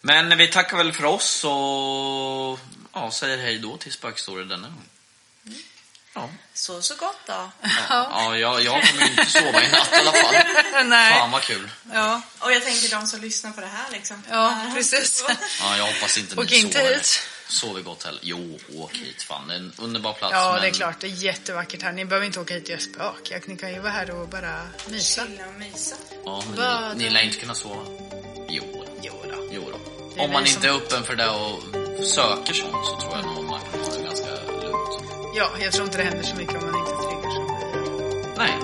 Men 0.00 0.38
vi 0.38 0.48
tackar 0.48 0.76
väl 0.76 0.92
för 0.92 1.04
oss 1.04 1.44
och 1.44 2.58
ja, 2.92 3.10
säger 3.12 3.38
hej 3.38 3.58
då 3.58 3.76
till 3.76 3.92
spökhistorier 3.92 4.44
denna 4.46 4.68
gång. 4.68 4.84
Ja, 6.14 6.28
Så 6.54 6.82
så 6.82 6.94
gott 6.96 7.18
då. 7.26 7.50
ja, 7.62 7.70
ja 7.88 8.36
jag, 8.38 8.62
jag 8.62 8.82
kommer 8.88 9.10
inte 9.10 9.26
sova 9.26 9.62
i 9.64 9.70
natt 9.70 9.92
i 9.92 9.96
alla 9.96 10.12
fall. 10.12 10.34
Nej. 10.86 11.12
Fan 11.12 11.30
vad 11.30 11.42
kul. 11.42 11.70
Ja, 11.92 12.22
Och 12.38 12.52
jag 12.52 12.64
tänker 12.64 12.90
de 12.90 13.06
som 13.06 13.20
lyssnar 13.20 13.50
på 13.52 13.60
det 13.60 13.66
här 13.66 13.90
liksom. 13.92 14.22
ja 14.30 14.70
precis. 14.74 15.24
Ja, 15.60 15.76
jag 15.76 15.84
hoppas 15.86 16.18
inte 16.18 16.36
Åk 16.40 16.50
ni 16.50 16.58
inte 16.58 16.78
sover. 16.78 16.94
hit. 16.94 17.20
Sover 17.48 17.80
gott 17.82 18.02
heller. 18.04 18.20
Jo, 18.22 18.58
åk 18.74 18.94
hit. 18.96 19.22
Fan, 19.22 19.48
det 19.48 19.54
är 19.54 19.58
en 19.58 19.72
underbar 19.76 20.12
plats. 20.12 20.32
Ja, 20.34 20.52
men... 20.52 20.62
det 20.62 20.68
är 20.68 20.72
klart. 20.72 21.00
Det 21.00 21.06
är 21.06 21.10
jättevackert 21.10 21.82
här. 21.82 21.92
Ni 21.92 22.04
behöver 22.04 22.26
inte 22.26 22.40
åka 22.40 22.54
hit 22.54 22.62
och 22.64 22.70
göra 22.70 22.80
spökjakt. 22.80 23.46
Ni 23.46 23.56
kan 23.56 23.72
ju 23.72 23.78
vara 23.78 23.92
här 23.92 24.10
och 24.10 24.28
bara 24.28 24.68
mysa. 24.88 25.26
Chilla 25.26 25.46
och 25.46 25.52
mysa. 25.54 25.96
Ja, 26.24 26.44
men 26.56 26.98
ni, 26.98 27.04
ni 27.04 27.10
lär 27.10 27.20
inte 27.22 27.36
kunna 27.40 27.54
sova. 27.54 27.84
Jo, 28.48 28.86
Jo 29.02 29.24
då. 29.30 29.48
jo 29.52 29.70
då. 29.72 29.79
Om 30.18 30.32
man 30.32 30.46
inte 30.46 30.66
är 30.68 30.72
öppen 30.72 31.02
för 31.02 31.16
det 31.16 31.28
och 31.28 31.62
söker 32.04 32.54
sånt 32.54 32.86
så 32.86 33.00
tror 33.00 33.12
jag 33.16 33.26
nog 33.26 33.44
man 33.44 33.60
kan 33.60 33.80
ha 33.80 33.96
det 33.96 34.04
ganska 34.04 34.30
lugnt. 34.62 35.02
Ja, 35.34 35.50
jag 35.60 35.72
tror 35.72 35.84
inte 35.84 35.98
det 35.98 36.04
händer 36.04 36.22
så 36.24 36.36
mycket 36.36 36.62
om 36.62 36.70
man 36.70 36.80
inte 36.80 36.92
triggar 36.92 37.30
gör. 37.34 38.34
Nej. 38.36 38.54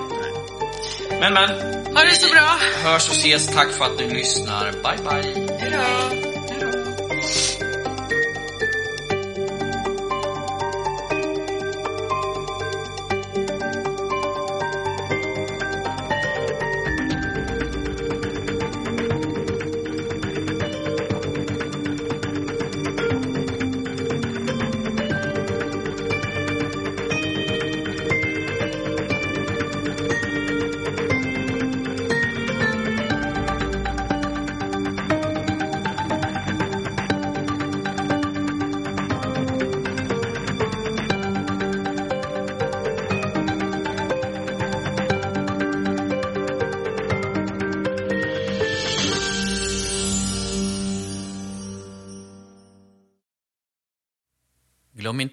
Men 1.19 1.33
men. 1.33 1.49
Ha 1.95 2.03
det 2.03 2.15
så 2.15 2.33
bra. 2.33 2.57
Hörs 2.83 3.09
och 3.09 3.15
ses. 3.15 3.47
Tack 3.47 3.71
för 3.71 3.85
att 3.85 3.99
ni 3.99 4.09
lyssnar. 4.09 4.71
Bye 4.71 4.81
bye. 4.81 5.57
Hej 5.59 5.71
då. 5.71 6.36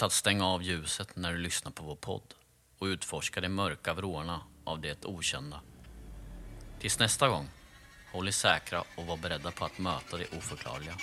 Att 0.04 0.12
stänga 0.12 0.46
av 0.46 0.62
ljuset 0.62 1.16
när 1.16 1.32
du 1.32 1.38
lyssnar 1.38 1.72
på 1.72 1.84
vår 1.84 1.96
podd 1.96 2.34
och 2.78 2.84
utforska 2.84 3.40
de 3.40 3.48
mörka 3.48 3.94
vrårna 3.94 4.40
av 4.64 4.80
det 4.80 5.04
okända. 5.04 5.60
Tills 6.80 6.98
nästa 6.98 7.28
gång, 7.28 7.48
håll 8.12 8.28
er 8.28 8.32
säkra 8.32 8.84
och 8.96 9.06
var 9.06 9.16
beredda 9.16 9.50
på 9.50 9.64
att 9.64 9.78
möta 9.78 10.16
det 10.16 10.38
oförklarliga. 10.38 10.94